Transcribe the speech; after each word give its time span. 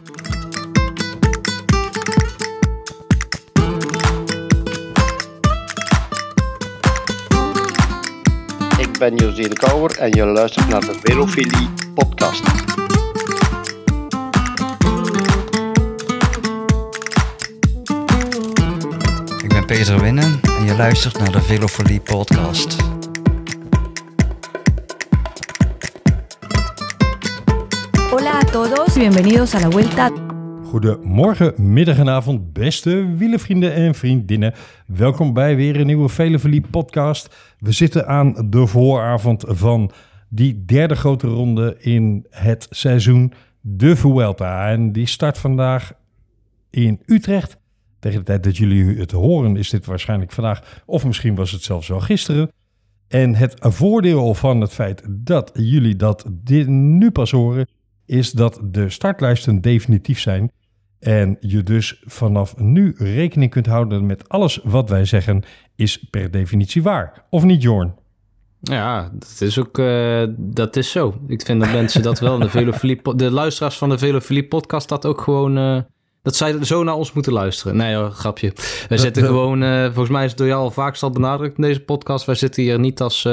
Ik 0.00 0.06
ben 8.98 9.16
José 9.16 9.48
de 9.48 9.54
Kouwer 9.54 9.98
en 9.98 10.10
je 10.12 10.24
luistert 10.24 10.68
naar 10.68 10.80
de 10.80 10.98
Velofilie 11.02 11.68
podcast. 11.94 12.42
Ik 19.42 19.48
ben 19.48 19.66
Peter 19.66 20.00
Winnen 20.00 20.40
en 20.42 20.64
je 20.64 20.74
luistert 20.76 21.18
naar 21.18 21.32
de 21.32 21.42
Velofolie 21.42 22.00
podcast. 22.00 22.89
Todos, 28.52 28.94
bienvenidos 28.94 29.52
la. 29.52 30.10
Goedemorgen, 30.62 31.72
middag 31.72 31.98
en 31.98 32.08
avond, 32.08 32.52
beste 32.52 33.14
wielenvrienden 33.16 33.74
en 33.74 33.94
vriendinnen. 33.94 34.54
Welkom 34.86 35.32
bij 35.32 35.56
weer 35.56 35.80
een 35.80 35.86
nieuwe 35.86 36.08
Velofilie 36.08 36.60
podcast. 36.70 37.36
We 37.58 37.72
zitten 37.72 38.06
aan 38.06 38.50
de 38.50 38.66
vooravond 38.66 39.44
van 39.46 39.90
die 40.28 40.64
derde 40.64 40.94
grote 40.94 41.26
ronde 41.26 41.76
in 41.78 42.26
het 42.30 42.66
seizoen, 42.70 43.32
de 43.60 43.96
Vuelta. 43.96 44.68
En 44.68 44.92
die 44.92 45.06
start 45.06 45.38
vandaag 45.38 45.92
in 46.70 47.00
Utrecht. 47.06 47.56
Tegen 47.98 48.18
de 48.18 48.24
tijd 48.24 48.44
dat 48.44 48.56
jullie 48.56 48.98
het 48.98 49.10
horen 49.10 49.56
is 49.56 49.70
dit 49.70 49.86
waarschijnlijk 49.86 50.32
vandaag, 50.32 50.82
of 50.86 51.04
misschien 51.04 51.34
was 51.34 51.50
het 51.50 51.62
zelfs 51.62 51.88
wel 51.88 52.00
gisteren. 52.00 52.50
En 53.08 53.34
het 53.34 53.54
voordeel 53.58 54.34
van 54.34 54.60
het 54.60 54.72
feit 54.72 55.02
dat 55.08 55.50
jullie 55.54 55.96
dat 55.96 56.24
dit 56.30 56.66
nu 56.68 57.10
pas 57.10 57.30
horen, 57.30 57.66
is 58.10 58.32
dat 58.32 58.60
de 58.62 58.88
startlijsten 58.88 59.60
definitief 59.60 60.20
zijn. 60.20 60.50
En 60.98 61.36
je 61.40 61.62
dus 61.62 62.02
vanaf 62.04 62.56
nu 62.56 62.94
rekening 62.98 63.50
kunt 63.50 63.66
houden 63.66 64.06
met 64.06 64.28
alles 64.28 64.60
wat 64.62 64.88
wij 64.88 65.04
zeggen, 65.04 65.42
is 65.76 66.08
per 66.10 66.30
definitie 66.30 66.82
waar. 66.82 67.24
Of 67.30 67.44
niet, 67.44 67.62
Jorn? 67.62 67.94
Ja, 68.60 69.10
dat 69.12 69.40
is 69.40 69.58
ook 69.58 69.78
uh, 69.78 70.22
dat 70.36 70.76
is 70.76 70.90
zo. 70.90 71.20
Ik 71.26 71.42
vind 71.42 71.60
dat 71.60 71.72
mensen 71.72 72.02
dat 72.02 72.18
wel, 72.18 72.38
de, 72.38 72.48
Velofilie, 72.58 73.00
de 73.16 73.30
luisteraars 73.30 73.78
van 73.78 73.88
de 73.88 73.98
Velofilie 73.98 74.48
podcast, 74.48 74.88
dat 74.88 75.06
ook 75.06 75.20
gewoon... 75.20 75.58
Uh, 75.58 75.80
dat 76.22 76.36
zij 76.36 76.64
zo 76.64 76.84
naar 76.84 76.94
ons 76.94 77.12
moeten 77.12 77.32
luisteren. 77.32 77.76
Nee 77.76 77.94
hoor, 77.94 78.10
grapje. 78.10 78.52
Wij 78.88 78.98
zitten 78.98 79.24
gewoon, 79.24 79.62
uh, 79.62 79.84
volgens 79.84 80.08
mij 80.08 80.24
is 80.24 80.30
het 80.30 80.38
door 80.38 80.46
jou 80.46 80.62
al 80.62 80.70
vaak 80.70 80.98
al 81.00 81.10
benadrukt 81.10 81.56
in 81.56 81.62
deze 81.62 81.80
podcast. 81.80 82.24
Wij 82.24 82.34
zitten 82.34 82.62
hier 82.62 82.78
niet 82.78 83.00
als, 83.00 83.28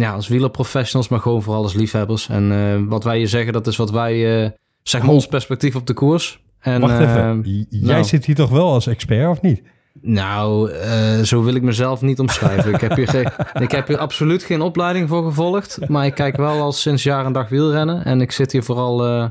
ja, 0.00 0.12
als 0.12 0.28
wielerprofessionals, 0.28 1.08
maar 1.08 1.20
gewoon 1.20 1.42
vooral 1.42 1.62
als 1.62 1.74
liefhebbers. 1.74 2.28
En 2.28 2.88
wat 2.88 3.04
wij 3.04 3.18
je 3.18 3.26
zeggen, 3.26 3.52
dat 3.52 3.66
is 3.66 3.76
wat 3.76 3.90
wij, 3.90 4.52
zeg 4.82 5.02
maar, 5.02 5.10
ons 5.10 5.26
perspectief 5.26 5.76
op 5.76 5.86
de 5.86 5.94
koers. 5.94 6.40
En, 6.60 6.80
Wacht 6.80 7.00
even, 7.00 7.42
jij 7.68 7.92
nou, 7.92 8.04
zit 8.04 8.24
hier 8.24 8.34
toch 8.34 8.50
wel 8.50 8.72
als 8.72 8.86
expert 8.86 9.28
of 9.28 9.40
niet? 9.40 9.62
Nou, 10.02 10.70
uh, 10.72 11.20
zo 11.20 11.42
wil 11.42 11.54
ik 11.54 11.62
mezelf 11.62 12.00
niet 12.00 12.18
omschrijven. 12.18 12.74
ik, 12.74 12.80
heb 12.80 12.96
hier 12.96 13.08
geen, 13.08 13.28
ik 13.66 13.70
heb 13.70 13.86
hier 13.86 13.98
absoluut 13.98 14.42
geen 14.42 14.60
opleiding 14.60 15.08
voor 15.08 15.24
gevolgd. 15.24 15.88
Maar 15.88 16.06
ik 16.06 16.14
kijk 16.14 16.36
wel 16.36 16.60
al 16.60 16.72
sinds 16.72 17.02
jaar 17.02 17.24
en 17.24 17.32
dag 17.32 17.48
wielrennen. 17.48 18.04
En 18.04 18.20
ik 18.20 18.32
zit 18.32 18.52
hier 18.52 18.62
vooral, 18.62 19.06
uh, 19.06 19.28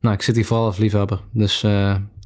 nou, 0.00 0.14
ik 0.14 0.22
zit 0.22 0.34
hier 0.34 0.44
vooral 0.44 0.66
als 0.66 0.76
liefhebber. 0.76 1.20
Dus 1.32 1.62
uh, 1.62 1.70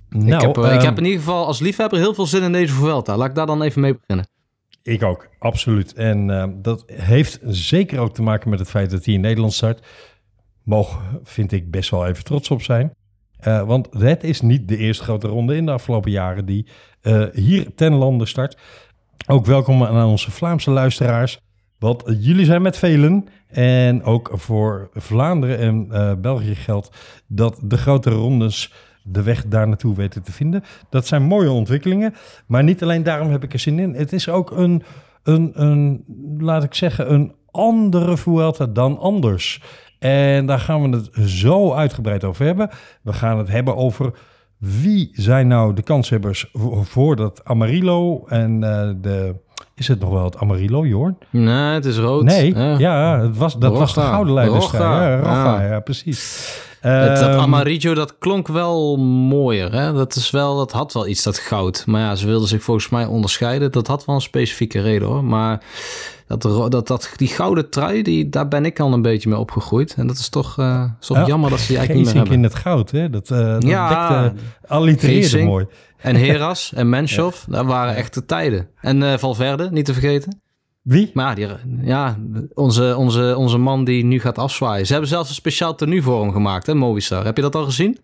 nou, 0.09 0.35
ik, 0.35 0.41
heb, 0.41 0.57
ik 0.59 0.83
heb 0.83 0.99
in 0.99 1.05
ieder 1.05 1.21
geval 1.21 1.47
als 1.47 1.61
liefhebber 1.61 1.99
heel 1.99 2.15
veel 2.15 2.27
zin 2.27 2.43
in 2.43 2.53
deze 2.53 2.75
Vuelta. 2.75 3.17
Laat 3.17 3.29
ik 3.29 3.35
daar 3.35 3.47
dan 3.47 3.63
even 3.63 3.81
mee 3.81 3.95
beginnen. 3.95 4.29
Ik 4.89 5.03
ook, 5.03 5.29
absoluut. 5.39 5.93
En 5.95 6.29
uh, 6.29 6.45
dat 6.55 6.85
heeft 6.87 7.41
zeker 7.47 7.99
ook 7.99 8.15
te 8.15 8.23
maken 8.23 8.51
met 8.51 8.59
het 8.59 8.71
feit 8.71 8.91
dat 8.91 9.05
hij 9.05 9.15
in 9.15 9.21
Nederland 9.21 9.53
start. 9.53 9.87
Mogen, 10.63 11.01
vind 11.23 11.53
ik, 11.53 11.71
best 11.71 11.91
wel 11.91 12.07
even 12.07 12.25
trots 12.25 12.51
op 12.51 12.63
zijn. 12.63 12.95
Uh, 13.47 13.63
want 13.63 13.89
het 13.91 14.25
is 14.25 14.41
niet 14.41 14.69
de 14.69 14.77
eerste 14.77 15.05
grote 15.05 15.27
ronde 15.27 15.57
in 15.57 15.67
de 15.67 15.73
afgelopen 15.73 16.11
jaren 16.11 16.47
die 16.47 16.67
uh, 17.03 17.25
hier 17.33 17.75
ten 17.75 17.93
lande 17.93 18.27
start. 18.27 18.59
Ook 19.27 19.47
welkom 19.47 19.85
aan 19.85 20.07
onze 20.07 20.31
Vlaamse 20.31 20.71
luisteraars. 20.71 21.41
Want 21.79 22.03
jullie 22.07 22.45
zijn 22.45 22.63
met 22.63 22.79
velen. 22.79 23.27
En 23.49 24.03
ook 24.03 24.31
voor 24.33 24.91
Vlaanderen 24.93 25.59
en 25.59 26.21
België 26.21 26.55
geldt 26.55 27.23
dat 27.27 27.61
de 27.63 27.77
grote 27.77 28.11
rondes 28.11 28.73
de 29.11 29.23
weg 29.23 29.45
daar 29.47 29.69
naartoe 29.69 29.95
weten 29.95 30.23
te 30.23 30.33
vinden. 30.33 30.65
Dat 30.91 31.07
zijn 31.07 31.23
mooie 31.23 31.51
ontwikkelingen. 31.51 32.15
Maar 32.47 32.65
niet 32.65 32.83
alleen 32.83 33.03
daarom 33.03 33.31
heb 33.31 33.45
ik 33.45 33.53
er 33.53 33.59
zin 33.59 33.79
in. 33.79 33.95
Het 33.95 34.13
is 34.13 34.29
ook 34.29 34.51
een, 34.51 34.83
een, 35.23 35.51
een 35.55 36.05
laat 36.39 36.65
ik 36.65 36.75
zeggen, 36.75 37.13
een 37.13 37.33
andere 37.51 38.17
Vuelta 38.17 38.67
dan 38.67 38.99
anders. 38.99 39.63
En 39.99 40.47
daar 40.47 40.61
gaan 40.61 40.91
we 40.91 40.97
het 40.97 41.31
zo 41.31 41.73
uitgebreid 41.73 42.25
over 42.25 42.45
hebben. 42.45 42.71
We 43.03 43.13
gaan 43.13 43.39
het 43.39 43.49
hebben 43.49 43.77
over 43.77 44.13
wie 44.59 45.11
zijn 45.13 45.49
nou 45.49 45.75
de 45.75 45.83
kanshebbers 45.83 46.51
voor 46.83 47.17
dat 47.17 47.45
Amarillo 47.45 48.25
en 48.27 48.63
uh, 48.63 48.91
de... 49.01 49.35
Is 49.75 49.89
het 49.89 50.01
nog 50.01 50.11
wel 50.11 50.25
het 50.25 50.37
Amarillo, 50.37 50.87
Jorn? 50.87 51.19
Nee, 51.31 51.75
het 51.75 51.85
is 51.85 51.99
rood. 51.99 52.23
Nee, 52.23 52.55
ja, 52.55 52.79
ja 52.79 53.21
het 53.21 53.37
was, 53.37 53.59
dat 53.59 53.79
was 53.79 53.95
de 53.95 54.01
gouden. 54.01 54.35
Ja, 54.35 54.51
Rafa, 54.51 55.63
ja. 55.63 55.67
ja, 55.67 55.81
precies. 55.81 56.67
Het, 56.81 57.21
dat 57.21 57.41
Amarillo, 57.41 57.95
dat 57.95 58.19
klonk 58.19 58.49
wel 58.49 58.97
mooier. 58.97 59.73
Hè? 59.73 59.93
Dat, 59.93 60.15
is 60.15 60.31
wel, 60.31 60.57
dat 60.57 60.73
had 60.73 60.93
wel 60.93 61.07
iets, 61.07 61.23
dat 61.23 61.39
goud. 61.39 61.83
Maar 61.87 62.01
ja, 62.01 62.15
ze 62.15 62.27
wilden 62.27 62.49
zich 62.49 62.63
volgens 62.63 62.89
mij 62.89 63.05
onderscheiden. 63.05 63.73
Dat 63.73 63.87
had 63.87 64.05
wel 64.05 64.15
een 64.15 64.21
specifieke 64.21 64.81
reden 64.81 65.09
hoor. 65.09 65.25
Maar 65.25 65.63
dat, 66.27 66.43
dat, 66.43 66.87
dat, 66.87 67.13
die 67.17 67.29
gouden 67.29 67.71
trui, 67.71 68.03
die, 68.03 68.29
daar 68.29 68.49
ben 68.49 68.65
ik 68.65 68.81
al 68.81 68.93
een 68.93 69.03
beetje 69.03 69.29
mee 69.29 69.39
opgegroeid. 69.39 69.95
En 69.95 70.07
dat 70.07 70.19
is 70.19 70.29
toch, 70.29 70.57
uh, 70.59 70.85
is 71.01 71.07
toch 71.07 71.17
ja, 71.17 71.27
jammer 71.27 71.51
dat 71.51 71.61
ze 71.61 71.67
die 71.67 71.77
eigenlijk 71.77 72.07
niet 72.07 72.15
meer 72.15 72.25
hebben. 72.25 72.45
in 72.45 72.51
het 72.51 72.63
goud, 72.63 72.91
hè? 72.91 73.11
Dat, 73.11 73.31
uh, 73.31 73.39
dat 73.39 73.63
ja, 73.63 73.89
dekte, 73.89 74.41
allitereerde 74.67 75.43
mooi. 75.43 75.67
En 75.97 76.17
Heras 76.17 76.73
en 76.75 76.89
Menschov, 76.89 77.37
ja. 77.47 77.53
dat 77.53 77.67
waren 77.67 77.95
echte 77.95 78.25
tijden. 78.25 78.69
En 78.81 79.03
uh, 79.03 79.17
Valverde, 79.17 79.69
niet 79.71 79.85
te 79.85 79.93
vergeten. 79.93 80.41
Wie? 80.89 81.11
Maar 81.15 81.39
ja, 81.39 81.57
die, 81.65 81.87
ja 81.87 82.17
onze, 82.55 82.97
onze, 82.97 83.37
onze 83.37 83.59
man 83.59 83.85
die 83.85 84.05
nu 84.05 84.21
gaat 84.21 84.39
afzwaaien. 84.39 84.87
Ze 84.87 84.93
hebben 84.93 85.11
zelfs 85.11 85.29
een 85.29 85.35
speciaal 85.35 85.75
tenue 85.75 86.03
voor 86.03 86.21
hem 86.21 86.33
gemaakt, 86.33 86.67
hè, 86.67 86.75
Movistar. 86.75 87.25
Heb 87.25 87.37
je 87.37 87.43
dat 87.43 87.55
al 87.55 87.65
gezien? 87.65 87.99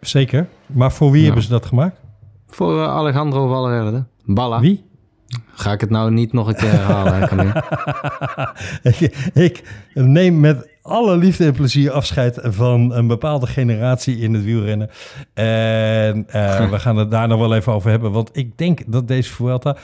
Zeker. 0.00 0.48
Maar 0.66 0.92
voor 0.92 1.10
wie 1.10 1.24
hebben 1.24 1.42
ze 1.42 1.48
dat 1.48 1.66
gemaakt? 1.66 2.00
Voor 2.46 2.76
uh, 2.76 2.88
Alejandro 2.88 3.48
Valverde. 3.48 4.04
Balla. 4.24 4.60
Wie? 4.60 4.84
Ga 5.52 5.72
ik 5.72 5.80
het 5.80 5.90
nou 5.90 6.10
niet 6.10 6.32
nog 6.32 6.48
een 6.48 6.54
keer 6.54 6.70
herhalen? 6.70 7.52
ik, 8.92 9.30
ik 9.34 9.62
neem 9.94 10.40
met 10.40 10.68
alle 10.82 11.16
liefde 11.16 11.44
en 11.44 11.52
plezier 11.52 11.90
afscheid 11.90 12.38
van 12.42 12.94
een 12.94 13.06
bepaalde 13.06 13.46
generatie 13.46 14.18
in 14.18 14.34
het 14.34 14.44
wielrennen. 14.44 14.90
En 15.34 16.26
uh, 16.34 16.70
we 16.70 16.78
gaan 16.78 16.96
het 16.96 17.10
daar 17.10 17.28
nog 17.28 17.38
wel 17.38 17.54
even 17.54 17.72
over 17.72 17.90
hebben. 17.90 18.12
Want 18.12 18.30
ik 18.32 18.58
denk 18.58 18.80
dat 18.86 19.08
deze 19.08 19.32
Vuelta 19.32 19.76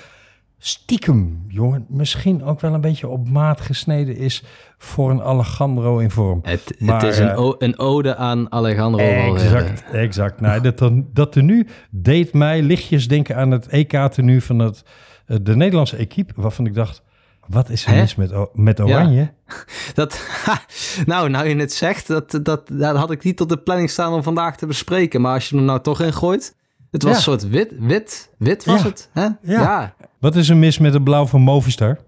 stiekem, 0.62 1.44
jongen, 1.48 1.86
misschien 1.88 2.44
ook 2.44 2.60
wel 2.60 2.74
een 2.74 2.80
beetje 2.80 3.08
op 3.08 3.28
maat 3.28 3.60
gesneden 3.60 4.16
is 4.16 4.44
voor 4.78 5.10
een 5.10 5.22
Alejandro 5.22 5.98
in 5.98 6.10
vorm. 6.10 6.40
Het, 6.42 6.74
maar, 6.78 7.00
het 7.00 7.12
is 7.12 7.18
een, 7.18 7.34
o, 7.34 7.54
een, 7.58 7.78
ode 7.78 8.16
aan 8.16 8.52
Alejandro. 8.52 9.34
Exact, 9.34 9.84
exact. 9.92 10.40
Nou, 10.40 10.60
dat, 10.72 10.92
dat 11.12 11.32
tenue 11.32 11.66
deed 11.90 12.32
mij 12.32 12.62
lichtjes 12.62 13.08
denken 13.08 13.36
aan 13.36 13.50
het 13.50 13.66
EK-tenue 13.66 14.42
van 14.42 14.58
het, 14.58 14.82
de 15.26 15.56
Nederlandse 15.56 15.96
equipe, 15.96 16.32
waarvan 16.36 16.66
ik 16.66 16.74
dacht, 16.74 17.02
wat 17.46 17.68
is 17.68 17.86
er 17.86 17.94
mis 17.94 18.14
met, 18.14 18.32
met 18.52 18.80
Oranje? 18.80 19.20
Ja. 19.20 19.54
Dat, 19.94 20.20
nou, 21.06 21.28
nou 21.28 21.48
je 21.48 21.56
het 21.56 21.72
zegt, 21.72 22.06
dat, 22.06 22.40
dat, 22.42 22.68
dat 22.72 22.96
had 22.96 23.10
ik 23.10 23.24
niet 23.24 23.40
op 23.40 23.48
de 23.48 23.58
planning 23.58 23.90
staan 23.90 24.12
om 24.12 24.22
vandaag 24.22 24.56
te 24.56 24.66
bespreken. 24.66 25.20
Maar 25.20 25.34
als 25.34 25.48
je 25.48 25.56
hem 25.56 25.64
nou 25.64 25.80
toch 25.80 26.00
ingooit, 26.00 26.56
het 26.90 27.02
was 27.02 27.10
ja. 27.10 27.16
een 27.16 27.22
soort 27.22 27.48
wit, 27.48 27.72
wit, 27.78 28.30
wit 28.38 28.64
was 28.64 28.82
ja. 28.82 28.88
het. 28.88 29.10
Hè? 29.12 29.22
Ja. 29.22 29.36
ja. 29.42 29.94
Wat 30.18 30.36
is 30.36 30.48
er 30.48 30.56
mis 30.56 30.78
met 30.78 30.92
het 30.92 31.04
blauw 31.04 31.26
van 31.26 31.40
Movistar? 31.40 31.98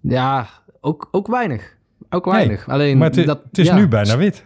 Ja, 0.00 0.48
ook, 0.80 1.08
ook 1.10 1.26
weinig. 1.26 1.76
Ook 2.10 2.24
weinig. 2.24 2.66
Nee, 2.66 2.76
Alleen 2.76 2.98
maar 2.98 3.10
het, 3.10 3.26
dat, 3.26 3.40
het 3.48 3.58
is 3.58 3.70
nu 3.70 3.88
bijna 3.88 4.16
wit. 4.16 4.44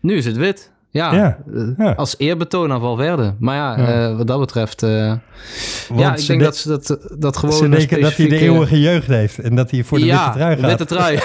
Nu 0.00 0.16
is 0.16 0.24
het 0.24 0.36
wit. 0.36 0.72
Ja, 0.92 1.36
ja. 1.76 1.92
als 1.92 2.14
eerbetoon 2.18 2.72
aan 2.72 2.80
Valverde. 2.80 3.34
Maar 3.38 3.56
ja, 3.56 3.78
ja. 3.78 4.10
Uh, 4.10 4.16
wat 4.16 4.26
dat 4.26 4.40
betreft... 4.40 4.82
Uh, 4.82 5.12
ja, 5.96 6.16
ik 6.16 6.26
denk 6.26 6.40
dat 6.40 6.56
ze 6.56 6.68
dat, 6.68 7.08
dat 7.18 7.36
gewoon... 7.36 7.56
Ze 7.56 7.68
denken 7.68 8.00
dat 8.00 8.16
hij 8.16 8.28
de 8.28 8.38
eeuwige 8.38 8.80
jeugd 8.80 9.06
heeft 9.06 9.38
en 9.38 9.54
dat 9.54 9.70
hij 9.70 9.84
voor 9.84 9.98
de 9.98 10.04
ja, 10.04 10.34
witte 10.34 10.38
trui 10.38 10.56
gaat. 10.56 10.68
witte 10.68 10.84
trui. 10.84 11.18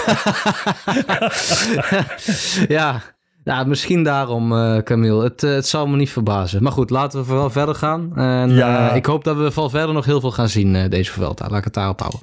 ja, 2.78 3.02
ja, 3.46 3.64
misschien 3.64 4.04
daarom, 4.04 4.52
uh, 4.52 4.78
Camille. 4.78 5.24
Het, 5.24 5.44
uh, 5.44 5.54
het 5.54 5.68
zal 5.68 5.88
me 5.88 5.98
niet 5.98 6.10
verbazen. 6.10 6.64
Maar 6.64 6.72
goed, 6.72 6.90
laten 6.90 7.20
we 7.20 7.26
vooral 7.26 7.50
verder 7.50 7.76
gaan. 7.76 8.18
En 8.18 8.50
ja. 8.50 8.90
uh, 8.90 8.96
ik 8.96 9.06
hoop 9.06 9.24
dat 9.24 9.38
we 9.38 9.52
van 9.52 9.70
verder 9.70 9.94
nog 9.94 10.06
heel 10.06 10.20
veel 10.20 10.32
gaan 10.32 10.50
zien 10.50 10.90
deze 10.90 11.12
Vuelta. 11.12 11.48
Laat 11.50 11.58
ik 11.58 11.64
het 11.64 11.74
daarop 11.74 12.00
houden. 12.00 12.20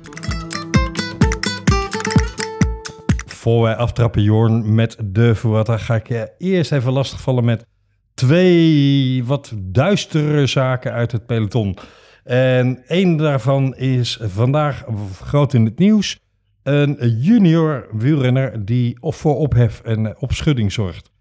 Voor 3.27 3.63
wij 3.63 3.77
aftrappen, 3.77 4.23
Jorn, 4.23 4.75
met 4.75 4.97
de 5.05 5.35
Vuelta... 5.35 5.77
ga 5.77 5.95
ik 5.95 6.09
je 6.09 6.31
eerst 6.39 6.73
even 6.73 6.93
lastigvallen 6.93 7.45
met 7.45 7.67
twee 8.15 9.25
wat 9.25 9.53
duistere 9.57 10.47
zaken 10.47 10.93
uit 10.93 11.13
het 11.13 11.27
peloton. 11.27 11.77
En 12.25 12.83
één 12.87 13.17
daarvan 13.17 13.77
is 13.77 14.19
vandaag 14.23 14.85
groot 15.23 15.55
in 15.55 15.65
het 15.65 15.79
nieuws. 15.79 16.19
Een 16.63 17.19
junior 17.21 17.87
wielrenner 17.93 18.65
die 18.65 18.97
voor 19.01 19.37
ophef 19.37 19.81
en 19.81 20.19
opschudding 20.19 20.73
zorgt. 20.73 21.12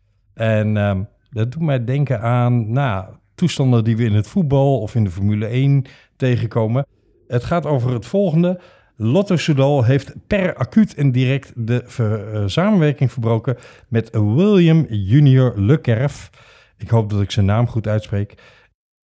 En 0.42 0.78
um, 0.78 1.08
Dat 1.30 1.52
doet 1.52 1.62
mij 1.62 1.84
denken 1.84 2.22
aan 2.22 2.72
nou, 2.72 3.06
toestanden 3.36 3.84
die 3.84 3.98
we 3.98 4.04
in 4.04 4.14
het 4.14 4.28
voetbal 4.28 4.80
of 4.80 4.96
in 4.96 5.04
de 5.04 5.10
Formule 5.10 5.46
1 5.46 5.86
tegenkomen. 6.16 6.86
Het 7.28 7.44
gaat 7.44 7.66
over 7.66 7.94
het 7.94 8.06
volgende. 8.06 8.60
Lotto 8.96 9.36
Soudal 9.36 9.84
heeft 9.84 10.14
per 10.28 10.56
acuut 10.56 10.94
en 10.94 11.12
direct 11.12 11.54
de 11.56 11.84
eh, 11.98 12.44
samenwerking 12.46 13.12
verbroken 13.12 13.58
met 13.88 14.10
William 14.12 14.86
Junior 14.90 15.54
Lekerf. 15.60 16.30
Ik 16.78 16.90
hoop 16.90 17.10
dat 17.10 17.22
ik 17.22 17.32
zijn 17.32 17.46
naam 17.46 17.68
goed 17.68 17.88
uitspreek. 17.88 18.34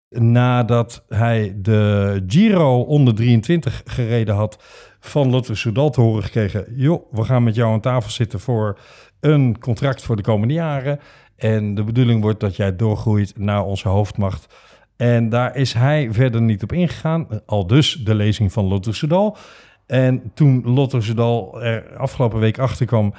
Nadat 0.08 1.04
hij 1.08 1.54
de 1.56 2.22
Giro 2.26 2.80
onder 2.80 3.14
23 3.14 3.82
gereden 3.84 4.34
had 4.34 4.62
van 5.00 5.30
Lotto 5.30 5.54
Soudal 5.54 5.90
te 5.90 6.00
horen 6.00 6.22
gekregen. 6.22 6.64
Joh, 6.76 7.12
we 7.12 7.24
gaan 7.24 7.42
met 7.42 7.54
jou 7.54 7.72
aan 7.72 7.80
tafel 7.80 8.10
zitten 8.10 8.40
voor 8.40 8.78
een 9.22 9.58
contract 9.58 10.02
voor 10.02 10.16
de 10.16 10.22
komende 10.22 10.54
jaren. 10.54 11.00
En 11.42 11.74
de 11.74 11.84
bedoeling 11.84 12.22
wordt 12.22 12.40
dat 12.40 12.56
jij 12.56 12.76
doorgroeit 12.76 13.38
naar 13.38 13.64
onze 13.64 13.88
hoofdmacht. 13.88 14.54
En 14.96 15.28
daar 15.28 15.56
is 15.56 15.72
hij 15.72 16.08
verder 16.10 16.42
niet 16.42 16.62
op 16.62 16.72
ingegaan. 16.72 17.26
Al 17.46 17.66
dus 17.66 18.00
de 18.04 18.14
lezing 18.14 18.52
van 18.52 18.64
Lotto 18.64 18.92
Soudal. 18.92 19.36
En 19.86 20.30
toen 20.34 20.62
Lotto 20.64 21.00
Soudal 21.00 21.62
er 21.62 21.96
afgelopen 21.96 22.40
week 22.40 22.58
achter 22.58 22.86
kwam 22.86 23.14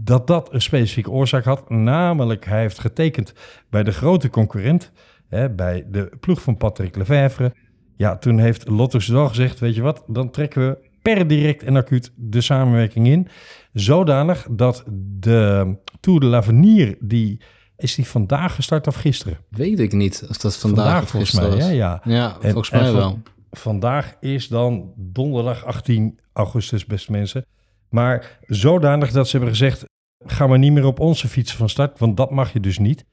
dat 0.00 0.26
dat 0.26 0.52
een 0.52 0.62
specifieke 0.62 1.10
oorzaak 1.10 1.44
had. 1.44 1.70
Namelijk, 1.70 2.44
hij 2.44 2.60
heeft 2.60 2.78
getekend 2.78 3.34
bij 3.70 3.82
de 3.82 3.92
grote 3.92 4.30
concurrent, 4.30 4.92
hè, 5.28 5.50
bij 5.50 5.86
de 5.90 6.10
ploeg 6.20 6.42
van 6.42 6.56
Patrick 6.56 6.96
Lefevre. 6.96 7.54
Ja, 7.96 8.16
toen 8.16 8.38
heeft 8.38 8.68
Lotto 8.68 8.98
gezegd, 9.28 9.58
weet 9.58 9.74
je 9.74 9.82
wat, 9.82 10.04
dan 10.06 10.30
trekken 10.30 10.68
we 10.68 10.78
per 11.02 11.26
direct 11.26 11.62
en 11.62 11.76
acuut 11.76 12.12
de 12.16 12.40
samenwerking 12.40 13.06
in. 13.06 13.28
Zodanig 13.72 14.46
dat 14.50 14.84
de 15.18 15.76
Tour 16.00 16.20
de 16.20 16.26
l'Avenir, 16.26 16.96
die 17.00 17.40
is 17.78 17.94
die 17.94 18.06
vandaag 18.06 18.54
gestart 18.54 18.86
of 18.86 18.94
gisteren? 18.94 19.38
Weet 19.48 19.78
ik 19.78 19.92
niet 19.92 20.26
of 20.28 20.36
dat 20.36 20.56
vandaag, 20.56 21.02
of 21.02 21.08
volgens 21.08 21.32
mij, 21.32 21.74
ja. 21.74 22.00
Ja, 22.04 22.36
En- 22.40 22.50
volgens 22.52 22.70
en 22.70 22.80
mij 22.80 22.90
van- 22.90 22.96
wel. 22.98 23.18
Vandaag 23.50 24.14
is 24.20 24.48
dan 24.48 24.92
donderdag 24.96 25.64
18 25.64 26.18
augustus, 26.32 26.86
beste 26.86 27.12
mensen. 27.12 27.44
Maar 27.88 28.38
zodanig 28.46 29.10
dat 29.10 29.28
ze 29.28 29.36
hebben 29.36 29.54
gezegd, 29.54 29.84
ga 30.26 30.46
maar 30.46 30.58
niet 30.58 30.72
meer 30.72 30.84
op 30.86 31.00
onze 31.00 31.28
fietsen 31.28 31.58
van 31.58 31.68
start, 31.68 31.98
want 31.98 32.16
dat 32.16 32.30
mag 32.30 32.52
je 32.52 32.60
dus 32.60 32.78
niet. 32.78 33.04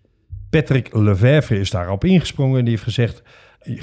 Patrick 0.49 0.93
Lefevre 0.95 1.59
is 1.59 1.69
daarop 1.71 2.03
ingesprongen 2.03 2.57
en 2.57 2.63
die 2.63 2.73
heeft 2.73 2.83
gezegd, 2.83 3.21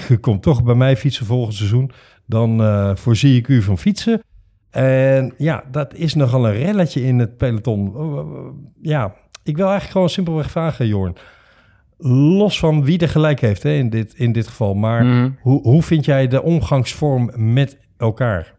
je 0.08 0.18
komt 0.20 0.42
toch 0.42 0.62
bij 0.62 0.74
mij 0.74 0.96
fietsen 0.96 1.26
volgend 1.26 1.54
seizoen, 1.54 1.90
dan 2.26 2.60
eh, 2.60 2.96
voorzie 2.96 3.36
ik 3.38 3.48
u 3.48 3.62
van 3.62 3.78
fietsen. 3.78 4.20
En 4.70 5.34
ja, 5.38 5.64
dat 5.70 5.94
is 5.94 6.14
nogal 6.14 6.46
een 6.46 6.54
relletje 6.56 7.02
in 7.02 7.18
het 7.18 7.36
peloton. 7.36 7.92
Ja, 8.82 9.14
ik 9.42 9.56
wil 9.56 9.64
eigenlijk 9.64 9.92
gewoon 9.92 10.08
simpelweg 10.10 10.50
vragen, 10.50 10.86
Jorn. 10.86 11.16
Los 12.36 12.58
van 12.58 12.84
wie 12.84 12.98
er 12.98 13.08
gelijk 13.08 13.40
heeft 13.40 13.62
hè, 13.62 13.70
in, 13.72 13.90
dit, 13.90 14.14
in 14.14 14.32
dit 14.32 14.48
geval. 14.48 14.74
Maar 14.74 15.04
Mhm. 15.04 15.30
hoe, 15.40 15.62
hoe 15.62 15.82
vind 15.82 16.04
jij 16.04 16.28
de 16.28 16.42
omgangsvorm 16.42 17.30
met 17.34 17.78
elkaar? 17.96 18.54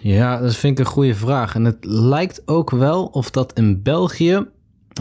Ja, 0.00 0.40
dat 0.40 0.56
vind 0.56 0.78
ik 0.78 0.84
een 0.84 0.92
goede 0.92 1.14
vraag. 1.14 1.54
En 1.54 1.64
het 1.64 1.84
lijkt 1.84 2.42
ook 2.44 2.70
wel 2.70 3.04
of 3.06 3.30
dat 3.30 3.52
in 3.52 3.82
België 3.82 4.46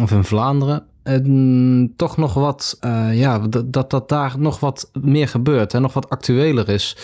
of 0.01 0.11
in 0.11 0.23
Vlaanderen 0.23 0.83
en 1.03 1.93
toch 1.95 2.17
nog 2.17 2.33
wat, 2.33 2.77
eh, 2.79 3.19
ja, 3.19 3.39
dat, 3.39 3.73
dat 3.73 3.89
dat 3.89 4.09
daar 4.09 4.35
nog 4.37 4.59
wat 4.59 4.89
meer 5.01 5.27
gebeurt 5.27 5.73
en 5.73 5.81
nog 5.81 5.93
wat 5.93 6.09
actueler 6.09 6.69
is. 6.69 6.97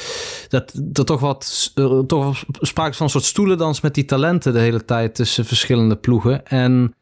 Dat 0.50 0.82
er 0.94 1.06
toch 1.06 1.20
wat, 1.20 1.72
eh, 1.76 2.00
toch 2.00 2.44
sprake 2.52 2.90
is 2.90 2.98
van 2.98 3.06
een 3.06 3.12
soort 3.12 3.24
stoelendans 3.24 3.82
met 3.82 3.94
die 3.94 4.06
talenten 4.06 4.54
de 4.54 4.60
hele 4.60 4.86
tijd 4.86 5.16
tussen 5.16 5.46
verschillende 5.46 5.96
ploegen. 5.96 6.46
En 6.46 6.94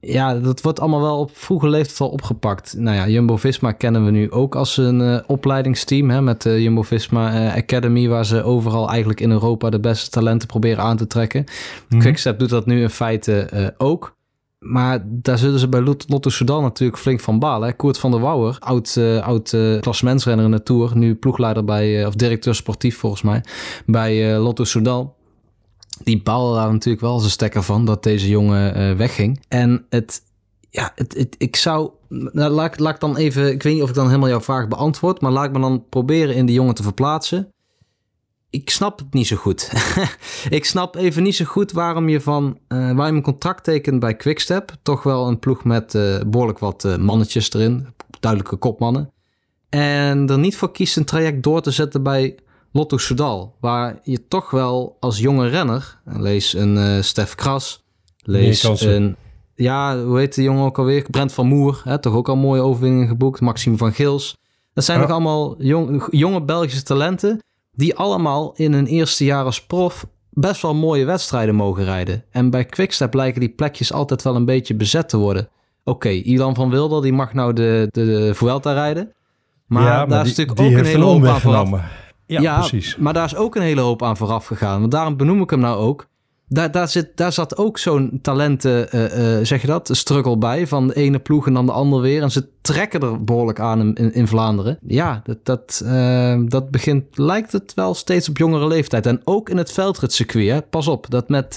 ja, 0.00 0.34
dat 0.34 0.60
wordt 0.60 0.80
allemaal 0.80 1.00
wel 1.00 1.18
op 1.18 1.30
vroege 1.36 1.68
leeftijd 1.68 2.00
al 2.00 2.08
opgepakt. 2.08 2.74
Nou 2.78 2.96
ja, 2.96 3.08
Jumbo-Visma 3.08 3.72
kennen 3.72 4.04
we 4.04 4.10
nu 4.10 4.30
ook 4.30 4.54
als 4.54 4.76
een 4.76 5.00
eh, 5.00 5.18
opleidingsteam 5.26 6.10
hè, 6.10 6.22
met 6.22 6.42
de 6.42 6.62
Jumbo-Visma 6.62 7.32
eh, 7.32 7.56
Academy, 7.56 8.08
waar 8.08 8.26
ze 8.26 8.42
overal 8.42 8.88
eigenlijk 8.88 9.20
in 9.20 9.30
Europa 9.30 9.70
de 9.70 9.80
beste 9.80 10.10
talenten 10.10 10.48
proberen 10.48 10.84
aan 10.84 10.96
te 10.96 11.06
trekken. 11.06 11.44
Mhm. 11.88 12.00
Quickstep 12.00 12.38
doet 12.38 12.50
dat 12.50 12.66
nu 12.66 12.82
in 12.82 12.90
feite 12.90 13.40
eh, 13.40 13.66
ook. 13.78 14.18
Maar 14.60 15.02
daar 15.06 15.38
zullen 15.38 15.58
ze 15.58 15.68
bij 15.68 15.80
Lot- 15.80 16.04
Lotto 16.08 16.30
Soudal 16.30 16.60
natuurlijk 16.62 16.98
flink 16.98 17.20
van 17.20 17.38
balen. 17.38 17.68
Hè? 17.68 17.74
Koert 17.74 17.98
van 17.98 18.10
der 18.10 18.20
Wouwer, 18.20 18.56
oud, 18.58 18.96
eh 18.96 19.26
oud 19.26 19.52
eh, 19.52 19.80
klassementsrenner 19.80 20.44
in 20.44 20.50
de 20.50 20.62
Tour. 20.62 20.96
Nu 20.96 21.14
ploegleider 21.14 21.64
bij, 21.64 22.00
eh, 22.00 22.06
of 22.06 22.14
directeur 22.14 22.54
sportief 22.54 22.98
volgens 22.98 23.22
mij, 23.22 23.44
bij 23.86 24.34
eh, 24.34 24.42
Lotto 24.42 24.64
Soudal. 24.64 25.16
Die 26.02 26.22
baalde 26.22 26.56
daar 26.56 26.72
natuurlijk 26.72 27.04
wel 27.04 27.22
een 27.22 27.30
stekker 27.30 27.62
van 27.62 27.84
dat 27.84 28.02
deze 28.02 28.28
jongen 28.28 28.74
eh, 28.74 28.96
wegging. 28.96 29.44
En 29.48 29.86
het, 29.88 30.22
ja, 30.70 30.92
het, 30.94 31.14
het, 31.16 31.34
ik 31.38 31.56
zou, 31.56 31.90
nou, 32.08 32.50
laat, 32.50 32.78
laat 32.78 32.94
ik 32.94 33.00
dan 33.00 33.16
even, 33.16 33.52
ik 33.52 33.62
weet 33.62 33.74
niet 33.74 33.82
of 33.82 33.88
ik 33.88 33.94
dan 33.94 34.06
helemaal 34.06 34.28
jouw 34.28 34.40
vraag 34.40 34.68
beantwoord, 34.68 35.20
maar 35.20 35.32
laat 35.32 35.44
ik 35.44 35.52
me 35.52 35.60
dan 35.60 35.84
proberen 35.88 36.34
in 36.34 36.46
die 36.46 36.54
jongen 36.54 36.74
te 36.74 36.82
verplaatsen. 36.82 37.52
Ik 38.50 38.70
snap 38.70 38.98
het 38.98 39.12
niet 39.12 39.26
zo 39.26 39.36
goed. 39.36 39.72
ik 40.48 40.64
snap 40.64 40.96
even 40.96 41.22
niet 41.22 41.36
zo 41.36 41.44
goed 41.44 41.72
waarom 41.72 42.08
je 42.08 42.20
van 42.20 42.58
eh 42.68 42.92
waar 42.92 43.06
je 43.10 43.16
een 43.16 43.22
contract 43.22 43.64
tekent 43.64 44.00
bij 44.00 44.16
Quickstep. 44.16 44.76
Toch 44.82 45.02
wel 45.02 45.28
een 45.28 45.38
ploeg 45.38 45.64
met 45.64 45.94
eh, 45.94 46.20
behoorlijk 46.26 46.58
wat 46.58 46.96
mannetjes 46.98 47.52
erin. 47.52 47.86
Duidelijke 48.20 48.56
kopmannen. 48.56 49.12
En 49.68 50.28
er 50.28 50.38
niet 50.38 50.56
voor 50.56 50.72
kiest 50.72 50.96
een 50.96 51.04
traject 51.04 51.42
door 51.42 51.60
te 51.60 51.70
zetten 51.70 52.02
bij 52.02 52.38
Lotto 52.72 52.96
Soudal. 52.98 53.54
Waar 53.60 53.98
je 54.02 54.28
toch 54.28 54.50
wel 54.50 54.96
als 55.00 55.18
jonge 55.18 55.48
renner, 55.48 55.98
lees 56.04 56.52
een 56.54 56.76
eh 56.76 57.02
Stef 57.02 57.34
Kras, 57.34 57.84
lees 58.22 58.80
een... 58.80 59.16
Ja, 59.54 60.02
hoe 60.02 60.18
heet 60.18 60.34
de 60.34 60.42
jongen 60.42 60.64
ook 60.64 60.78
alweer? 60.78 61.06
Brent 61.10 61.32
van 61.32 61.46
Moer, 61.46 61.80
hè, 61.84 61.98
toch 61.98 62.14
ook 62.14 62.28
al 62.28 62.36
mooie 62.36 62.60
overwinningen 62.60 63.08
geboekt. 63.08 63.40
Maxime 63.40 63.76
van 63.76 63.92
Gils. 63.92 64.36
Dat 64.74 64.84
zijn 64.84 64.98
Ja. 64.98 65.02
nog 65.04 65.12
allemaal 65.12 65.62
jong, 65.62 66.06
jonge 66.10 66.42
Belgische 66.42 66.82
talenten 66.82 67.42
die 67.72 67.96
allemaal 67.96 68.52
in 68.56 68.72
hun 68.72 68.86
eerste 68.86 69.24
jaar 69.24 69.44
als 69.44 69.66
prof 69.66 70.06
best 70.30 70.62
wel 70.62 70.74
mooie 70.74 71.04
wedstrijden 71.04 71.54
mogen 71.54 71.84
rijden. 71.84 72.24
En 72.30 72.50
bij 72.50 72.64
Quickstep 72.64 73.14
lijken 73.14 73.40
die 73.40 73.48
plekjes 73.48 73.92
altijd 73.92 74.22
wel 74.22 74.36
een 74.36 74.44
beetje 74.44 74.74
bezet 74.74 75.08
te 75.08 75.16
worden. 75.16 75.48
Oké, 75.84 76.08
Ilan 76.08 76.54
van 76.54 76.70
Wilder 76.70 77.02
die 77.02 77.12
mag 77.12 77.32
nou 77.34 77.52
de, 77.52 77.88
de, 77.90 78.04
de 78.04 78.34
Vuelta 78.34 78.72
rijden. 78.72 79.12
Maar 79.66 80.08
daar 80.08 80.26
is 80.26 80.36
natuurlijk 80.36 80.60
ook 80.60 80.78
een 80.78 80.84
hele 80.84 81.04
hoop 81.04 81.24
aan 81.24 81.80
Ja, 82.38 82.58
precies. 82.58 82.96
Maar 82.96 83.12
daar 83.12 83.24
is 83.24 83.36
ook 83.36 83.54
een 83.56 83.62
hele 83.62 83.80
hoop 83.80 84.02
aan 84.02 84.16
vooraf 84.16 84.46
gegaan. 84.46 84.80
Want 84.80 84.92
daarom 84.92 85.16
benoem 85.16 85.40
ik 85.42 85.50
hem 85.50 85.60
nou 85.60 85.76
ook. 85.78 86.08
Daar, 86.52 86.70
daar, 86.70 86.88
zit, 86.88 87.16
daar 87.16 87.32
zat 87.32 87.56
ook 87.56 87.78
zo'n 87.78 88.18
talenten, 88.22 88.90
eh, 88.92 89.36
eh, 89.38 89.44
zeg 89.46 89.60
je 89.60 89.66
dat, 89.66 89.88
struggle 89.92 90.38
bij. 90.38 90.66
Van 90.66 90.86
de 90.86 90.94
ene 90.96 91.18
ploeg 91.18 91.46
en 91.46 91.54
dan 91.54 91.66
de 91.66 91.72
ander 91.72 92.00
weer. 92.00 92.22
En 92.22 92.30
ze 92.30 92.48
trekken 92.60 93.00
er 93.00 93.24
behoorlijk 93.24 93.60
aan 93.60 93.96
in, 93.96 94.12
in, 94.14 94.26
Vlaanderen. 94.26 94.78
Ja, 94.86 95.20
dat, 95.24 95.38
dat, 95.44 95.82
eh, 95.86 96.40
dat 96.46 96.70
begint, 96.70 97.04
lijkt 97.18 97.52
het 97.52 97.74
wel 97.74 97.94
steeds 97.94 98.28
op 98.28 98.38
jongere 98.38 98.66
leeftijd. 98.66 99.06
En 99.06 99.20
ook 99.24 99.48
in 99.48 99.56
het 99.56 99.72
veldritcircuit. 99.72 100.48
Hè. 100.48 100.62
Pas 100.62 100.88
op, 100.88 101.06
dat 101.10 101.28
met, 101.28 101.54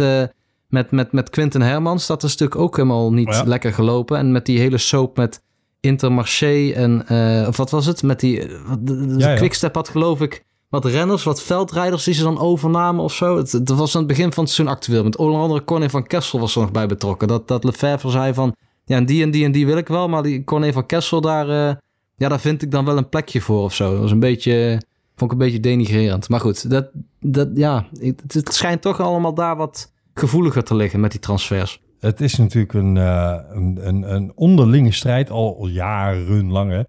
met, 0.67 0.91
met, 0.91 1.11
met 1.11 1.29
Quinten 1.29 1.61
Hermans, 1.61 2.07
dat 2.07 2.23
is 2.23 2.31
natuurlijk 2.31 2.61
ook 2.61 2.75
helemaal 2.75 3.13
niet 3.13 3.29
Ja. 3.35 3.43
lekker 3.43 3.73
gelopen. 3.73 4.17
En 4.17 4.31
met 4.31 4.45
die 4.45 4.59
hele 4.59 4.77
soap 4.77 5.17
met 5.17 5.41
Intermarché 5.79 6.71
en, 6.71 7.05
of 7.47 7.57
wat 7.57 7.69
was 7.69 7.85
het? 7.85 8.03
Met 8.03 8.19
die, 8.19 8.47
wat- 8.67 8.87
de, 8.87 9.05
de 9.07 9.17
Ja, 9.17 9.29
ja. 9.29 9.35
Quickstep 9.35 9.75
had 9.75 9.89
geloof 9.89 10.21
ik 10.21 10.43
wat 10.73 10.85
renners, 10.85 11.23
wat 11.23 11.41
veldrijders 11.41 12.03
die 12.03 12.13
ze 12.13 12.23
dan 12.23 12.39
overnamen 12.39 13.03
of 13.03 13.13
zo. 13.13 13.37
Het, 13.37 13.69
was 13.69 13.95
aan 13.95 14.01
het 14.01 14.09
begin 14.09 14.33
van 14.33 14.43
het 14.43 14.53
seizoen 14.53 14.75
actueel. 14.75 15.03
Met 15.03 15.17
onder 15.17 15.41
andere 15.41 15.63
Corné 15.63 15.89
van 15.89 16.07
Kessel 16.07 16.39
was 16.39 16.55
er 16.55 16.61
nog 16.61 16.71
bij 16.71 16.87
betrokken. 16.87 17.27
Dat, 17.27 17.47
dat 17.47 17.63
Lefebvre 17.63 18.09
zei 18.09 18.33
van, 18.33 18.55
ja, 18.85 19.01
die 19.01 19.23
en 19.23 19.31
die 19.31 19.45
en 19.45 19.51
die 19.51 19.65
wil 19.65 19.77
ik 19.77 19.87
wel. 19.87 20.09
Maar 20.09 20.23
die 20.23 20.43
Corné 20.43 20.73
van 20.73 20.85
Kessel, 20.85 21.21
daar, 21.21 21.49
eh, 21.49 21.75
ja, 22.15 22.29
daar 22.29 22.39
vind 22.39 22.61
ik 22.61 22.71
dan 22.71 22.85
wel 22.85 22.97
een 22.97 23.09
plekje 23.09 23.41
voor 23.41 23.63
of 23.63 23.73
zo. 23.73 23.91
Dat 23.91 24.01
was 24.01 24.11
een 24.11 24.19
beetje, 24.19 24.81
vond 25.15 25.31
ik 25.31 25.37
een 25.39 25.45
beetje 25.45 25.59
denigrerend. 25.59 26.29
Maar 26.29 26.39
goed, 26.39 26.69
dat, 26.69 26.89
dat, 27.19 27.49
ja, 27.53 27.87
het, 27.99 28.33
het 28.33 28.53
schijnt 28.53 28.81
toch 28.81 28.99
allemaal 28.99 29.33
daar 29.33 29.55
wat 29.55 29.91
gevoeliger 30.13 30.63
te 30.63 30.75
liggen 30.75 30.99
met 30.99 31.11
die 31.11 31.19
transfers. 31.19 31.81
Het 31.99 32.21
is 32.21 32.37
natuurlijk 32.37 32.73
een, 32.73 32.97
eh, 32.97 33.37
een, 33.49 33.79
een, 33.87 34.13
een 34.13 34.31
onderlinge 34.35 34.91
strijd 34.91 35.29
al, 35.29 35.67
jarenlang. 35.67 36.71
Hè. 36.71 36.81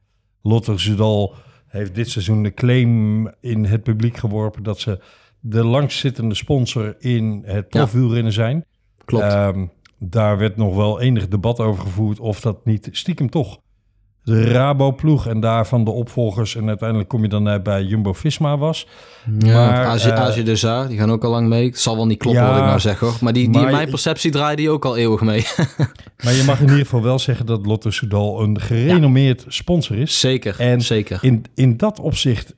Lotto 0.43 0.77
Soudal 0.77 1.35
heeft 1.75 1.95
dit 1.95 2.11
seizoen 2.11 2.43
de 2.43 2.55
claim 2.55 3.27
in 3.41 3.65
het 3.65 3.83
publiek 3.83 4.17
geworpen 4.17 4.63
dat 4.63 4.81
ze 4.81 5.01
de 5.41 5.65
langstzittende 5.65 6.35
sponsor 6.35 6.97
in 6.99 7.43
het 7.45 7.69
profielrennen 7.69 8.33
zijn. 8.33 8.65
Klopt. 9.05 9.25
Ehm, 9.25 9.67
daar 9.99 10.39
werd 10.39 10.57
nog 10.57 10.75
wel 10.75 11.01
enig 11.01 11.29
debat 11.29 11.61
over 11.61 11.83
gevoerd 11.83 12.21
of 12.21 12.41
dat 12.41 12.65
niet 12.65 12.89
stiekem 12.93 13.31
toch 13.31 13.61
de 14.25 14.45
Rabo-ploeg 14.45 15.27
en 15.27 15.41
daarvan 15.41 15.85
de 15.85 15.91
opvolgers 15.91 16.57
en 16.57 16.69
uiteindelijk 16.69 17.09
kom 17.09 17.23
je 17.23 17.29
dan 17.29 17.49
uit 17.49 17.63
bij 17.63 17.83
Jumbo-Visma 17.83 18.59
was. 18.59 18.87
Ja, 19.39 19.67
Maar, 19.67 19.85
Azië, 19.87 20.11
Azië 20.11 20.43
de 20.43 20.57
Zaar, 20.57 20.89
die 20.89 20.99
gaan 20.99 21.11
ook 21.11 21.25
al 21.25 21.31
lang 21.31 21.49
mee. 21.49 21.67
Het 21.67 21.79
zal 21.81 21.97
wel 21.97 22.07
niet 22.07 22.19
kloppen 22.19 22.43
Ja, 22.43 22.49
wat 22.49 22.59
ik 22.59 22.65
nou 22.65 22.81
zeg 22.81 22.99
hoor. 22.99 23.15
Maar 23.21 23.33
die, 23.33 23.43
die 23.51 23.61
maar 23.61 23.71
in 23.71 23.77
mijn 23.77 23.89
perceptie 23.89 24.31
draaien 24.31 24.57
die 24.57 24.71
ook 24.71 24.85
al 24.85 24.97
eeuwig 24.97 25.21
mee. 25.21 25.47
Maar 26.25 26.33
je 26.33 26.43
mag 26.47 26.57
in 26.61 26.65
ieder 26.69 26.79
geval 26.85 27.03
wel 27.03 27.19
zeggen 27.19 27.47
dat 27.47 27.67
Lotto 27.67 27.91
Soudal 27.91 28.43
een 28.43 28.61
gerenommeerd 28.61 29.45
sponsor 29.49 29.97
is. 29.99 30.21
zeker, 30.21 30.55
En 30.59 30.81
zeker. 30.81 31.19
In, 31.21 31.45
in 31.55 31.77
dat 31.77 32.01
opzicht 32.01 32.55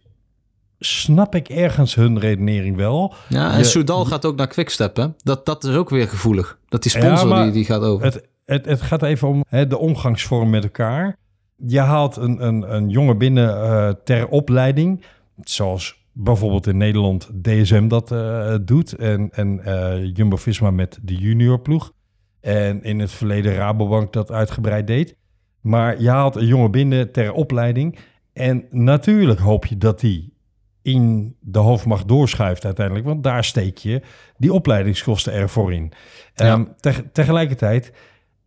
snap 0.78 1.35
ik 1.35 1.49
ergens 1.49 1.94
hun 1.94 2.18
redenering 2.18 2.76
wel. 2.76 3.14
Ja, 3.28 3.52
en 3.52 3.58
Je- 3.58 3.64
Soudal 3.64 4.04
gaat 4.04 4.25
ook 4.25 4.37
naar 4.37 4.46
Quickstep, 4.46 4.96
hè? 4.96 5.06
Dat, 5.23 5.46
dat 5.46 5.64
is 5.64 5.75
ook 5.75 5.90
weer 5.90 6.08
gevoelig. 6.08 6.58
Dat 6.68 6.82
die 6.82 6.90
sponsor 6.90 7.28
Ja, 7.28 7.42
die, 7.42 7.52
die 7.52 7.64
gaat 7.64 7.82
over. 7.82 8.04
Het, 8.06 8.28
het, 8.44 8.64
het 8.64 8.82
gaat 8.82 9.02
even 9.02 9.28
om 9.28 9.44
hè, 9.49 9.66
de 9.66 9.78
omgangsvorm 9.78 10.50
met 10.50 10.62
elkaar. 10.62 11.16
Je 11.56 11.80
haalt 11.80 12.16
een, 12.16 12.46
een, 12.46 12.75
een 12.75 12.88
jongen 12.88 13.18
binnen 13.18 13.48
uh, 13.48 13.88
ter 14.04 14.28
opleiding, 14.28 15.04
zoals 15.44 16.04
bijvoorbeeld 16.12 16.66
in 16.66 16.76
Nederland 16.76 17.30
DSM 17.42 17.88
dat 17.88 18.12
uh, 18.12 18.54
doet 18.62 18.92
en, 18.92 19.30
en 19.32 19.60
uh, 19.64 20.14
Jumbo-Visma 20.14 20.70
met 20.70 20.98
de 21.02 21.14
juniorploeg. 21.14 21.92
En 22.40 22.82
in 22.82 22.98
het 22.98 23.10
verleden 23.10 23.54
Rabobank 23.54 24.12
dat 24.12 24.30
uitgebreid 24.30 24.86
deed. 24.86 25.16
Maar 25.60 26.00
je 26.00 26.08
haalt 26.08 26.36
een 26.36 26.46
jongen 26.46 26.70
binnen 26.70 27.12
ter 27.12 27.32
opleiding. 27.32 27.98
En 28.32 28.64
natuurlijk 28.70 29.38
hoop 29.38 29.66
je 29.66 29.76
dat 29.76 30.00
die 30.00 30.34
in 30.82 31.36
de 31.40 31.58
hoofdmacht 31.58 32.08
doorschuift 32.08 32.64
uiteindelijk. 32.64 33.06
Want 33.06 33.22
daar 33.22 33.44
steek 33.44 33.78
je 33.78 34.02
die 34.36 34.52
opleidingskosten 34.52 35.32
ervoor 35.32 35.72
in. 35.72 35.92
Ja. 36.34 36.52
Um, 36.52 36.75
te 36.80 37.10
tegelijkertijd, 37.12 37.92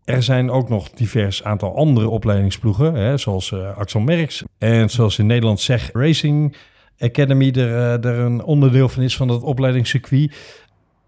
er 0.10 0.24
zijn 0.24 0.51
ook 0.51 0.70
nog 0.70 0.89
divers 0.89 1.44
aantal 1.44 1.75
andere 1.75 2.10
opleidingsploegen. 2.10 2.94
Hè, 2.94 3.18
zoals 3.18 3.51
uh, 3.51 3.78
Axel 3.78 4.00
Merks. 4.00 4.44
En 4.58 4.89
zoals 4.89 5.20
in 5.20 5.25
Nederland 5.25 5.60
zeg 5.60 5.89
Racing 5.94 6.56
Academy 7.00 7.48
er, 7.48 7.56
uh, 7.56 8.06
er 8.06 8.20
een 8.20 8.44
onderdeel 8.44 8.89
van 8.89 9.04
is 9.04 9.16
van 9.16 9.28
dat 9.28 9.42
opleidingscircuit. 9.42 10.36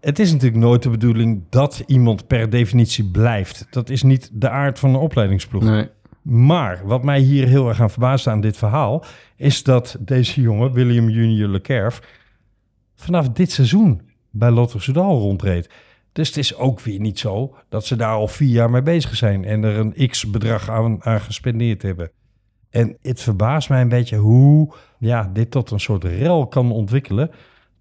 Het 0.00 0.18
is 0.18 0.32
natuurlijk 0.32 0.62
nooit 0.62 0.82
de 0.82 0.90
bedoeling 0.90 1.42
dat 1.50 1.82
iemand 1.86 2.26
per 2.26 2.50
definitie 2.50 3.10
blijft. 3.10 3.66
Dat 3.70 3.90
is 3.90 4.02
niet 4.02 4.30
de 4.32 4.48
aard 4.48 4.78
van 4.78 4.90
een 4.90 5.00
opleidingsploeg. 5.00 5.62
Nee. 5.62 5.88
Maar 6.22 6.80
wat 6.84 7.02
mij 7.02 7.20
hier 7.20 7.46
heel 7.46 7.68
erg 7.68 7.80
aan 7.80 7.90
verbaasde 7.90 8.30
aan 8.30 8.40
dit 8.40 8.56
verhaal... 8.56 9.04
is 9.36 9.62
dat 9.62 9.96
deze 10.00 10.40
jongen, 10.40 10.72
William 10.72 11.08
Junior 11.08 11.48
Leclerc... 11.48 11.98
vanaf 12.94 13.28
dit 13.28 13.50
seizoen 13.50 14.00
bij 14.30 14.50
Lotto 14.50 14.78
Soudal 14.78 15.18
rondreed. 15.18 15.68
Dus 16.12 16.28
het 16.28 16.36
is 16.36 16.56
ook 16.56 16.80
weer 16.80 17.00
niet 17.00 17.18
zo 17.18 17.54
dat 17.68 17.86
ze 17.86 17.96
daar 17.96 18.14
al 18.14 18.28
vier 18.28 18.48
jaar 18.48 18.70
mee 18.70 18.82
bezig 18.82 19.16
zijn... 19.16 19.44
en 19.44 19.64
er 19.64 19.78
een 19.78 20.08
x-bedrag 20.08 20.70
aan, 20.70 21.04
aan 21.04 21.20
gespendeerd 21.20 21.82
hebben. 21.82 22.10
En 22.70 22.96
het 23.02 23.20
verbaast 23.20 23.68
mij 23.68 23.80
een 23.80 23.88
beetje 23.88 24.16
hoe 24.16 24.74
ja, 24.98 25.30
dit 25.32 25.50
tot 25.50 25.70
een 25.70 25.80
soort 25.80 26.04
rel 26.04 26.46
kan 26.46 26.72
ontwikkelen... 26.72 27.30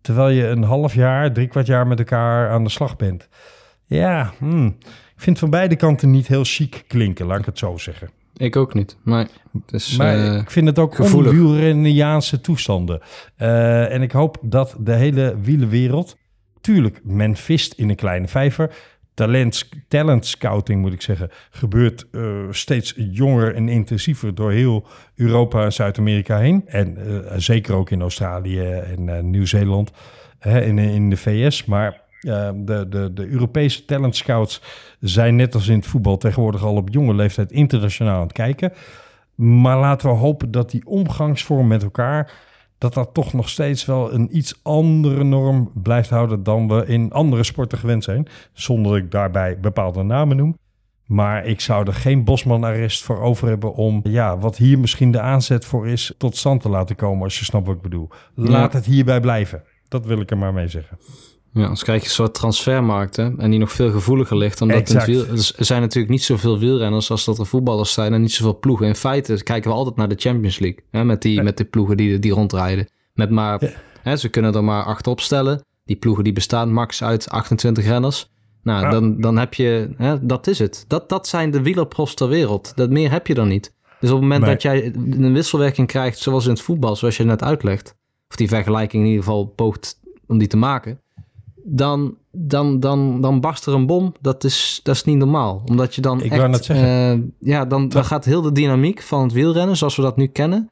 terwijl 0.02 0.30
je 0.30 0.48
een 0.48 0.64
half 0.64 0.94
jaar, 0.94 1.34
drie 1.34 1.48
kwart 1.48 1.68
jaar 1.68 1.88
met 1.88 2.00
elkaar 2.00 2.50
aan 2.50 2.64
de 2.64 2.70
slag 2.70 2.96
bent. 2.96 3.28
Ja, 3.86 4.34
hmm. 4.38 4.76
ik 5.16 5.22
vind 5.22 5.40
van 5.40 5.50
beide 5.50 5.76
kanten 5.76 6.12
niet 6.12 6.28
heel 6.28 6.44
chic 6.44 6.84
klinken, 6.88 7.26
laat 7.26 7.40
ik 7.40 7.46
het 7.46 7.58
zo 7.58 7.78
zeggen. 7.78 8.10
Ik 8.36 8.56
ook 8.56 8.74
niet. 8.74 8.98
Maar, 9.04 9.28
dus, 9.66 9.98
maar 9.98 10.18
uh, 10.18 10.36
ik 10.36 10.52
vind 10.52 10.68
het 10.68 10.80
ook 10.80 11.00
onwielrenniaanse 11.00 12.42
toestanden. 12.42 13.02
Uh, 13.38 13.94
en 13.94 14.02
ik 14.02 14.12
hoop 14.12 14.38
dat 14.42 14.76
de 14.80 14.94
hele 14.94 15.38
wielenwereld... 15.42 16.18
Tuurlijk, 16.62 17.00
men 17.03 17.36
vist 17.36 17.74
in 17.74 17.89
een 17.89 17.96
kleine 17.96 18.27
vijver. 18.27 18.74
Talent, 19.13 19.70
talent 19.88 20.25
scouting, 20.25 20.82
moet 20.82 20.94
ik 20.94 21.01
zeggen, 21.01 21.30
gebeurt 21.50 22.08
uh, 22.12 22.48
steeds 22.50 22.94
jonger 22.96 23.56
en 23.56 23.70
intensiever 23.70 24.36
door 24.36 24.51
heel 24.51 24.88
Europa 25.15 25.63
en 25.63 25.74
Zuid-Amerika 25.74 26.38
heen. 26.38 26.63
En 26.68 26.98
zeker 27.36 27.75
ook 27.75 27.89
in 27.89 28.01
Australië 28.01 28.62
en 28.62 29.30
Nieuw-Zeeland, 29.30 29.91
in, 30.41 30.80
in 30.80 31.10
de 31.10 31.18
VS. 31.18 31.65
Maar 31.65 32.01
de, 32.22 32.86
de, 32.89 33.13
de 33.13 33.27
Europese 33.27 33.86
talent 33.86 34.15
scouts 34.15 34.62
zijn 35.00 35.36
net 35.36 35.53
als 35.53 35.68
in 35.68 35.75
het 35.75 35.88
voetbal 35.88 36.18
tegenwoordig 36.18 36.63
al 36.63 36.75
op 36.75 36.89
jonge 36.89 37.13
leeftijd 37.13 37.51
internationaal 37.51 38.15
aan 38.15 38.22
het 38.22 38.32
kijken. 38.32 38.74
Maar 39.36 39.80
laten 39.80 40.10
we 40.10 40.15
hopen 40.15 40.51
dat 40.51 40.72
die 40.72 40.86
omgangsvorm 40.86 41.68
met 41.68 41.84
elkaar, 41.84 42.32
dat 42.82 42.94
dat 42.94 43.14
toch 43.14 43.34
nog 43.34 43.50
steeds 43.50 43.86
wel 43.86 44.14
een 44.14 44.38
iets 44.38 44.60
andere 44.64 45.24
norm 45.24 45.72
blijft 45.74 46.10
houden 46.10 46.44
dan 46.44 46.68
we 46.68 46.86
in 46.86 47.12
andere 47.12 47.44
sporten 47.44 47.78
gewend 47.78 48.04
zijn. 48.04 48.28
Zonder 48.54 48.92
dat 48.92 49.02
ik 49.02 49.12
daarbij 49.12 49.60
bepaalde 49.60 50.04
namen 50.04 50.38
noem. 50.38 50.58
Maar 51.06 51.46
ik 51.46 51.62
zou 51.62 51.88
er 51.88 51.94
geen 51.94 52.24
Bosman-arrest 52.24 53.04
voor 53.04 53.20
over 53.20 53.48
hebben 53.48 53.74
om, 53.74 54.00
ja, 54.04 54.38
wat 54.38 54.58
hier 54.58 54.80
misschien 54.80 55.12
de 55.12 55.20
aanzet 55.20 55.66
voor 55.66 55.88
is, 55.88 56.14
tot 56.18 56.38
stand 56.38 56.62
te 56.62 56.70
laten 56.70 56.96
komen, 56.96 57.24
als 57.24 57.40
je 57.40 57.46
snapt 57.46 57.68
wat 57.68 57.76
ik 57.76 57.82
bedoel. 57.82 58.10
Laat 58.36 58.72
ja. 58.72 58.78
het 58.78 58.86
hierbij 58.86 59.20
blijven. 59.20 59.64
Dat 59.88 60.06
wil 60.06 60.20
ik 60.20 60.32
er 60.32 60.38
maar 60.38 60.54
mee 60.54 60.68
zeggen. 60.68 60.98
Ja, 61.53 61.63
anders 61.63 61.84
krijg 61.84 62.01
je 62.01 62.08
een 62.08 62.13
soort 62.13 62.34
transfermarkten 62.34 63.36
en 63.38 63.50
die 63.50 63.60
nog 63.60 63.72
veel 63.72 63.91
gevoeliger 63.91 64.38
ligt. 64.38 64.62
Omdat 64.62 65.05
wiel, 65.05 65.25
er 65.27 65.65
zijn 65.65 65.81
natuurlijk 65.81 66.12
niet 66.12 66.24
zoveel 66.24 66.60
wielrenners 66.60 67.12
als 67.12 67.25
dat 67.25 67.39
er 67.39 67.46
voetballers 67.46 67.93
zijn 67.93 68.13
en 68.13 68.22
niet 68.22 68.31
zoveel 68.31 68.60
ploegen. 68.60 68.88
In 68.88 68.96
feite 68.96 69.43
kijken 69.43 69.70
we 69.70 69.75
altijd 69.77 69.96
naar 69.96 70.08
de 70.08 70.15
Champions 70.17 70.60
League 70.60 70.84
hè, 70.91 71.03
met, 71.03 71.22
die, 71.22 71.34
ja. 71.34 71.43
met 71.43 71.58
die 71.58 71.65
ploegen 71.65 71.98
die, 71.98 72.20
die 72.20 72.31
rondrijden. 72.31 72.89
Met 73.13 73.29
maar, 73.29 73.65
ja. 73.65 73.72
hè, 74.01 74.15
ze 74.15 74.29
kunnen 74.29 74.53
er 74.53 74.63
maar 74.63 74.84
acht 74.84 75.08
opstellen. 75.08 75.63
Die 75.86 75.96
ploegen 75.96 76.24
die 76.24 76.34
bestaan 76.34 76.74
max 76.74 77.03
uit 77.03 77.29
28 77.29 77.86
renners. 77.86 78.29
Nou, 78.63 78.84
ja. 78.84 78.89
dan, 78.89 79.22
dan 79.22 79.38
heb 79.38 79.53
je, 79.53 79.93
hè, 79.98 80.25
dat 80.25 80.48
is 80.48 80.60
het. 80.60 80.86
Dat, 80.88 81.10
dat 81.10 81.27
zijn 81.27 81.51
de 81.51 81.62
wielerprofs 81.62 82.13
ter 82.13 82.27
wereld. 82.27 82.72
Dat 82.75 82.89
meer 82.89 83.12
heb 83.12 83.27
je 83.27 83.34
dan 83.34 83.48
niet. 83.48 83.74
Dus 84.00 84.10
op 84.10 84.15
het 84.15 84.22
moment 84.22 84.41
nee. 84.41 84.51
dat 84.51 84.62
jij 84.62 84.86
een 84.96 85.34
wisselwerking 85.34 85.88
krijgt, 85.88 86.20
zoals 86.20 86.46
in 86.46 86.51
het 86.51 86.62
voetbal, 86.62 86.96
zoals 86.96 87.17
je 87.17 87.24
net 87.24 87.43
uitlegt, 87.43 87.96
of 88.29 88.36
die 88.36 88.48
vergelijking 88.48 89.03
in 89.03 89.10
ieder 89.10 89.24
geval 89.24 89.46
poogt 89.46 90.00
om 90.27 90.38
die 90.38 90.48
te 90.48 90.58
maken, 90.58 91.01
dan, 91.63 92.18
dan, 92.32 92.80
dan, 92.80 93.22
dan 93.22 93.39
barst 93.39 93.65
er 93.65 93.74
een 93.74 93.86
bom. 93.86 94.13
Dat 94.22 94.44
is, 94.44 94.80
dat 94.84 94.96
is 94.96 95.03
niet 95.03 95.18
normaal. 95.18 95.62
Omdat 95.65 95.96
je 95.96 96.01
dan 96.01 96.22
Ik 96.22 96.32
echt... 96.32 96.70
Uh, 96.70 97.13
ja, 97.39 97.65
dan, 97.65 97.89
dan 97.89 98.06
gaat 98.06 98.25
heel 98.25 98.41
de 98.41 98.51
dynamiek 98.51 99.01
van 99.01 99.24
het 99.24 99.32
wielrennen, 99.32 99.77
zoals 99.77 99.96
we 99.96 100.01
dat 100.01 100.18
nu 100.18 100.27
kennen... 100.27 100.70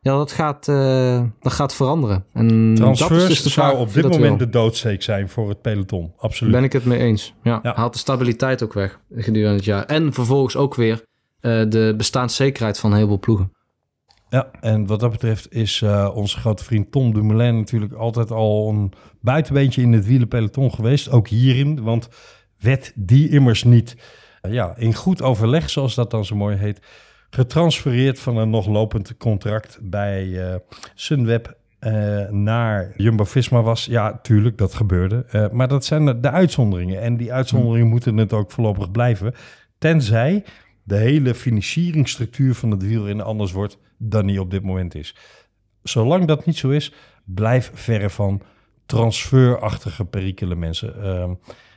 Ja, 0.00 0.16
dat 0.16 0.32
gaat, 0.32 0.68
uh, 0.68 1.22
dat 1.40 1.52
gaat 1.52 1.74
veranderen. 1.74 2.24
En 2.32 2.74
Transfers 2.74 3.10
dat 3.10 3.20
is 3.20 3.28
dus 3.28 3.42
de 3.42 3.48
zou 3.48 3.78
op 3.78 3.92
dit 3.92 4.08
moment 4.08 4.38
de 4.38 4.48
doodsteek 4.48 5.02
zijn 5.02 5.28
voor 5.28 5.48
het 5.48 5.60
peloton. 5.60 6.12
Absoluut. 6.18 6.52
Ben 6.52 6.64
ik 6.64 6.72
het 6.72 6.84
mee 6.84 6.98
eens. 6.98 7.34
Ja, 7.42 7.60
Ja. 7.62 7.74
haalt 7.74 7.92
de 7.92 7.98
stabiliteit 7.98 8.62
ook 8.62 8.72
weg 8.72 9.00
gedurende 9.14 9.56
het 9.56 9.64
jaar. 9.64 9.84
En 9.84 10.12
vervolgens 10.12 10.56
ook 10.56 10.74
weer 10.74 10.92
uh, 11.40 11.62
de 11.68 11.94
bestaanszekerheid 11.96 12.78
van 12.78 12.90
een 12.90 12.96
heleboel 12.96 13.18
ploegen. 13.18 13.52
Ja, 14.28 14.50
en 14.60 14.86
wat 14.86 15.00
dat 15.00 15.10
betreft 15.10 15.52
is 15.52 15.80
uh, 15.80 16.10
onze 16.14 16.38
grote 16.38 16.64
vriend 16.64 16.92
Tom 16.92 17.14
Dumoulin 17.14 17.56
natuurlijk 17.56 17.92
altijd 17.92 18.30
al 18.30 18.68
een 18.68 18.92
buitenbeentje 19.20 19.82
in 19.82 19.92
het 19.92 20.06
wielenpeloton 20.06 20.74
geweest. 20.74 21.10
Ook 21.10 21.28
hierin, 21.28 21.82
want 21.82 22.08
werd 22.58 22.92
die 22.94 23.28
immers 23.28 23.64
niet 23.64 23.96
uh, 24.42 24.52
ja, 24.52 24.76
in 24.76 24.94
goed 24.94 25.22
overleg, 25.22 25.70
zoals 25.70 25.94
dat 25.94 26.10
dan 26.10 26.24
zo 26.24 26.36
mooi 26.36 26.56
heet, 26.56 26.80
getransfereerd 27.30 28.20
van 28.20 28.36
een 28.36 28.50
nog 28.50 28.66
lopend 28.66 29.16
contract 29.16 29.78
bij 29.82 30.26
uh, 30.26 30.54
Sunweb 30.94 31.56
naar 32.30 32.92
Jumbo-Visma 32.96 33.62
was. 33.62 33.84
Ja, 33.84 34.18
tuurlijk, 34.22 34.58
dat 34.58 34.74
gebeurde. 34.74 35.48
maar 35.52 35.68
dat 35.68 35.84
zijn 35.84 36.04
de, 36.04 36.20
de 36.20 36.30
uitzonderingen. 36.30 37.00
En 37.00 37.16
die 37.16 37.32
uitzonderingen 37.32 37.88
moeten 37.88 38.16
het 38.16 38.32
ook 38.32 38.50
voorlopig 38.50 38.90
blijven. 38.90 39.34
Tenzij 39.78 40.44
de 40.82 40.96
hele 40.96 41.34
financieringsstructuur 41.34 42.54
van 42.54 42.70
het 42.70 42.86
wielrennen 42.86 43.24
anders 43.24 43.52
wordt 43.52 43.78
dan 43.98 44.26
die 44.26 44.40
op 44.40 44.50
dit 44.50 44.62
moment 44.62 44.94
is. 44.94 45.16
Zolang 45.82 46.26
dat 46.26 46.46
niet 46.46 46.56
zo 46.56 46.68
is, 46.70 46.92
blijf 47.24 47.70
verre 47.74 48.10
van 48.10 48.42
transferachtige 48.86 50.04
perikelen 50.04 50.58
mensen. 50.58 50.94
Uh, 50.98 51.30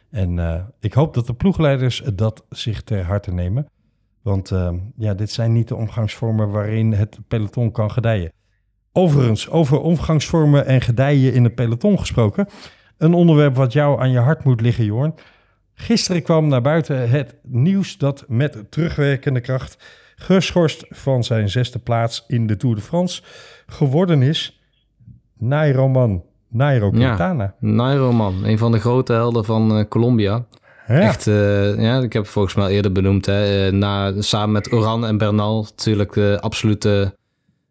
en 0.10 0.38
uh, 0.38 0.62
ik 0.80 0.94
hoop 0.94 1.14
dat 1.14 1.28
de 1.28 1.34
ploegleiders 1.34 2.02
dat 2.14 2.46
zich 2.50 2.82
ter 2.82 3.04
harte 3.04 3.32
nemen. 3.32 3.68
Want 4.22 4.52
uh, 4.52 4.74
ja, 4.96 5.14
dit 5.14 5.32
zijn 5.32 5.54
niet 5.54 5.68
de 5.68 5.76
omgangsvormen 5.76 6.50
waarin 6.50 6.94
het 6.94 7.20
peloton 7.28 7.72
kan 7.72 7.92
gedijen. 7.92 8.32
Overigens, 8.92 9.50
over 9.50 9.82
omgangsvormen 9.82 10.66
en 10.66 10.82
gedijen 10.82 11.34
in 11.34 11.44
het 11.44 11.56
peloton 11.56 12.00
gesproken. 12.00 12.48
Een 12.98 13.14
onderwerp 13.14 13.56
wat 13.56 13.74
jou 13.74 14.02
aan 14.02 14.12
je 14.12 14.18
hart 14.18 14.44
moet 14.44 14.62
liggen, 14.62 14.86
Jorn. 14.86 15.14
Gisteren 15.74 16.24
kwam 16.24 16.48
naar 16.48 16.62
buiten 16.62 17.10
het 17.10 17.36
nieuws 17.44 17.98
dat 17.98 18.26
met 18.28 18.72
terugwerkende 18.72 19.42
kracht 19.42 19.78
geschorst 20.20 20.86
van 20.90 21.24
zijn 21.24 21.50
zesde 21.50 21.80
plaats 21.80 22.24
in 22.28 22.48
de 22.48 22.58
Tour 22.58 22.76
de 22.76 22.82
France 22.82 23.22
geworden 23.68 24.22
is 24.22 24.62
Nairoman 25.38 26.24
Nairo 26.48 26.90
Quintana. 26.90 27.44
Ja, 27.44 27.68
Nairo 27.68 28.12
man, 28.12 28.44
een 28.44 28.58
van 28.58 28.72
de 28.72 28.80
grote 28.80 29.14
helden 29.14 29.46
van 29.46 29.78
uh, 29.78 29.84
Colombia. 29.90 30.46
Ja. 30.88 31.00
Echt, 31.00 31.28
uh, 31.28 31.82
ja, 31.82 32.00
ik 32.00 32.14
heb 32.14 32.24
het 32.24 32.32
volgens 32.32 32.56
mij 32.56 32.64
al 32.64 32.72
eerder 32.72 32.92
benoemd. 32.92 33.26
Hè, 33.26 33.68
uh, 33.68 33.74
na, 33.74 34.22
samen 34.22 34.52
met 34.52 34.74
Oran 34.74 35.06
en 35.06 35.18
Bernal 35.18 35.62
natuurlijk 35.62 36.14
de 36.14 36.38
absolute 36.42 37.16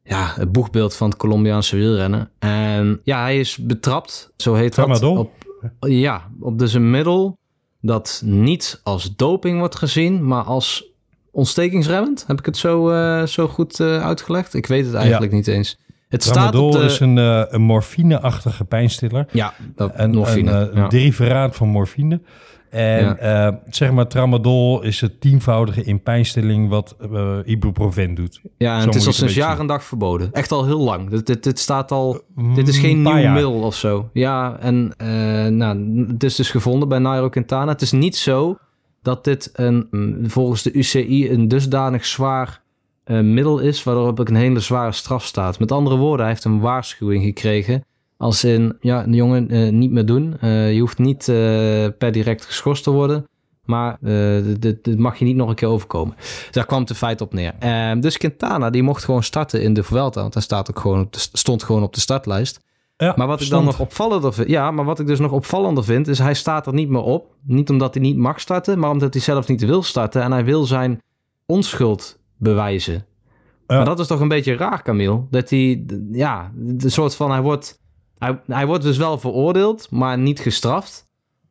ja, 0.03 0.33
het 0.35 0.53
boegbeeld 0.53 0.95
van 0.95 1.09
het 1.09 1.19
Colombiaanse 1.19 1.77
wielrennen. 1.77 2.31
En 2.39 3.01
ja, 3.03 3.23
hij 3.23 3.39
is 3.39 3.57
betrapt, 3.57 4.33
zo 4.37 4.55
heet 4.55 4.73
Tramadol. 4.73 5.15
dat. 5.15 5.25
Op, 5.25 5.89
ja, 5.89 6.31
op 6.41 6.59
dus 6.59 6.73
een 6.73 6.91
middel 6.91 7.39
dat 7.81 8.23
niet 8.25 8.81
als 8.83 9.17
doping 9.17 9.59
wordt 9.59 9.77
gezien, 9.77 10.27
maar 10.27 10.43
als 10.43 10.88
ontstekingsremmend. 11.39 12.25
Heb 12.27 12.39
ik 12.39 12.47
het 12.47 12.57
zo, 12.57 12.91
uh, 12.91 13.23
zo 13.23 13.49
goed 13.49 13.81
uh, 13.81 14.05
uitgelegd? 14.05 14.55
Ik 14.55 14.67
weet 14.67 14.85
het 14.85 14.95
eigenlijk 14.95 15.31
ja. 15.31 15.37
niet 15.37 15.47
eens. 15.47 15.79
Het 16.09 16.21
Tramadol 16.21 16.73
staat 16.73 16.83
op 16.83 16.89
de... 16.89 16.95
is 16.95 17.01
een, 17.01 17.17
uh, 17.17 17.43
een 17.49 17.63
morfine-achtige 17.63 18.65
pijnstiller. 18.65 19.27
Ja, 19.33 19.55
dat 19.75 19.93
een, 19.95 20.11
morfine. 20.11 20.51
Een, 20.51 20.71
ja. 20.75 20.83
een 20.83 20.89
deriveraat 20.89 21.57
van 21.57 21.69
morfine. 21.69 22.21
En 22.71 23.17
ja. 23.21 23.61
zeg 23.71 23.93
maar, 23.93 24.07
tramadol 24.07 24.83
is 24.83 25.01
het 25.01 25.21
tienvoudige 25.21 25.85
in 25.85 26.03
pijnstilling 26.03 26.69
wat 26.69 26.97
ibuprofen 27.45 28.15
doet. 28.15 28.41
Ja, 28.57 28.75
en 28.75 28.81
Zo 28.81 28.87
het 28.87 28.97
is 28.97 29.07
al 29.07 29.13
sinds 29.13 29.35
jaar 29.35 29.59
en 29.59 29.67
dag 29.67 29.85
verboden. 29.85 30.33
Echt 30.33 30.53
al 30.53 30.65
heel 30.65 30.81
lang. 30.81 31.11
Dit, 31.11 31.27
dit, 31.27 31.45
dit 31.45 31.59
staat 31.59 31.91
al... 31.91 32.21
Mm, 32.35 32.55
dit 32.55 32.69
is 32.69 32.79
geen 32.79 33.03
nieuw 33.03 33.29
middel 33.29 33.61
of 33.61 33.75
zo. 33.75 34.11
Ja, 34.13 34.57
en 34.61 34.95
nou, 35.57 36.05
het 36.09 36.23
is 36.23 36.35
dus 36.35 36.51
gevonden 36.51 36.89
bij 36.89 36.99
Nairo 36.99 37.29
Quintana. 37.29 37.73
Het 37.73 37.83
is 37.83 37.93
niet 37.93 38.17
zo 38.17 38.59
dat 39.03 39.25
dit 39.25 39.51
een, 39.53 39.87
mm, 39.91 40.31
volgens 40.31 40.63
de 40.63 40.73
UCI 40.73 41.31
een 41.31 41.49
dusdanig 41.49 42.05
zwaar 42.07 42.63
eh, 43.05 43.21
middel 43.21 43.59
is, 43.59 43.83
waardoor 43.83 44.09
ook 44.09 44.29
een 44.29 44.35
hele 44.35 44.61
zware 44.61 44.93
straf 44.93 45.25
staat. 45.25 45.59
Met 45.59 45.73
andere 45.73 45.97
woorden, 45.97 46.21
hij 46.21 46.29
heeft 46.29 46.45
een 46.45 46.61
waarschuwing 46.61 47.25
gekregen. 47.25 47.85
Als 48.17 48.45
in, 48.45 48.77
ja, 48.81 49.05
jongen, 49.07 49.51
eh, 49.51 49.69
niet 49.73 49.91
meer 49.91 50.07
doen. 50.07 50.37
Eh, 50.41 50.73
je 50.73 50.81
hoeft 50.81 50.99
niet 50.99 51.25
per 51.99 52.13
direct 52.13 52.45
geschorst 52.45 52.83
te 52.83 52.91
worden. 52.91 53.27
Maar 53.65 53.97
dit, 54.01 54.85
dit- 54.85 54.99
mag 54.99 55.19
je 55.19 55.25
niet 55.25 55.37
nog 55.37 55.49
een 55.49 55.55
keer 55.55 55.69
overkomen. 55.69 56.15
Daar 56.51 56.67
kwam 56.67 56.81
het 56.81 56.91
in 56.91 56.97
feite 56.97 57.25
op 57.25 57.33
neer. 57.33 57.55
Ehm, 57.59 58.01
dus 58.01 58.17
Quintana, 58.19 58.71
die 58.71 58.83
mocht 58.83 59.05
gewoon 59.05 59.23
starten 59.23 59.63
in 59.63 59.75
de 59.75 59.83
Vuelta. 59.83 60.21
Want 60.21 60.35
hij 60.35 60.43
staat 60.43 60.71
ook 60.71 60.79
gewoon 60.81 61.09
stond 61.11 61.63
gewoon 61.63 61.83
op 61.83 61.95
de 61.95 62.01
startlijst. 62.01 62.61
Ja, 63.01 63.15
Maar 63.17 63.27
wat 63.27 63.41
ik 63.41 63.49
dan 63.51 63.61
stond- 63.63 63.79
nog 63.79 63.87
opvallender 63.87 64.33
vind, 64.35 64.49
ja, 64.49 64.71
maar 64.71 64.85
wat 64.85 64.99
ik 64.99 65.07
dus 65.07 65.19
nog 65.19 65.33
opvallender 65.33 65.85
vind, 65.85 66.09
is 66.09 66.19
hij 66.19 66.35
staat 66.35 66.67
er 66.67 66.73
niet 66.73 66.89
meer 66.89 67.03
op. 67.03 67.35
Niet 67.43 67.71
omdat 67.71 67.95
hij 67.95 68.03
niet 68.03 68.17
mag 68.17 68.41
starten, 68.41 68.79
maar 68.79 68.91
omdat 68.91 69.13
hij 69.15 69.23
zelf 69.23 69.49
niet 69.49 69.65
wil 69.65 69.83
starten. 69.83 70.23
En 70.23 70.33
hij 70.33 70.45
wil 70.45 70.65
zijn 70.65 71.01
onschuld 71.47 72.19
bewijzen. 72.37 72.95
Ja. 73.67 73.77
Maar 73.77 73.85
dat 73.85 73.99
is 73.99 74.07
toch 74.07 74.21
een 74.21 74.29
beetje 74.29 74.57
raar, 74.57 74.83
Camille. 74.83 75.23
Dat 75.31 75.51
hij, 75.51 75.85
ja, 76.13 76.53
de 76.55 76.89
soort 76.89 77.15
van, 77.15 77.31
hij 77.31 77.43
wordt, 77.43 77.81
hij, 78.19 78.41
hij 78.47 78.67
wordt 78.67 78.83
dus 78.83 78.97
wel 78.97 79.19
veroordeeld, 79.19 79.91
maar 79.91 80.19
niet 80.19 80.41
gestraft. 80.41 81.07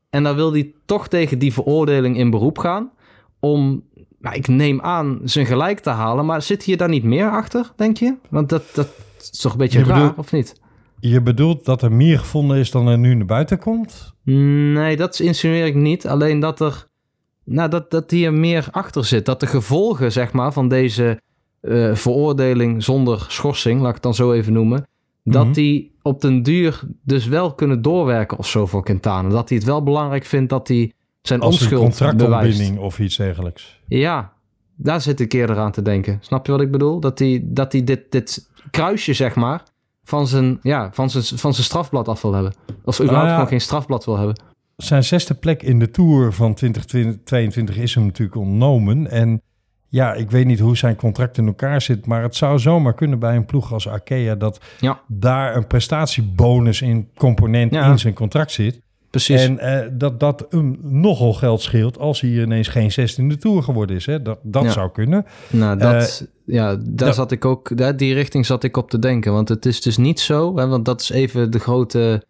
En 0.09 0.23
dan 0.23 0.35
wil 0.35 0.51
hij 0.51 0.73
toch 0.85 1.07
tegen 1.07 1.39
die 1.39 1.53
veroordeling 1.53 2.17
in 2.17 2.29
beroep 2.29 2.57
gaan. 2.57 2.91
Om, 3.39 3.83
nou, 4.19 4.35
ik 4.35 4.47
neem 4.47 4.81
aan, 4.81 5.19
zijn 5.23 5.45
gelijk 5.45 5.79
te 5.79 5.89
halen. 5.89 6.25
Maar 6.25 6.41
zit 6.41 6.63
hier 6.63 6.77
daar 6.77 6.89
niet 6.89 7.03
meer 7.03 7.29
achter, 7.29 7.71
denk 7.75 7.97
je? 7.97 8.15
Want 8.29 8.49
dat, 8.49 8.63
dat 8.73 8.87
is 9.31 9.39
toch 9.39 9.51
een 9.51 9.57
beetje 9.57 9.79
Je 9.79 9.85
raar, 9.85 9.99
bedoelt- 9.99 10.17
of 10.17 10.31
niet? 10.31 10.61
Je 10.99 11.21
bedoelt 11.21 11.65
dat 11.65 11.81
er 11.81 11.91
meer 11.91 12.19
gevonden 12.19 12.57
is 12.57 12.71
dan 12.71 12.87
er 12.87 12.97
nu 12.97 13.13
naar 13.15 13.25
buiten 13.25 13.59
komt? 13.59 14.13
Nee, 14.23 14.95
dat 14.97 15.19
insinueer 15.19 15.65
ik 15.65 15.75
niet. 15.75 16.07
Alleen 16.07 16.39
dat 16.39 16.59
er, 16.59 16.87
nou, 17.43 17.69
dat, 17.69 17.91
dat 17.91 18.11
hier 18.11 18.33
meer 18.33 18.67
achter 18.71 19.05
zit. 19.05 19.25
Dat 19.25 19.39
de 19.39 19.47
gevolgen, 19.47 20.11
zeg 20.11 20.31
maar, 20.31 20.53
van 20.53 20.67
deze 20.67 21.21
eh, 21.61 21.93
veroordeling 21.95 22.83
zonder 22.83 23.25
schorsing, 23.27 23.79
laat 23.79 23.87
ik 23.87 23.93
het 23.93 24.03
dan 24.03 24.13
zo 24.13 24.31
even 24.31 24.53
noemen, 24.53 24.87
dat 25.23 25.43
Mhm. 25.45 25.53
die 25.53 25.95
op 26.01 26.21
den 26.21 26.43
duur 26.43 26.81
dus 27.03 27.25
wel 27.27 27.53
kunnen 27.53 27.81
doorwerken 27.81 28.37
of 28.37 28.47
zo 28.47 28.65
voor 28.65 28.83
Quintana. 28.83 29.29
Dat 29.29 29.49
hij 29.49 29.57
het 29.57 29.67
wel 29.67 29.83
belangrijk 29.83 30.25
vindt 30.25 30.49
dat 30.49 30.67
hij 30.67 30.93
zijn 31.21 31.39
Als 31.39 31.55
een 31.55 31.61
onschuld 31.61 31.81
bewijst. 31.81 31.97
contractontbinding 32.17 32.79
of 32.79 32.99
iets 32.99 33.17
dergelijks. 33.17 33.79
Ja, 33.87 34.33
daar 34.75 35.01
zit 35.01 35.19
ik 35.19 35.33
eerder 35.33 35.57
aan 35.57 35.71
te 35.71 35.81
denken. 35.81 36.17
Snap 36.21 36.45
je 36.45 36.51
wat 36.51 36.61
ik 36.61 36.71
bedoel? 36.71 36.99
Dat 36.99 37.19
hij, 37.19 37.41
dat 37.43 37.71
hij 37.71 37.83
dit, 37.83 38.11
dit 38.11 38.49
kruisje, 38.71 39.13
zeg 39.13 39.35
maar, 39.35 39.63
van 40.07 40.27
zijn, 40.27 40.59
ja, 40.61 40.89
van, 40.91 41.09
zijn, 41.09 41.23
van 41.23 41.53
zijn 41.53 41.65
strafblad 41.65 42.07
af 42.07 42.21
wil 42.21 42.33
hebben. 42.33 42.53
Of 42.83 42.99
überhaupt 43.01 43.27
ja. 43.27 43.33
gewoon 43.33 43.47
geen 43.49 43.61
strafblad 43.61 44.05
wil 44.05 44.17
hebben. 44.17 44.41
Zijn 44.77 45.03
zesde 45.03 45.33
plek 45.33 45.63
in 45.63 45.79
de 45.79 45.91
Tour 45.91 46.33
van 46.33 46.53
2022 46.53 47.77
is 47.77 47.95
hem 47.95 48.05
natuurlijk 48.05 48.37
ontnomen. 48.37 49.11
En 49.11 49.41
ja, 49.87 50.13
ik 50.13 50.31
weet 50.31 50.45
niet 50.45 50.59
hoe 50.59 50.77
zijn 50.77 50.95
contract 50.95 51.37
in 51.37 51.47
elkaar 51.47 51.81
zit, 51.81 52.05
maar 52.05 52.21
het 52.21 52.35
zou 52.35 52.59
zomaar 52.59 52.93
kunnen 52.93 53.19
bij 53.19 53.35
een 53.35 53.45
ploeg 53.45 53.73
als 53.73 53.87
Arkea 53.87 54.35
dat 54.35 54.59
Ja. 54.79 55.01
daar 55.07 55.55
een 55.55 55.67
prestatiebonus 55.67 56.81
in 56.81 57.09
component 57.15 57.73
Ja. 57.73 57.91
in 57.91 57.99
zijn 57.99 58.13
contract 58.13 58.51
zit. 58.51 58.81
Precies. 59.09 59.41
En 59.41 59.59
eh, 59.59 59.87
dat 59.91 60.19
dat 60.19 60.45
hem 60.49 60.77
nogal 60.81 61.33
geld 61.33 61.61
scheelt 61.61 61.99
als 61.99 62.21
hij 62.21 62.29
ineens 62.29 62.67
geen 62.67 62.91
zesde 62.91 63.21
in 63.21 63.29
de 63.29 63.37
Tour 63.37 63.63
geworden 63.63 63.95
is. 63.95 64.05
Hè? 64.05 64.21
Dat, 64.21 64.39
dat 64.43 64.63
Ja. 64.63 64.69
zou 64.71 64.91
kunnen. 64.91 65.25
Nou, 65.49 65.77
dat, 65.77 66.27
ja, 66.45 66.75
daar 66.75 66.83
dat- 67.07 67.15
zat 67.15 67.31
ik 67.31 67.45
ook, 67.45 67.77
daar, 67.77 67.97
die 67.97 68.13
richting 68.13 68.45
zat 68.45 68.63
ik 68.63 68.77
op 68.77 68.89
te 68.89 68.99
denken. 68.99 69.33
Want 69.33 69.49
het 69.49 69.65
is 69.65 69.81
dus 69.81 69.97
niet 69.97 70.19
zo, 70.19 70.57
hè, 70.57 70.67
want 70.67 70.85
dat 70.85 71.01
is 71.01 71.09
even 71.09 71.51
de 71.51 71.59
grote, 71.59 72.23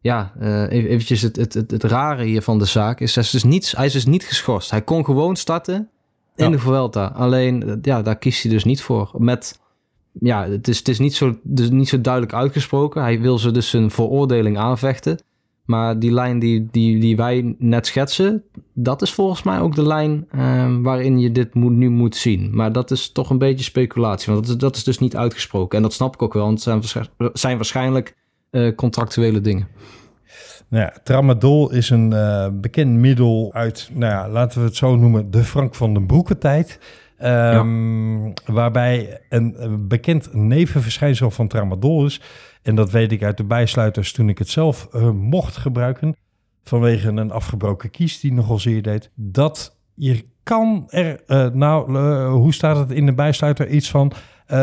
ja, 0.00 0.32
eh, 0.40 0.62
even, 0.70 0.90
eventjes 0.90 1.22
het, 1.22 1.36
het, 1.36 1.54
het, 1.54 1.70
het 1.70 1.84
rare 1.84 2.24
hier 2.24 2.42
van 2.42 2.58
de 2.58 2.64
zaak. 2.64 3.00
Is, 3.00 3.14
hij, 3.14 3.24
is 3.24 3.30
dus 3.30 3.44
niet, 3.44 3.72
hij 3.76 3.86
is 3.86 3.92
dus 3.92 4.06
niet 4.06 4.24
geschorst. 4.24 4.70
Hij 4.70 4.82
kon 4.82 5.04
gewoon 5.04 5.36
starten 5.36 5.88
in 6.34 6.44
Ja. 6.44 6.50
de 6.50 6.58
Vuelta. 6.58 7.06
Alleen, 7.06 7.62
eh, 7.68 7.74
ja, 7.82 8.02
daar 8.02 8.18
kiest 8.18 8.42
hij 8.42 8.52
dus 8.52 8.64
niet 8.64 8.82
voor. 8.82 9.10
Met, 9.18 9.60
ja, 10.12 10.48
het 10.48 10.68
is, 10.68 10.78
het 10.78 10.88
is 10.88 10.98
niet, 10.98 11.14
zo, 11.14 11.36
dus 11.42 11.70
niet 11.70 11.88
zo 11.88 12.00
duidelijk 12.00 12.32
uitgesproken. 12.34 13.02
Hij 13.02 13.20
wil 13.20 13.38
ze 13.38 13.50
dus 13.50 13.70
zijn 13.70 13.90
veroordeling 13.90 14.58
aanvechten. 14.58 15.18
Maar 15.72 15.98
die 15.98 16.12
lijn 16.12 16.38
die, 16.38 16.68
die, 16.70 16.98
die 17.00 17.16
wij 17.16 17.54
net 17.58 17.86
schetsen, 17.86 18.42
dat 18.72 19.02
is 19.02 19.12
volgens 19.12 19.42
mij 19.42 19.60
ook 19.60 19.74
de 19.74 19.86
lijn 19.86 20.26
ehm, 20.30 20.82
waarin 20.82 21.18
je 21.18 21.32
dit 21.32 21.54
moet, 21.54 21.72
nu 21.72 21.90
moet 21.90 22.16
zien. 22.16 22.50
Maar 22.52 22.72
dat 22.72 22.90
is 22.90 23.12
toch 23.12 23.30
een 23.30 23.38
beetje 23.38 23.64
speculatie, 23.64 24.32
want 24.32 24.46
dat 24.46 24.54
is, 24.54 24.60
dat 24.60 24.76
is 24.76 24.84
dus 24.84 24.98
niet 24.98 25.16
uitgesproken. 25.16 25.76
En 25.76 25.82
dat 25.82 25.92
snap 25.92 26.14
ik 26.14 26.22
ook 26.22 26.32
wel, 26.32 26.44
want 26.44 26.64
het 26.64 26.84
zijn, 26.88 27.06
zijn 27.32 27.56
waarschijnlijk 27.56 28.16
eh, 28.50 28.74
contractuele 28.74 29.40
dingen. 29.40 29.68
Nou 30.68 30.84
ja, 30.84 30.92
tramadol 31.02 31.72
is 31.72 31.90
een 31.90 32.12
eh, 32.12 32.48
bekend 32.52 32.90
middel 32.90 33.50
uit, 33.52 33.90
nou 33.92 34.12
ja, 34.12 34.28
laten 34.28 34.58
we 34.58 34.66
het 34.66 34.76
zo 34.76 34.96
noemen, 34.96 35.30
de 35.30 35.44
Frank 35.44 35.74
van 35.74 35.94
den 35.94 36.06
Broeke 36.06 36.38
tijd. 36.38 36.78
Ehm, 37.18 38.32
Waarbij 38.44 39.20
een, 39.28 39.54
een 39.56 39.88
bekend 39.88 40.34
nevenverschijnsel 40.34 41.30
van 41.30 41.48
tramadol 41.48 42.04
is. 42.04 42.20
En 42.62 42.74
dat 42.74 42.90
weet 42.90 43.12
ik 43.12 43.22
uit 43.22 43.36
de 43.36 43.44
bijsluiters 43.44 44.12
toen 44.12 44.28
ik 44.28 44.38
het 44.38 44.48
zelf 44.48 44.88
eh, 44.92 45.10
mocht 45.10 45.56
gebruiken. 45.56 46.16
Vanwege 46.64 47.08
een 47.08 47.30
afgebroken 47.30 47.90
kies 47.90 48.20
die 48.20 48.32
nogal 48.32 48.58
zeer 48.58 48.82
deed. 48.82 49.10
Dat 49.14 49.76
je 49.94 50.24
kan 50.42 50.86
er, 50.88 51.20
eh, 51.26 51.46
nou, 51.52 51.96
eh, 51.96 52.32
hoe 52.32 52.54
staat 52.54 52.76
het 52.76 52.90
in 52.90 53.06
de 53.06 53.14
bijsluiter? 53.14 53.68
Iets 53.68 53.90
van, 53.90 54.12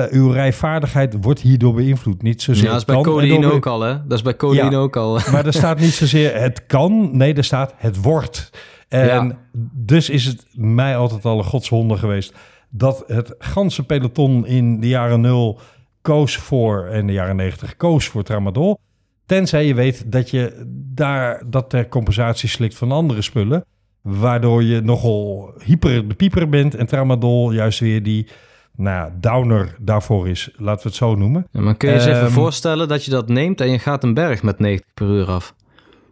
uw 0.10 0.30
rijvaardigheid 0.32 1.18
wordt 1.22 1.40
hierdoor 1.40 1.74
beïnvloed. 1.74 2.22
Niet 2.22 2.42
zozeer 2.42 2.64
Ja, 2.64 2.70
dat 2.70 2.80
is 2.80 2.86
bij 2.86 2.96
erdoor 2.96 3.52
ook 3.52 3.66
al, 3.68 3.82
hè? 3.82 3.94
Dat 4.08 4.18
is 4.18 4.22
bij 4.24 4.36
codeïne 4.36 4.72
Ja. 4.72 4.78
ook 4.78 4.96
al. 4.96 5.20
maar 5.32 5.46
er 5.46 5.54
staat 5.54 5.80
niet 5.80 5.94
zozeer 5.94 6.40
het 6.42 6.66
kan, 6.66 7.18
nee, 7.18 7.34
er 7.34 7.44
staat 7.44 7.74
het 7.78 8.02
wordt. 8.02 8.50
En 8.88 9.06
Ja. 9.06 9.38
dus 9.74 10.10
is 10.10 10.26
het 10.26 10.46
mij 10.54 10.98
altijd 10.98 11.26
al 11.26 11.38
een 11.38 11.44
godswonder 11.44 11.98
geweest 11.98 12.34
dat 12.70 13.04
het 13.08 13.36
ganse 13.40 13.84
peloton 13.84 14.46
in 14.46 14.80
de 14.80 14.88
jaren 14.88 15.22
nul 15.22 15.60
koos 16.02 16.38
voor, 16.38 16.86
en 16.86 17.08
de 17.08 17.14
jaren 17.14 17.36
90 17.36 17.76
koos 17.76 18.08
voor 18.08 18.24
tramadol. 18.24 18.80
Tenzij 19.26 19.66
je 19.66 19.74
weet 19.74 20.12
dat 20.12 20.30
je 20.30 20.66
daar 20.94 21.44
dat 21.46 21.70
ter 21.70 21.88
compensatie 21.88 22.50
slikt 22.50 22.76
van 22.76 22.92
andere 22.92 23.22
spullen. 23.22 23.66
Waardoor 24.02 24.64
je 24.64 24.82
nogal 24.82 25.54
hyper 25.64 26.08
de 26.08 26.16
pieper 26.16 26.50
bent 26.50 26.76
en 26.76 26.88
tramadol 26.88 27.52
juist 27.52 27.80
weer 27.80 28.04
die 28.04 28.28
nou, 28.76 28.98
ja, 28.98 29.16
downer 29.20 29.76
daarvoor 29.80 30.30
is. 30.30 30.50
Laten 30.56 30.82
we 30.84 30.88
het 30.88 30.98
zo 30.98 31.16
noemen. 31.16 31.48
Ja, 31.52 31.62
maar 31.62 31.76
kun 31.76 31.90
je 31.90 31.94
je 31.94 32.00
eens 32.00 32.10
even 32.10 32.22
Ehm, 32.22 32.32
voorstellen 32.32 32.88
dat 32.88 33.06
je 33.06 33.12
dat 33.12 33.28
neemt 33.28 33.62
en 33.62 33.72
je 33.72 33.80
gaat 33.80 34.04
een 34.04 34.14
berg 34.14 34.44
met 34.44 34.60
90 34.60 34.94
per 34.94 35.08
uur 35.08 35.26
af? 35.26 35.56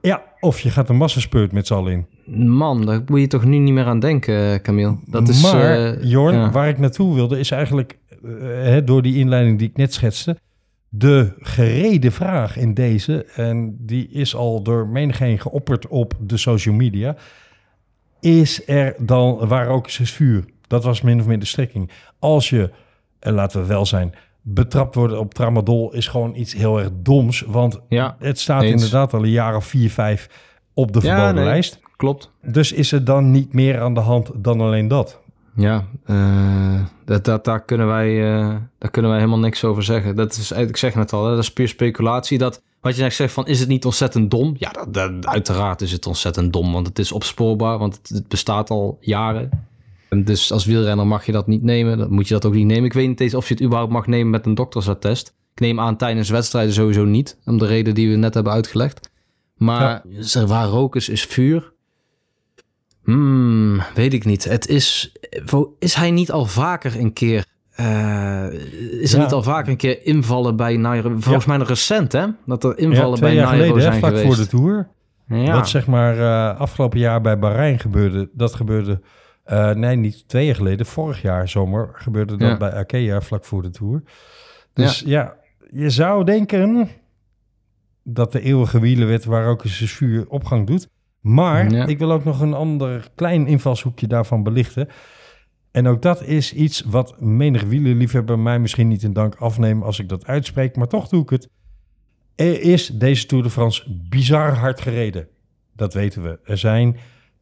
Ja, 0.02 0.23
of 0.39 0.60
je 0.60 0.69
gaat 0.69 0.89
een 0.89 0.95
massaspeurt 0.95 1.52
met 1.52 1.67
z'n 1.67 1.73
allen 1.73 1.91
in. 1.91 2.47
Man, 2.47 2.86
daar 2.86 3.02
moet 3.06 3.19
je 3.19 3.28
toch 3.28 3.45
nu 3.45 3.58
niet 3.58 3.73
meer 3.73 3.86
aan 3.86 4.00
denken, 4.00 4.54
eh, 4.54 4.60
Camille. 4.60 4.97
Dat 5.06 5.28
is, 5.28 5.41
maar, 5.41 5.62
eh, 5.62 6.04
Jorn, 6.04 6.36
ja. 6.36 6.52
waar 6.52 6.67
ik 6.67 6.78
naartoe 6.78 7.15
wilde, 7.15 7.39
is 7.39 7.52
eigenlijk 7.52 7.97
hè, 8.45 8.84
door 8.84 9.01
die 9.01 9.15
inleiding 9.15 9.60
die 9.60 9.69
ik 9.69 9.77
net 9.77 9.93
schetste, 9.93 10.38
de 10.89 11.34
gereden 11.39 12.12
vraag 12.12 12.58
in 12.58 12.73
deze, 12.73 13.25
en 13.36 13.75
die 13.80 14.08
is 14.10 14.36
al 14.36 14.62
door 14.63 14.88
menigeen 14.88 15.39
geopperd 15.39 15.88
op 15.88 16.13
de 16.19 16.38
social 16.38 16.75
media, 16.75 17.15
is 18.19 18.67
er 18.67 18.95
dan, 18.99 19.47
waar 19.47 19.67
ook 19.67 19.88
is 19.88 20.12
vuur? 20.12 20.45
Dat 20.67 20.84
was 20.84 21.01
min 21.01 21.19
of 21.19 21.25
meer 21.25 21.39
de 21.39 21.45
strekking. 21.45 21.91
Als 22.19 22.49
je, 22.49 22.69
en 23.19 23.34
laten 23.34 23.62
we 23.62 23.67
wel 23.67 23.86
zijn, 23.86 24.13
betrapt 24.41 24.95
worden 24.95 25.19
op 25.19 25.34
tramadol 25.34 25.93
is 25.93 26.08
gewoon 26.08 26.36
iets 26.36 26.53
heel 26.53 26.80
erg 26.80 26.89
doms, 26.93 27.41
want 27.41 27.80
Ja, 27.89 28.15
het 28.19 28.39
staat 28.39 28.62
eens. 28.63 28.71
inderdaad 28.71 29.13
al 29.13 29.23
een 29.23 29.30
jaar 29.30 29.56
of 29.56 29.65
vier, 29.65 29.89
vijf 29.89 30.30
op 30.73 30.91
de 30.91 30.99
Ja, 31.01 31.06
verboden 31.15 31.36
nee. 31.36 31.43
lijst. 31.43 31.80
klopt. 31.97 32.32
Dus 32.41 32.71
is 32.71 32.91
er 32.91 33.03
dan 33.03 33.32
niet 33.32 33.53
meer 33.53 33.80
aan 33.80 33.93
de 33.93 33.99
hand 33.99 34.32
dan 34.36 34.62
alleen 34.62 34.88
dat? 34.88 35.21
Ja, 35.57 35.85
eh, 36.05 36.83
dat, 37.05 37.25
dat, 37.25 37.45
daar, 37.45 37.63
kunnen 37.65 37.87
wij, 37.87 38.33
eh, 38.33 38.55
daar 38.77 38.91
kunnen 38.91 39.11
wij 39.11 39.19
helemaal 39.19 39.39
niks 39.39 39.63
over 39.63 39.83
zeggen. 39.83 40.15
Dat 40.15 40.33
is, 40.35 40.51
ik 40.51 40.77
zeg 40.77 40.95
net 40.95 41.13
al, 41.13 41.23
hè, 41.25 41.29
dat 41.29 41.43
is 41.43 41.53
puur 41.53 41.67
speculatie. 41.67 42.37
Dat, 42.37 42.61
wat 42.81 42.95
je 42.95 43.01
net 43.01 43.13
zegt 43.13 43.33
van, 43.33 43.47
is 43.47 43.59
het 43.59 43.67
niet 43.69 43.85
ontzettend 43.85 44.31
dom? 44.31 44.55
Ja, 44.57 44.71
dat, 44.71 44.93
dat- 44.93 45.25
uiteraard 45.25 45.81
is 45.81 45.91
het 45.91 46.05
ontzettend 46.05 46.53
dom, 46.53 46.73
want 46.73 46.87
het 46.87 46.99
is 46.99 47.11
opspoorbaar, 47.11 47.77
want 47.77 47.95
het, 47.97 48.09
het 48.09 48.27
bestaat 48.27 48.69
al 48.69 48.97
jaren. 49.01 49.49
En 50.09 50.23
dus 50.23 50.51
als 50.51 50.65
wielrenner 50.65 51.07
mag 51.07 51.25
je 51.25 51.31
dat 51.31 51.47
niet 51.47 51.63
nemen, 51.63 51.97
dan 51.97 52.11
moet 52.13 52.27
je 52.27 52.33
dat 52.33 52.45
ook 52.45 52.53
niet 52.53 52.65
nemen. 52.65 52.83
Ik 52.85 52.93
weet 52.93 53.07
niet 53.07 53.19
eens 53.19 53.33
of 53.33 53.47
je 53.47 53.53
het 53.53 53.63
überhaupt 53.63 53.91
mag 53.91 54.07
nemen 54.07 54.29
met 54.29 54.45
een 54.45 54.55
doktersattest. 54.55 55.33
Ik 55.53 55.59
neem 55.59 55.79
aan 55.79 55.97
tijdens 55.97 56.29
wedstrijden 56.29 56.73
sowieso 56.73 57.05
niet, 57.05 57.37
om 57.45 57.57
de 57.57 57.65
reden 57.65 57.93
die 57.95 58.09
we 58.09 58.15
net 58.15 58.33
hebben 58.33 58.53
uitgelegd. 58.53 59.09
Maar 59.55 60.03
waar 60.45 60.67
rook 60.67 60.95
is, 60.95 61.09
is 61.09 61.23
vuur. 61.25 61.73
Hmm, 63.13 63.81
weet 63.93 64.13
ik 64.13 64.25
niet. 64.25 64.43
Het 64.43 64.67
is, 64.67 65.15
is 65.79 65.93
hij 65.93 66.11
niet 66.11 66.31
al 66.31 66.45
vaker 66.45 66.99
een 66.99 67.13
keer... 67.13 67.45
eh, 67.75 68.45
is 69.01 69.11
er 69.11 69.17
Ja. 69.17 69.23
niet 69.23 69.33
al 69.33 69.43
vaker 69.43 69.71
een 69.71 69.77
keer 69.77 70.05
invallen 70.05 70.55
bij 70.55 70.77
Nairo? 70.77 71.15
Volgens 71.17 71.45
mij 71.45 71.57
nog 71.57 71.67
recent, 71.67 72.11
hè? 72.11 72.25
Dat 72.45 72.63
er 72.63 72.77
invallen 72.77 73.09
ja, 73.09 73.15
twee 73.15 73.29
bij 73.29 73.39
jaar 73.39 73.45
Nairo 73.51 73.63
geleden, 73.65 73.75
hè, 73.75 73.81
zijn 73.81 73.99
vlak 73.99 74.09
geweest. 74.17 74.35
voor 74.35 74.43
de 74.43 74.49
Tour. 74.49 74.87
Ja. 75.45 75.53
Wat 75.53 75.69
zeg 75.69 75.87
maar 75.87 76.19
eh, 76.19 76.59
afgelopen 76.59 76.99
jaar 76.99 77.21
bij 77.21 77.39
Bahrein 77.39 77.79
gebeurde, 77.79 78.29
dat 78.33 78.53
gebeurde... 78.53 79.01
eh, 79.43 79.71
nee, 79.71 79.95
niet 79.95 80.27
twee 80.27 80.45
jaar 80.45 80.55
geleden. 80.55 80.85
Vorig 80.85 81.21
jaar 81.21 81.49
zomer 81.49 81.89
gebeurde 81.93 82.37
dat 82.37 82.59
bij 82.59 82.71
Arkea 82.71 83.21
vlak 83.21 83.45
voor 83.45 83.61
de 83.61 83.69
Tour. 83.69 84.03
Dus 84.73 84.99
ja. 85.05 85.35
je 85.71 85.89
zou 85.89 86.23
denken 86.23 86.89
dat 88.03 88.31
de 88.31 88.41
eeuwige 88.41 88.79
wielenwet 88.79 89.25
waar 89.25 89.47
ook 89.47 89.63
eens 89.63 89.91
vuur 89.91 90.25
opgang 90.29 90.67
doet. 90.67 90.87
Maar 91.27 91.71
Ja. 91.71 91.85
ik 91.85 91.97
wil 91.97 92.11
ook 92.11 92.23
nog 92.23 92.39
een 92.41 92.53
ander 92.53 93.09
klein 93.15 93.47
invalshoekje 93.47 94.07
daarvan 94.07 94.43
belichten. 94.43 94.87
En 95.71 95.87
ook 95.87 96.01
dat 96.01 96.23
is 96.23 96.53
iets 96.53 96.81
wat 96.81 97.21
menig 97.21 97.63
wielerliefhebber 97.63 98.39
mij 98.39 98.59
misschien 98.59 98.87
niet 98.87 99.03
in 99.03 99.13
dank 99.13 99.35
afnemen 99.35 99.85
als 99.85 99.99
ik 99.99 100.09
dat 100.09 100.25
uitspreek, 100.25 100.75
maar 100.75 100.87
toch 100.87 101.07
doe 101.07 101.21
ik 101.21 101.29
het. 101.29 101.49
Er 102.35 102.61
is 102.61 102.87
deze 102.87 103.25
Tour 103.25 103.43
de 103.43 103.49
France 103.49 103.83
bizar 104.09 104.53
hard 104.53 104.81
gereden. 104.81 105.27
Dat 105.75 105.93
weten 105.93 106.23
we. 106.23 106.39
Er 106.43 106.57
zijn 106.57 106.97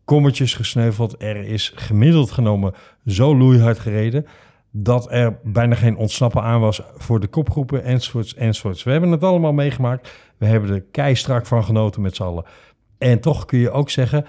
kommetjes 0.06 0.54
gesneuveld. 0.54 1.21
Er 1.21 1.38
is 1.43 1.71
gemiddeld 1.76 2.32
genomen 2.32 2.74
zo 3.06 3.38
loeihard 3.38 3.80
gereden 3.80 4.26
dat 4.71 5.12
er 5.12 5.39
bijna 5.43 5.76
geen 5.76 5.98
ontsnappen 5.98 6.41
aan 6.41 6.60
was 6.60 6.82
voor 6.95 7.19
de 7.19 7.28
kopgroepen 7.28 7.84
enzovoorts 7.84 8.34
enzovoorts. 8.36 8.84
We 8.84 8.91
hebben 8.91 9.12
het 9.12 9.24
allemaal 9.24 9.54
meegemaakt. 9.54 10.12
We 10.38 10.45
hebben 10.45 10.69
er 10.69 10.82
keistrak 10.91 11.45
van 11.45 11.63
genoten 11.63 12.02
met 12.02 12.15
z'n 12.15 12.24
allen. 12.24 12.45
En 12.98 13.20
toch 13.20 13.46
kun 13.46 13.60
je 13.60 13.72
ook 13.72 13.90
zeggen, 13.90 14.26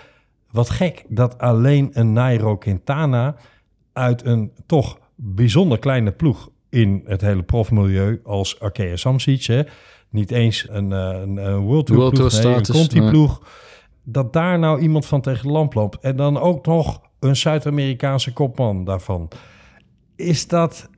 wat 0.51 0.71
gek 0.71 1.05
dat 1.09 1.39
alleen 1.39 1.91
een 1.93 2.13
Nairo 2.13 2.57
Quintana 2.57 3.37
uit 3.93 4.25
een 4.25 4.53
toch 4.67 4.99
bijzonder 5.15 5.79
kleine 5.79 6.13
ploeg 6.13 6.51
in 6.69 7.03
het 7.05 7.21
hele 7.21 7.43
profmilieu 7.43 8.21
als 8.25 8.61
Arkea 8.61 8.97
Samsic, 8.97 9.45
hè, 9.45 9.63
niet 10.11 10.31
eens 10.31 10.67
een, 10.69 10.93
eh, 10.93 11.21
een, 11.21 11.37
een 11.37 11.59
World 11.59 11.87
Tour 11.87 12.01
World 12.01 12.15
ploeg, 12.15 12.31
Tour 12.31 12.55
nee, 12.55 12.65
status, 12.65 13.11
ploeg, 13.11 13.43
dat 14.03 14.33
daar 14.33 14.59
nou 14.59 14.81
iemand 14.81 15.07
van 15.07 15.21
tegen 15.21 15.47
de 15.47 15.53
lamp 15.53 15.75
loopt 15.75 15.99
en 16.01 16.17
dan 16.17 16.39
ook 16.39 16.67
nog 16.67 17.01
een 17.21 17.37
Zuid-Amerikaanse 17.37 18.33
kopman 18.33 18.85
daarvan. 18.85 19.29
Is 20.17 20.49
dat 20.49 20.91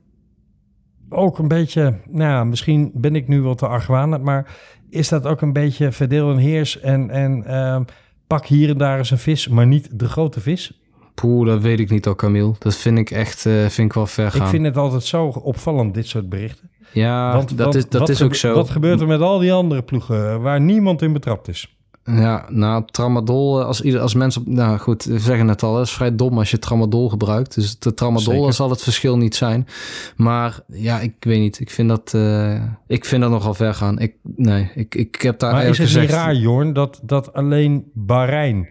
ook 1.09 1.39
een 1.39 1.47
beetje, 1.47 1.99
nou 2.07 2.31
ja, 2.31 2.43
misschien 2.43 2.91
ben 2.93 3.15
ik 3.15 3.27
nu 3.27 3.41
wel 3.41 3.55
te 3.55 3.67
argwanend, 3.67 4.23
maar 4.23 4.55
is 4.89 5.09
dat 5.09 5.25
ook 5.25 5.41
een 5.41 5.53
beetje 5.53 5.91
verdeel 5.91 6.31
en 6.31 6.37
heers 6.37 6.79
en, 6.79 7.09
en 7.09 7.45
ehm, 7.45 7.83
pak 8.27 8.45
hier 8.45 8.69
en 8.69 8.77
daar 8.77 8.97
eens 8.97 9.11
een 9.11 9.17
vis, 9.17 9.47
maar 9.47 9.67
niet 9.67 9.99
de 9.99 10.07
grote 10.07 10.39
vis? 10.39 10.71
Poeh, 11.13 11.47
dat 11.47 11.61
weet 11.61 11.79
ik 11.79 11.89
niet 11.89 12.07
al, 12.07 12.15
Camille. 12.15 12.53
Dat 12.59 12.75
vind 12.75 12.97
ik 12.97 13.11
echt 13.11 13.45
eh, 13.45 13.53
vind 13.53 13.87
ik 13.89 13.93
wel 13.93 14.07
ver 14.07 14.31
gaan. 14.31 14.41
Ik 14.41 14.47
vind 14.47 14.65
het 14.65 14.77
altijd 14.77 15.03
zo 15.03 15.25
opvallend, 15.25 15.93
dit 15.93 16.07
soort 16.07 16.29
berichten. 16.29 16.69
ja, 16.93 17.33
Want, 17.33 17.49
dat 17.49 17.59
want 17.59 17.75
is, 17.75 17.89
dat 17.89 18.09
is 18.09 18.21
ook 18.21 18.35
zo. 18.35 18.53
Wat 18.53 18.69
gebeurt 18.69 19.01
er 19.01 19.07
met 19.07 19.21
al 19.21 19.39
die 19.39 19.53
andere 19.53 19.81
ploegen 19.81 20.41
waar 20.41 20.61
niemand 20.61 21.01
in 21.01 21.13
betrapt 21.13 21.47
is? 21.47 21.78
Ja, 22.11 22.45
nou, 22.49 22.83
tramadol, 22.85 23.59
eh, 23.59 23.65
als, 23.65 23.81
ieder, 23.81 24.01
als 24.01 24.13
mensen... 24.13 24.43
Nou 24.45 24.77
goed, 24.77 25.03
we 25.03 25.19
zeggen 25.19 25.47
het 25.47 25.63
al, 25.63 25.77
het 25.77 25.87
is 25.87 25.93
vrij 25.93 26.15
dom 26.15 26.37
als 26.37 26.51
je 26.51 26.59
tramadol 26.59 27.09
gebruikt. 27.09 27.55
Dus 27.55 27.79
de 27.79 27.93
tramadol 27.93 28.33
Zeker. 28.33 28.53
zal 28.53 28.69
het 28.69 28.83
verschil 28.83 29.17
niet 29.17 29.35
zijn. 29.35 29.67
Maar 30.15 30.59
ja, 30.67 30.99
ik 30.99 31.13
weet 31.19 31.39
niet. 31.39 31.59
Ik 31.59 31.69
vind 31.69 31.89
dat, 31.89 32.13
eh, 32.13 32.63
ik 32.87 33.05
vind 33.05 33.21
dat 33.21 33.31
nogal 33.31 33.53
ver 33.53 33.73
gaan. 33.73 33.99
Ik, 33.99 34.13
nee, 34.35 34.71
ik, 34.75 34.95
ik 34.95 35.21
heb 35.21 35.39
daar 35.39 35.51
Maar 35.51 35.65
is 35.65 35.67
het 35.67 35.79
eigenlijk 35.79 36.07
niet 36.07 36.15
gezegd... 36.15 36.25
raar, 36.25 36.35
Jorn, 36.35 36.73
dat, 36.73 36.99
dat 37.03 37.33
alleen 37.33 37.91
Bahrein 37.93 38.69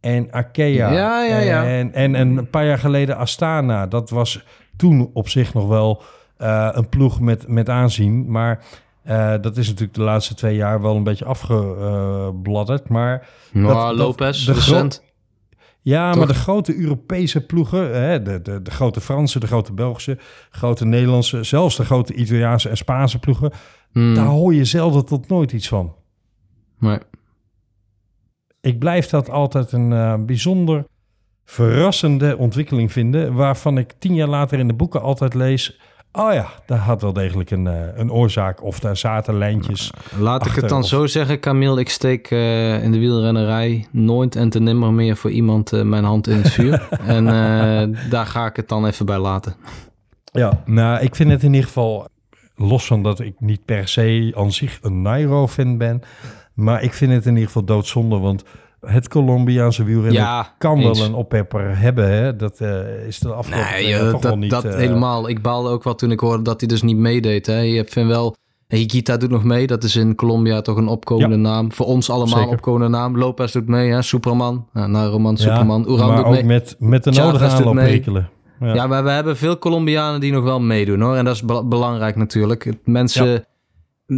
en 0.00 0.30
Arkea 0.30 0.92
Ja, 0.92 1.22
ja, 1.24 1.38
ja. 1.38 1.64
En, 1.64 1.92
en, 1.92 2.14
en 2.14 2.36
een 2.36 2.50
paar 2.50 2.66
jaar 2.66 2.78
geleden 2.78 3.16
Astana, 3.16 3.86
dat 3.86 4.10
was 4.10 4.44
toen 4.76 5.10
op 5.12 5.28
zich 5.28 5.54
nog 5.54 5.68
wel 5.68 6.02
eh, 6.36 6.68
een 6.72 6.88
ploeg 6.88 7.20
met, 7.20 7.48
met 7.48 7.68
aanzien. 7.68 8.30
Maar 8.30 8.64
eh, 9.06 9.34
dat 9.40 9.56
is 9.56 9.66
natuurlijk 9.66 9.94
de 9.94 10.02
laatste 10.02 10.34
twee 10.34 10.56
jaar 10.56 10.80
wel 10.82 10.96
een 10.96 11.02
beetje 11.02 11.24
afgebladderd. 11.24 12.88
Maar 12.88 13.28
Nou, 13.52 13.66
dat- 13.74 13.82
dat- 13.82 13.96
Lopez, 13.96 14.44
de 14.46 14.52
recent. 14.52 15.02
ja, 15.82 16.08
Toch? 16.10 16.18
maar 16.18 16.26
de 16.26 16.34
grote 16.34 16.76
Europese 16.76 17.46
ploegen, 17.46 18.02
hè, 18.02 18.22
de, 18.22 18.42
de, 18.42 18.62
de 18.62 18.70
grote 18.70 19.00
Franse, 19.00 19.38
de 19.40 19.46
grote 19.46 19.72
Belgische, 19.72 20.18
grote 20.50 20.84
Nederlandse, 20.84 21.42
zelfs 21.42 21.76
de 21.76 21.84
grote 21.84 22.14
Italiaanse 22.14 22.68
en 22.68 22.76
Spaanse 22.76 23.18
ploegen, 23.18 23.50
Hmm, 23.92 24.14
daar 24.14 24.26
hoor 24.26 24.54
je 24.54 24.64
zelden 24.64 25.04
tot 25.04 25.28
nooit 25.28 25.52
iets 25.52 25.68
van. 25.68 25.94
nee. 26.78 26.98
Ik 28.60 28.78
blijf 28.78 29.06
dat 29.08 29.30
altijd 29.30 29.72
een 29.72 29.92
eh, 29.92 30.14
bijzonder 30.24 30.86
verrassende 31.44 32.36
ontwikkeling 32.36 32.92
vinden, 32.92 33.34
waarvan 33.34 33.78
ik 33.78 33.92
tien 33.98 34.14
jaar 34.14 34.28
later 34.28 34.58
in 34.58 34.66
de 34.68 34.74
boeken 34.74 35.02
altijd 35.02 35.34
lees, 35.34 35.80
oh 36.16 36.32
ja, 36.32 36.46
daar 36.66 36.78
had 36.78 37.02
wel 37.02 37.12
degelijk 37.12 37.50
een, 37.50 37.66
eh, 37.66 37.74
een 37.94 38.12
oorzaak 38.12 38.62
of 38.62 38.78
daar 38.80 38.96
zaten 38.96 39.38
lijntjes. 39.38 39.90
Laat 40.18 40.46
ik 40.46 40.52
het 40.52 40.68
dan 40.68 40.80
of- 40.82 40.86
zo 40.88 41.06
zeggen, 41.06 41.40
Camille. 41.40 41.80
Ik 41.80 41.88
steek 41.88 42.30
eh, 42.30 42.82
in 42.82 42.92
de 42.92 42.98
wielrennerij 42.98 43.86
nooit 43.90 44.36
en 44.36 44.48
te 44.50 44.60
nimmer 44.60 44.92
meer 44.92 45.16
voor 45.16 45.30
iemand 45.30 45.72
eh, 45.72 45.82
mijn 45.82 46.04
hand 46.04 46.26
in 46.26 46.36
het 46.36 46.50
vuur. 46.50 46.88
en 47.16 47.24
daar 48.10 48.26
ga 48.26 48.46
ik 48.46 48.56
het 48.56 48.68
dan 48.68 48.86
even 48.86 49.06
bij 49.06 49.18
laten. 49.18 49.54
Ja, 50.32 50.62
nou, 50.64 51.00
ik 51.00 51.14
vind 51.14 51.30
het 51.30 51.42
in 51.42 51.52
ieder 51.52 51.66
geval, 51.66 52.08
los 52.56 52.86
van 52.86 53.02
dat 53.02 53.20
ik 53.20 53.34
niet 53.38 53.64
per 53.64 53.88
se 53.88 54.32
aan 54.36 54.52
zich 54.52 54.78
een 54.82 55.02
Nairo-fan 55.02 55.78
ben, 55.78 56.02
maar 56.54 56.82
ik 56.82 56.92
vind 56.92 57.12
het 57.12 57.24
in 57.24 57.30
ieder 57.32 57.46
geval 57.46 57.64
doodzonde, 57.64 58.18
want 58.18 58.44
het 58.86 59.08
Colombiaanse 59.08 59.84
wielrennen 59.84 60.12
Ja, 60.22 60.54
kan 60.58 60.78
eens. 60.78 60.98
wel 60.98 61.08
een 61.08 61.14
oppepper 61.14 61.78
hebben. 61.78 62.10
Hè? 62.10 62.36
Dat 62.36 62.60
eh, 62.60 63.06
is 63.06 63.18
de 63.18 63.32
afgelopen 63.32 63.70
Nee, 63.72 63.88
joh, 63.88 64.10
toch 64.10 64.20
dat, 64.20 64.36
niet... 64.36 64.50
dat 64.50 64.64
eh, 64.64 64.74
helemaal. 64.74 65.28
Ik 65.28 65.42
baalde 65.42 65.68
ook 65.68 65.84
wel 65.84 65.94
toen 65.94 66.10
ik 66.10 66.20
hoorde 66.20 66.42
dat 66.42 66.60
hij 66.60 66.68
dus 66.68 66.82
niet 66.82 66.96
meedeed. 66.96 67.46
Hè. 67.46 67.58
Je 67.58 67.84
vindt 67.88 68.08
wel... 68.10 68.36
Higita 68.68 69.16
doet 69.16 69.30
nog 69.30 69.44
mee. 69.44 69.66
Dat 69.66 69.84
is 69.84 69.96
in 69.96 70.14
Colombia 70.14 70.60
toch 70.60 70.76
een 70.76 70.88
opkomende 70.88 71.34
Ja. 71.36 71.40
naam. 71.40 71.72
Voor 71.72 71.86
ons 71.86 72.10
allemaal 72.10 72.42
een 72.42 72.48
opkomende 72.48 72.88
naam. 72.88 73.18
Lopez 73.18 73.52
doet 73.52 73.66
mee, 73.68 73.90
hè. 73.90 74.02
Superman. 74.02 74.66
Ja, 74.74 74.86
nou, 74.86 75.10
Roman, 75.10 75.32
ja, 75.32 75.42
Superman. 75.42 75.84
Uran 75.88 76.06
maar 76.08 76.16
doet 76.16 76.24
ook 76.26 76.32
mee. 76.32 76.44
met, 76.44 76.76
met 76.78 77.04
de 77.04 77.10
nodige 77.10 77.44
aanloopprikkelen. 77.46 78.28
Ja. 78.60 78.74
Ja, 78.74 78.86
maar 78.86 79.04
we 79.04 79.10
hebben 79.10 79.36
veel 79.36 79.58
Colombianen 79.58 80.20
die 80.20 80.32
nog 80.32 80.44
wel 80.44 80.60
meedoen 80.60 81.00
hoor. 81.00 81.16
En 81.16 81.24
dat 81.24 81.34
is 81.34 81.42
be- 81.42 81.64
belangrijk 81.64 82.16
natuurlijk. 82.16 82.72
Mensen, 82.84 83.44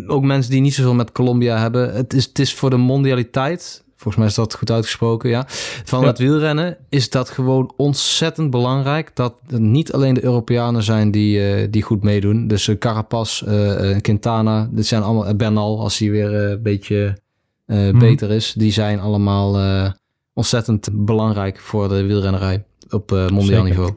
ook 0.06 0.22
mensen 0.24 0.50
die 0.50 0.60
niet 0.60 0.74
zoveel 0.74 0.94
met 0.94 1.12
Colombia 1.12 1.58
hebben. 1.58 1.94
Het 1.94 2.12
is, 2.12 2.24
het 2.24 2.38
is 2.38 2.54
voor 2.54 2.70
de 2.70 2.76
mondialiteit, 2.76 3.84
volgens 3.98 4.16
mij 4.16 4.26
is 4.26 4.34
dat 4.34 4.54
goed 4.54 4.70
uitgesproken, 4.70 5.30
ja. 5.30 5.44
Van 5.84 6.00
Ja. 6.00 6.06
het 6.06 6.18
wielrennen 6.18 6.76
is 6.88 7.10
dat 7.10 7.30
gewoon 7.30 7.72
ontzettend 7.76 8.50
belangrijk. 8.50 9.10
Dat 9.14 9.34
het 9.46 9.60
niet 9.60 9.92
alleen 9.92 10.14
de 10.14 10.24
Europeanen 10.24 10.82
zijn 10.82 11.10
die, 11.10 11.52
eh, 11.52 11.66
die 11.70 11.82
goed 11.82 12.02
meedoen. 12.02 12.46
Dus 12.48 12.66
uh, 12.66 12.78
Carapaz, 12.78 13.42
eh, 13.42 13.90
eh, 13.90 14.00
Quintana, 14.00 14.68
dit 14.70 14.86
zijn 14.86 15.02
allemaal, 15.02 15.26
eh, 15.26 15.34
Bernal 15.34 15.80
als 15.80 15.98
hij 15.98 16.10
weer 16.10 16.34
eh, 16.44 16.50
een 16.50 16.62
beetje 16.62 17.18
eh, 17.66 17.76
Mhm. 17.78 17.98
beter 17.98 18.30
is. 18.30 18.52
Die 18.56 18.72
zijn 18.72 19.00
allemaal 19.00 19.58
eh, 19.58 19.90
ontzettend 20.32 20.88
belangrijk 20.92 21.58
voor 21.60 21.88
de 21.88 22.02
wielrennerij 22.06 22.64
op 22.90 23.12
eh, 23.12 23.28
mondiaal 23.28 23.64
Zeker. 23.64 23.64
niveau. 23.64 23.92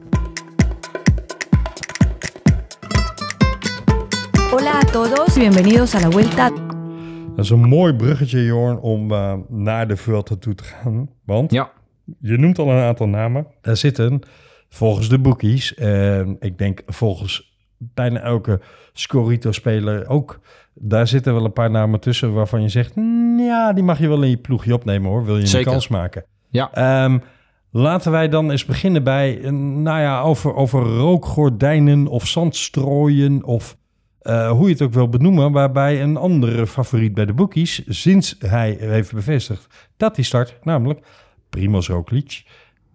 Hola 4.50 4.74
a 4.76 4.84
todos, 4.84 5.34
bienvenidos 5.34 5.94
a 5.94 6.00
la 6.00 6.10
vuelta. 6.10 6.50
Dat 7.36 7.44
is 7.44 7.50
een 7.50 7.68
mooi 7.68 7.94
bruggetje, 7.94 8.44
Jorn, 8.44 8.78
om 8.78 9.10
eh, 9.12 9.34
naar 9.48 9.88
de 9.88 9.96
Vuelta 9.96 10.34
toe 10.36 10.54
te 10.54 10.64
gaan. 10.64 11.08
Want 11.24 11.52
Ja. 11.52 11.70
je 12.20 12.36
noemt 12.38 12.58
al 12.58 12.70
een 12.70 12.82
aantal 12.82 13.08
namen. 13.08 13.46
Daar 13.60 13.76
zitten 13.76 14.20
volgens 14.68 15.08
de 15.08 15.18
bookies, 15.18 15.74
en 15.74 16.36
ik 16.40 16.58
denk 16.58 16.82
volgens 16.86 17.56
bijna 17.78 18.20
elke 18.20 18.60
Scorito-speler 18.92 20.08
ook... 20.08 20.40
Daar 20.74 21.06
zitten 21.06 21.34
wel 21.34 21.44
een 21.44 21.52
paar 21.52 21.70
namen 21.70 22.00
tussen 22.00 22.32
waarvan 22.32 22.62
je 22.62 22.68
zegt... 22.68 22.94
"Mm, 22.96 23.38
ja, 23.40 23.72
die 23.72 23.84
mag 23.84 23.98
je 23.98 24.08
wel 24.08 24.22
in 24.22 24.30
je 24.30 24.36
ploegje 24.36 24.74
opnemen 24.74 25.10
hoor. 25.10 25.24
Wil 25.24 25.38
je 25.38 25.46
Zeker. 25.46 25.66
een 25.66 25.72
kans 25.72 25.88
maken? 25.88 26.24
Ja. 26.48 26.72
Ehm, 26.72 27.18
laten 27.70 28.10
wij 28.12 28.28
dan 28.28 28.50
eens 28.50 28.64
beginnen 28.64 29.02
bij, 29.04 29.40
eh, 29.42 29.50
nou 29.52 30.00
ja, 30.00 30.20
over, 30.20 30.54
over 30.54 30.82
rookgordijnen 30.82 32.06
of 32.06 32.26
zandstrooien 32.26 33.44
of 33.44 33.76
eh, 34.22 34.50
hoe 34.50 34.66
je 34.66 34.72
het 34.72 34.82
ook 34.82 34.92
wil 34.92 35.08
benoemen, 35.08 35.52
waarbij 35.52 36.02
een 36.02 36.16
andere 36.16 36.66
favoriet 36.66 37.14
bij 37.14 37.26
de 37.26 37.32
bookies, 37.32 37.82
sinds 37.86 38.36
hij 38.38 38.76
heeft 38.78 39.12
bevestigd 39.12 39.90
dat 39.96 40.16
hij 40.16 40.24
start, 40.24 40.58
namelijk 40.62 41.06
Primoz 41.50 41.88
Roglic. 41.88 42.44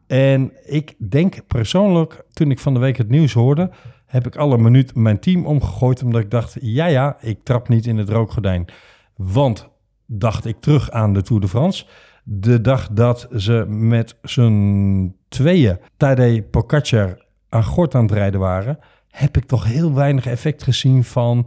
En 0.08 0.52
ik 0.66 0.96
denk 1.10 1.48
persoonlijk, 1.48 2.26
toen 2.34 2.52
ik 2.52 2.60
van 2.60 2.74
de 2.74 2.80
week 2.80 2.98
het 2.98 3.10
nieuws 3.10 3.34
hoorde, 3.34 3.70
heb 4.06 4.26
ik 4.26 4.36
alle 4.36 4.58
minuut 4.58 4.96
mijn 4.96 5.20
team 5.20 5.46
omgegooid, 5.46 6.04
omdat 6.04 6.22
ik 6.22 6.32
dacht, 6.32 6.58
ja 6.62 6.86
ja, 6.86 7.18
ik 7.22 7.44
trap 7.44 7.68
niet 7.68 7.86
in 7.86 7.98
het 7.98 8.10
rookgordijn. 8.10 8.66
Want, 9.16 9.70
dacht 10.06 10.46
ik 10.46 10.60
terug 10.60 10.92
aan 10.92 11.14
de 11.14 11.22
Tour 11.22 11.42
de 11.42 11.48
France, 11.48 11.86
de 12.24 12.62
dag 12.62 12.90
dat 12.92 13.28
ze 13.36 13.66
met 13.68 14.18
z'n 14.22 15.16
tweeën 15.28 15.80
Tadej 15.98 16.44
Pogacar 16.44 17.26
aan 17.50 17.64
gort 17.64 17.96
aan 17.96 18.04
het 18.04 18.12
rijden 18.12 18.40
waren, 18.40 18.80
heb 19.18 19.38
ik 19.38 19.46
toch 19.46 19.64
heel 19.64 19.94
weinig 19.94 20.26
effect 20.26 20.64
gezien 20.64 21.04
van 21.04 21.46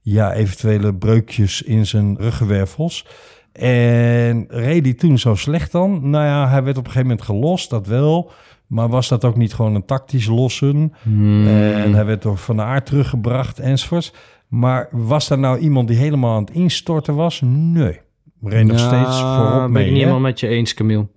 ja, 0.00 0.32
eventuele 0.32 0.94
breukjes 0.94 1.62
in 1.62 1.86
zijn 1.86 2.16
ruggenwervels. 2.16 3.06
En 3.52 4.44
reed 4.48 4.84
hij 4.84 4.94
toen 4.94 5.18
zo 5.18 5.34
slecht 5.34 5.72
dan? 5.72 6.10
Nou 6.10 6.24
ja, 6.24 6.48
hij 6.48 6.62
werd 6.62 6.78
op 6.78 6.84
een 6.84 6.90
gegeven 6.90 7.08
moment 7.08 7.26
gelost, 7.26 7.70
dat 7.70 7.86
wel. 7.86 8.30
Maar 8.66 8.88
was 8.88 9.08
dat 9.08 9.24
ook 9.24 9.36
niet 9.36 9.54
gewoon 9.54 9.74
een 9.74 9.84
tactisch 9.84 10.26
lossen? 10.26 10.92
Hmm. 11.02 11.46
En 11.46 11.94
hij 11.94 12.04
werd 12.04 12.22
door 12.22 12.36
Van 12.36 12.60
Aert 12.60 12.86
teruggebracht 12.86 13.58
enzovoorts. 13.58 14.12
Maar 14.48 14.88
was 14.90 15.30
er 15.30 15.38
nou 15.38 15.58
iemand 15.58 15.88
die 15.88 15.96
helemaal 15.96 16.34
aan 16.34 16.44
het 16.44 16.54
instorten 16.54 17.14
was? 17.14 17.40
Nee. 17.44 18.00
Reed 18.42 18.66
nog 18.66 18.78
Ja, 18.78 18.86
steeds 18.86 19.20
voorop 19.20 19.60
ben 19.60 19.70
mee. 19.72 19.84
ik 19.84 19.90
niet 19.90 20.00
helemaal 20.00 20.20
met 20.20 20.40
je 20.40 20.48
eens, 20.48 20.74
Camille. 20.74 21.08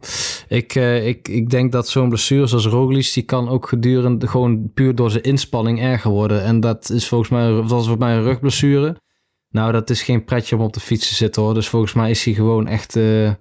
Ik, 0.48 0.76
eh, 0.76 1.08
ik, 1.08 1.28
ik 1.28 1.50
denk 1.50 1.72
dat 1.72 1.88
zo'n 1.90 2.10
blessure 2.10 2.48
zoals 2.48 2.66
Roglic, 2.66 3.12
die 3.14 3.24
kan 3.24 3.50
ook 3.50 3.68
gedurende 3.68 4.28
gewoon 4.28 4.72
puur 4.74 4.96
door 4.96 5.12
zijn 5.12 5.24
inspanning 5.24 5.82
erger 5.82 6.12
worden. 6.12 6.44
En 6.44 6.60
dat 6.60 6.90
is 6.90 7.08
volgens 7.08 7.30
mij, 7.30 7.48
dat 7.50 7.62
was 7.62 7.70
volgens 7.70 7.98
mij 7.98 8.16
een 8.16 8.24
rugblessure. 8.24 8.96
Nou, 9.50 9.72
dat 9.72 9.90
is 9.90 10.02
geen 10.04 10.24
pretje 10.24 10.56
om 10.56 10.62
op 10.62 10.74
de 10.74 10.80
fiets 10.80 11.08
te 11.08 11.16
zitten 11.16 11.42
hoor. 11.42 11.54
Dus 11.54 11.68
volgens 11.68 11.94
mij 11.94 12.10
is 12.10 12.24
hij 12.26 12.34
gewoon 12.34 12.68
echt, 12.68 12.96
eh, 12.96 13.32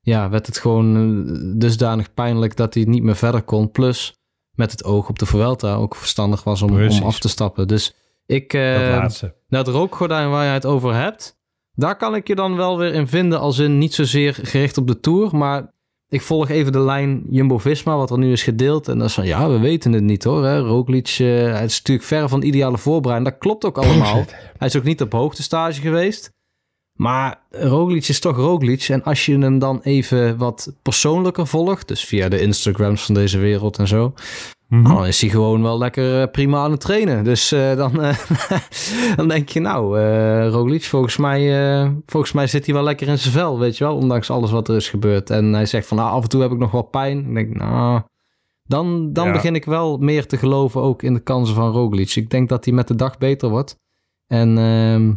ja, 0.00 0.28
werd 0.30 0.46
het 0.46 0.58
gewoon 0.58 0.96
eh, 0.96 1.58
dusdanig 1.60 2.14
pijnlijk 2.14 2.56
dat 2.56 2.74
hij 2.74 2.84
niet 2.84 3.02
meer 3.02 3.16
verder 3.16 3.42
kon. 3.42 3.70
Plus 3.70 4.14
met 4.52 4.70
het 4.70 4.84
oog 4.84 5.08
op 5.08 5.18
de 5.18 5.26
Vuelta 5.26 5.74
ook 5.74 5.96
verstandig 5.96 6.44
was 6.44 6.62
om, 6.62 6.86
om 6.88 7.02
af 7.02 7.18
te 7.18 7.28
stappen. 7.28 7.68
Dus 7.68 7.94
ik, 8.26 8.52
eh, 8.54 8.72
dat 8.78 8.88
laatste. 8.88 9.34
dat 9.48 9.68
rookgordijn 9.68 10.30
waar 10.30 10.44
je 10.44 10.50
het 10.50 10.66
over 10.66 10.94
hebt, 10.94 11.36
daar 11.74 11.96
kan 11.96 12.14
ik 12.14 12.26
je 12.26 12.34
dan 12.34 12.56
wel 12.56 12.78
weer 12.78 12.94
in 12.94 13.08
vinden. 13.08 13.40
Als 13.40 13.58
in 13.58 13.78
niet 13.78 13.94
zozeer 13.94 14.34
gericht 14.42 14.78
op 14.78 14.86
de 14.86 15.00
Tour, 15.00 15.36
maar 15.36 15.70
ik 16.08 16.20
volg 16.20 16.48
even 16.48 16.72
de 16.72 16.80
lijn 16.80 17.22
Jumbo-Visma, 17.30 17.96
wat 17.96 18.10
er 18.10 18.18
nu 18.18 18.32
is 18.32 18.42
gedeeld. 18.42 18.88
En 18.88 18.98
dat 18.98 19.08
is 19.08 19.14
van, 19.14 19.26
ja, 19.26 19.48
we 19.48 19.58
weten 19.58 19.92
het 19.92 20.02
niet 20.02 20.24
hoor. 20.24 20.44
Hè. 20.44 20.58
Roglic, 20.58 21.08
eh, 21.08 21.26
hij 21.26 21.64
is 21.64 21.76
natuurlijk 21.78 22.06
ver 22.06 22.28
van 22.28 22.40
de 22.40 22.46
ideale 22.46 22.78
voorbereiding. 22.78 23.30
Dat 23.30 23.40
klopt 23.40 23.64
ook 23.64 23.78
allemaal. 23.78 24.24
Hij 24.58 24.68
is 24.68 24.76
ook 24.76 24.84
niet 24.84 25.02
op 25.02 25.12
hoogtestage 25.12 25.80
geweest. 25.80 26.30
Maar 26.92 27.42
Roglic 27.50 28.08
is 28.08 28.20
toch 28.20 28.36
Roglic. 28.36 28.88
En 28.88 29.02
als 29.02 29.26
je 29.26 29.38
hem 29.38 29.58
dan 29.58 29.80
even 29.82 30.36
wat 30.36 30.74
persoonlijker 30.82 31.46
volgt, 31.46 31.88
dus 31.88 32.04
via 32.04 32.28
de 32.28 32.40
Instagrams 32.40 33.04
van 33.04 33.14
deze 33.14 33.38
wereld 33.38 33.78
en 33.78 33.88
zo, 33.88 34.14
Nou, 34.80 34.94
dan 34.94 35.06
is 35.06 35.20
hij 35.20 35.30
gewoon 35.30 35.62
wel 35.62 35.78
lekker 35.78 36.20
eh, 36.22 36.30
prima 36.30 36.62
aan 36.62 36.70
het 36.70 36.80
trainen. 36.80 37.24
Dus 37.24 37.52
eh, 37.52 37.76
dan, 37.76 38.02
eh, 38.02 38.18
dan 39.16 39.28
denk 39.28 39.48
je, 39.48 39.60
nou, 39.60 39.98
eh 40.00 40.48
Roglic, 40.48 40.84
volgens 40.84 41.16
mij, 41.16 41.92
volgens 42.06 42.32
mij 42.32 42.46
zit 42.46 42.64
hij 42.66 42.74
wel 42.74 42.84
lekker 42.84 43.08
in 43.08 43.18
zijn 43.18 43.34
vel, 43.34 43.58
weet 43.58 43.78
je 43.78 43.84
wel, 43.84 43.96
ondanks 43.96 44.30
alles 44.30 44.50
wat 44.50 44.68
er 44.68 44.76
is 44.76 44.88
gebeurd. 44.88 45.30
En 45.30 45.52
hij 45.52 45.66
zegt 45.66 45.86
van, 45.86 45.96
nou, 45.96 46.10
af 46.10 46.22
en 46.22 46.28
toe 46.28 46.42
heb 46.42 46.52
ik 46.52 46.58
nog 46.58 46.70
wel 46.70 46.82
pijn. 46.82 47.18
Ik 47.28 47.34
denk, 47.34 47.54
nou, 47.56 48.02
dan, 48.64 49.12
dan 49.12 49.26
Ja. 49.26 49.32
begin 49.32 49.54
ik 49.54 49.64
wel 49.64 49.96
meer 49.98 50.26
te 50.26 50.36
geloven 50.36 50.80
ook 50.80 51.02
in 51.02 51.14
de 51.14 51.20
kansen 51.20 51.54
van 51.54 51.70
Roglic. 51.70 52.14
Ik 52.14 52.30
denk 52.30 52.48
dat 52.48 52.64
hij 52.64 52.74
met 52.74 52.88
de 52.88 52.94
dag 52.94 53.18
beter 53.18 53.48
wordt. 53.48 53.76
En 54.26 54.58
ehm, 54.58 55.08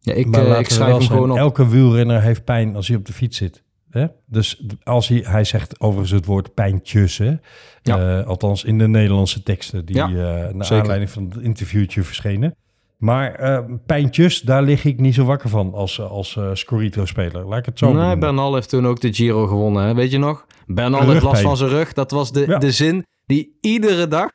ja, 0.00 0.12
ik, 0.12 0.36
ik 0.36 0.70
schrijf 0.70 0.96
hem 0.96 1.06
gewoon 1.06 1.30
op. 1.30 1.36
elke 1.36 1.68
wielrenner 1.68 2.22
heeft 2.22 2.44
pijn 2.44 2.76
als 2.76 2.88
hij 2.88 2.96
op 2.96 3.06
de 3.06 3.12
fiets 3.12 3.36
zit. 3.36 3.64
Hè? 3.90 4.06
Dus 4.26 4.62
als 4.82 5.08
hij, 5.08 5.22
hij 5.26 5.44
zegt 5.44 5.80
overigens 5.80 6.10
het 6.10 6.24
woord 6.26 6.54
pijntjes, 6.54 7.18
hè? 7.18 7.34
Ja. 7.82 8.18
Eh, 8.18 8.26
althans 8.26 8.64
in 8.64 8.78
de 8.78 8.88
Nederlandse 8.88 9.42
teksten 9.42 9.84
die 9.84 9.96
Ja, 9.96 10.06
eh 10.08 10.14
naar 10.54 10.64
zeker. 10.64 10.80
aanleiding 10.80 11.10
van 11.10 11.24
het 11.28 11.42
interviewtje 11.42 12.02
verschenen. 12.02 12.54
Maar 12.96 13.34
eh, 13.34 13.64
pijntjes, 13.86 14.40
daar 14.40 14.62
lig 14.62 14.84
ik 14.84 15.00
niet 15.00 15.14
zo 15.14 15.24
wakker 15.24 15.48
van 15.48 15.74
als, 15.74 16.00
als 16.00 16.38
Scorito-speler. 16.52 17.46
Laat 17.48 17.58
ik 17.58 17.64
het 17.66 17.78
zo 17.78 17.86
Nee, 17.86 17.94
benoemen. 17.94 18.18
Bernal 18.20 18.54
heeft 18.54 18.68
toen 18.68 18.86
ook 18.86 19.00
de 19.00 19.12
Giro 19.12 19.46
gewonnen. 19.46 19.84
Hè? 19.84 19.94
Weet 19.94 20.10
je 20.10 20.18
nog? 20.18 20.46
Bernal 20.66 21.08
heeft 21.10 21.22
last 21.22 21.42
van 21.42 21.56
zijn 21.56 21.70
rug. 21.70 21.92
Dat 21.92 22.10
was 22.10 22.32
de, 22.32 22.44
Ja. 22.46 22.58
de 22.58 22.70
zin 22.72 23.06
die 23.26 23.56
iedere 23.60 24.08
dag, 24.08 24.30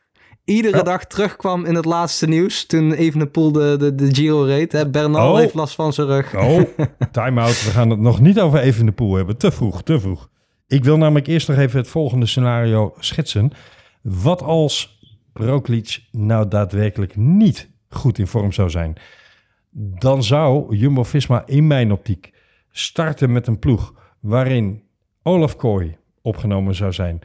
iedere 0.46 0.78
Ja. 0.78 0.84
dag 0.84 1.06
terugkwam 1.06 1.66
in 1.66 1.76
het 1.76 1.86
laatste 1.86 2.28
nieuws. 2.28 2.66
Toen 2.66 2.92
Evenepoel 2.94 3.52
de, 3.52 3.76
de, 3.80 3.96
de 3.96 4.16
Giro 4.16 4.42
reed. 4.44 4.72
Hè? 4.72 4.90
Bernal 4.90 5.32
Oh. 5.32 5.38
heeft 5.38 5.54
last 5.54 5.76
van 5.76 5.94
zijn 5.94 6.08
rug. 6.08 6.36
Oh, 6.36 6.62
time-out. 7.12 7.64
We 7.64 7.70
gaan 7.70 7.90
het 7.90 8.00
nog 8.00 8.20
niet 8.20 8.40
over 8.40 8.60
even 8.60 8.86
de 8.86 8.92
pool 8.92 9.16
hebben. 9.16 9.38
Te 9.38 9.52
vroeg, 9.52 9.82
te 9.84 10.00
vroeg. 10.00 10.30
Ik 10.68 10.84
wil 10.84 10.98
namelijk 10.98 11.28
eerst 11.28 11.48
nog 11.48 11.58
even 11.58 11.80
het 11.80 11.88
volgende 11.88 12.26
scenario 12.26 12.94
schetsen. 13.00 13.52
Wat 14.02 14.42
als 14.42 15.00
Roglic 15.34 16.00
nou 16.12 16.48
daadwerkelijk 16.48 17.16
niet 17.16 17.70
goed 17.90 18.20
in 18.20 18.28
vorm 18.28 18.52
zou 18.52 18.70
zijn? 18.70 18.96
Dan 19.78 20.24
zou 20.24 20.76
Jumbo-Visma 20.76 21.44
in 21.46 21.68
mijn 21.68 21.92
optiek 21.92 22.34
starten 22.72 23.32
met 23.32 23.48
een 23.48 23.60
ploeg 23.60 23.94
waarin 24.20 24.84
Olaf 25.24 25.56
Kooi 25.56 25.98
opgenomen 26.22 26.76
zou 26.76 26.94
zijn. 26.94 27.20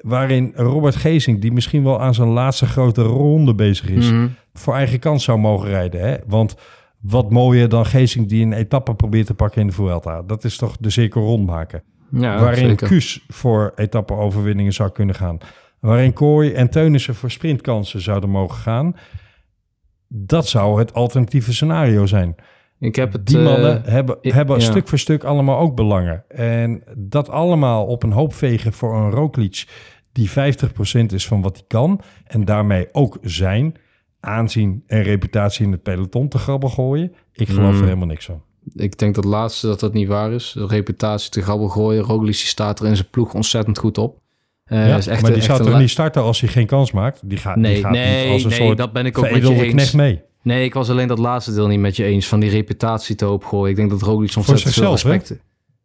Waarin 0.00 0.52
Robert 0.56 0.96
Gezing, 0.96 1.40
die 1.40 1.52
misschien 1.52 1.82
wel 1.84 2.00
aan 2.00 2.14
zijn 2.14 2.28
laatste 2.28 2.66
grote 2.66 3.02
ronde 3.02 3.54
bezig 3.54 3.88
is, 3.88 4.10
Mhm. 4.10 4.28
voor 4.52 4.74
eigen 4.74 4.98
kans 4.98 5.24
zou 5.24 5.38
mogen 5.38 5.68
rijden. 5.68 6.00
Hè? 6.00 6.16
Want 6.26 6.54
wat 7.00 7.30
mooier 7.30 7.68
dan 7.68 7.86
Geesink 7.86 8.28
die 8.28 8.44
een 8.44 8.52
etappe 8.52 8.94
probeert 8.94 9.26
te 9.26 9.34
pakken 9.34 9.60
in 9.60 9.66
de 9.66 9.72
Vuelta. 9.72 10.22
Dat 10.22 10.44
is 10.44 10.56
toch 10.56 10.76
de 10.80 10.90
cirkel 10.90 11.22
rond 11.22 11.46
maken. 11.46 11.82
Ja, 12.10 12.40
waarin 12.40 12.68
zeker. 12.68 12.88
Kuus 12.88 13.24
voor 13.28 13.72
etappe-overwinningen 13.76 14.72
zou 14.72 14.90
kunnen 14.90 15.14
gaan. 15.14 15.38
Waarin 15.80 16.12
Kooi 16.12 16.52
en 16.52 16.70
Teunissen 16.70 17.14
voor 17.14 17.30
sprintkansen 17.30 18.00
zouden 18.00 18.30
mogen 18.30 18.56
gaan. 18.58 18.94
Dat 20.08 20.48
zou 20.48 20.78
het 20.78 20.94
alternatieve 20.94 21.52
scenario 21.52 22.06
zijn. 22.06 22.34
Ik 22.80 22.96
heb 22.96 23.12
het... 23.12 23.26
Die 23.26 23.38
eh, 23.38 23.44
mannen 23.44 23.82
hebben, 23.84 24.18
hebben 24.20 24.58
ja. 24.58 24.64
stuk 24.64 24.88
voor 24.88 24.98
stuk 24.98 25.24
allemaal 25.24 25.58
ook 25.58 25.74
belangen. 25.74 26.24
En 26.28 26.82
dat 26.96 27.28
allemaal 27.30 27.86
op 27.86 28.02
een 28.02 28.12
hoop 28.12 28.34
vegen 28.34 28.72
voor 28.72 28.96
een 28.96 29.10
Roglic 29.10 29.64
die 30.12 30.30
50% 30.30 30.32
is 31.12 31.26
van 31.26 31.42
wat 31.42 31.56
hij 31.56 31.64
kan. 31.68 32.00
En 32.26 32.44
daarmee 32.44 32.88
ook 32.92 33.18
zijn 33.22 33.74
aanzien 34.20 34.82
en 34.86 35.02
reputatie 35.02 35.64
in 35.66 35.72
het 35.72 35.82
peloton 35.82 36.28
te 36.28 36.38
grabbel 36.38 36.68
gooien. 36.68 37.12
Ik 37.32 37.48
geloof 37.48 37.72
Mm. 37.72 37.78
er 37.78 37.84
helemaal 37.84 38.06
niks 38.06 38.24
van. 38.24 38.42
Ik 38.74 38.98
denk 38.98 39.14
dat 39.14 39.24
laatste 39.24 39.66
dat 39.66 39.80
dat 39.80 39.92
niet 39.92 40.08
waar 40.08 40.32
is. 40.32 40.52
De 40.54 40.66
reputatie 40.66 41.30
te 41.30 41.42
grabbel 41.42 41.68
gooien. 41.68 42.02
Roglic 42.02 42.34
staat 42.34 42.80
er 42.80 42.86
in 42.86 42.96
zijn 42.96 43.08
ploeg 43.10 43.34
ontzettend 43.34 43.78
goed 43.78 43.98
op. 43.98 44.18
Eh, 44.64 44.88
Ja, 44.88 44.96
is 44.96 45.06
echt 45.06 45.22
maar 45.22 45.32
die 45.32 45.42
zou 45.42 45.62
toch 45.62 45.78
niet 45.78 45.90
starten 45.90 46.22
als 46.22 46.40
hij 46.40 46.48
geen 46.48 46.66
kans 46.66 46.92
maakt? 46.92 47.20
Die 47.24 47.38
gaat, 47.38 47.54
die 47.54 47.62
Nee, 47.62 47.80
gaat 47.80 47.90
niet 47.90 48.30
als 48.32 48.42
een 48.42 48.48
nee, 48.48 48.58
soort 48.58 48.78
dat 48.78 48.92
ben 48.92 49.06
ik 49.06 49.18
ook 49.18 49.30
met 49.30 49.46
je 49.46 49.62
eens. 49.64 49.92
mee. 49.92 50.22
Nee, 50.42 50.64
ik 50.64 50.74
was 50.74 50.90
alleen 50.90 51.08
dat 51.08 51.18
laatste 51.18 51.54
deel 51.54 51.66
niet 51.66 51.80
met 51.80 51.96
je 51.96 52.04
eens. 52.04 52.26
Van 52.26 52.40
die 52.40 52.50
reputatie 52.50 53.14
te 53.14 53.24
hoop 53.24 53.44
gooien. 53.44 53.70
Ik 53.70 53.76
denk 53.76 53.90
dat 53.90 54.02
Roglic 54.02 54.36
ontzettend 54.36 54.74
veel 54.74 54.96
zichzelf, 54.96 55.02
hè? 55.02 55.10
respect... 55.10 55.42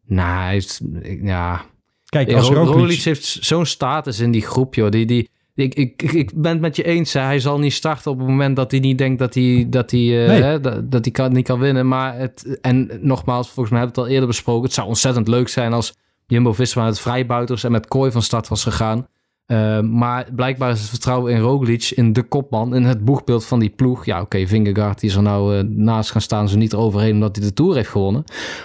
Nou, 0.07 0.41
hij 0.43 0.51
heeft... 0.51 0.81
Ja, 1.21 1.61
Kijk, 2.05 2.33
als 2.33 2.47
Ro- 2.47 2.53
Roglic... 2.53 2.73
Roglic 2.75 3.01
heeft 3.01 3.37
zo'n 3.41 3.65
status 3.65 4.19
in 4.19 4.31
die 4.31 4.41
groep, 4.41 4.73
joh. 4.75 4.89
Die, 4.89 5.05
die, 5.05 5.29
ik, 5.55 5.73
ik, 5.73 6.01
ik, 6.01 6.11
ik 6.11 6.31
ben 6.35 6.51
het 6.51 6.61
met 6.61 6.75
je 6.75 6.83
eens. 6.83 7.13
Hè. 7.13 7.19
Hij 7.21 7.39
zal 7.39 7.59
niet 7.59 7.73
starten 7.73 8.11
op 8.11 8.17
het 8.17 8.27
moment 8.27 8.55
dat 8.55 8.71
hij 8.71 8.79
niet 8.79 8.97
denkt 8.97 9.19
dat 9.19 9.33
hij, 9.33 9.65
dat 9.69 9.91
hij, 9.91 9.99
eh, 10.23 10.27
Nee. 10.27 10.41
hè, 10.41 10.59
dat, 10.59 10.91
dat 10.91 11.03
hij 11.03 11.13
kan, 11.13 11.33
niet 11.33 11.45
kan 11.47 11.59
winnen. 11.59 11.87
Maar 11.87 12.17
het, 12.17 12.57
en 12.61 12.99
nogmaals, 13.01 13.45
volgens 13.49 13.69
mij 13.69 13.79
hebben 13.79 13.95
we 13.95 14.01
het 14.01 14.09
al 14.09 14.13
eerder 14.15 14.27
besproken. 14.27 14.63
Het 14.63 14.73
zou 14.73 14.87
ontzettend 14.87 15.27
leuk 15.27 15.47
zijn 15.47 15.73
als 15.73 15.93
Jumbo-Visma 16.27 16.83
met 16.83 16.99
vrijbuiters 16.99 17.63
en 17.63 17.71
met 17.71 17.87
Kooi 17.87 18.11
van 18.11 18.21
start 18.21 18.47
was 18.47 18.63
gegaan. 18.63 19.07
Eh, 19.45 19.79
maar 19.79 20.27
blijkbaar 20.35 20.71
is 20.71 20.79
het 20.79 20.89
vertrouwen 20.89 21.33
in 21.33 21.39
Roglic, 21.39 21.91
in 21.95 22.13
de 22.13 22.23
kopman, 22.23 22.75
in 22.75 22.83
het 22.83 23.05
boegbeeld 23.05 23.45
van 23.45 23.59
die 23.59 23.69
ploeg. 23.69 24.05
Ja, 24.05 24.21
oké, 24.21 24.47
Vingegaard 24.47 24.99
die 24.99 25.09
is 25.09 25.15
er 25.15 25.21
nou 25.21 25.57
eh, 25.57 25.63
naast 25.63 26.11
gaan 26.11 26.21
staan, 26.21 26.49
zo 26.49 26.57
niet 26.57 26.73
eroverheen 26.73 27.13
omdat 27.13 27.35
hij 27.35 27.45
de 27.45 27.53
Tour 27.53 27.75
heeft 27.75 27.89
gewonnen. 27.89 28.23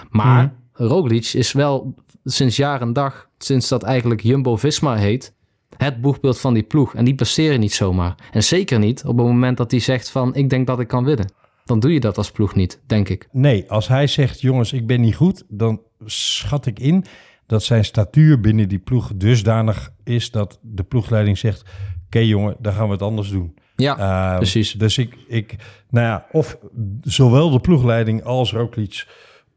Maar 0.09 0.43
Mhm. 0.73 0.87
Roglic 0.87 1.25
is 1.33 1.51
wel 1.51 1.93
sinds 2.23 2.55
jaar 2.55 2.81
en 2.81 2.93
dag, 2.93 3.29
sinds 3.37 3.67
dat 3.67 3.83
eigenlijk 3.83 4.21
Jumbo-Visma 4.21 4.95
heet, 4.95 5.33
het 5.77 6.01
boegbeeld 6.01 6.39
van 6.39 6.53
die 6.53 6.63
ploeg. 6.63 6.95
En 6.95 7.05
die 7.05 7.15
passeren 7.15 7.59
niet 7.59 7.73
zomaar. 7.73 8.15
En 8.31 8.43
zeker 8.43 8.79
niet 8.79 9.03
op 9.05 9.17
het 9.17 9.25
moment 9.25 9.57
dat 9.57 9.71
hij 9.71 9.79
zegt 9.79 10.09
van, 10.09 10.35
ik 10.35 10.49
denk 10.49 10.67
dat 10.67 10.79
ik 10.79 10.87
kan 10.87 11.03
winnen. 11.03 11.31
Dan 11.65 11.79
doe 11.79 11.93
je 11.93 11.99
dat 11.99 12.17
als 12.17 12.31
ploeg 12.31 12.55
niet, 12.55 12.81
denk 12.85 13.09
ik. 13.09 13.27
Nee, 13.31 13.65
als 13.71 13.87
hij 13.87 14.07
zegt, 14.07 14.41
jongens, 14.41 14.73
ik 14.73 14.87
ben 14.87 15.01
niet 15.01 15.15
goed, 15.15 15.43
dan 15.47 15.81
schat 16.05 16.65
ik 16.65 16.79
in 16.79 17.05
dat 17.49 17.63
zijn 17.63 17.85
statuur 17.85 18.39
binnen 18.39 18.67
die 18.67 18.79
ploeg 18.79 19.11
dusdanig 19.15 19.91
is 20.03 20.31
dat 20.31 20.59
de 20.61 20.83
ploegleiding 20.83 21.37
zegt, 21.37 21.63
oké 22.05 22.19
jongen, 22.19 22.55
dan 22.59 22.73
gaan 22.73 22.85
we 22.85 22.91
het 22.91 23.01
anders 23.01 23.29
doen. 23.29 23.53
Ja, 23.75 23.97
Ehm, 23.97 24.37
precies. 24.37 24.73
Dus 24.73 24.97
ik, 24.97 25.15
ik, 25.27 25.55
nou 25.89 26.05
ja, 26.05 26.25
of 26.31 26.57
zowel 27.01 27.49
de 27.49 27.59
ploegleiding 27.59 28.23
als 28.23 28.51
Roglic 28.51 29.05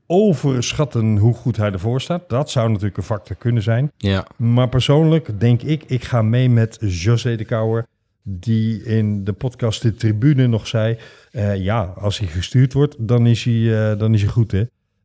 overschatten 0.07 1.17
hoe 1.17 1.35
goed 1.35 1.57
hij 1.57 1.73
ervoor 1.73 2.01
staat. 2.01 2.29
Dat 2.29 2.51
zou 2.51 2.69
natuurlijk 2.69 2.97
een 2.97 3.03
factor 3.03 3.37
kunnen 3.37 3.63
zijn. 3.63 3.93
ja. 3.97 4.27
Maar 4.37 4.69
persoonlijk 4.69 5.41
denk 5.41 5.63
ik, 5.63 5.85
ik 5.87 6.05
ga 6.05 6.23
mee 6.23 6.51
met 6.51 6.79
José 6.81 7.37
de 7.37 7.45
Kouwer, 7.45 7.87
die 8.23 8.83
in 8.85 9.25
de 9.25 9.33
podcast 9.33 9.83
De 9.83 9.95
Tribune 9.95 10.47
nog 10.47 10.67
zei, 10.67 10.99
eh, 11.31 11.57
ja, 11.57 11.83
als 11.83 12.19
hij 12.19 12.29
gestuurd 12.29 12.73
wordt, 12.73 12.97
dan 12.99 13.27
is 13.27 13.45
hij, 13.45 13.91
eh, 13.93 13.99
dan 13.99 14.15
is 14.15 14.23
hij 14.23 14.31
goed, 14.31 14.51
hè. 14.53 14.63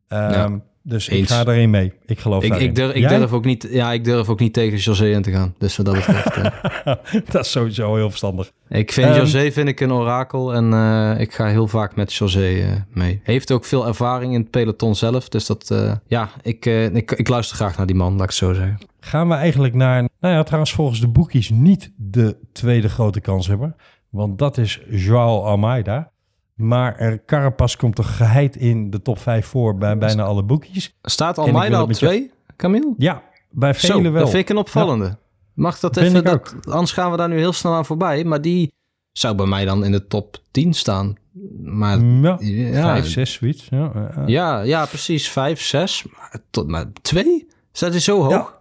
Ehm, 0.08 0.32
Ja, 0.32 0.60
dus 0.88 1.08
ik 1.08 1.28
ga 1.28 1.44
daarin 1.44 1.70
mee. 1.70 1.92
Ik 2.06 2.18
geloof 2.18 2.42
Ik, 2.42 2.48
daarin. 2.50 2.68
ik, 2.68 2.74
durf, 2.74 2.92
ik, 2.94 3.00
Jij? 3.08 3.18
durf 3.18 3.32
ook 3.32 3.44
niet, 3.44 3.68
ja, 3.70 3.92
ik 3.92 4.04
durf 4.04 4.28
ook 4.28 4.40
niet 4.40 4.52
tegen 4.52 4.78
José 4.78 5.06
in 5.08 5.22
te 5.22 5.30
gaan. 5.30 5.54
Dus 5.58 5.76
wat 5.76 5.86
dat 5.86 5.94
betreft. 5.94 6.36
eh. 6.36 6.94
dat 7.32 7.44
is 7.44 7.50
sowieso 7.50 7.94
heel 7.94 8.08
verstandig. 8.08 8.52
ik 8.68 8.92
vind 8.92 9.06
Ehm, 9.08 9.16
José 9.18 9.52
vind 9.52 9.68
ik 9.68 9.80
een 9.80 9.92
orakel. 9.92 10.54
En 10.54 10.72
eh, 10.72 11.20
ik 11.20 11.34
ga 11.34 11.46
heel 11.46 11.66
vaak 11.68 11.96
met 11.96 12.12
José 12.14 12.48
eh, 12.48 12.72
mee. 12.92 13.20
Heeft 13.22 13.52
ook 13.52 13.64
veel 13.64 13.86
ervaring 13.86 14.34
in 14.34 14.40
het 14.40 14.50
peloton 14.50 14.94
zelf. 14.94 15.28
Dus 15.28 15.46
dat, 15.46 15.70
eh, 15.70 15.92
ja, 16.06 16.28
ik, 16.42 16.66
ik, 16.92 17.10
ik 17.12 17.28
luister 17.28 17.56
graag 17.56 17.76
naar 17.76 17.86
die 17.86 17.96
man, 17.96 18.12
laat 18.12 18.20
ik 18.22 18.26
het 18.28 18.34
zo 18.38 18.52
zeggen. 18.52 18.78
Gaan 19.00 19.28
we 19.28 19.34
eigenlijk 19.34 19.74
naar, 19.74 20.08
nou 20.20 20.34
ja, 20.34 20.42
trouwens 20.42 20.72
volgens 20.72 21.00
de 21.00 21.08
boekies 21.08 21.50
niet 21.50 21.92
de 21.96 22.36
tweede 22.52 22.88
grote 22.88 23.20
kanshebber. 23.20 23.74
Want 24.10 24.38
dat 24.38 24.58
is 24.58 24.80
Joao 24.88 25.42
Almeida. 25.42 26.10
Maar 26.58 26.96
er 26.96 27.24
Carapaz 27.24 27.76
komt 27.76 27.98
er 27.98 28.04
geheid 28.04 28.56
in 28.56 28.90
de 28.90 29.02
top 29.02 29.18
5 29.18 29.46
voor 29.46 29.76
bij 29.76 29.98
bijna 29.98 30.22
alle 30.22 30.42
boekies. 30.42 30.96
Staat 31.02 31.36
wil 31.36 31.44
Almeida 31.44 31.80
op 31.82 31.88
met 31.88 31.98
je- 31.98 32.06
twee, 32.06 32.30
Camille? 32.56 32.94
Ja, 32.96 33.22
bij 33.50 33.72
Zo, 33.72 33.96
velen 33.96 34.12
wel. 34.12 34.20
dat 34.22 34.30
vind 34.30 34.42
ik 34.42 34.48
een 34.48 34.56
opvallende. 34.56 35.16
Mag 35.54 35.78
dat 35.80 35.96
even, 35.96 36.18
ik 36.18 36.24
dat, 36.24 36.54
anders 36.64 36.92
gaan 36.92 37.10
we 37.10 37.16
daar 37.16 37.28
nu 37.28 37.36
heel 37.38 37.52
snel 37.52 37.74
aan 37.74 37.84
voorbij. 37.86 38.24
Maar 38.24 38.40
die 38.40 38.72
zou 39.12 39.34
bij 39.34 39.46
mij 39.46 39.64
dan 39.64 39.84
in 39.84 39.92
de 39.92 40.06
top 40.06 40.38
10 40.50 40.74
staan. 40.74 41.14
Maar 41.62 41.98
Ja, 42.00 42.36
ja, 42.40 42.82
vijf, 42.82 43.06
zes, 43.08 43.32
zoiets. 43.32 43.66
Ja, 43.70 43.90
ja, 43.94 44.10
ja. 44.16 44.22
ja, 44.26 44.60
ja, 44.60 44.86
precies. 44.86 45.28
Vijf, 45.30 45.60
zes. 45.62 46.06
Maar, 46.16 46.36
tot, 46.50 46.68
maar 46.68 46.84
twee? 47.02 47.46
Staat 47.72 47.90
hij 47.90 48.00
zo 48.00 48.22
hoog? 48.22 48.57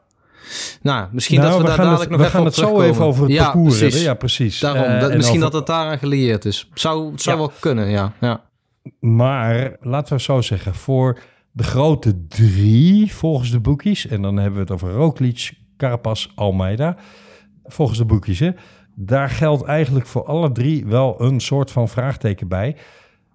Nou, 0.81 1.07
misschien 1.11 1.39
Nou, 1.39 1.51
dat 1.51 1.61
we, 1.61 1.67
daar 1.67 1.75
gaan 1.75 1.85
dadelijk 1.85 2.09
het, 2.09 2.19
nog 2.19 2.19
we 2.19 2.25
even 2.25 2.31
gaan 2.37 2.39
op 2.41 2.45
het 2.45 2.55
zo 2.55 2.61
terugkomen. 2.61 2.89
even 2.93 3.05
over 3.05 3.23
het 3.23 3.31
ja, 3.31 3.43
parcours 3.43 3.77
precies. 3.77 3.93
hebben. 3.93 4.11
Ja, 4.11 4.13
precies. 4.17 4.59
Daarom, 4.59 4.83
Eh, 4.83 4.99
dat, 4.99 5.09
en 5.09 5.17
misschien 5.17 5.37
over- 5.39 5.51
dat 5.51 5.59
het 5.59 5.67
daaraan 5.67 5.97
gelieerd 5.99 6.45
is. 6.45 6.69
Zou, 6.73 7.11
zou 7.15 7.35
Ja. 7.37 7.41
wel 7.43 7.51
kunnen, 7.59 7.87
ja. 7.89 8.13
ja. 8.21 8.41
Maar 8.99 9.75
laten 9.81 10.15
we 10.15 10.21
zo 10.21 10.41
zeggen, 10.41 10.75
voor 10.75 11.19
De 11.51 11.63
grote 11.63 12.25
drie 12.27 13.13
volgens 13.13 13.51
de 13.51 13.59
boekies, 13.59 14.07
en 14.07 14.21
dan 14.21 14.35
hebben 14.37 14.53
we 14.53 14.59
het 14.59 14.71
over 14.71 14.91
Roglic, 14.91 15.51
Carapaz, 15.77 16.27
Almeida. 16.35 16.95
Volgens 17.63 17.97
de 17.97 18.05
boekies, 18.05 18.39
hè. 18.39 18.51
Daar 18.95 19.29
geldt 19.29 19.63
eigenlijk 19.63 20.05
voor 20.07 20.25
alle 20.25 20.51
drie 20.51 20.85
wel 20.85 21.21
een 21.21 21.39
soort 21.39 21.71
van 21.71 21.87
vraagteken 21.89 22.47
bij. 22.47 22.75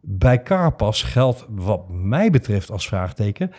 Bij 0.01 0.43
Carapaz 0.43 1.05
geldt 1.13 1.47
wat 1.51 1.89
mij 1.89 2.31
betreft 2.31 2.71
als 2.71 2.87
vraagteken... 2.89 3.51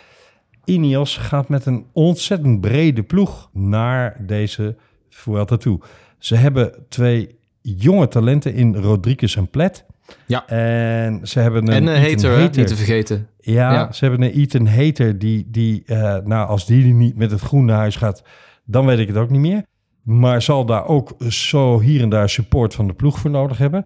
Ineos 0.66 1.18
gaat 1.18 1.50
met 1.50 1.66
een 1.66 1.86
ontzettend 1.94 2.62
brede 2.62 3.04
ploeg 3.04 3.50
naar 3.54 4.18
deze 4.26 4.76
Vuelta 5.10 5.58
toe. 5.58 5.80
Ze 6.18 6.36
hebben 6.36 6.86
twee 6.90 7.36
jonge 7.62 8.08
talenten 8.08 8.54
in 8.54 8.76
Rodriguez 8.76 9.38
en 9.38 9.50
Plet. 9.50 9.86
Ja. 10.28 10.48
En 10.48 11.28
ze 11.28 11.40
hebben 11.40 11.68
een 11.68 11.74
En 11.74 11.88
een 11.88 12.04
Ethan 12.04 12.32
hater, 12.32 12.58
niet 12.58 12.68
te 12.68 12.76
vergeten. 12.76 13.28
Ja, 13.40 13.74
Ja. 13.74 13.92
ze 13.92 14.06
hebben 14.06 14.22
een 14.28 14.34
Ethan 14.42 14.68
Hater 14.68 15.20
die, 15.20 15.48
die 15.52 15.84
eh, 15.86 16.18
nou, 16.24 16.48
als 16.48 16.66
die 16.66 16.94
niet 16.94 17.16
met 17.16 17.32
het 17.32 17.42
groen 17.42 17.66
naar 17.66 17.78
huis 17.78 17.96
gaat, 17.96 18.24
dan 18.66 18.86
weet 18.86 19.00
ik 19.00 19.08
het 19.08 19.18
ook 19.18 19.30
niet 19.30 19.42
meer. 19.42 19.66
Maar 20.04 20.42
zal 20.42 20.66
daar 20.66 20.86
ook 20.88 21.16
zo 21.28 21.80
hier 21.80 22.02
en 22.02 22.10
daar 22.10 22.30
support 22.30 22.74
van 22.76 22.88
de 22.88 22.94
ploeg 22.94 23.20
voor 23.20 23.32
nodig 23.32 23.58
hebben. 23.58 23.86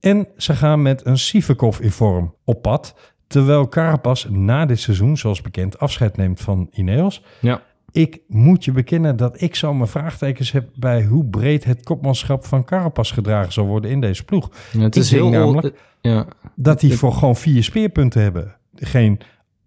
En 0.00 0.28
ze 0.36 0.54
gaan 0.54 0.82
met 0.82 1.06
een 1.06 1.18
Sivakov 1.18 1.78
in 1.80 1.90
vorm 1.90 2.34
op 2.44 2.62
pad. 2.62 2.94
Terwijl 3.26 3.68
Carapaz 3.68 4.24
na 4.24 4.66
dit 4.66 4.80
seizoen, 4.80 5.16
zoals 5.16 5.40
bekend, 5.42 5.78
afscheid 5.78 6.16
neemt 6.16 6.40
van 6.40 6.68
Ineos. 6.72 7.22
Ja. 7.40 7.62
Ik 7.90 8.20
moet 8.28 8.64
je 8.64 8.72
bekennen 8.72 9.16
dat 9.16 9.40
ik 9.40 9.54
zo 9.54 9.74
mijn 9.74 9.88
vraagtekens 9.88 10.52
heb 10.52 10.68
bij 10.74 11.04
hoe 11.04 11.24
breed 11.24 11.64
het 11.64 11.82
kopmanschap 11.84 12.44
van 12.44 12.64
Carapaz 12.64 13.12
gedragen 13.12 13.52
zal 13.52 13.66
worden 13.66 13.90
in 13.90 14.00
deze 14.00 14.24
ploeg. 14.24 14.50
Ja, 14.72 14.80
het 14.80 14.96
Ik 14.96 15.02
is 15.02 15.10
heel... 15.10 15.28
namelijk- 15.28 15.80
Ja. 16.00 16.26
Dat 16.54 16.80
die 16.80 16.94
voor 16.98 17.12
gewoon 17.12 17.36
vier 17.36 17.64
speerpunten 17.64 18.22
hebben. 18.22 18.56
Geen 18.74 19.20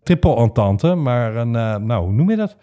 triple 0.03 0.35
entente, 0.35 0.95
maar 0.95 1.35
een, 1.35 1.55
eh, 1.55 1.75
nou, 1.75 2.03
hoe 2.03 2.13
noem 2.13 2.29
je 2.29 2.35
dat? 2.35 2.55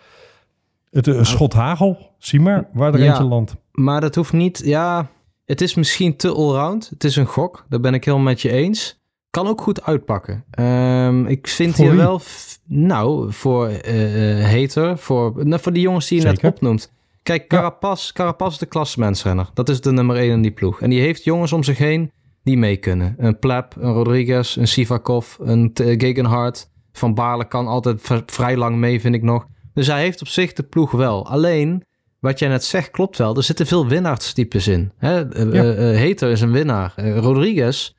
Het, 0.90 1.06
een 1.06 1.26
schot 1.26 1.52
hagel. 1.52 2.10
Zie 2.18 2.40
maar 2.40 2.68
waar 2.72 2.94
er 2.94 3.00
Ja. 3.02 3.06
eentje 3.08 3.24
landt. 3.24 3.56
Maar 3.72 4.00
dat 4.00 4.14
hoeft 4.14 4.32
niet... 4.32 4.62
Ja, 4.64 5.06
het 5.44 5.60
is 5.60 5.74
misschien 5.74 6.16
te 6.16 6.28
allround. 6.34 6.88
Het 6.88 7.04
is 7.04 7.16
een 7.16 7.26
gok. 7.26 7.64
Daar 7.68 7.80
ben 7.80 7.94
ik 7.94 8.04
helemaal 8.04 8.26
met 8.26 8.40
je 8.40 8.50
eens. 8.50 9.00
Kan 9.36 9.46
ook 9.46 9.60
goed 9.60 9.82
uitpakken. 9.84 10.44
Ehm, 10.50 11.26
ik 11.26 11.48
vind 11.48 11.76
hier 11.76 11.96
wel... 11.96 12.20
Nou, 12.66 13.32
voor 13.32 13.66
eh 13.68 14.40
eh, 14.40 14.60
Hater. 14.60 14.98
Voor, 14.98 15.46
nou, 15.46 15.62
voor 15.62 15.72
die 15.72 15.82
jongens 15.82 16.08
die 16.08 16.20
je 16.20 16.26
Zeker. 16.26 16.42
net 16.42 16.52
opnoemt. 16.52 16.92
Kijk, 17.22 17.48
Carapaz, 17.48 18.12
Carapaz 18.12 18.52
is 18.52 18.58
de 18.58 18.66
klassementsrenner. 18.66 19.50
Dat 19.54 19.68
is 19.68 19.80
de 19.80 19.92
nummer 19.92 20.16
1 20.16 20.30
in 20.30 20.42
die 20.42 20.50
ploeg. 20.50 20.80
En 20.80 20.90
die 20.90 21.00
heeft 21.00 21.24
jongens 21.24 21.52
om 21.52 21.62
zich 21.62 21.78
heen 21.78 22.10
die 22.42 22.56
mee 22.58 22.76
kunnen. 22.76 23.14
Een 23.18 23.38
Pleb, 23.38 23.74
een 23.78 23.92
Rodriguez, 23.92 24.56
een 24.56 24.68
Sivakov, 24.68 25.36
een 25.38 25.70
Gegenhardt. 25.74 26.70
Van 26.92 27.14
Baarle 27.14 27.48
kan 27.48 27.66
altijd 27.66 28.00
vrij 28.26 28.56
lang 28.56 28.76
mee, 28.76 29.00
vind 29.00 29.14
ik 29.14 29.22
nog. 29.22 29.46
Dus 29.74 29.86
hij 29.86 30.00
heeft 30.00 30.20
op 30.20 30.28
zich 30.28 30.52
de 30.52 30.62
ploeg 30.62 30.90
wel. 30.90 31.26
Alleen, 31.26 31.84
wat 32.20 32.38
jij 32.38 32.48
net 32.48 32.64
zegt, 32.64 32.90
klopt 32.90 33.18
wel. 33.18 33.36
Er 33.36 33.42
zitten 33.42 33.66
veel 33.66 33.86
winnaarstypes 33.88 34.68
in. 34.68 34.92
Hè? 34.98 35.28
Eh, 35.28 35.52
Ja. 35.52 35.62
eh, 35.62 36.22
eh, 36.22 36.30
is 36.30 36.40
een 36.40 36.52
winnaar. 36.52 36.92
Eh, 36.96 37.18
Rodriguez 37.18 37.94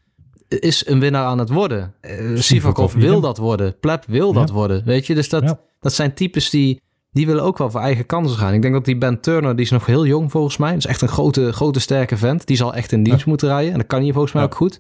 is 0.48 0.88
een 0.88 1.00
winnaar 1.00 1.26
aan 1.26 1.38
het 1.40 1.50
worden. 1.50 1.94
Eh, 2.02 2.16
Sivakov 2.36 2.94
wil 2.94 3.22
dat 3.22 3.38
worden. 3.38 3.76
Pleb 3.80 4.04
wil 4.08 4.34
dat 4.34 4.50
worden. 4.50 4.82
Weet 4.86 5.08
je, 5.08 5.16
dus 5.16 5.30
dat, 5.30 5.58
dat 5.80 5.94
zijn 5.94 6.14
types 6.14 6.50
die, 6.50 6.82
die 7.12 7.26
willen 7.26 7.44
ook 7.44 7.58
wel 7.58 7.72
voor 7.72 7.80
eigen 7.82 8.06
kansen 8.06 8.38
gaan. 8.38 8.54
Ik 8.54 8.62
denk 8.62 8.74
dat 8.74 8.86
die 8.86 8.98
Ben 8.98 9.20
Turner, 9.20 9.56
die 9.56 9.66
is 9.66 9.72
nog 9.72 9.86
heel 9.86 10.06
jong 10.06 10.32
volgens 10.32 10.58
mij. 10.58 10.70
Dat 10.70 10.78
is 10.78 10.86
echt 10.86 11.02
een 11.02 11.08
grote, 11.08 11.54
grote 11.54 11.80
sterke 11.80 12.18
vent. 12.18 12.48
Die 12.48 12.58
zal 12.58 12.74
echt 12.74 12.92
in 12.92 13.04
dienst 13.04 13.26
moeten 13.26 13.48
rijden. 13.48 13.72
En 13.72 13.78
dat 13.78 13.88
kan 13.88 14.02
hij 14.04 14.12
volgens 14.12 14.34
mij 14.34 14.42
Ja. 14.42 14.48
ook 14.48 14.56
goed. 14.56 14.80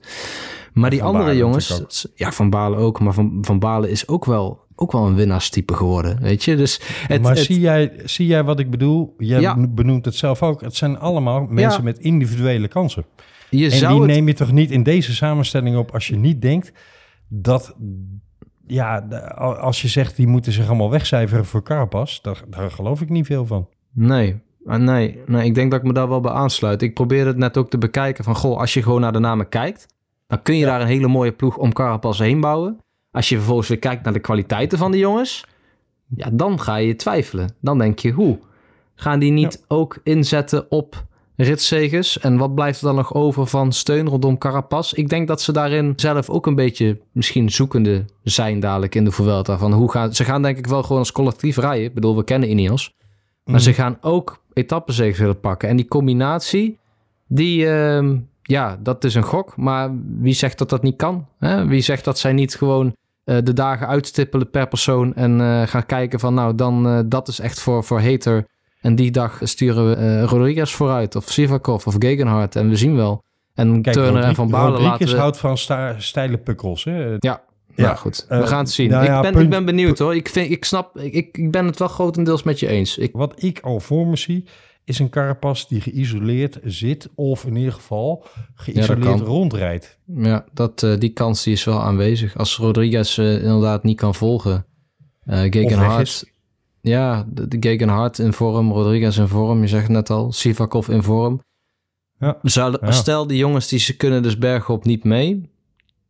Maar 0.73 0.89
die 0.89 1.03
andere 1.03 1.35
jongens, 1.35 2.07
ja, 2.15 2.31
Van 2.31 2.49
Balen 2.49 2.79
ook. 2.79 2.99
Maar 2.99 3.13
Van, 3.13 3.37
van 3.41 3.59
Balen 3.59 3.89
is 3.89 4.07
ook 4.07 4.25
wel, 4.25 4.59
ook 4.75 4.91
wel 4.91 5.05
een 5.05 5.15
winnaarstype 5.15 5.73
geworden. 5.73 6.17
Weet 6.21 6.43
je, 6.43 6.55
dus 6.55 6.81
het, 7.07 7.21
maar 7.21 7.35
het- 7.35 7.45
zie, 7.45 7.59
jij, 7.59 7.91
zie 8.05 8.27
jij 8.27 8.43
wat 8.43 8.59
ik 8.59 8.69
bedoel? 8.69 9.13
Jij 9.17 9.41
Ja. 9.41 9.67
benoemt 9.69 10.05
het 10.05 10.15
zelf 10.15 10.43
ook. 10.43 10.61
Het 10.61 10.75
zijn 10.75 10.99
allemaal 10.99 11.45
mensen 11.49 11.83
met 11.83 11.99
individuele 11.99 12.67
kansen. 12.67 13.05
Je 13.49 13.65
En 13.65 13.71
zou 13.71 13.91
die 13.91 14.01
het 14.01 14.11
neem 14.11 14.27
je 14.27 14.33
toch 14.33 14.51
niet 14.51 14.71
in 14.71 14.83
deze 14.83 15.15
samenstelling 15.15 15.77
op 15.77 15.91
als 15.91 16.07
je 16.07 16.15
niet 16.15 16.41
denkt 16.41 16.71
dat... 17.27 17.75
Ja, 18.69 18.99
als 19.59 19.81
je 19.81 19.87
zegt 19.87 20.15
die 20.15 20.27
moeten 20.27 20.51
zich 20.51 20.67
allemaal 20.67 20.89
wegcijferen 20.89 21.45
voor 21.45 21.63
Carapaz, 21.63 22.21
daar, 22.21 22.43
daar 22.49 22.71
geloof 22.71 23.01
ik 23.01 23.09
niet 23.09 23.25
veel 23.25 23.45
van. 23.45 23.69
Nee, 23.91 24.41
Ah, 24.67 24.79
nee, 24.79 25.19
nee, 25.25 25.45
ik 25.45 25.55
denk 25.55 25.71
dat 25.71 25.79
ik 25.79 25.85
me 25.85 25.93
daar 25.93 26.09
wel 26.09 26.19
bij 26.19 26.31
aansluit. 26.31 26.81
Ik 26.81 26.93
probeerde 26.93 27.29
het 27.29 27.37
net 27.37 27.57
ook 27.57 27.69
te 27.69 27.77
bekijken 27.77 28.23
van, 28.23 28.35
goh, 28.35 28.59
als 28.59 28.73
je 28.73 28.83
gewoon 28.83 29.01
naar 29.01 29.11
de 29.11 29.19
namen 29.19 29.49
kijkt, 29.49 29.85
dan 30.27 30.41
kun 30.41 30.55
je 30.55 30.65
daar 30.65 30.81
een 30.81 30.87
hele 30.87 31.07
mooie 31.07 31.31
ploeg 31.31 31.57
om 31.57 31.73
Carapaz 31.73 32.19
heen 32.19 32.39
bouwen. 32.39 32.79
Als 33.11 33.29
je 33.29 33.35
vervolgens 33.35 33.67
weer 33.67 33.79
kijkt 33.79 34.03
naar 34.03 34.13
de 34.13 34.19
kwaliteiten 34.19 34.77
van 34.77 34.91
de 34.91 34.97
jongens, 34.97 35.45
ja, 36.15 36.29
dan 36.33 36.59
ga 36.59 36.75
je 36.75 36.95
twijfelen. 36.95 37.55
Dan 37.61 37.77
denk 37.77 37.99
je, 37.99 38.11
hoe? 38.11 38.39
Gaan 38.95 39.19
die 39.19 39.31
niet 39.31 39.65
ook 39.67 39.99
inzetten 40.03 40.71
op 40.71 41.05
ritzegers? 41.37 42.19
En 42.19 42.37
wat 42.37 42.55
blijft 42.55 42.79
er 42.79 42.85
dan 42.85 42.95
nog 42.95 43.13
over 43.13 43.47
van 43.47 43.71
steun 43.71 44.07
rondom 44.07 44.37
Carapaz? 44.37 44.93
Ik 44.93 45.09
denk 45.09 45.27
dat 45.27 45.41
ze 45.41 45.51
daarin 45.51 45.93
zelf 45.95 46.29
ook 46.29 46.45
een 46.45 46.55
beetje 46.55 46.99
misschien 47.11 47.49
zoekende 47.49 48.05
zijn 48.23 48.59
dadelijk 48.59 48.95
in 48.95 49.03
de 49.03 49.11
Vuelta. 49.11 49.57
Van 49.57 49.73
hoe 49.73 49.91
gaan, 49.91 50.13
ze 50.13 50.23
gaan 50.23 50.41
denk 50.41 50.57
ik 50.57 50.67
wel 50.67 50.83
gewoon 50.83 50.97
als 50.97 51.11
collectief 51.11 51.57
rijden. 51.57 51.85
Ik 51.85 51.93
bedoel, 51.93 52.15
we 52.15 52.23
kennen 52.23 52.49
Ineos. 52.49 52.95
Maar 53.43 53.61
ze 53.61 53.73
gaan 53.73 53.97
ook 54.01 54.41
etappenzegers 54.53 55.19
willen 55.19 55.39
pakken. 55.39 55.69
En 55.69 55.75
die 55.75 55.87
combinatie, 55.87 56.77
die, 57.27 57.69
ehm, 57.69 58.17
ja, 58.41 58.79
dat 58.83 59.03
is 59.03 59.15
een 59.15 59.23
gok. 59.23 59.57
Maar 59.57 59.91
wie 60.19 60.33
zegt 60.33 60.57
dat 60.57 60.69
dat 60.69 60.83
niet 60.83 60.95
kan? 60.95 61.27
Hè? 61.39 61.65
Wie 61.65 61.81
zegt 61.81 62.03
dat 62.03 62.19
zij 62.19 62.33
niet 62.33 62.55
gewoon 62.55 62.95
eh, 63.23 63.37
de 63.43 63.53
dagen 63.53 63.87
uitstippelen 63.87 64.49
per 64.49 64.67
persoon 64.67 65.15
en 65.15 65.41
eh, 65.41 65.67
gaan 65.67 65.85
kijken 65.85 66.19
van, 66.19 66.33
nou, 66.33 66.55
dan 66.55 66.87
eh, 66.87 66.99
dat 67.05 67.27
is 67.27 67.39
echt 67.39 67.59
voor, 67.59 67.83
voor 67.83 68.01
hater. 68.01 68.45
En 68.81 68.95
die 68.95 69.11
dag 69.11 69.39
sturen 69.43 69.89
we 69.89 69.95
eh, 69.95 70.23
Rodriguez 70.23 70.71
vooruit, 70.71 71.15
of 71.15 71.31
Sivakov, 71.31 71.87
of 71.87 71.95
Gegenhardt. 71.99 72.55
En 72.55 72.69
we 72.69 72.75
zien 72.75 72.95
wel. 72.95 73.23
En 73.53 73.81
Kijk, 73.81 73.95
Turner 73.95 74.23
en 74.23 74.35
Van 74.35 74.49
Baarle 74.49 74.81
laten 74.81 75.07
we... 75.07 75.17
houdt 75.17 75.37
van 75.37 75.57
steile 75.97 76.37
pukkels. 76.37 76.83
Hè? 76.83 77.05
Ja, 77.05 77.17
Ja, 77.19 77.41
ja, 77.75 77.95
goed. 77.95 78.25
We 78.29 78.35
eh, 78.35 78.47
gaan 78.47 78.59
het 78.59 78.71
zien. 78.71 78.89
nou 78.89 79.05
ja, 79.05 79.15
ik, 79.15 79.21
ben, 79.21 79.31
punt- 79.31 79.43
ik 79.43 79.49
ben 79.49 79.65
benieuwd 79.65 79.99
hoor. 79.99 80.15
Ik, 80.15 80.29
vind, 80.29 80.51
ik 80.51 80.65
snap, 80.65 80.97
ik, 80.97 81.13
ik, 81.37 81.51
ben 81.51 81.65
het 81.65 81.79
wel 81.79 81.87
grotendeels 81.87 82.43
met 82.43 82.59
je 82.59 82.67
eens. 82.67 82.97
Ik, 82.97 83.11
Wat 83.13 83.43
ik 83.43 83.59
al 83.59 83.79
voor 83.79 84.07
me 84.07 84.17
zie, 84.17 84.45
is 84.83 84.99
een 84.99 85.09
Carapaz 85.09 85.65
die 85.65 85.81
geïsoleerd 85.81 86.59
zit... 86.63 87.09
of 87.15 87.45
in 87.45 87.55
ieder 87.55 87.73
geval 87.73 88.25
geïsoleerd 88.55 89.19
rondrijdt. 89.19 89.99
Ja, 90.05 90.45
dat, 90.53 90.83
eh, 90.83 90.97
die 90.97 91.09
kans 91.09 91.43
die 91.43 91.53
is 91.53 91.63
wel 91.63 91.81
aanwezig. 91.81 92.37
Als 92.37 92.57
Rodriguez 92.57 93.17
inderdaad 93.17 93.83
niet 93.83 93.97
kan 93.97 94.15
volgen. 94.15 94.65
is. 96.01 96.25
Ja, 96.81 97.25
de, 97.29 97.47
de 97.47 97.57
Gegenhardt 97.59 98.19
in 98.19 98.33
vorm, 98.33 98.71
Rodriguez 98.71 99.17
in 99.17 99.27
vorm. 99.27 99.61
Je 99.61 99.67
zegt 99.67 99.83
het 99.83 99.91
net 99.91 100.09
al, 100.09 100.31
Sivakov 100.31 100.87
in 100.87 101.03
vorm. 101.03 101.41
Ja. 102.19 102.37
Zou, 102.41 102.77
Ja. 102.81 102.91
Stel, 102.91 103.27
die 103.27 103.37
jongens 103.37 103.67
die 103.67 103.79
ze 103.79 103.95
kunnen 103.95 104.23
dus 104.23 104.37
bergop 104.37 104.85
niet 104.85 105.03
mee. 105.03 105.49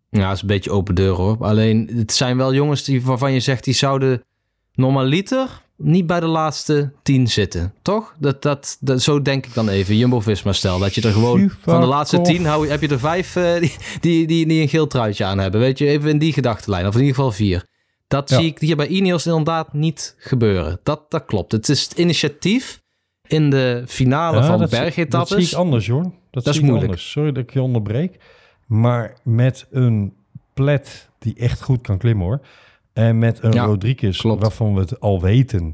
Ja, 0.10 0.28
dat 0.28 0.36
is 0.36 0.42
een 0.42 0.48
beetje 0.48 0.72
open 0.72 0.96
deur 0.96 1.14
hoor. 1.14 1.38
Alleen, 1.40 1.90
het 1.96 2.14
zijn 2.14 2.38
wel 2.38 2.54
jongens 2.54 2.84
die, 2.84 3.04
waarvan 3.04 3.34
je 3.34 3.40
zegt... 3.40 3.64
die 3.64 3.74
zouden 3.74 4.24
normaliter 4.74 5.62
niet 5.76 6.08
bij 6.08 6.20
de 6.20 6.28
laatste 6.28 6.92
tien 7.04 7.28
zitten. 7.28 7.74
Toch? 7.82 8.16
Dat, 8.20 8.42
dat, 8.42 8.78
dat, 8.80 9.02
zo 9.02 9.22
denk 9.22 9.46
ik 9.46 9.54
dan 9.54 9.70
even. 9.70 9.98
Jumbo-Visma 9.98 10.54
stel. 10.54 10.80
Dat 10.80 10.96
je 10.96 11.02
er 11.02 11.12
gewoon 11.12 11.52
van 11.62 11.82
de 11.82 11.88
laatste 11.88 12.22
tien... 12.22 12.46
Hou, 12.46 12.68
heb 12.68 12.82
je 12.82 12.88
er 12.88 13.00
vijf 13.00 13.36
eh, 13.36 13.60
die, 13.60 13.76
die, 14.00 14.28
die, 14.28 14.48
die 14.48 14.62
een 14.62 14.70
geel 14.70 14.88
truitje 14.88 15.26
aan 15.26 15.38
hebben. 15.38 15.60
Weet 15.60 15.78
je, 15.78 15.88
even 15.88 16.10
in 16.10 16.18
die 16.18 16.34
gedachtenlijn. 16.34 16.88
Of 16.88 16.94
in 16.94 17.00
ieder 17.00 17.16
geval 17.16 17.32
vier. 17.32 17.64
Dat 18.08 18.30
Ja. 18.30 18.38
zie 18.38 18.46
ik 18.46 18.60
hier 18.60 18.76
bij 18.76 18.88
Ineos 18.88 19.26
inderdaad 19.28 19.74
niet 19.74 20.16
gebeuren. 20.18 20.80
Dat, 20.84 21.12
dat 21.12 21.26
klopt. 21.26 21.52
Het 21.52 21.70
is 21.70 21.84
het 21.84 21.98
initiatief 21.98 22.82
in 23.28 23.50
de 23.50 23.84
finale 23.88 24.38
Ja, 24.38 24.46
van 24.46 24.60
dat, 24.60 24.70
zie- 24.70 24.80
bergetappes. 24.80 25.30
Dat 25.30 25.40
zie 25.42 25.48
ik 25.52 25.54
anders, 25.64 25.86
Jorn. 25.86 26.14
Dat, 26.32 26.48
is 26.48 26.60
moeilijk. 26.60 26.84
anders. 26.86 27.12
Sorry 27.12 27.32
dat 27.32 27.44
ik 27.44 27.54
je 27.54 27.62
onderbreek. 27.62 28.18
Maar 28.68 29.18
met 29.24 29.68
een 29.72 30.14
plet 30.54 31.10
die 31.20 31.36
echt 31.38 31.62
goed 31.62 31.82
kan 31.82 31.98
klimmen, 31.98 32.26
hoor. 32.26 32.40
En 32.94 33.20
met 33.20 33.44
een 33.44 33.52
Ja, 33.54 33.66
Rodriguez, 33.66 34.18
klopt. 34.22 34.42
waarvan 34.42 34.74
we 34.74 34.80
het 34.80 35.00
al 35.00 35.22
weten. 35.22 35.74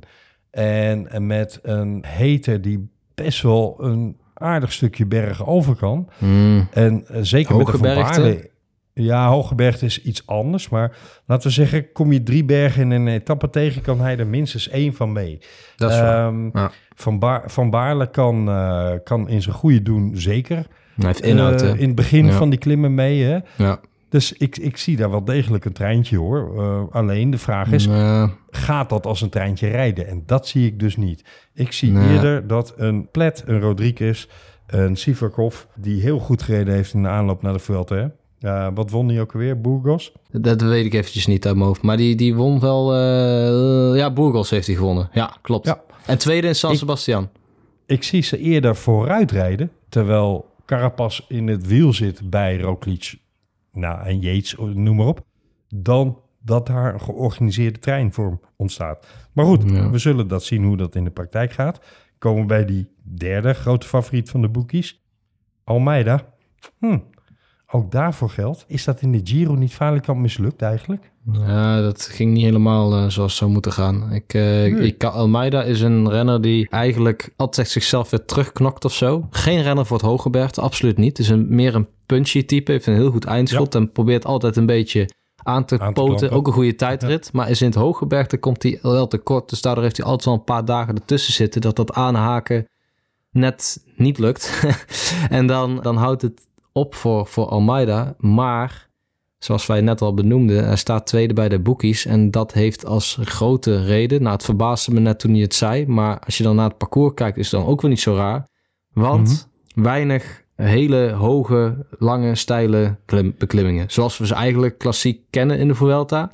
En, 0.52 1.10
en 1.12 1.28
met 1.28 1.60
een 1.64 2.04
Heter 2.08 2.62
die 2.62 2.90
best 3.16 3.42
wel 3.42 3.76
een 3.80 4.18
aardig 4.34 4.72
stukje 4.74 5.06
berg 5.06 5.46
over 5.48 5.76
kan. 5.76 6.10
Hmm. 6.18 6.68
En 6.72 7.08
eh, 7.08 7.20
zeker 7.22 7.56
met 7.58 7.66
de 7.66 7.72
Van? 7.72 7.82
Baarle. 7.82 8.50
Ja, 8.94 9.28
Hooggebergte 9.28 9.86
is 9.86 10.02
iets 10.02 10.28
anders. 10.28 10.70
Maar 10.70 10.98
laten 11.26 11.48
we 11.48 11.54
zeggen, 11.54 11.92
kom 11.92 12.12
je 12.12 12.24
drie 12.24 12.44
bergen 12.46 12.82
in 12.82 12.92
een 12.92 13.08
etappe 13.08 13.50
tegen... 13.50 13.82
kan 13.82 14.00
hij 14.00 14.18
er 14.18 14.28
minstens 14.28 14.70
één 14.70 14.94
van 14.94 15.12
mee. 15.12 15.40
Dat 15.76 15.92
is 15.92 16.00
waar. 16.00 16.28
Ehm, 16.28 16.50
Ja. 16.58 16.72
van, 16.96 17.20
Baar, 17.20 17.44
van 17.52 17.70
Baarle 17.70 18.10
kan, 18.10 18.50
eh, 18.50 18.92
kan 19.04 19.30
in 19.30 19.42
zijn 19.42 19.56
goede 19.56 19.82
doen 19.82 20.12
zeker. 20.16 20.56
Hij 20.96 21.06
heeft 21.08 21.22
inhoud, 21.22 21.62
Eh, 21.62 21.70
in 21.80 21.88
het 21.88 21.96
begin 21.96 22.26
Ja. 22.26 22.32
van 22.32 22.50
die 22.50 22.60
klimmen 22.60 22.94
mee. 22.94 23.24
Hè? 23.24 23.38
Ja. 23.58 23.80
Dus 24.10 24.34
ik, 24.34 24.58
ik 24.58 24.78
zie 24.78 24.96
daar 24.98 25.10
wel 25.10 25.26
degelijk 25.26 25.66
een 25.66 25.74
treintje 25.74 26.18
hoor. 26.18 26.62
Eh, 26.62 26.96
alleen 26.96 27.30
de 27.30 27.38
vraag 27.38 27.72
is, 27.72 27.88
gaat 28.50 28.90
dat 28.90 29.06
als 29.06 29.22
een 29.22 29.30
treintje 29.30 29.68
rijden? 29.68 30.08
En 30.08 30.24
dat 30.26 30.48
zie 30.48 30.66
ik 30.68 30.80
dus 30.80 30.98
niet. 30.98 31.24
Ik 31.54 31.72
zie 31.72 31.92
Nee. 31.92 32.14
eerder 32.16 32.48
dat 32.48 32.74
een 32.78 33.08
Plet, 33.12 33.44
een 33.46 33.60
Rodriguez, 33.60 34.28
een 34.68 34.96
Sivakov... 34.96 35.56
die 35.76 36.02
heel 36.02 36.20
goed 36.20 36.42
gereden 36.42 36.74
heeft 36.74 36.94
in 36.94 37.02
de 37.04 37.10
aanloop 37.10 37.42
naar 37.42 37.54
de 37.54 37.60
Vuelta. 37.60 37.96
Hè? 37.96 38.08
Eh, 38.44 38.68
wat 38.74 38.90
won 38.90 39.08
hij 39.10 39.22
ook 39.22 39.34
alweer? 39.34 39.62
Burgos? 39.62 40.12
Dat 40.32 40.62
weet 40.62 40.86
ik 40.86 40.94
eventjes 40.94 41.26
niet 41.28 41.46
uit 41.46 41.56
mijn 41.56 41.68
hoofd. 41.68 41.82
Maar 41.82 41.98
die, 41.98 42.16
die 42.16 42.36
won 42.36 42.60
wel... 42.60 42.94
eh, 42.94 43.98
ja, 43.98 44.12
Burgos 44.14 44.50
heeft 44.50 44.68
hij 44.68 44.76
gewonnen. 44.76 45.10
Ja, 45.14 45.38
klopt. 45.42 45.66
Ja. 45.66 45.82
En 46.06 46.18
tweede 46.18 46.48
in 46.48 46.56
San 46.56 46.76
Sebastian. 46.76 47.30
Ik 47.86 48.04
zie 48.04 48.22
ze 48.22 48.38
eerder 48.38 48.76
vooruit 48.76 49.32
rijden, 49.32 49.72
terwijl 49.90 50.46
Carapaz 50.66 51.20
in 51.28 51.48
het 51.48 51.68
wiel 51.68 51.94
zit 51.94 52.30
bij 52.30 52.60
Roglic 52.60 53.16
nou, 53.72 54.06
en 54.06 54.20
Yates, 54.20 54.56
noem 54.74 54.96
maar 54.96 55.08
op, 55.08 55.22
dan 55.76 56.20
dat 56.42 56.68
daar 56.68 56.94
een 56.94 57.02
georganiseerde 57.02 57.80
treinvorm 57.80 58.42
ontstaat. 58.56 59.08
Maar 59.34 59.46
goed, 59.46 59.64
Ja. 59.72 59.90
we 59.90 59.98
zullen 59.98 60.28
dat 60.28 60.44
zien 60.44 60.64
hoe 60.64 60.78
dat 60.78 60.96
in 60.96 61.04
de 61.04 61.10
praktijk 61.10 61.52
gaat. 61.52 61.80
Komen 62.18 62.42
we 62.42 62.48
bij 62.48 62.66
die 62.66 62.88
derde 63.04 63.54
grote 63.54 63.88
favoriet 63.88 64.30
van 64.30 64.42
de 64.42 64.50
boekies, 64.50 65.02
Almeida. 65.64 66.34
Hm. 66.80 66.98
Ook 67.76 67.92
daarvoor 67.92 68.30
geldt, 68.30 68.66
is 68.68 68.84
dat 68.84 69.02
in 69.02 69.12
de 69.12 69.22
Giro 69.24 69.54
niet 69.54 69.74
falikant 69.74 70.20
mislukt 70.20 70.62
eigenlijk? 70.62 71.12
Ja, 71.32 71.82
dat 71.82 72.02
ging 72.02 72.34
niet 72.34 72.44
helemaal 72.44 72.94
eh, 72.94 72.98
zoals 72.98 73.18
het 73.18 73.32
zou 73.32 73.52
moeten 73.52 73.72
gaan. 73.72 74.12
Ik, 74.12 74.34
ik, 74.80 75.04
Almeida 75.04 75.64
is 75.64 75.82
een 75.82 76.10
renner 76.10 76.42
die 76.42 76.70
eigenlijk 76.70 77.34
altijd 77.36 77.70
zichzelf 77.70 78.10
weer 78.10 78.26
terugknokt 78.26 78.86
of 78.86 78.94
zo. 78.94 79.28
Geen 79.30 79.62
renner 79.62 79.86
voor 79.86 79.98
het 79.98 80.06
Hogebergte, 80.06 80.62
absoluut 80.62 80.98
niet. 80.98 81.18
Het 81.18 81.26
is 81.26 81.30
een, 81.30 81.46
meer 81.50 81.76
een 81.76 81.88
punchy 82.06 82.46
type, 82.46 82.72
heeft 82.72 82.86
een 82.86 82.94
heel 82.94 83.12
goed 83.12 83.26
eindschot 83.26 83.76
en 83.76 83.92
probeert 83.92 84.26
altijd 84.26 84.56
een 84.56 84.66
beetje 84.66 85.10
aan 85.44 85.66
te 85.66 85.80
Aan 85.80 85.94
te 85.94 86.02
poten. 86.02 86.16
klampen. 86.16 86.38
Ook 86.38 86.48
een 86.48 86.54
goede 86.54 86.76
tijdrit, 86.76 87.34
maar 87.34 87.50
is 87.50 87.62
in 87.62 87.68
het 87.68 87.76
Hogebergte 87.76 88.38
komt 88.38 88.64
hij 88.64 88.80
wel 88.82 89.08
te 89.08 89.18
kort. 89.18 89.50
Dus 89.50 89.62
daardoor 89.62 89.84
heeft 89.84 89.98
hij 89.98 90.06
altijd 90.06 90.26
wel 90.26 90.34
een 90.34 90.44
paar 90.44 90.66
dagen 90.66 90.96
ertussen 90.96 91.34
zitten 91.34 91.62
dat 91.62 91.76
dat 91.76 91.94
aanhaken 91.94 92.68
net 93.32 93.84
niet 93.96 94.18
lukt. 94.18 94.64
en 95.30 95.48
dan, 95.48 95.80
dan 95.82 95.98
houdt 95.98 96.22
het 96.22 96.42
op 96.74 96.96
voor, 96.96 97.28
voor 97.28 97.46
Almeida. 97.46 98.16
Maar 98.18 98.90
zoals 99.38 99.66
wij 99.66 99.82
net 99.82 100.02
al 100.02 100.14
benoemden, 100.14 100.66
hij 100.66 100.76
staat 100.76 101.06
tweede 101.06 101.34
bij 101.34 101.50
de 101.50 101.60
bookies. 101.60 102.06
En 102.06 102.32
dat 102.32 102.54
heeft 102.54 102.86
als 102.86 103.18
grote 103.22 103.84
reden. 103.84 104.22
Nou, 104.22 104.34
het 104.34 104.44
verbaasde 104.46 104.94
me 104.94 105.00
net 105.00 105.20
toen 105.20 105.32
hij 105.32 105.42
het 105.42 105.54
zei. 105.54 105.88
Maar 105.88 106.20
als 106.20 106.38
je 106.38 106.44
dan 106.44 106.56
naar 106.56 106.70
het 106.70 106.78
parcours 106.78 107.14
kijkt, 107.14 107.38
is 107.38 107.52
het 107.52 107.60
dan 107.62 107.70
ook 107.70 107.82
weer 107.82 107.90
niet 107.90 108.00
zo 108.00 108.16
raar. 108.16 108.48
Want 108.94 109.50
weinig 109.76 110.42
hele 110.56 111.12
hoge, 111.12 111.86
lange, 112.00 112.36
steile 112.36 112.98
klim- 113.06 113.36
beklimmingen. 113.38 113.92
Zoals 113.92 114.18
we 114.18 114.26
ze 114.26 114.34
eigenlijk 114.34 114.78
klassiek 114.78 115.22
kennen 115.30 115.58
in 115.60 115.68
de 115.68 115.76
Vuelta. 115.76 116.30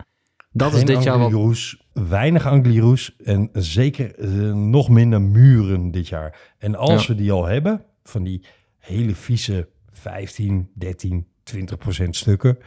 Dat 0.52 0.74
is 0.74 0.84
dit 0.86 1.04
jaar 1.04 1.18
wat... 1.18 1.28
Angliroes, 1.28 1.88
weinig 1.94 2.46
Angliroes 2.48 3.16
en 3.24 3.50
zeker 3.54 4.16
eh, 4.16 4.30
nog 4.54 4.90
minder 4.90 5.22
muren 5.22 5.92
dit 5.92 6.08
jaar. 6.08 6.54
En 6.58 6.76
als 6.76 7.02
Ja. 7.08 7.14
we 7.14 7.20
die 7.22 7.32
al 7.32 7.46
hebben, 7.46 7.84
van 8.04 8.24
die 8.24 8.46
hele 8.78 9.16
vieze 9.16 9.68
15, 10.00 10.70
13, 10.74 11.28
20 11.43 11.78
procent 11.78 12.16
stukken, 12.16 12.58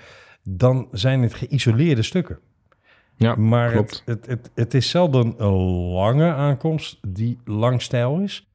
dan 0.43 0.89
zijn 0.93 1.23
het 1.23 1.35
geïsoleerde 1.35 2.03
stukken. 2.03 2.39
Ja, 3.17 3.35
Maar 3.35 3.65
het, 3.65 3.75
klopt. 3.75 4.03
het, 4.05 4.27
het, 4.27 4.51
het 4.55 4.75
is 4.75 4.91
zelden 4.91 5.35
een 5.37 5.53
lange 5.93 6.33
aankomst 6.33 6.99
die 7.09 7.39
lang 7.45 7.83
stijl 7.83 8.19
is. 8.19 8.47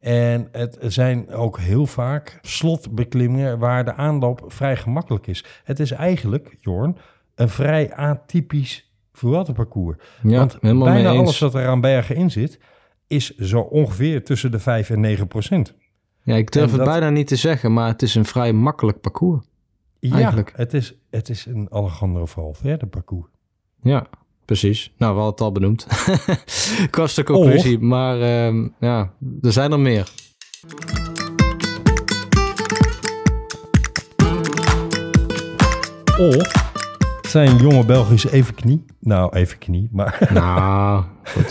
En 0.00 0.48
het 0.52 0.78
zijn 0.80 1.30
ook 1.30 1.58
heel 1.58 1.86
vaak 1.86 2.38
slotbeklimmingen 2.42 3.58
waar 3.58 3.84
de 3.84 3.94
aanloop 3.94 4.44
vrij 4.46 4.76
gemakkelijk 4.76 5.26
is. 5.26 5.44
Het 5.64 5.80
is 5.80 5.90
eigenlijk, 5.90 6.56
Jorn, 6.60 6.96
een 7.34 7.48
vrij 7.48 7.94
atypisch 7.94 8.92
Vuelta-parcours. 9.12 9.96
Ja, 10.22 10.38
Want 10.38 10.60
bijna 10.60 11.10
alles 11.10 11.38
wat 11.38 11.54
er 11.54 11.66
aan 11.66 11.80
bergen 11.80 12.16
in 12.16 12.30
zit, 12.30 12.58
is 13.06 13.36
zo 13.36 13.60
ongeveer 13.60 14.24
tussen 14.24 14.50
de 14.50 14.58
5 14.58 14.90
en 14.90 15.00
9 15.00 15.26
procent. 15.26 15.74
Ja, 16.24 16.34
ik 16.36 16.50
durf 16.50 16.64
En 16.64 16.70
het 16.70 16.78
dat- 16.78 16.88
bijna 16.88 17.10
niet 17.10 17.26
te 17.26 17.36
zeggen, 17.36 17.72
maar 17.72 17.88
het 17.88 18.02
is 18.02 18.14
een 18.14 18.24
vrij 18.24 18.52
makkelijk 18.52 19.00
parcours. 19.00 19.44
Ja, 19.98 20.14
Eigenlijk. 20.14 20.52
Het, 20.56 20.74
is, 20.74 20.94
het 21.10 21.28
is 21.28 21.46
een 21.46 21.66
Alejandro 21.70 22.26
Valverde 22.26 22.86
parcours. 22.86 23.26
Ja, 23.82 24.06
precies. 24.44 24.92
Nou, 24.96 25.14
we 25.14 25.20
hadden 25.20 25.30
het 25.30 25.40
al 25.40 25.52
benoemd. 25.52 25.86
Kortste 26.90 27.22
conclusie, 27.22 27.78
maar 27.78 28.20
ehm, 28.20 28.68
ja, 28.80 29.12
er 29.42 29.52
zijn 29.52 29.72
er 29.72 29.80
meer. 29.80 30.12
Of 36.18 36.61
zijn 37.32 37.56
jonge 37.56 37.84
Belgische 37.84 38.32
evenknie. 38.32 38.84
Nou, 39.00 39.36
evenknie, 39.36 39.88
maar 39.92 40.28
Nou, 40.32 41.04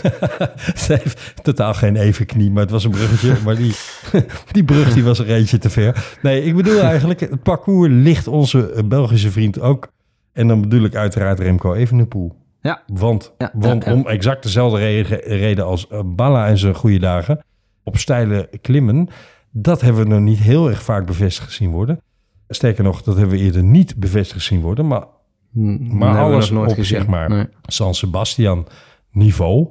ze 0.84 0.94
heeft 0.94 1.44
totaal 1.44 1.74
geen 1.74 1.96
evenknie, 1.96 2.52
maar 2.52 2.62
het 2.62 2.72
was 2.72 2.84
een 2.84 2.92
bruggetje. 2.92 3.36
maar 3.46 3.56
die, 3.56 3.74
die 4.52 4.64
brug 4.64 4.94
die 4.94 5.04
was 5.04 5.20
er 5.20 5.30
eentje 5.30 5.58
te 5.58 5.70
ver. 5.70 6.18
Nee, 6.22 6.44
ik 6.44 6.56
bedoel 6.56 6.80
eigenlijk, 6.80 7.20
het 7.20 7.44
parcours 7.44 7.90
ligt 7.92 8.28
onze 8.28 8.84
Belgische 8.86 9.32
vriend 9.32 9.60
ook. 9.60 9.92
En 10.34 10.48
dan 10.48 10.62
bedoel 10.62 10.84
ik 10.84 10.96
uiteraard 10.96 11.40
Remco 11.40 11.74
Evenepoel. 11.74 12.36
ja, 12.62 12.82
Want, 12.88 13.34
Ja, 13.38 13.52
want 13.54 13.84
ja, 13.84 13.92
ja. 13.92 13.98
om 13.98 14.08
exact 14.08 14.44
dezelfde 14.44 15.02
reden, 15.26 15.66
als 15.66 15.88
eh, 15.88 16.00
Balla 16.06 16.48
en 16.48 16.58
zijn 16.58 16.76
goede 16.76 17.00
dagen 17.00 17.44
op 17.84 17.98
steile 17.98 18.50
klimmen, 18.62 19.08
dat 19.52 19.82
hebben 19.82 20.04
we 20.04 20.10
nog 20.10 20.20
niet 20.20 20.40
heel 20.40 20.70
erg 20.70 20.84
vaak 20.84 21.06
bevestigd 21.06 21.48
gezien 21.48 21.72
worden. 21.72 22.02
Sterker 22.48 22.84
nog, 22.84 23.02
dat 23.02 23.18
hebben 23.18 23.38
we 23.38 23.44
eerder 23.44 23.64
niet 23.64 23.96
bevestigd 23.96 24.46
zien 24.46 24.62
worden. 24.62 24.88
Maar 24.88 25.04
maar 25.52 26.20
alles 26.20 26.52
op, 26.52 26.76
zeg 26.80 27.08
maar. 27.08 27.30
Nee. 27.30 27.46
San 27.66 27.96
Sebastian 27.96 28.68
niveau, 29.12 29.68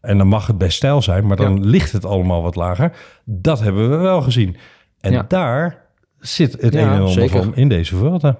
en 0.00 0.18
dan 0.18 0.26
mag 0.28 0.46
het 0.46 0.58
best 0.58 0.76
stijl 0.76 1.02
zijn, 1.02 1.26
maar 1.26 1.36
dan 1.36 1.64
ligt 1.66 1.92
het 1.92 2.04
allemaal 2.04 2.42
wat 2.42 2.56
lager. 2.56 2.92
Dat 3.24 3.60
hebben 3.60 3.90
we 3.90 3.96
wel 3.96 4.22
gezien. 4.22 4.56
En 5.00 5.12
Ja. 5.12 5.24
daar 5.28 5.84
zit 6.18 6.52
het 6.60 6.72
Ja, 6.74 6.80
een 6.80 6.88
en 6.92 7.00
ander 7.00 7.28
van 7.28 7.56
in 7.56 7.68
deze 7.68 7.96
Vuelta. 7.96 8.38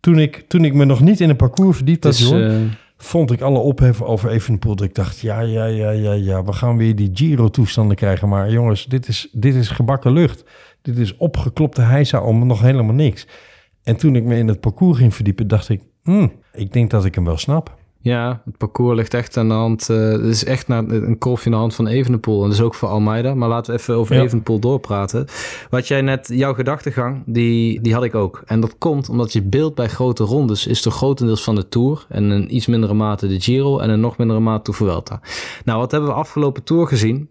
Toen 0.00 0.18
ik, 0.18 0.44
toen 0.48 0.64
ik 0.64 0.74
me 0.74 0.84
nog 0.84 1.00
niet 1.00 1.20
in 1.20 1.30
een 1.30 1.36
parcours 1.36 1.76
verdiept 1.76 2.04
had, 2.04 2.32
eh, 2.32 2.56
vond 2.96 3.30
ik 3.30 3.40
alle 3.40 3.58
ophef 3.58 4.02
over 4.02 4.30
Evenepoel. 4.30 4.76
Dat 4.76 4.86
ik 4.86 4.94
dacht, 4.94 5.20
ja, 5.20 5.40
ja, 5.40 5.64
ja, 5.64 5.90
ja, 5.90 6.12
ja, 6.12 6.44
we 6.44 6.52
gaan 6.52 6.76
weer 6.76 6.96
die 6.96 7.10
Giro-toestanden 7.14 7.96
krijgen. 7.96 8.28
Maar 8.28 8.50
jongens, 8.50 8.86
dit 8.86 9.08
is, 9.08 9.28
dit 9.32 9.54
is 9.54 9.68
gebakken 9.68 10.12
lucht. 10.12 10.44
Dit 10.82 10.98
is 10.98 11.16
opgeklopte 11.16 11.80
heisa 11.82 12.20
om 12.20 12.46
nog 12.46 12.60
helemaal 12.60 12.94
niks. 12.94 13.26
En 13.82 13.96
toen 13.96 14.16
ik 14.16 14.24
me 14.24 14.36
in 14.36 14.48
het 14.48 14.60
parcours 14.60 14.98
ging 14.98 15.14
verdiepen, 15.14 15.48
dacht 15.48 15.68
ik, 15.68 15.80
hmm, 16.02 16.32
ik 16.52 16.72
denk 16.72 16.90
dat 16.90 17.04
ik 17.04 17.14
hem 17.14 17.24
wel 17.24 17.38
snap. 17.38 17.76
ja, 18.00 18.42
het 18.44 18.56
parcours 18.56 18.96
ligt 18.96 19.14
echt 19.14 19.36
aan 19.36 19.48
de 19.48 19.54
hand. 19.54 19.86
het 19.86 20.20
is 20.22 20.44
echt 20.44 20.68
naar 20.68 20.88
een 20.88 21.18
kolfje 21.18 21.44
in 21.44 21.50
de 21.50 21.56
hand 21.56 21.74
van 21.74 21.86
Evenepoel. 21.86 22.42
En 22.42 22.48
dat 22.48 22.58
is 22.58 22.64
ook 22.64 22.74
voor 22.74 22.88
Almeida. 22.88 23.34
Maar 23.34 23.48
laten 23.48 23.74
we 23.74 23.80
even 23.80 23.94
over 23.94 24.14
Ja. 24.14 24.22
Evenepoel 24.22 24.58
doorpraten. 24.58 25.26
Wat 25.70 25.88
jij 25.88 26.00
net, 26.00 26.28
jouw 26.32 26.54
gedachtegang, 26.54 27.22
die, 27.26 27.80
die 27.80 27.94
had 27.94 28.04
ik 28.04 28.14
ook. 28.14 28.42
En 28.46 28.60
dat 28.60 28.78
komt 28.78 29.08
omdat 29.08 29.32
je 29.32 29.42
beeld 29.42 29.74
bij 29.74 29.88
grote 29.88 30.24
rondes 30.24 30.66
is 30.66 30.82
toch 30.82 30.94
grotendeels 30.94 31.44
van 31.44 31.54
de 31.54 31.68
Tour. 31.68 32.06
En 32.08 32.30
in 32.30 32.54
iets 32.54 32.66
mindere 32.66 32.94
mate 32.94 33.26
de 33.26 33.40
Giro. 33.40 33.78
En 33.78 33.90
in 33.90 34.00
nog 34.00 34.16
mindere 34.16 34.40
mate 34.40 34.70
de 34.70 34.76
Vuelta. 34.76 35.20
Nou, 35.64 35.78
wat 35.78 35.90
hebben 35.90 36.10
we 36.10 36.16
afgelopen 36.16 36.62
Tour 36.64 36.86
gezien? 36.86 37.28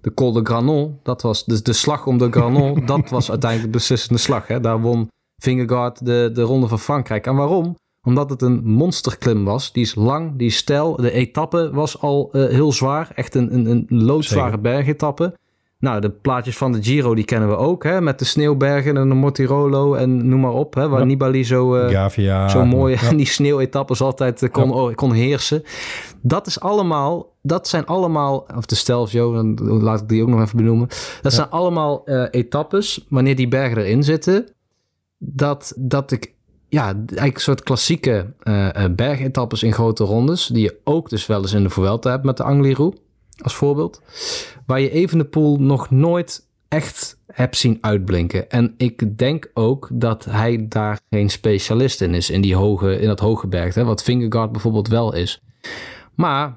De 0.00 0.14
Col 0.14 0.32
de 0.32 0.40
Granon, 0.44 0.98
dat 1.02 1.22
was 1.22 1.44
de, 1.44 1.62
de 1.62 1.72
slag 1.72 2.06
om 2.06 2.18
de 2.18 2.30
Granon. 2.30 2.82
dat 2.86 3.10
was 3.10 3.30
uiteindelijk 3.30 3.72
de 3.72 3.78
beslissende 3.78 4.18
slag. 4.20 4.46
Hè? 4.46 4.60
Daar 4.60 4.80
won 4.80 5.08
Vingegaard 5.44 6.04
de, 6.06 6.30
de 6.32 6.42
Ronde 6.42 6.68
van 6.68 6.78
Frankrijk. 6.78 7.26
En 7.26 7.34
waarom? 7.36 7.76
Omdat 8.02 8.30
het 8.30 8.42
een 8.42 8.60
monsterklim 8.64 9.44
was. 9.44 9.72
Die 9.72 9.82
is 9.82 9.94
lang, 9.94 10.32
die 10.36 10.46
is 10.46 10.56
steil. 10.56 10.96
De 10.96 11.10
etappe 11.12 11.70
was 11.72 12.00
al 12.00 12.28
eh, 12.32 12.46
heel 12.46 12.72
zwaar. 12.72 13.10
Echt 13.14 13.34
een, 13.34 13.54
een, 13.54 13.66
een 13.66 14.04
loodzware 14.04 14.44
Zeker. 14.44 14.60
bergetappe. 14.60 15.34
Nou, 15.78 16.00
de 16.00 16.10
plaatjes 16.10 16.56
van 16.56 16.72
de 16.72 16.82
Giro, 16.82 17.14
die 17.14 17.24
kennen 17.24 17.48
we 17.48 17.56
ook. 17.56 17.84
Hè? 17.84 18.00
Met 18.00 18.18
de 18.18 18.24
sneeuwbergen 18.24 18.96
en 18.96 19.08
de 19.08 19.14
Mortirolo 19.14 19.94
en 19.94 20.28
noem 20.28 20.40
maar 20.40 20.52
op. 20.52 20.74
Hè? 20.74 20.88
Waar 20.88 20.98
Ja. 21.00 21.04
Nibali 21.06 21.44
zo, 21.44 21.70
Gavia. 21.70 22.48
zo 22.48 22.64
mooi 22.64 22.94
Ja. 23.00 23.08
en 23.08 23.16
die 23.22 23.26
sneeuwetappes 23.26 24.00
altijd 24.00 24.42
eh, 24.42 24.50
kon, 24.50 24.68
Ja. 24.68 24.74
oh, 24.74 24.94
kon 24.94 25.12
heersen. 25.12 25.62
Dat 26.22 26.46
is 26.46 26.60
allemaal, 26.60 27.32
dat 27.42 27.68
zijn 27.68 27.86
allemaal, 27.86 28.46
of 28.56 28.66
de 28.66 28.74
Stelvio, 28.74 29.44
laat 29.62 30.00
ik 30.00 30.08
die 30.08 30.22
ook 30.22 30.28
nog 30.28 30.40
even 30.40 30.56
benoemen. 30.56 30.88
Dat 31.22 31.32
zijn 31.32 31.50
allemaal 31.50 32.08
etappes, 32.30 33.06
wanneer 33.08 33.36
die 33.36 33.48
bergen 33.48 33.78
erin 33.78 34.02
zitten, 34.02 34.46
dat, 35.26 35.72
dat 35.76 36.10
ik, 36.10 36.32
ja, 36.68 36.84
eigenlijk 36.84 37.34
een 37.34 37.40
soort 37.40 37.62
klassieke 37.62 38.32
eh, 38.42 38.84
bergetappes 38.90 39.62
in 39.62 39.72
grote 39.72 40.04
rondes, 40.04 40.46
die 40.46 40.62
je 40.62 40.80
ook 40.84 41.08
dus 41.08 41.26
wel 41.26 41.40
eens 41.40 41.52
in 41.52 41.62
de 41.62 41.70
Vuelta 41.70 42.10
hebt 42.10 42.24
met 42.24 42.36
de 42.36 42.42
Angliru, 42.42 42.92
als 43.42 43.54
voorbeeld. 43.54 44.02
Waar 44.66 44.80
je 44.80 44.90
Evenepoel 44.90 45.56
nog 45.60 45.90
nooit 45.90 46.46
echt 46.68 47.18
hebt 47.26 47.56
zien 47.56 47.78
uitblinken. 47.80 48.50
En 48.50 48.74
ik 48.76 49.18
denk 49.18 49.50
ook 49.54 49.88
dat 49.92 50.24
hij 50.24 50.66
daar 50.68 51.00
geen 51.10 51.30
specialist 51.30 52.00
in 52.00 52.14
is, 52.14 52.30
in, 52.30 52.40
die 52.40 52.56
hoge, 52.56 52.98
in 52.98 53.06
dat 53.06 53.20
hoge 53.20 53.46
berg. 53.46 53.74
Hè, 53.74 53.84
wat 53.84 54.02
Vingegaard 54.02 54.52
bijvoorbeeld 54.52 54.88
wel 54.88 55.14
is. 55.14 55.42
Maar, 56.14 56.56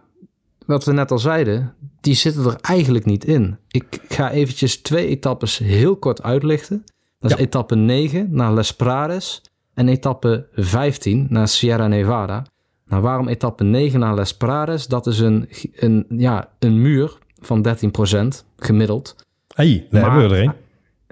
wat 0.65 0.86
we 0.86 0.91
net 0.91 1.11
al 1.11 1.20
zeiden, 1.20 1.74
die 2.01 2.15
zitten 2.15 2.45
er 2.45 2.57
eigenlijk 2.61 3.05
niet 3.05 3.26
in. 3.26 3.57
Ik 3.68 3.99
ga 4.07 4.32
eventjes 4.32 4.82
twee 4.82 5.07
etappes 5.07 5.57
heel 5.57 5.95
kort 5.95 6.24
uitlichten. 6.24 6.84
Dat 7.20 7.32
is 7.32 7.38
Ja. 7.38 7.43
etappe 7.43 7.76
9 7.76 8.28
naar 8.32 8.53
Les 8.53 8.76
Prades 8.76 9.41
en 9.74 9.88
etappe 9.88 10.47
15 10.53 11.28
naar 11.30 11.47
Sierra 11.47 11.88
Nevada. 11.88 12.45
Nou, 12.88 13.01
waarom 13.01 13.28
etappe 13.28 13.63
9 13.63 13.99
naar 13.99 14.15
Les 14.15 14.38
Prades? 14.38 14.88
Dat 14.88 15.07
is 15.07 15.20
een, 15.20 15.49
een, 15.76 16.05
ja, 16.09 16.49
een 16.59 16.82
muur 16.82 17.18
van 17.39 17.61
13% 17.61 18.45
gemiddeld. 18.57 19.15
hey, 19.55 19.88
daar 19.91 20.01
Maar- 20.01 20.11
hebben 20.11 20.30
we 20.30 20.36
er 20.36 20.43
een. 20.43 20.53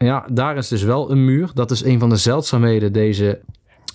Ja, 0.08 0.26
daar 0.32 0.58
is 0.58 0.68
dus 0.68 0.84
wel 0.84 1.12
een 1.12 1.26
muur. 1.26 1.50
Dat 1.54 1.72
is 1.72 1.84
een 1.84 2.00
van 2.00 2.10
de 2.10 2.16
zeldzaamheden 2.16 2.94
deze, 2.94 3.42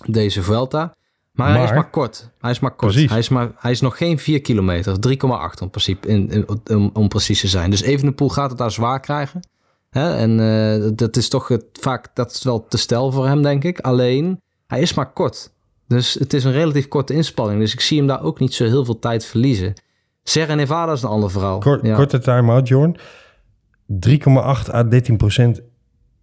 deze 0.05 0.43
Vuelta. 0.43 0.95
Maar, 1.31 1.51
hij 1.53 1.59
is 1.63 1.65
Maar- 1.69 1.75
maar 1.75 1.89
kort. 1.89 2.29
Hij 2.39 2.51
is 2.51 2.59
maar 2.59 2.75
kort. 2.75 2.91
Precies. 2.91 3.09
Hij 3.09 3.19
is, 3.19 3.29
maar, 3.29 3.51
hij 3.57 3.71
is 3.71 3.81
nog 3.81 3.97
geen 3.97 4.19
4 4.19 4.41
kilometer. 4.41 4.99
3,8 4.99 5.61
om, 5.61 5.69
principe, 5.69 6.07
in, 6.07 6.29
in- 6.29 6.47
om, 6.75 6.89
om 6.93 7.07
precies 7.07 7.39
te 7.39 7.47
zijn. 7.47 7.69
Dus 7.69 7.81
Evenepoel 7.81 8.29
gaat 8.29 8.49
het 8.49 8.57
daar 8.57 8.71
zwaar 8.71 8.99
krijgen. 8.99 9.41
Hè? 9.91 10.15
En 10.15 10.39
eh, 10.39 10.89
dat 10.95 11.17
is 11.17 11.29
toch 11.29 11.47
het, 11.47 11.65
vaak 11.71 12.07
dat 12.13 12.31
is 12.31 12.43
wel 12.43 12.65
te 12.67 12.77
stel 12.77 13.11
voor 13.11 13.27
hem, 13.27 13.41
denk 13.41 13.63
ik. 13.63 13.79
Alleen, 13.79 14.41
hij 14.67 14.81
is 14.81 14.93
maar 14.93 15.13
kort. 15.13 15.51
Dus 15.87 16.13
het 16.13 16.33
is 16.33 16.43
een 16.43 16.51
relatief 16.51 16.87
korte 16.87 17.13
inspanning. 17.13 17.59
Dus 17.59 17.73
ik 17.73 17.79
zie 17.79 17.97
hem 17.97 18.07
daar 18.07 18.23
ook 18.23 18.39
niet 18.39 18.53
zo 18.53 18.65
heel 18.65 18.85
veel 18.85 18.99
tijd 18.99 19.25
verliezen. 19.25 19.73
Sierra 20.23 20.55
Nevada 20.55 20.91
is 20.91 21.01
een 21.01 21.09
ander 21.09 21.31
verhaal. 21.31 21.59
Kort, 21.59 21.85
Ja. 21.85 21.95
Korte 21.95 22.19
time-out, 22.19 22.67
Jorn. 22.67 22.97
3,8 23.87 24.73
à 24.73 24.83
13 24.83 25.17
procent 25.17 25.61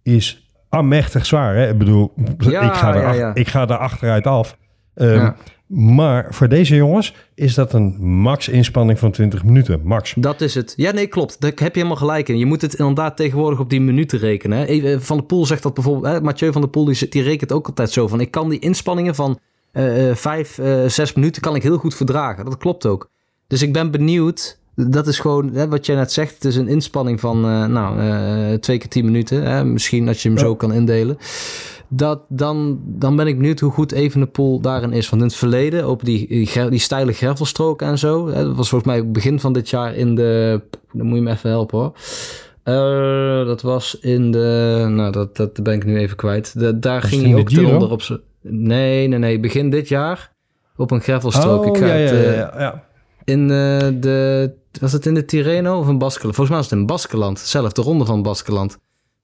is 0.03 0.49
amechtig 0.69 1.25
zwaar. 1.25 1.55
Hè? 1.55 1.69
Ik 1.69 1.77
bedoel, 1.77 2.13
Ja, 2.37 2.61
ik, 2.61 2.73
ga 2.73 2.95
ja, 2.95 3.67
er 3.67 3.77
achteruit 3.77 4.27
af. 4.27 4.57
Ehm, 4.99 5.15
Ja. 5.15 5.35
Maar 5.67 6.27
voor 6.29 6.47
deze 6.49 6.75
jongens 6.75 7.15
is 7.35 7.53
dat 7.53 7.73
een 7.73 7.95
max 7.99 8.47
inspanning 8.47 8.99
van 8.99 9.11
20 9.11 9.43
minuten. 9.43 9.81
Max. 9.83 10.13
Dat 10.17 10.41
is 10.41 10.55
het. 10.55 10.73
Ja, 10.75 10.91
nee, 10.91 11.07
klopt. 11.07 11.41
Daar 11.41 11.51
heb 11.55 11.59
je 11.59 11.81
helemaal 11.81 11.95
gelijk 11.95 12.29
in. 12.29 12.37
Je 12.37 12.45
moet 12.45 12.61
het 12.61 12.73
inderdaad 12.73 13.17
tegenwoordig 13.17 13.59
op 13.59 13.69
die 13.69 13.81
minuten 13.81 14.19
rekenen. 14.19 14.57
Hè. 14.57 14.65
Even, 14.65 15.01
Van 15.01 15.17
der 15.17 15.25
Poel 15.25 15.45
zegt 15.45 15.63
dat 15.63 15.73
bijvoorbeeld. 15.73 16.13
Hè, 16.13 16.21
Mathieu 16.21 16.51
van 16.51 16.61
der 16.61 16.69
Poel 16.69 16.85
die, 16.85 17.09
die 17.09 17.23
rekent 17.23 17.51
ook 17.51 17.67
altijd 17.67 17.91
zo 17.91 18.07
van. 18.07 18.21
Ik 18.21 18.31
kan 18.31 18.49
die 18.49 18.59
inspanningen 18.59 19.15
van 19.15 19.39
eh, 19.71 20.09
eh, 20.09 20.15
vijf, 20.15 20.57
eh, 20.57 20.85
zes 20.85 21.13
minuten 21.13 21.41
kan 21.41 21.55
ik 21.55 21.63
heel 21.63 21.77
goed 21.77 21.95
verdragen. 21.95 22.45
Dat 22.45 22.57
klopt 22.57 22.85
ook. 22.85 23.09
Dus 23.47 23.61
ik 23.61 23.73
ben 23.73 23.91
benieuwd. 23.91 24.57
Dat 24.75 25.07
is 25.07 25.19
gewoon 25.19 25.53
hè, 25.53 25.67
wat 25.67 25.85
jij 25.85 25.95
net 25.95 26.11
zegt. 26.11 26.33
Het 26.33 26.45
is 26.45 26.55
een 26.55 26.67
inspanning 26.67 27.19
van 27.19 27.45
eh, 27.45 27.65
nou, 27.65 27.99
eh, 27.99 28.53
twee 28.59 28.77
keer 28.77 28.89
tien 28.89 29.05
minuten. 29.05 29.43
Hè. 29.43 29.65
Misschien 29.65 30.05
dat 30.05 30.21
je 30.21 30.29
hem 30.29 30.37
zo 30.37 30.55
kan 30.55 30.73
indelen. 30.73 31.17
Dat, 31.91 32.21
dan, 32.27 32.79
dan 32.85 33.15
ben 33.15 33.27
ik 33.27 33.37
benieuwd 33.37 33.59
hoe 33.59 33.71
goed 33.71 33.91
Evenepoel 33.91 34.59
daarin 34.59 34.91
is. 34.93 35.09
Want 35.09 35.21
in 35.21 35.27
het 35.27 35.37
verleden, 35.37 35.89
op 35.89 36.05
die, 36.05 36.27
die, 36.27 36.45
ger- 36.45 36.69
die 36.69 36.79
steile 36.79 37.11
gravelstroken 37.13 37.87
en 37.87 37.97
zo. 37.97 38.27
Hè, 38.27 38.43
dat 38.43 38.55
was 38.55 38.69
volgens 38.69 38.91
mij 38.91 39.11
begin 39.11 39.39
van 39.39 39.53
dit 39.53 39.69
jaar 39.69 39.95
in 39.95 40.15
de... 40.15 40.61
Dan 40.93 41.05
moet 41.05 41.17
je 41.17 41.23
me 41.23 41.31
even 41.31 41.49
helpen 41.49 41.77
hoor. 41.79 41.93
Eh, 42.63 43.45
dat 43.45 43.61
was 43.61 43.97
in 43.99 44.31
de... 44.31 44.85
Nou, 44.89 45.11
dat, 45.11 45.35
dat 45.37 45.63
ben 45.63 45.73
ik 45.73 45.85
nu 45.85 45.97
even 45.97 46.17
kwijt. 46.17 46.59
De, 46.59 46.79
daar 46.79 47.01
Was 47.01 47.09
ging 47.09 47.21
hij 47.21 47.31
in 47.31 47.37
ook 47.37 47.73
onder 47.73 47.91
op 47.91 48.01
zijn... 48.01 48.19
Nee, 48.41 49.07
nee, 49.07 49.19
nee. 49.19 49.39
Begin 49.39 49.69
dit 49.69 49.87
jaar 49.87 50.31
op 50.75 50.91
een 50.91 51.01
gravelstrook. 51.01 51.65
ik 51.65 51.77
ga 51.77 51.83
Oh, 51.83 51.89
ja, 51.89 51.95
het, 51.95 52.09
ja, 52.09 52.15
eh, 52.15 52.35
ja, 52.35 52.53
ja. 52.57 52.83
in 53.23 53.41
eh, 53.41 53.87
de... 54.01 54.51
Was 54.79 54.91
het 54.91 55.05
in 55.05 55.13
de 55.13 55.25
Tirreno 55.25 55.79
of 55.79 55.87
in 55.87 55.97
Baskeland? 55.97 56.35
Volgens 56.35 56.49
mij 56.49 56.57
was 56.57 56.69
het 56.69 56.79
in 56.79 56.85
Baskeland. 56.85 57.39
Zelf, 57.39 57.71
de 57.71 57.81
ronde 57.81 58.05
van 58.05 58.21
Baskeland. 58.21 58.77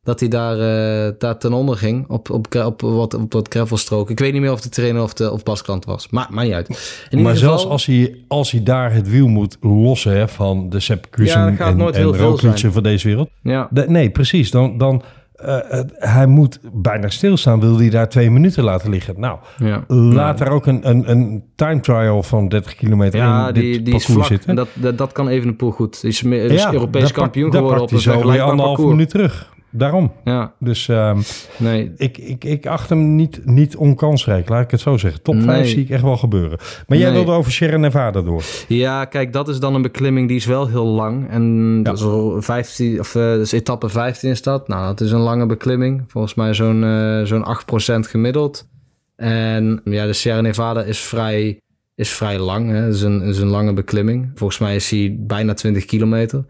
Dat 0.05 0.19
hij 0.19 0.29
daar, 0.29 0.59
eh, 0.59 1.13
daar 1.17 1.37
ten 1.37 1.53
onder 1.53 1.77
ging 1.77 2.05
op, 2.07 2.29
op, 2.29 2.55
op, 2.55 2.81
wat, 2.81 3.13
op 3.13 3.33
wat 3.33 3.47
gravelstrook. 3.49 4.09
Ik 4.09 4.19
weet 4.19 4.33
niet 4.33 4.41
meer 4.41 4.51
of 4.51 4.61
de 4.61 4.69
Tirreno 4.69 5.03
of, 5.03 5.13
de, 5.13 5.31
of 5.31 5.43
Baskeland 5.43 5.85
was. 5.85 6.09
Maar, 6.09 6.27
maar 6.29 6.43
niet 6.43 6.53
uit. 6.53 7.05
In 7.09 7.21
Maar 7.21 7.37
zelfs 7.37 7.65
als 7.65 7.85
hij, 7.85 8.15
als 8.27 8.51
hij 8.51 8.63
daar 8.63 8.93
het 8.93 9.09
wiel 9.09 9.27
moet 9.27 9.57
lossen 9.61 10.11
hè, 10.17 10.27
van 10.27 10.69
de 10.69 10.79
Sepp 10.79 11.07
Ja, 11.15 11.47
en, 11.57 11.77
nooit 11.77 11.95
en 11.95 12.71
van 12.73 12.83
deze 12.83 13.07
wereld. 13.07 13.29
Ja, 13.41 13.67
De- 13.71 13.85
nee, 13.87 14.09
precies. 14.09 14.51
Dan, 14.51 14.77
dan, 14.77 15.01
eh, 15.35 15.57
hij 15.95 16.25
moet 16.25 16.59
bijna 16.73 17.09
stilstaan. 17.09 17.59
Wil 17.59 17.77
hij 17.77 17.89
daar 17.89 18.09
twee 18.09 18.31
minuten 18.31 18.63
laten 18.63 18.89
liggen? 18.89 19.19
Nou, 19.19 19.37
ja. 19.57 19.83
laat 19.87 20.39
er 20.39 20.49
ook 20.49 20.65
een, 20.65 20.89
een, 20.89 21.09
een 21.11 21.43
time 21.55 21.79
trial 21.79 22.23
van 22.23 22.47
30 22.47 22.75
kilometer 22.75 23.19
Ja, 23.19 23.47
in 23.47 23.53
die, 23.53 23.71
dit 23.71 23.85
die 23.85 23.95
is 23.95 24.05
vlak. 24.05 24.25
zitten. 24.25 24.49
En 24.49 24.55
dat, 24.55 24.67
dat, 24.73 24.97
dat 24.97 25.11
kan 25.11 25.27
even 25.27 25.47
een 25.47 25.55
poel 25.55 25.71
goed. 25.71 26.01
Die 26.01 26.09
is, 26.09 26.23
meer, 26.23 26.51
is 26.51 26.65
Europees 26.65 27.01
daar 27.01 27.11
kampioen 27.11 27.49
daar 27.51 27.59
geworden 27.61 27.83
op 27.83 27.91
een 27.91 27.99
zo 27.99 28.27
weer 28.31 28.41
anderhalf 28.41 28.79
minuut 28.79 29.09
terug. 29.09 29.53
Daarom. 29.77 30.11
Ja, 30.23 30.53
Dus 30.59 30.87
ehm, 30.87 31.19
nee. 31.57 31.91
ik, 31.97 32.17
ik, 32.17 32.43
ik 32.43 32.65
acht 32.65 32.89
hem 32.89 33.15
niet, 33.15 33.41
niet 33.45 33.75
onkansrijk, 33.75 34.49
laat 34.49 34.63
ik 34.63 34.71
het 34.71 34.79
zo 34.79 34.97
zeggen. 34.97 35.21
Top 35.21 35.35
5 35.35 35.45
Nee. 35.45 35.65
zie 35.65 35.83
ik 35.83 35.89
echt 35.89 36.01
wel 36.03 36.17
gebeuren. 36.17 36.57
Maar 36.87 36.97
jij 36.97 37.09
Nee. 37.11 37.17
wilde 37.23 37.31
over 37.37 37.51
Sierra 37.51 37.77
Nevada 37.77 38.21
door. 38.21 38.43
Ja, 38.67 39.05
kijk, 39.05 39.33
dat 39.33 39.47
is 39.47 39.59
dan 39.59 39.75
een 39.75 39.81
beklimming 39.81 40.27
die 40.27 40.37
is 40.37 40.45
wel 40.45 40.67
heel 40.67 40.85
lang. 40.85 41.29
En 41.29 41.83
dat 41.83 41.97
is 41.97 42.03
al 42.03 42.41
15, 42.41 42.99
of 42.99 43.15
eh, 43.15 43.21
dus 43.21 43.51
etappe 43.51 43.89
15 43.89 44.29
is 44.29 44.41
dat. 44.41 44.67
Nou, 44.67 44.85
dat 44.85 45.01
is 45.01 45.11
een 45.11 45.19
lange 45.19 45.45
beklimming. 45.45 46.03
Volgens 46.07 46.33
mij 46.33 46.53
zo'n 46.53 46.83
eh 46.83 47.21
zo'n 47.23 47.43
8% 47.45 48.07
gemiddeld. 48.07 48.67
En 49.15 49.81
ja, 49.83 50.05
de 50.05 50.13
Sierra 50.13 50.41
Nevada 50.41 50.81
is 50.83 50.99
vrij, 50.99 51.61
is 51.95 52.09
vrij 52.09 52.39
lang. 52.39 52.69
Hè. 52.69 52.75
Het 52.77 52.93
is 52.93 53.01
een, 53.01 53.21
is 53.21 53.37
een 53.37 53.47
lange 53.47 53.73
beklimming. 53.73 54.31
Volgens 54.35 54.59
mij 54.59 54.75
is 54.75 54.89
hij 54.89 55.17
bijna 55.19 55.53
20 55.53 55.85
kilometer. 55.85 56.45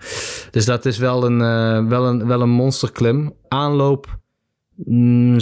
Dus 0.52 0.66
dat 0.66 0.86
is 0.86 0.98
wel 0.98 1.26
een, 1.26 1.42
eh, 1.42 1.88
wel 1.88 2.06
een, 2.06 2.28
wel 2.28 2.42
een 2.42 2.50
monsterklim. 2.50 3.34
Aanloop 3.48 4.20
mm, 4.76 5.38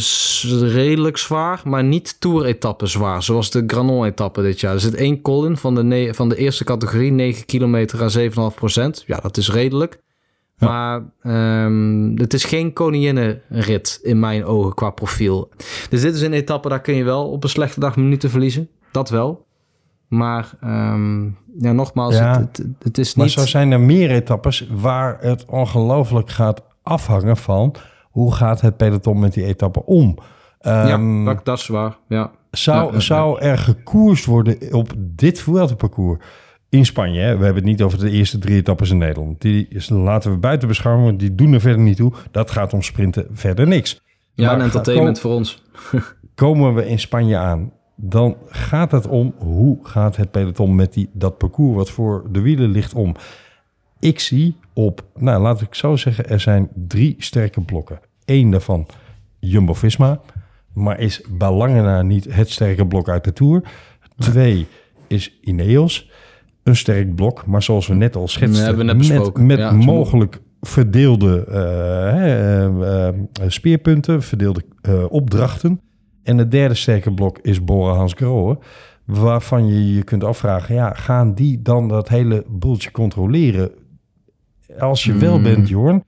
redelijk 0.61 1.17
zwaar, 1.17 1.61
maar 1.63 1.83
niet 1.83 2.19
tour-etappe 2.19 2.85
zwaar. 2.85 3.23
Zoals 3.23 3.51
de 3.51 3.63
Granon-etappe 3.67 4.41
dit 4.41 4.59
jaar. 4.59 4.73
Er 4.73 4.79
zit 4.79 4.95
één 4.95 5.21
colin 5.21 5.57
van 5.57 5.75
de, 5.75 6.09
van 6.13 6.29
de 6.29 6.35
eerste 6.35 6.63
categorie, 6.63 7.11
9 7.11 7.45
kilometer 7.45 8.01
aan 8.01 8.51
7,5 8.51 8.55
procent. 8.55 9.03
Ja, 9.07 9.19
dat 9.19 9.37
is 9.37 9.51
redelijk. 9.51 10.01
Ja. 10.57 10.67
Maar 10.67 11.03
ehm, 11.21 12.15
het 12.15 12.33
is 12.33 12.45
geen 12.45 12.73
koninginnenrit 12.73 13.99
in 14.01 14.19
mijn 14.19 14.45
ogen 14.45 14.73
qua 14.73 14.89
profiel. 14.89 15.49
Dus 15.89 16.01
dit 16.01 16.15
is 16.15 16.21
een 16.21 16.33
etappe, 16.33 16.69
daar 16.69 16.81
kun 16.81 16.95
je 16.95 17.03
wel 17.03 17.29
op 17.29 17.43
een 17.43 17.49
slechte 17.49 17.79
dag 17.79 17.95
minuten 17.95 18.29
verliezen. 18.29 18.69
Dat 18.91 19.09
wel. 19.09 19.45
Maar 20.17 20.49
ehm, 20.61 21.23
ja, 21.59 21.71
nogmaals, 21.71 22.15
Ja. 22.15 22.39
het, 22.39 22.57
het, 22.57 22.67
het 22.83 22.97
is 22.97 23.15
Maar 23.15 23.25
niet... 23.25 23.33
zo 23.33 23.45
zijn 23.45 23.71
er 23.71 23.79
meer 23.79 24.11
etappes 24.11 24.67
waar 24.71 25.17
het 25.19 25.45
ongelooflijk 25.45 26.29
gaat 26.29 26.61
afhangen 26.83 27.37
van 27.37 27.75
hoe 28.03 28.33
gaat 28.33 28.61
het 28.61 28.77
peloton 28.77 29.19
met 29.19 29.33
die 29.33 29.45
etappe 29.45 29.85
om. 29.85 30.17
ja, 30.59 30.87
Ehm, 30.89 31.25
dat, 31.25 31.45
dat 31.45 31.57
is 31.57 31.67
waar. 31.67 31.97
Ja. 32.07 32.31
zou, 32.51 32.85
ja, 32.87 32.93
ja. 32.93 32.99
zou 32.99 33.39
er 33.39 33.57
gekoerst 33.57 34.25
worden 34.25 34.73
op 34.73 34.93
dit 34.97 35.39
Vuelta-parcours 35.39 36.19
in 36.69 36.85
Spanje? 36.85 37.19
Hè? 37.21 37.37
We 37.37 37.43
hebben 37.43 37.61
het 37.63 37.71
niet 37.71 37.81
over 37.81 37.99
de 37.99 38.09
eerste 38.09 38.37
drie 38.39 38.55
etappes 38.55 38.89
in 38.89 38.97
Nederland. 38.97 39.41
Die 39.41 39.67
is- 39.69 39.89
laten 39.89 40.31
we 40.31 40.37
buiten 40.37 40.67
beschouwen, 40.67 41.03
want 41.05 41.19
die 41.19 41.35
doen 41.35 41.53
er 41.53 41.61
verder 41.61 41.81
niet 41.81 41.97
toe. 41.97 42.13
Dat 42.31 42.51
gaat 42.51 42.73
om 42.73 42.81
sprinten 42.81 43.27
verder 43.31 43.67
niks. 43.67 44.01
Ja, 44.33 44.45
Maar 44.45 44.55
een 44.55 44.61
entertainment 44.61 45.19
voor 45.19 45.31
ons. 45.31 45.63
Komen 46.35 46.73
we 46.73 46.87
in 46.87 46.99
Spanje 46.99 47.37
aan, 47.37 47.71
dan 47.95 48.37
gaat 48.47 48.91
het 48.91 49.07
om 49.07 49.33
hoe 49.37 49.77
gaat 49.83 50.15
het 50.15 50.31
peloton 50.31 50.75
met 50.75 50.93
die, 50.93 51.09
dat 51.13 51.37
parcours 51.37 51.75
wat 51.75 51.89
voor 51.89 52.27
de 52.31 52.41
wielen 52.41 52.69
ligt 52.69 52.93
om. 52.93 53.15
Ik 53.99 54.19
zie 54.19 54.55
op, 54.73 55.03
nou 55.15 55.41
laat 55.41 55.61
ik 55.61 55.75
zo 55.75 55.95
zeggen, 55.95 56.29
er 56.29 56.39
zijn 56.39 56.69
drie 56.73 57.15
sterke 57.17 57.61
blokken. 57.61 57.99
Eén 58.25 58.51
daarvan 58.51 58.87
Jumbo-Visma, 59.39 60.21
maar 60.73 60.99
is 60.99 61.21
bij 61.29 61.51
lange 61.51 61.81
na 61.81 62.01
niet 62.01 62.33
het 62.33 62.49
sterke 62.49 62.87
blok 62.87 63.09
uit 63.09 63.23
de 63.23 63.33
Tour. 63.33 63.63
Twee 64.17 64.67
is 65.07 65.39
Ineos, 65.41 66.09
een 66.63 66.75
sterk 66.75 67.15
blok, 67.15 67.45
maar 67.45 67.63
zoals 67.63 67.87
we 67.87 67.93
net 67.93 68.15
al 68.15 68.27
schetsten, 68.27 68.65
hebben 68.65 68.85
we 68.85 68.93
net 68.93 68.97
met, 68.97 69.07
besproken. 69.07 69.45
met 69.45 69.57
Ja, 69.57 69.71
mogelijk 69.71 70.41
verdeelde 70.61 71.45
eh, 71.45 72.63
eh, 72.63 73.07
eh, 73.07 73.13
speerpunten, 73.47 74.21
verdeelde 74.21 74.63
opdrachten. 75.09 75.81
En 76.23 76.37
het 76.37 76.51
derde 76.51 76.75
sterke 76.75 77.13
blok 77.13 77.39
is 77.41 77.63
Bora 77.63 77.93
Hans 77.93 78.13
Grohe. 78.13 78.57
Waarvan 79.05 79.67
je 79.67 79.93
je 79.93 80.03
kunt 80.03 80.23
afvragen, 80.23 80.75
ja, 80.75 80.93
gaan 80.93 81.33
die 81.33 81.61
dan 81.61 81.87
dat 81.87 82.09
hele 82.09 82.45
boeltje 82.47 82.91
controleren? 82.91 83.71
Als 84.79 85.03
je 85.03 85.13
wel 85.13 85.33
Hmm. 85.33 85.43
bent, 85.43 85.69
Jorn, 85.69 86.03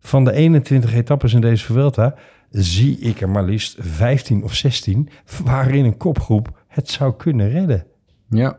van 0.00 0.24
de 0.24 0.32
21 0.32 0.94
etappes 0.94 1.34
in 1.34 1.40
deze 1.40 1.64
Vuelta... 1.64 2.14
zie 2.50 2.98
ik 2.98 3.20
er 3.20 3.28
maar 3.28 3.44
liefst 3.44 3.76
15 3.78 4.42
of 4.42 4.54
16... 4.54 5.08
waarin 5.44 5.84
een 5.84 5.96
kopgroep 5.96 6.62
het 6.68 6.88
zou 6.90 7.14
kunnen 7.16 7.50
redden. 7.50 7.86
Ja. 8.30 8.58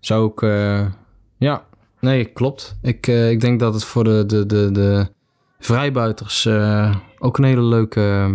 Zou 0.00 0.22
ook... 0.22 0.42
eh, 0.42 0.86
ja, 1.38 1.64
nee, 2.00 2.24
klopt. 2.24 2.78
Ik, 2.82 3.06
eh, 3.06 3.30
ik 3.30 3.40
denk 3.40 3.60
dat 3.60 3.74
het 3.74 3.84
voor 3.84 4.04
de, 4.04 4.26
de, 4.26 4.46
de, 4.46 4.70
de 4.72 5.06
vrijbuiters 5.58 6.46
eh, 6.46 6.96
ook 7.22 7.38
een 7.38 7.44
hele 7.44 7.62
leuke, 7.62 8.30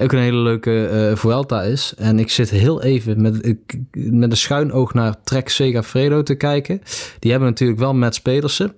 ook 0.00 0.12
een 0.12 0.18
hele 0.18 0.38
leuke 0.38 0.86
eh 0.86 1.16
Vuelta 1.16 1.62
is. 1.62 1.94
En 1.96 2.18
ik 2.18 2.30
zit 2.30 2.50
heel 2.50 2.82
even 2.82 3.22
met, 3.22 3.46
ik, 3.46 3.78
met 3.92 4.30
een 4.30 4.36
schuin 4.36 4.72
oog 4.72 4.94
naar 4.94 5.14
Trek 5.24 5.48
Segafredo 5.48 6.22
te 6.22 6.34
kijken. 6.34 6.80
Die 7.18 7.30
hebben 7.30 7.48
natuurlijk 7.48 7.78
wel 7.80 7.94
Mats 7.94 8.20
Pedersen. 8.20 8.72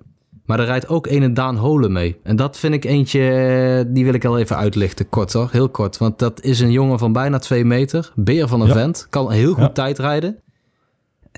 Maar 0.45 0.59
er 0.59 0.65
rijdt 0.65 0.87
ook 0.87 1.07
een 1.07 1.33
Daan 1.33 1.55
Holen 1.55 1.91
mee. 1.91 2.17
En 2.23 2.35
dat 2.35 2.57
vind 2.57 2.73
ik 2.73 2.85
eentje, 2.85 3.29
eh, 3.29 3.93
die 3.93 4.03
wil 4.05 4.13
ik 4.13 4.25
al 4.25 4.37
even 4.37 4.55
uitlichten. 4.57 5.09
Kort 5.09 5.33
hoor, 5.33 5.49
heel 5.51 5.69
kort. 5.69 5.97
Want 5.97 6.19
dat 6.19 6.41
is 6.43 6.59
een 6.59 6.71
jongen 6.71 6.99
van 6.99 7.13
bijna 7.13 7.39
twee 7.39 7.65
meter. 7.65 8.11
Beer 8.15 8.47
van 8.47 8.61
een 8.61 8.67
Ja. 8.67 8.73
vent. 8.73 9.07
Kan 9.09 9.31
heel 9.31 9.53
goed 9.53 9.63
Ja. 9.63 9.69
tijd 9.69 9.99
rijden. 9.99 10.37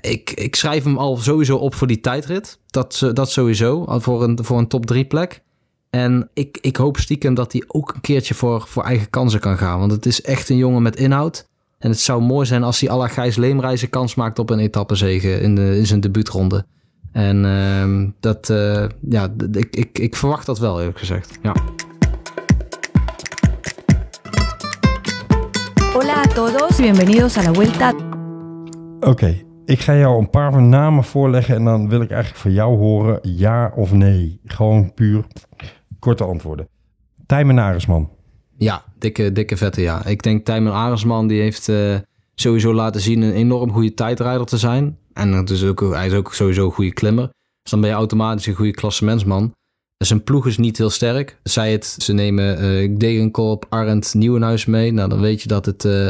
Ik, 0.00 0.30
ik 0.30 0.56
schrijf 0.56 0.84
hem 0.84 0.98
al 0.98 1.16
sowieso 1.16 1.56
op 1.56 1.74
voor 1.74 1.86
die 1.86 2.00
tijdrit. 2.00 2.58
Dat, 2.66 3.00
eh, 3.04 3.12
dat 3.12 3.30
sowieso, 3.30 3.84
voor 3.88 4.22
een, 4.22 4.38
voor 4.42 4.58
een 4.58 4.68
top 4.68 4.86
3 4.86 5.04
plek. 5.04 5.42
En 5.90 6.30
ik, 6.34 6.58
ik 6.60 6.76
hoop 6.76 6.96
stiekem 6.96 7.34
dat 7.34 7.52
hij 7.52 7.64
ook 7.66 7.94
een 7.94 8.00
keertje 8.00 8.34
voor, 8.34 8.64
voor 8.66 8.82
eigen 8.82 9.10
kansen 9.10 9.40
kan 9.40 9.58
gaan. 9.58 9.78
Want 9.78 9.92
het 9.92 10.06
is 10.06 10.22
echt 10.22 10.48
een 10.48 10.56
jongen 10.56 10.82
met 10.82 10.96
inhoud. 10.96 11.48
En 11.78 11.90
het 11.90 12.00
zou 12.00 12.22
mooi 12.22 12.46
zijn 12.46 12.62
als 12.62 12.80
hij 12.80 12.90
à 12.90 12.96
la 12.96 13.08
Gijs 13.08 13.36
Leemreizen 13.36 13.88
kans 13.88 14.14
maakt 14.14 14.38
op 14.38 14.50
een 14.50 14.58
etappezege 14.58 15.40
in, 15.40 15.54
de, 15.54 15.76
in 15.76 15.86
zijn 15.86 16.00
debuutronde. 16.00 16.64
En 17.12 17.44
ehm, 17.44 18.08
dat, 18.20 18.50
eh, 18.50 18.84
ja, 19.08 19.28
ik, 19.52 19.76
ik, 19.76 19.98
ik 19.98 20.16
verwacht 20.16 20.46
dat 20.46 20.58
wel 20.58 20.78
eerlijk 20.78 20.98
gezegd. 20.98 21.38
Ja. 21.42 21.54
Hola 25.92 26.18
a 26.18 26.26
todos 26.26 26.78
y 26.78 26.82
bienvenidos 26.82 27.36
a 27.36 27.42
la 27.42 27.52
vuelta. 27.52 27.94
Oké, 29.00 29.42
ik 29.64 29.80
ga 29.80 29.96
jou 29.96 30.18
een 30.18 30.30
paar 30.30 30.62
namen 30.62 31.04
voorleggen 31.04 31.54
en 31.54 31.64
dan 31.64 31.88
wil 31.88 32.00
ik 32.00 32.10
eigenlijk 32.10 32.42
van 32.42 32.52
jou 32.52 32.76
horen 32.78 33.18
ja 33.22 33.72
of 33.74 33.92
nee. 33.92 34.40
Gewoon 34.44 34.94
puur 34.94 35.24
korte 36.00 36.24
antwoorden. 36.24 36.68
Tijmen 37.26 37.58
Aresman. 37.58 38.10
Ja, 38.56 38.84
dikke, 38.98 39.32
dikke 39.32 39.56
vette 39.56 39.80
ja. 39.80 40.06
Ik 40.06 40.22
denk 40.22 40.44
Tijmen 40.44 40.72
Aresman 40.72 41.26
die 41.26 41.40
heeft 41.40 41.68
eh, 41.68 41.96
sowieso 42.34 42.74
laten 42.74 43.00
zien 43.00 43.22
een 43.22 43.32
enorm 43.32 43.72
goede 43.72 43.94
tijdrijder 43.94 44.46
te 44.46 44.58
zijn. 44.58 44.98
En 45.12 45.32
het 45.32 45.50
is 45.50 45.64
ook, 45.64 45.80
hij 45.80 46.06
is 46.06 46.12
ook 46.12 46.34
sowieso 46.34 46.64
een 46.64 46.72
goede 46.72 46.92
klimmer. 46.92 47.24
Dus 47.62 47.70
dan 47.70 47.80
ben 47.80 47.90
je 47.90 47.96
automatisch 47.96 48.46
een 48.46 48.54
goede 48.54 48.70
klassementsman. 48.70 49.52
Zijn 49.96 50.24
ploeg 50.24 50.46
is 50.46 50.58
niet 50.58 50.78
heel 50.78 50.90
sterk. 50.90 51.38
Zij 51.42 51.72
het, 51.72 51.84
ze 51.86 52.12
nemen 52.12 52.64
uh, 52.64 52.98
Degenkolb, 52.98 53.66
Arendt, 53.68 54.14
Nieuwenhuis 54.14 54.66
mee. 54.66 54.92
Nou, 54.92 55.08
dan 55.08 55.20
weet 55.20 55.42
je 55.42 55.48
dat 55.48 55.66
het, 55.66 55.84
uh, 55.84 56.08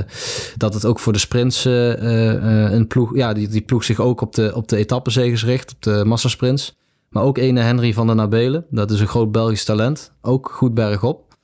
dat 0.57 0.75
het 0.75 0.85
ook 0.85 0.99
voor 0.99 1.13
de 1.13 1.19
sprints 1.19 1.65
een 1.65 2.87
ploeg... 2.87 3.17
Ja, 3.17 3.33
die, 3.33 3.49
die 3.49 3.61
ploeg 3.61 3.85
zich 3.85 4.01
ook 4.01 4.21
op 4.21 4.35
de, 4.35 4.53
op 4.55 4.69
de 4.69 4.77
etappenzegers 4.77 5.45
richt, 5.45 5.73
op 5.73 5.83
de 5.83 6.05
massasprints. 6.05 6.79
Maar 7.11 7.23
ook 7.23 7.39
ene 7.39 7.61
Henry 7.61 7.93
van 7.93 8.07
der 8.07 8.17
Nabelen. 8.17 8.67
Dat 8.71 8.91
is 8.91 9.01
een 9.01 9.07
groot 9.07 9.33
Belgisch 9.33 9.65
talent. 9.65 10.13
Ook 10.21 10.51
goed 10.53 10.75
bergop. 10.75 11.35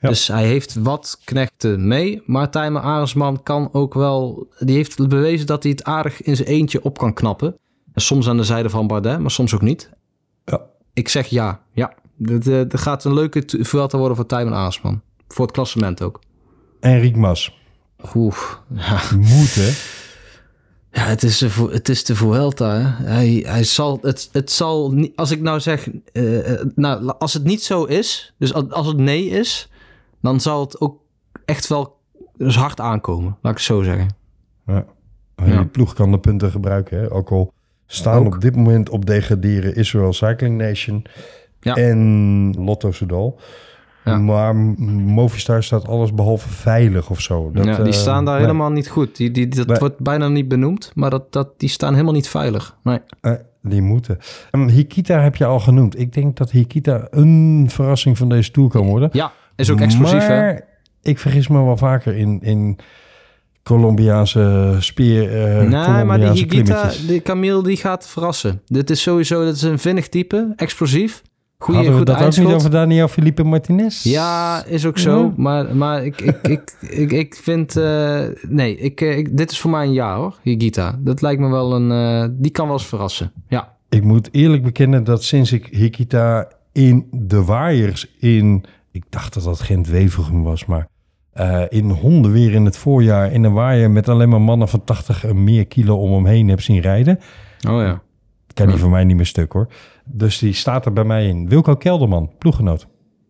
Ja. 0.00 0.08
Dus 0.08 0.28
hij 0.28 0.46
heeft 0.46 0.74
wat 0.74 1.20
knechten 1.24 1.88
mee. 1.88 2.22
Maar 2.26 2.50
Tijmen 2.50 2.82
Aresman 2.82 3.42
kan 3.42 3.68
ook 3.72 3.94
wel... 3.94 4.48
Die 4.58 4.76
heeft 4.76 5.08
bewezen 5.08 5.46
dat 5.46 5.62
hij 5.62 5.72
het 5.72 5.84
aardig 5.84 6.22
in 6.22 6.36
zijn 6.36 6.48
eentje 6.48 6.82
op 6.82 6.98
kan 6.98 7.14
knappen. 7.14 7.56
En 7.92 8.00
soms 8.00 8.28
aan 8.28 8.36
de 8.36 8.44
zijde 8.44 8.70
van 8.70 8.86
Bardet, 8.86 9.18
maar 9.18 9.30
soms 9.30 9.54
ook 9.54 9.62
niet. 9.62 9.90
Ja. 10.44 10.60
Ik 10.92 11.08
zeg 11.08 11.26
ja. 11.26 11.60
Ja. 11.72 11.94
Er 12.48 12.78
gaat 12.78 13.04
een 13.04 13.14
leuke 13.14 13.42
Vuelta 13.46 13.98
worden 13.98 14.16
voor 14.16 14.26
Tijmen 14.26 14.52
Aresman. 14.52 15.00
Voor 15.28 15.44
het 15.44 15.54
klassement 15.54 16.02
ook. 16.02 16.20
Enric 16.80 17.16
Mas. 17.16 17.58
Oef. 18.14 18.60
Ja. 18.74 19.00
Moet, 19.16 19.54
hè? 19.54 19.70
Ja, 20.96 21.02
het 21.02 21.22
is 21.22 21.38
de, 21.38 21.68
het 21.70 21.88
is 21.88 22.04
de 22.04 22.16
Vuelta. 22.16 22.74
Hè? 22.74 23.04
Hij, 23.04 23.44
hij 23.46 23.64
zal, 23.64 23.98
het, 24.02 24.28
het 24.32 24.50
zal 24.50 24.92
niet, 24.92 25.16
als 25.16 25.30
ik 25.30 25.40
nou 25.40 25.60
zeg, 25.60 25.88
uh, 26.12 26.60
nou, 26.74 27.12
als 27.18 27.32
het 27.32 27.44
niet 27.44 27.62
zo 27.62 27.84
is, 27.84 28.34
dus 28.38 28.54
als, 28.54 28.70
als 28.70 28.86
het 28.86 28.96
nee 28.96 29.28
is, 29.28 29.70
dan 30.20 30.40
zal 30.40 30.60
het 30.60 30.80
ook 30.80 31.00
echt 31.44 31.66
wel 31.66 31.96
dus 32.36 32.56
hard 32.56 32.80
aankomen, 32.80 33.36
laat 33.42 33.52
ik 33.52 33.58
het 33.58 33.66
zo 33.66 33.82
zeggen. 33.82 34.16
Ja. 34.66 34.84
Die 35.34 35.52
ja. 35.52 35.64
ploeg 35.64 35.94
kan 35.94 36.10
de 36.10 36.18
punten 36.18 36.50
gebruiken, 36.50 36.98
hè? 36.98 37.12
ook 37.12 37.30
al 37.30 37.52
staan 37.86 38.26
ook. 38.26 38.34
op 38.34 38.40
dit 38.40 38.56
moment 38.56 38.88
op 38.88 39.06
degraderen 39.06 39.74
Israel 39.74 40.12
Cycling 40.12 40.58
Nation 40.58 41.04
ja. 41.60 41.74
en 41.74 42.54
Lotto 42.58 42.92
Soudal. 42.92 43.40
Ja. 44.06 44.18
Maar 44.18 44.56
Movistar 44.56 45.62
staat 45.62 45.88
alles 45.88 46.14
behalve 46.14 46.48
veilig 46.48 47.10
of 47.10 47.20
zo. 47.20 47.50
Dat, 47.52 47.64
ja, 47.64 47.82
die 47.82 47.92
staan 47.92 48.24
daar 48.24 48.34
uh, 48.34 48.40
helemaal 48.40 48.68
nee. 48.68 48.76
niet 48.76 48.88
goed. 48.88 49.16
Die, 49.16 49.30
die, 49.30 49.48
dat 49.48 49.66
nee. 49.66 49.78
wordt 49.78 49.98
bijna 49.98 50.28
niet 50.28 50.48
benoemd, 50.48 50.92
maar 50.94 51.10
dat, 51.10 51.32
dat, 51.32 51.48
die 51.56 51.68
staan 51.68 51.92
helemaal 51.92 52.12
niet 52.12 52.28
veilig. 52.28 52.76
Nee. 52.82 52.98
Uh, 53.22 53.32
die 53.62 53.82
moeten. 53.82 54.18
Um, 54.52 54.68
Hikita 54.68 55.20
heb 55.20 55.36
je 55.36 55.44
al 55.44 55.60
genoemd. 55.60 55.98
Ik 55.98 56.12
denk 56.12 56.36
dat 56.36 56.50
Hikita 56.50 57.06
een 57.10 57.66
verrassing 57.68 58.18
van 58.18 58.28
deze 58.28 58.50
tour 58.50 58.68
kan 58.68 58.86
worden. 58.86 59.08
Ja, 59.12 59.32
is 59.56 59.70
ook 59.70 59.80
explosief. 59.80 60.28
Maar 60.28 60.46
hè? 60.46 60.58
ik 61.02 61.18
vergis 61.18 61.48
me 61.48 61.64
wel 61.64 61.76
vaker 61.76 62.16
in, 62.16 62.38
in 62.42 62.78
Colombiaanse 63.62 64.76
spier. 64.78 65.22
Uh, 65.22 65.68
nee, 65.68 66.04
maar 66.04 66.20
die 66.20 66.30
Hikita, 66.30 66.90
die 67.06 67.22
Camille, 67.22 67.62
die 67.62 67.76
gaat 67.76 68.08
verrassen. 68.08 68.62
Dit 68.66 68.90
is 68.90 69.02
sowieso, 69.02 69.44
dat 69.44 69.54
is 69.54 69.62
een 69.62 69.78
vinnig 69.78 70.08
type, 70.08 70.52
explosief. 70.56 71.22
Goeie, 71.58 71.76
Hadden 71.76 71.92
we 71.92 71.98
goed 71.98 72.20
dat 72.20 72.38
ook 72.38 72.46
niet 72.46 72.54
over 72.54 72.70
Daniel 72.70 73.08
Felipe 73.08 73.42
Martinez? 73.42 74.04
Ja, 74.04 74.64
is 74.64 74.86
ook 74.86 74.98
zo. 74.98 75.22
Ja. 75.22 75.32
Maar, 75.36 75.76
maar 75.76 76.04
ik, 76.04 76.20
ik, 76.20 76.36
ik, 76.48 76.76
ik, 76.80 77.12
ik 77.12 77.34
vind... 77.34 77.76
Uh, 77.76 78.20
nee, 78.48 78.76
ik, 78.76 79.00
ik, 79.00 79.36
dit 79.36 79.50
is 79.50 79.58
voor 79.60 79.70
mij 79.70 79.86
een 79.86 79.92
ja 79.92 80.16
hoor, 80.16 80.34
Higita. 80.42 80.98
Dat 80.98 81.22
lijkt 81.22 81.40
me 81.40 81.48
wel 81.48 81.74
een... 81.74 81.90
Uh, 81.90 82.28
die 82.30 82.50
kan 82.50 82.66
wel 82.66 82.76
eens 82.76 82.86
verrassen, 82.86 83.32
ja. 83.48 83.74
Ik 83.88 84.04
moet 84.04 84.28
eerlijk 84.32 84.62
bekennen 84.62 85.04
dat 85.04 85.22
sinds 85.24 85.52
ik 85.52 85.66
Higita 85.66 86.48
in 86.72 87.08
de 87.10 87.44
waaiers 87.44 88.16
in... 88.18 88.64
Ik 88.90 89.04
dacht 89.08 89.34
dat 89.34 89.44
dat 89.44 89.60
Gent 89.60 89.88
Wevelgem 89.88 90.42
was, 90.42 90.64
maar... 90.64 90.88
Uh, 91.34 91.62
in 91.68 91.90
honden 91.90 92.32
weer 92.32 92.52
in 92.52 92.64
het 92.64 92.76
voorjaar 92.76 93.32
in 93.32 93.44
een 93.44 93.52
waaier 93.52 93.90
met 93.90 94.08
alleen 94.08 94.28
maar 94.28 94.40
mannen 94.40 94.68
van 94.68 94.84
80 94.84 95.24
en 95.24 95.44
meer 95.44 95.66
kilo 95.66 95.96
om 95.96 96.12
hem 96.12 96.26
heen 96.26 96.48
heb 96.48 96.60
zien 96.60 96.80
rijden. 96.80 97.18
Oh 97.68 97.80
ja. 97.80 98.02
Kan 98.54 98.66
die 98.66 98.76
voor 98.76 98.90
mij 98.90 99.04
niet 99.04 99.16
meer 99.16 99.26
stuk 99.26 99.52
hoor. 99.52 99.68
Dus 100.08 100.38
die 100.38 100.52
staat 100.52 100.86
er 100.86 100.92
bij 100.92 101.04
mij 101.04 101.26
in. 101.28 101.48
Wilco 101.48 101.76
Kelderman, 101.76 102.30
ploeggenoot. 102.38 102.86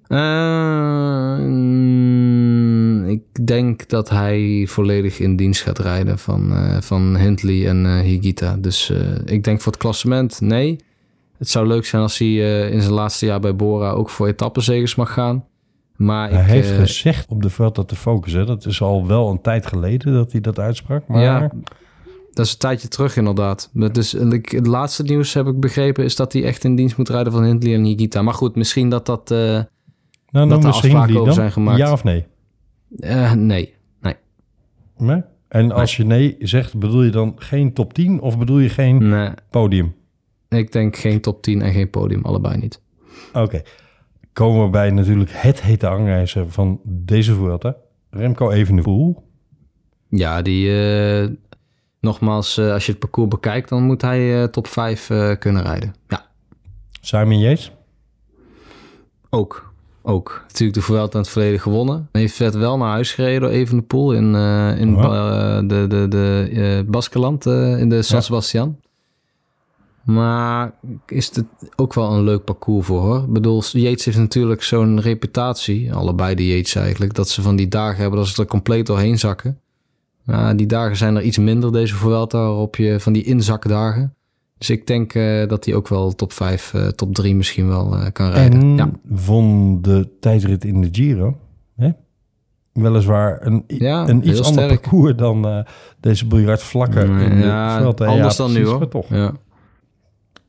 Uh, 0.09 1.39
mm, 1.39 3.09
ik 3.09 3.47
denk 3.47 3.89
dat 3.89 4.11
hij 4.11 4.67
volledig 4.69 5.19
in 5.19 5.37
dienst 5.37 5.63
gaat 5.63 5.79
rijden 5.79 6.19
van, 6.19 6.53
uh, 6.53 6.81
van 6.81 7.17
Hindley 7.17 7.69
en 7.69 7.85
uh, 7.85 8.01
Higita. 8.01 8.57
Dus 8.57 8.93
ik 9.25 9.45
denk 9.45 9.61
voor 9.61 9.73
het 9.73 9.81
klassement 9.81 10.41
nee. 10.41 10.77
Het 11.39 11.49
zou 11.49 11.67
leuk 11.67 11.87
zijn 11.87 12.03
als 12.03 12.19
hij 12.19 12.29
in 12.71 12.81
zijn 12.81 12.95
laatste 12.95 13.27
jaar 13.27 13.41
bij 13.41 13.57
Bora 13.57 13.91
ook 13.91 14.11
voor 14.11 14.27
etappenzegers 14.27 14.95
mag 14.95 15.13
gaan. 15.13 15.45
Maar 15.97 16.31
hij 16.31 16.41
ik, 16.41 16.47
heeft 16.47 16.71
gezegd 16.71 17.29
op 17.29 17.43
de 17.43 17.51
veld 17.51 17.75
dat 17.75 17.89
te 17.89 17.97
focussen. 17.97 18.47
Dat 18.47 18.67
is 18.67 18.83
al 18.83 19.07
wel 19.07 19.31
een 19.31 19.41
tijd 19.41 19.67
geleden 19.67 20.13
dat 20.13 20.33
hij 20.33 20.41
dat 20.41 20.59
uitsprak. 20.59 21.09
Maar... 21.09 21.23
Ja, 21.23 21.51
dat 22.37 22.47
is 22.47 22.53
een 22.53 22.59
tijdje 22.59 22.89
terug 22.89 23.17
inderdaad. 23.17 23.71
Dus 23.73 24.13
het 24.13 24.67
laatste 24.67 25.03
nieuws 25.03 25.35
heb 25.35 25.47
ik 25.47 25.61
begrepen 25.61 26.05
is 26.05 26.17
dat 26.17 26.33
hij 26.33 26.45
echt 26.45 26.65
in 26.65 26.77
dienst 26.77 26.97
moet 26.97 27.09
rijden 27.09 27.33
van 27.33 27.45
Hindley 27.45 27.75
en 27.75 27.85
Higita. 27.85 28.23
Maar 28.23 28.35
goed, 28.35 28.57
misschien 28.57 28.89
dat 28.89 29.07
dat, 29.07 29.31
uh, 29.31 29.39
nou, 30.31 30.49
dat 30.49 30.63
de 30.63 30.69
afspraken 30.69 31.21
over 31.21 31.33
zijn 31.33 31.53
gemaakt. 31.53 31.79
Ja 31.79 31.93
of 31.93 32.05
nee? 32.05 32.27
Uh, 32.97 33.33
nee. 33.33 33.75
nee. 34.01 34.15
Nee? 34.97 35.23
En 35.49 35.73
als 35.73 35.99
nee. 35.99 36.09
je 36.09 36.15
nee 36.15 36.49
zegt, 36.49 36.79
bedoel 36.79 37.03
je 37.03 37.11
dan 37.11 37.33
geen 37.37 37.73
top 37.73 37.93
10 37.93 38.21
of 38.21 38.39
bedoel 38.39 38.59
je 38.59 38.69
geen 38.69 39.09
nee. 39.09 39.31
podium? 39.51 39.95
Ik 40.49 40.73
denk 40.73 40.97
geen 40.97 41.21
top 41.21 41.43
10 41.43 41.63
en 41.63 41.73
geen 41.73 41.91
podium, 41.91 42.25
allebei 42.25 42.57
niet. 42.57 42.83
Oké. 43.29 43.41
Okay. 43.41 43.65
Komen 44.33 44.65
we 44.65 44.71
bij 44.71 44.91
natuurlijk 44.91 45.31
het 45.33 45.63
hete 45.63 45.89
angrijzer 45.89 46.51
van 46.51 46.81
deze 46.85 47.35
Vuelta. 47.35 47.77
Remco 48.11 48.51
Evenepoel. 48.51 49.25
Ja, 50.09 50.43
die... 50.43 50.67
Uh, 50.67 51.29
nogmaals, 52.07 52.59
uh, 52.59 52.73
als 52.73 52.87
je 52.87 52.91
het 52.91 53.01
parcours 53.01 53.29
bekijkt, 53.29 53.69
dan 53.69 53.83
moet 53.83 54.03
hij 54.03 54.41
uh, 54.41 54.45
top 54.45 54.67
5 54.67 55.11
uh, 55.11 55.31
kunnen 55.39 55.63
rijden. 55.63 55.95
Ja. 56.09 56.27
Simon 57.01 57.39
Yates? 57.39 57.73
Ook. 59.31 59.75
Ook. 60.03 60.43
Natuurlijk 60.47 60.79
de 60.79 60.85
Vuelta 60.85 61.13
in 61.13 61.19
het 61.19 61.29
verleden 61.29 61.61
gewonnen. 61.61 62.09
Hij 62.13 62.21
heeft 62.21 62.55
wel 62.55 62.77
naar 62.77 62.91
huis 62.91 63.13
gereden 63.13 63.41
door 63.41 63.51
Evenepoel 63.51 64.13
in, 64.13 64.35
in 64.79 64.97
oh. 64.97 65.59
de, 65.59 65.87
de, 65.89 66.07
de 66.09 66.85
Baskeland, 66.89 67.47
in 67.47 67.89
de 67.89 68.03
San 68.03 68.17
ja. 68.17 68.23
Sebastian. 68.23 68.77
Maar 70.05 70.73
is 71.07 71.27
het 71.27 71.45
ook 71.77 71.95
wel 71.95 72.13
een 72.13 72.25
leuk 72.25 72.45
parcours 72.45 72.87
voor 72.87 73.01
hoor. 73.01 73.23
Ik 73.23 73.33
bedoel, 73.33 73.63
Yates 73.73 74.05
heeft 74.05 74.19
natuurlijk 74.19 74.63
zo'n 74.63 75.01
reputatie, 75.01 75.95
allebei 75.95 76.35
de 76.35 76.47
Yates 76.47 76.75
eigenlijk, 76.75 77.15
dat 77.15 77.29
ze 77.29 77.43
van 77.43 77.57
die 77.57 77.69
dagen 77.69 78.01
hebben 78.01 78.19
dat 78.19 78.29
ze 78.29 78.43
er 78.43 78.49
compleet 78.49 78.87
doorheen 78.87 79.19
zakken. 79.19 79.61
Uh, 80.27 80.51
die 80.57 80.67
dagen 80.67 80.97
zijn 80.97 81.17
er 81.17 81.23
iets 81.23 81.39
minder 81.39 81.73
deze 81.73 81.95
Vuelta, 81.95 82.39
waarop 82.39 82.77
je 82.77 83.01
van 83.01 83.13
die 83.13 83.23
inzakdagen. 83.23 84.15
Dus 84.59 84.71
ik 84.71 84.87
denk 84.87 85.15
uh, 85.15 85.49
dat 85.49 85.65
hij 85.65 85.75
ook 85.75 85.89
wel 85.89 86.15
top 86.15 86.33
5, 86.33 86.73
uh, 86.73 86.87
top 86.87 87.15
3 87.15 87.35
misschien 87.35 87.69
wel 87.69 87.95
uh, 87.95 88.07
kan 88.13 88.31
rijden. 88.31 88.61
En 88.61 88.77
ja. 88.77 88.91
won 89.03 89.79
de 89.83 90.09
tijdrit 90.21 90.65
in 90.65 90.81
de 90.81 90.89
Giro. 90.93 91.37
Hè? 91.77 91.91
Weliswaar 92.73 93.47
een, 93.47 93.65
ja, 93.67 94.09
een 94.09 94.29
iets 94.29 94.43
ander 94.43 94.63
sterk. 94.63 94.81
parcours 94.81 95.17
dan 95.17 95.67
deze 96.01 96.27
biljart 96.27 96.63
vlakken 96.63 97.13
mm, 97.13 97.19
in 97.19 97.41
de 97.41 97.47
ja, 97.47 97.79
Vuelta. 97.79 98.05
Anders 98.05 98.37
dan 98.37 98.53
precies, 98.53 98.69
nu 98.69 98.75
hoor. 98.75 98.89
Toch. 98.89 99.09
Ja. 99.09 99.33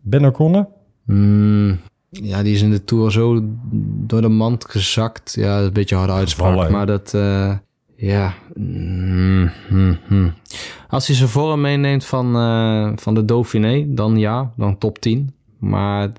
Ben 0.01 0.25
O'Connor? 0.25 0.67
Mm, 1.05 1.80
ja, 2.09 2.43
die 2.43 2.53
is 2.53 2.61
in 2.61 2.71
de 2.71 2.84
Tour 2.84 3.11
zo 3.11 3.41
door 4.05 4.21
de 4.21 4.28
mand 4.28 4.65
gezakt. 4.65 5.34
Ja, 5.36 5.51
dat 5.51 5.61
is 5.61 5.67
een 5.67 5.73
beetje 5.73 5.95
harde 5.95 6.13
uitspraak. 6.13 6.51
Gevallen, 6.51 6.71
maar 6.71 6.86
dat... 6.86 7.13
Ja. 7.97 8.33
Mm, 8.53 9.51
mm, 9.69 9.97
mm. 10.09 10.33
Als 10.89 11.07
hij 11.07 11.15
zijn 11.15 11.29
vorm 11.29 11.61
meeneemt 11.61 12.05
van, 12.05 12.35
uh, 12.35 12.91
van 12.95 13.13
de 13.13 13.25
Dauphiné, 13.25 13.85
dan 13.87 14.17
ja, 14.17 14.51
dan 14.55 14.77
top 14.77 14.99
10. 14.99 15.33
Maar 15.57 16.11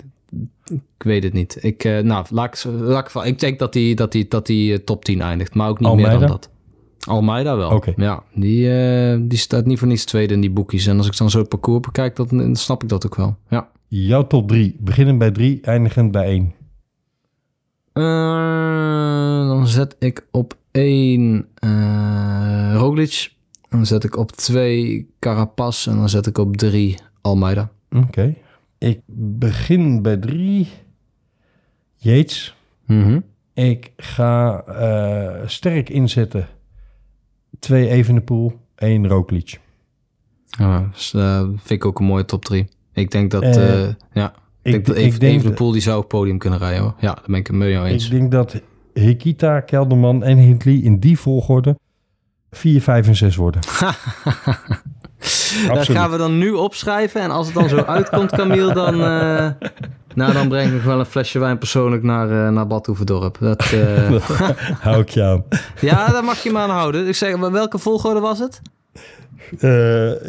ik 0.71 1.03
weet 1.05 1.23
het 1.23 1.33
niet. 1.33 1.59
Ik, 1.61 1.85
uh, 1.85 1.99
nou, 1.99 2.27
laat 2.31 2.65
ik, 2.65 2.73
laat 2.81 3.15
ik, 3.15 3.23
ik 3.23 3.39
denk 3.39 3.59
dat 3.59 3.75
hij, 3.75 3.95
dat 3.95 4.17
dat 4.29 4.47
hij 4.47 4.79
top 4.85 5.05
10 5.05 5.21
eindigt, 5.21 5.55
maar 5.55 5.69
ook 5.69 5.79
niet 5.79 5.89
Almeida? 5.89 6.11
meer 6.11 6.21
dan 6.21 6.29
dat. 6.29 6.51
Almeida 7.07 7.57
wel. 7.57 7.71
Okay. 7.71 7.95
Ja, 7.97 8.23
die, 8.35 8.69
uh, 8.69 9.19
die 9.21 9.39
staat 9.39 9.67
niet 9.67 9.79
voor 9.79 9.89
niets 9.89 10.05
tweede 10.05 10.35
in 10.35 10.41
die 10.41 10.51
boekjes. 10.51 10.87
En 10.87 10.97
als 10.97 11.07
ik 11.07 11.17
dan 11.17 11.31
zo 11.31 11.39
het 11.39 11.49
parcours 11.49 11.81
bekijk, 11.81 12.17
dan 12.17 12.57
snap 12.57 12.83
ik 12.83 12.89
dat 12.89 13.07
ook 13.07 13.17
wel. 13.17 13.37
Ja. 13.49 13.69
Jouw 13.89 14.27
top 14.27 14.49
3, 14.49 14.77
beginnend 14.81 15.19
bij 15.19 15.31
3, 15.31 15.59
eindigend 15.63 16.13
bij 16.13 16.25
1. 16.25 16.53
Dan 19.49 19.67
zet 19.67 19.97
ik 19.99 20.27
op 20.31 20.57
1 20.71 21.49
uh, 21.65 22.75
Roglic. 22.75 23.33
Dan 23.69 23.87
zet 23.87 24.05
ik 24.05 24.17
op 24.17 24.33
2 24.33 25.11
Carapaz. 25.19 25.87
En 25.87 25.97
dan 25.97 26.09
zet 26.09 26.27
ik 26.27 26.39
op 26.39 26.57
3 26.57 26.99
Almeida. 27.21 27.71
Oké. 27.91 28.05
Okay. 28.07 28.37
Ik 28.79 29.01
begin 29.39 30.03
bij 30.03 30.17
3 30.17 30.69
Yates. 31.97 32.57
Mm 32.87 33.03
-hmm. 33.03 33.25
Ik 33.55 33.93
ga 33.97 34.65
uh, 34.69 35.49
sterk 35.49 35.89
inzetten 35.89 36.49
twee 37.59 37.89
Evenepoel, 37.89 38.61
één 38.75 39.09
Roglic. 39.09 39.61
Ja, 40.47 40.89
dus, 40.93 41.15
eh, 41.15 41.41
vind 41.41 41.71
ik 41.71 41.85
ook 41.85 41.99
een 41.99 42.07
mooie 42.07 42.25
top 42.25 42.45
3. 42.45 42.69
Ik 42.93 43.11
denk 43.11 43.31
dat, 43.31 43.43
Eh, 43.43 43.85
eh, 43.85 43.95
ja, 44.13 44.35
ik, 44.63 44.75
ik- 44.75 44.85
denk 44.85 44.87
dat 44.87 44.97
ik 44.97 45.03
even, 45.03 45.21
denk 45.21 45.39
Evenepoel 45.39 45.73
die 45.73 45.81
zou 45.81 45.97
op 45.97 46.03
het 46.03 46.11
podium 46.13 46.39
kunnen 46.39 46.59
rijden 46.59 46.83
hoor. 46.83 46.95
Ja, 47.01 47.15
daar 47.15 47.25
ben 47.27 47.35
ik 47.37 47.47
het 47.47 47.57
jou 47.57 47.87
eens. 47.87 48.05
Ik 48.05 48.11
denk 48.11 48.31
dat 48.31 48.61
Hikita, 48.95 49.61
Kelderman 49.61 50.23
en 50.23 50.37
Hindley 50.39 50.75
in 50.75 50.99
die 50.99 51.19
volgorde 51.19 51.79
4, 52.51 52.83
5 52.83 53.07
en 53.07 53.17
6 53.17 53.37
worden. 53.37 53.61
Dat 55.69 55.89
gaan 55.89 56.11
we 56.11 56.17
dan 56.17 56.39
nu 56.39 56.51
opschrijven. 56.53 57.21
En 57.21 57.31
als 57.31 57.47
het 57.47 57.55
dan 57.55 57.69
zo 57.69 57.77
uitkomt, 57.77 58.31
Camille, 58.31 58.75
dan, 58.75 58.95
eh, 58.95 59.49
nou, 60.15 60.33
dan 60.33 60.49
breng 60.49 60.73
ik 60.73 60.83
wel 60.83 60.99
een 60.99 61.07
flesje 61.07 61.39
wijn 61.39 61.59
persoonlijk 61.59 62.03
naar, 62.03 62.31
eh 62.47 62.53
naar 62.53 62.67
Bad 62.67 62.87
Hoeverdorp. 62.87 63.37
Dat, 63.41 63.73
eh, 63.73 64.21
Hou 64.81 65.01
ik 65.01 65.09
je 65.09 65.23
aan. 65.23 65.45
ja, 65.91 66.07
daar 66.09 66.25
mag 66.25 66.43
je 66.43 66.51
me 66.53 66.59
aan 66.59 66.71
houden. 66.71 67.09
Ik 67.09 67.15
zeg, 67.15 67.37
welke 67.37 67.79
volgorde 67.79 68.21
was 68.21 68.39
het? 68.39 68.61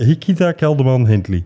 Hikita, 0.05 0.51
Kelderman, 0.51 1.07
Hindley. 1.07 1.45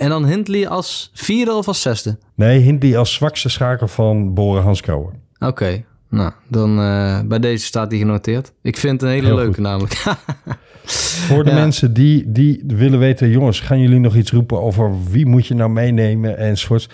En 0.00 0.08
dan 0.08 0.26
Hindley 0.26 0.68
als 0.68 1.10
vierde 1.14 1.52
of 1.54 1.68
als 1.68 1.82
zesde? 1.82 2.18
Nee, 2.34 2.58
Hindley 2.58 2.96
als 2.98 3.12
zwakste 3.14 3.48
schakel 3.48 3.88
van 3.88 4.34
Boren 4.34 4.62
Hanskouwer. 4.62 5.12
Oké, 5.38 5.84
nou, 6.08 6.32
dan 6.48 6.78
eh, 6.80 7.20
bij 7.24 7.38
deze 7.38 7.64
staat 7.64 7.90
die 7.90 7.98
genoteerd. 7.98 8.52
Ik 8.62 8.76
vind 8.76 8.92
het 8.92 9.02
een 9.02 9.08
hele 9.16 9.26
Heel 9.26 9.36
leuke 9.36 9.54
goed. 9.54 9.62
namelijk. 9.62 9.92
Voor 11.28 11.44
de 11.44 11.50
Ja. 11.50 11.56
mensen 11.56 11.92
die, 11.92 12.32
die 12.32 12.62
willen 12.66 12.98
weten, 12.98 13.30
jongens, 13.30 13.60
gaan 13.60 13.80
jullie 13.80 13.98
nog 13.98 14.16
iets 14.16 14.30
roepen 14.32 14.60
over 14.62 15.04
wie 15.10 15.26
moet 15.26 15.46
je 15.46 15.54
nou 15.54 15.70
meenemen 15.70 16.36
enzovoorts? 16.38 16.88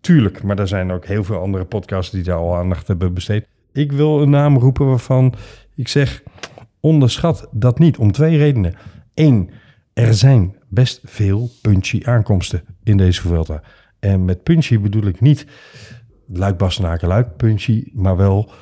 Tuurlijk, 0.00 0.42
maar 0.42 0.58
er 0.58 0.68
zijn 0.68 0.90
ook 0.92 1.06
heel 1.06 1.24
veel 1.24 1.38
andere 1.40 1.64
podcasts 1.64 2.12
die 2.12 2.22
daar 2.22 2.36
al 2.36 2.56
aandacht 2.56 2.86
hebben 2.88 3.14
besteed. 3.14 3.46
Ik 3.72 3.92
wil 3.92 4.22
een 4.22 4.30
naam 4.30 4.58
roepen 4.58 4.86
waarvan 4.86 5.34
ik 5.74 5.88
zeg, 5.88 6.22
onderschat 6.80 7.48
dat 7.52 7.78
niet 7.78 7.96
om 7.98 8.12
twee 8.12 8.36
redenen. 8.38 8.74
Eén, 9.14 9.50
er 9.92 10.14
zijn 10.14 10.54
best 10.70 11.00
veel 11.04 11.50
punchy 11.62 12.00
aankomsten 12.04 12.62
in 12.82 12.96
deze 12.96 13.20
Vuelta. 13.20 13.62
En 13.98 14.24
met 14.24 14.42
punchy 14.42 14.78
bedoel 14.78 15.06
ik 15.06 15.20
niet 15.20 15.46
luik 16.26 16.56
bastenaken 16.56 17.08
luik 17.08 17.36
punchy, 17.36 17.84
maar 17.92 18.16
wel 18.16 18.52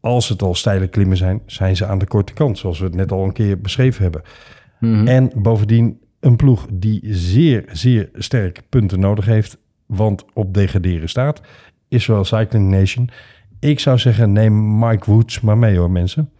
als 0.00 0.28
het 0.28 0.42
al 0.42 0.54
steile 0.54 0.88
klimmen 0.88 1.16
zijn, 1.16 1.42
zijn 1.46 1.76
ze 1.76 1.86
aan 1.86 1.98
de 1.98 2.06
korte 2.06 2.32
kant, 2.32 2.58
zoals 2.58 2.78
we 2.78 2.84
het 2.84 2.94
net 2.94 3.12
al 3.12 3.24
een 3.24 3.32
keer 3.32 3.60
beschreven 3.60 4.02
hebben. 4.02 4.22
Mhm. 4.80 5.06
En 5.06 5.30
bovendien 5.34 6.00
een 6.20 6.36
ploeg 6.36 6.66
die 6.72 7.00
zeer, 7.14 7.64
zeer 7.72 8.08
sterk 8.14 8.62
punten 8.68 9.00
nodig 9.00 9.24
heeft, 9.24 9.58
want 9.86 10.24
op 10.34 10.54
degraderen 10.54 11.08
staat, 11.08 11.40
is 11.88 12.06
wel 12.06 12.24
Cycling 12.24 12.70
Nation. 12.70 13.10
Ik 13.60 13.80
zou 13.80 13.98
zeggen, 13.98 14.32
neem 14.32 14.78
Mike 14.78 15.10
Woods 15.10 15.40
maar 15.40 15.58
mee 15.58 15.78
hoor, 15.78 15.90
mensen. 15.90 16.30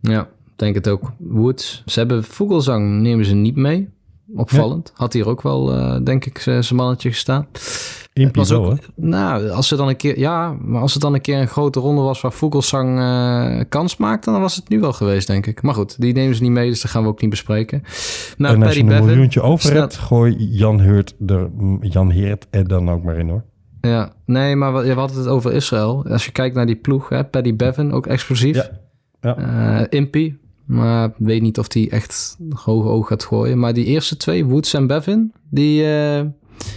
Ja, 0.00 0.28
denk 0.58 0.74
het 0.74 0.88
ook. 0.88 1.12
Woods. 1.18 1.82
Ze 1.86 1.98
hebben 1.98 2.24
Vogelsang, 2.24 3.00
nemen 3.00 3.24
ze 3.24 3.34
niet 3.34 3.56
mee. 3.56 3.88
Opvallend. 4.34 4.92
Had 4.94 5.12
hier 5.12 5.28
ook 5.28 5.42
wel, 5.42 5.74
eh, 5.74 5.96
denk 6.04 6.24
ik, 6.24 6.38
zijn 6.38 6.64
mannetje 6.74 7.08
gestaan. 7.08 7.46
Impie 8.12 8.32
was 8.34 8.50
wel, 8.50 8.70
ook, 8.70 8.78
nou, 8.94 9.50
als 9.50 9.70
er 9.70 9.76
dan 9.76 9.88
een 9.88 9.96
keer, 9.96 10.18
ja, 10.18 10.52
maar 10.52 10.80
als 10.80 10.92
het 10.92 11.02
dan 11.02 11.14
een 11.14 11.20
keer 11.20 11.38
een 11.38 11.48
grote 11.48 11.80
ronde 11.80 12.02
was 12.02 12.20
waar 12.20 12.32
Vogelsang 12.32 12.98
eh, 12.98 13.64
kans 13.68 13.96
maakte, 13.96 14.30
dan 14.30 14.40
was 14.40 14.56
het 14.56 14.68
nu 14.68 14.80
wel 14.80 14.92
geweest, 14.92 15.26
denk 15.26 15.46
ik. 15.46 15.62
Maar 15.62 15.74
goed, 15.74 16.00
die 16.00 16.12
nemen 16.12 16.34
ze 16.36 16.42
niet 16.42 16.50
mee, 16.50 16.68
dus 16.68 16.80
dat 16.80 16.90
gaan 16.90 17.02
we 17.02 17.08
ook 17.08 17.20
niet 17.20 17.30
bespreken. 17.30 17.82
Nou, 18.36 18.54
en 18.54 18.62
als 18.62 18.74
Paddy 18.74 18.74
je 18.74 18.80
een 18.80 18.88
Bevin, 18.88 19.04
miljoentje 19.04 19.42
over 19.42 19.74
hebt, 19.74 19.96
gooi 19.96 20.36
Jan 20.50 20.80
Heert 20.80 21.14
er, 21.26 21.50
Jan 21.80 22.10
Heert 22.10 22.46
er 22.50 22.68
dan 22.68 22.90
ook 22.90 23.02
maar 23.02 23.18
in 23.18 23.28
hoor. 23.28 23.44
Ja, 23.80 24.12
nee, 24.24 24.56
maar 24.56 24.74
we, 24.74 24.82
we 24.82 24.92
hadden 24.92 25.18
het 25.18 25.26
over 25.26 25.52
Israël. 25.52 26.06
Als 26.08 26.24
je 26.24 26.32
kijkt 26.32 26.54
naar 26.54 26.66
die 26.66 26.76
ploeg, 26.76 27.08
hè, 27.08 27.24
Paddy 27.24 27.56
Bevin, 27.56 27.92
ook 27.92 28.06
explosief. 28.06 28.56
Ja. 28.56 28.70
Ja. 29.20 29.36
Eh, 29.36 29.98
Impy, 29.98 30.34
maar 30.68 31.12
weet 31.16 31.42
niet 31.42 31.58
of 31.58 31.68
die 31.68 31.90
echt 31.90 32.36
hoge 32.54 32.88
oog 32.88 33.08
gaat 33.08 33.24
gooien. 33.24 33.58
Maar 33.58 33.72
die 33.74 33.84
eerste 33.84 34.16
twee, 34.16 34.44
Woods 34.44 34.74
en 34.74 34.86
Bevin, 34.86 35.32
die 35.50 35.84
eh, 35.94 36.24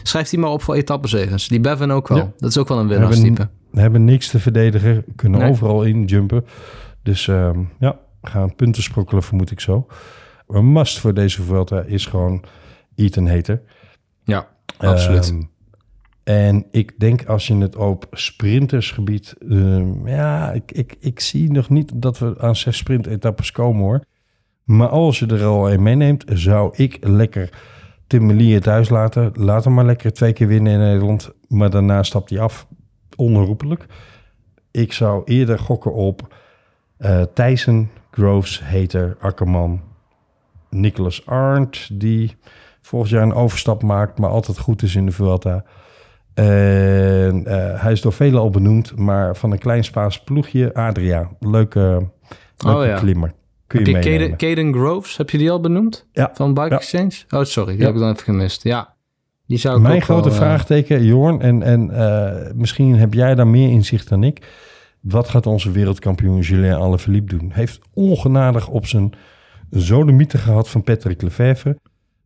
schrijft 0.04 0.32
hij 0.32 0.40
maar 0.40 0.50
op 0.50 0.62
voor 0.62 0.76
etappezegens. 0.76 1.48
Die 1.48 1.60
Bevin 1.60 1.92
ook 1.92 2.08
wel. 2.08 2.18
Ja. 2.18 2.32
Dat 2.38 2.50
is 2.50 2.58
ook 2.58 2.68
wel 2.68 2.80
een 2.80 2.90
Hebben- 2.90 3.10
winnaarstype. 3.10 3.50
We 3.72 3.80
hebben 3.82 4.06
niks 4.06 4.30
te 4.30 4.40
verdedigen, 4.40 5.04
kunnen 5.16 5.40
Nee. 5.40 5.50
overal 5.50 5.84
in 5.84 6.06
jumpen. 6.06 6.46
Dus 7.04 7.28
ehm, 7.28 7.60
ja, 7.80 8.00
gaan 8.22 8.56
punten 8.56 8.84
sprokkelen 8.84 9.24
vermoed 9.24 9.52
ik 9.52 9.60
zo. 9.60 9.88
Een 10.48 10.72
must 10.72 11.00
voor 11.00 11.14
deze 11.14 11.42
Vuelta 11.42 11.82
is 11.82 12.06
gewoon 12.06 12.44
Ethan 12.96 13.28
Hater. 13.28 13.62
Ja, 14.24 14.48
absoluut. 14.78 15.30
Ehm, 15.30 15.42
en 16.24 16.66
ik 16.72 17.00
denk 17.00 17.26
als 17.26 17.48
je 17.48 17.58
het 17.58 17.76
op 17.76 18.08
sprintersgebied... 18.12 19.36
ehm, 19.50 20.08
ja, 20.08 20.52
ik, 20.52 20.72
ik, 20.72 20.96
ik 21.00 21.20
zie 21.20 21.52
nog 21.52 21.70
niet 21.70 21.92
dat 21.96 22.20
we 22.20 22.36
aan 22.40 22.56
zes 22.56 22.78
sprintetappes 22.78 23.52
komen 23.52 23.82
hoor. 23.82 24.04
Maar 24.64 24.88
als 24.88 25.20
je 25.20 25.26
er 25.26 25.44
al 25.44 25.72
een 25.72 25.84
meeneemt, 25.84 26.24
zou 26.28 26.74
ik 26.76 26.98
lekker 27.02 27.50
Tim 28.08 28.26
Melier 28.26 28.62
thuis 28.62 28.90
laten. 28.90 29.32
Laat 29.34 29.64
hem 29.64 29.74
maar 29.74 29.86
lekker 29.86 30.14
twee 30.14 30.34
keer 30.34 30.48
winnen 30.48 30.74
in 30.74 30.80
Nederland. 30.80 31.32
Maar 31.48 31.70
daarna 31.70 32.04
stapt 32.04 32.30
hij 32.30 32.40
af. 32.40 32.68
Onherroepelijk. 33.16 33.86
Ik 34.72 34.94
zou 34.94 35.22
eerder 35.26 35.60
gokken 35.60 35.94
op 35.94 36.36
eh 36.98 37.22
Thijssen, 37.34 37.90
Groves, 38.12 38.62
Hater, 38.62 39.18
Akkerman, 39.20 39.82
Nicholas 40.70 41.26
Arndt, 41.26 42.00
die 42.00 42.36
volgend 42.82 43.12
jaar 43.12 43.24
een 43.24 43.34
overstap 43.34 43.84
maakt, 43.84 44.20
maar 44.20 44.30
altijd 44.30 44.58
goed 44.60 44.82
is 44.82 44.96
in 44.96 45.06
de 45.06 45.12
Vuelta. 45.12 45.64
En 46.34 47.46
eh, 47.46 47.82
hij 47.82 47.92
is 47.92 48.02
door 48.02 48.14
velen 48.14 48.40
al 48.40 48.50
benoemd, 48.50 48.96
maar 48.98 49.36
van 49.36 49.52
een 49.52 49.60
klein 49.60 49.84
Spaans 49.84 50.24
ploegje, 50.24 50.74
Adria. 50.74 51.30
Leuke, 51.40 51.80
leuke 52.58 52.80
Oh 52.80 52.86
ja. 52.86 52.96
klimmer. 53.00 53.32
Kun 53.68 53.84
Heb 53.84 54.04
je. 54.04 54.10
Caden, 54.10 54.38
Caden 54.38 54.74
Groves, 54.74 55.18
heb 55.18 55.30
je 55.30 55.38
die 55.38 55.52
al 55.52 55.60
benoemd? 55.60 56.08
Ja. 56.12 56.32
Van 56.34 56.54
Bike 56.54 56.70
Ja. 56.70 56.76
Exchange? 56.76 57.12
Oh, 57.30 57.44
sorry, 57.44 57.72
die 57.72 57.80
Ja. 57.80 57.86
heb 57.86 57.96
ik 57.96 58.00
dan 58.02 58.10
even 58.12 58.24
gemist. 58.24 58.64
Ja, 58.64 58.94
die 59.48 59.58
zou 59.58 59.76
ik 59.76 59.82
Mijn 59.82 60.02
grote 60.02 60.30
wel, 60.30 60.38
eh, 60.38 60.44
vraagteken, 60.44 61.04
Jorn, 61.04 61.42
en, 61.42 61.64
en 61.64 61.90
eh, 61.92 62.52
misschien 62.54 62.96
heb 62.96 63.14
jij 63.14 63.36
daar 63.36 63.48
meer 63.48 63.70
inzicht 63.70 64.10
dan 64.10 64.24
ik. 64.24 64.48
Wat 65.02 65.30
gaat 65.30 65.46
onze 65.48 65.72
wereldkampioen 65.72 66.40
Julien 66.40 66.74
Alaphilippe 66.74 67.38
doen? 67.38 67.52
Heeft 67.54 67.80
ongenadig 67.94 68.68
op 68.68 68.86
zijn 68.88 69.14
zodemieten 69.70 70.40
gehad 70.40 70.70
van 70.70 70.84
Patrick 70.84 71.22
Lefevre... 71.22 71.78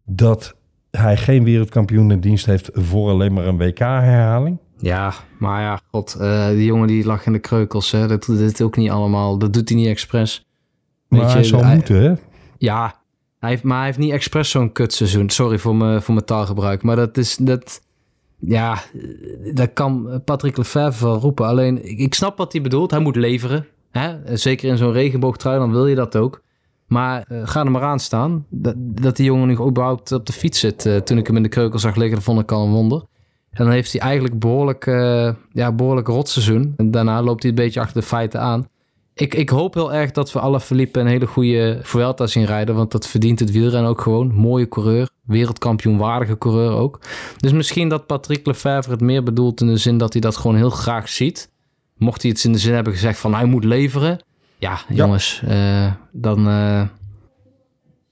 dat 0.05 0.55
hij 0.97 1.17
geen 1.17 1.43
wereldkampioen 1.43 2.11
in 2.11 2.19
dienst 2.19 2.45
heeft 2.45 2.69
voor 2.73 3.09
alleen 3.09 3.33
maar 3.33 3.45
een 3.47 3.57
WK-herhaling. 3.57 4.57
Ja, 4.77 5.13
maar 5.39 5.61
ja, 5.61 5.79
god, 5.91 6.13
eh, 6.19 6.47
die 6.49 6.65
jongen 6.65 6.87
die 6.87 7.05
lag 7.05 7.25
in 7.25 7.31
de 7.33 7.39
kreukels. 7.39 7.91
Hè. 7.91 8.07
Dat 8.07 8.25
doet 8.25 8.37
dit 8.37 8.61
ook 8.61 8.77
niet 8.77 8.89
allemaal. 8.89 9.37
Dat 9.37 9.53
doet 9.53 9.69
hij 9.69 9.77
niet 9.77 9.87
expres. 9.87 10.45
Weet 11.07 11.19
Maar 11.19 11.29
je, 11.29 11.35
hij 11.35 11.43
zal 11.43 11.63
hij- 11.63 11.75
moeten, 11.75 12.01
hè? 12.03 12.13
Ja, 12.57 12.95
hij 13.39 13.49
heeft, 13.49 13.63
maar 13.63 13.77
hij 13.77 13.85
heeft 13.85 13.97
niet 13.97 14.11
expres 14.11 14.49
zo'n 14.49 14.71
kutseizoen. 14.71 15.29
Sorry 15.29 15.57
voor 15.57 15.75
mijn, 15.75 16.01
voor 16.01 16.13
mijn 16.13 16.25
taalgebruik. 16.25 16.83
Maar 16.83 16.95
dat 16.95 17.17
is, 17.17 17.35
dat, 17.35 17.81
ja, 18.39 18.77
dat 19.53 19.73
kan 19.73 20.21
Patrick 20.25 20.57
Lefevre 20.57 21.05
wel 21.05 21.19
roepen. 21.19 21.45
Alleen, 21.45 21.89
ik, 21.89 21.99
ik 21.99 22.13
snap 22.13 22.37
wat 22.37 22.51
hij 22.51 22.61
bedoelt. 22.61 22.91
Hij 22.91 22.99
moet 22.99 23.15
leveren. 23.15 23.67
Hè? 23.91 24.37
Zeker 24.37 24.69
in 24.69 24.77
zo'n 24.77 24.91
regenboogtrui, 24.91 25.59
dan 25.59 25.71
wil 25.71 25.87
je 25.87 25.95
dat 25.95 26.15
ook. 26.17 26.41
Maar 26.87 27.25
eh, 27.27 27.41
ga 27.43 27.65
er 27.65 27.71
maar 27.71 27.81
aan 27.81 27.99
staan. 27.99 28.45
Dat, 28.49 29.15
die 29.15 29.25
jongen 29.25 29.47
nu 29.47 29.57
überhaupt 29.59 30.11
op 30.11 30.25
de 30.25 30.33
fiets 30.33 30.59
zit. 30.59 30.85
eh, 30.85 30.97
toen 30.97 31.17
ik 31.17 31.27
hem 31.27 31.35
in 31.35 31.43
de 31.43 31.49
kreukel 31.49 31.79
zag 31.79 31.95
liggen, 31.95 32.21
vond 32.21 32.39
ik 32.39 32.51
al 32.51 32.65
een 32.65 32.71
wonder. 32.71 33.03
En 33.51 33.63
dan 33.63 33.73
heeft 33.73 33.91
hij 33.91 34.01
eigenlijk 34.01 34.39
behoorlijk, 34.39 34.87
eh 34.87 35.33
ja, 35.51 35.71
behoorlijk 35.71 36.07
rotseizoen. 36.07 36.73
En 36.77 36.91
daarna 36.91 37.21
loopt 37.21 37.41
hij 37.41 37.51
een 37.51 37.57
beetje 37.57 37.79
achter 37.79 38.01
de 38.01 38.07
feiten 38.07 38.41
aan. 38.41 38.67
Ik, 39.13 39.33
ik 39.33 39.49
hoop 39.49 39.73
heel 39.73 39.93
erg 39.93 40.11
dat 40.11 40.31
we 40.31 40.39
alle 40.39 40.59
Felipe 40.59 40.99
een 40.99 41.07
hele 41.07 41.27
goede 41.27 41.79
Vuelta 41.81 42.27
zien 42.27 42.45
rijden. 42.45 42.75
Want 42.75 42.91
dat 42.91 43.07
verdient 43.07 43.39
het 43.39 43.51
wielrennen 43.51 43.89
ook 43.89 44.01
gewoon. 44.01 44.33
Mooie 44.33 44.67
coureur. 44.67 45.09
Wereldkampioenwaardige 45.25 46.37
coureur 46.37 46.71
ook. 46.71 46.99
Dus 47.37 47.51
misschien 47.51 47.89
dat 47.89 48.05
Patrick 48.05 48.45
Lefevre 48.45 48.91
het 48.91 49.01
meer 49.01 49.23
bedoelt 49.23 49.61
in 49.61 49.67
de 49.67 49.77
zin 49.77 49.97
dat 49.97 50.13
hij 50.13 50.21
dat 50.21 50.37
gewoon 50.37 50.55
heel 50.55 50.69
graag 50.69 51.09
ziet. 51.09 51.49
Mocht 51.97 52.21
hij 52.21 52.31
iets 52.31 52.45
in 52.45 52.51
de 52.51 52.57
zin 52.57 52.73
hebben 52.73 52.93
gezegd 52.93 53.19
van 53.19 53.33
hij 53.33 53.45
moet 53.45 53.63
leveren. 53.63 54.19
Ja, 54.65 54.79
jongens. 54.95 55.41
eh, 55.47 55.91
dan... 56.11 56.37
eh, 56.47 56.81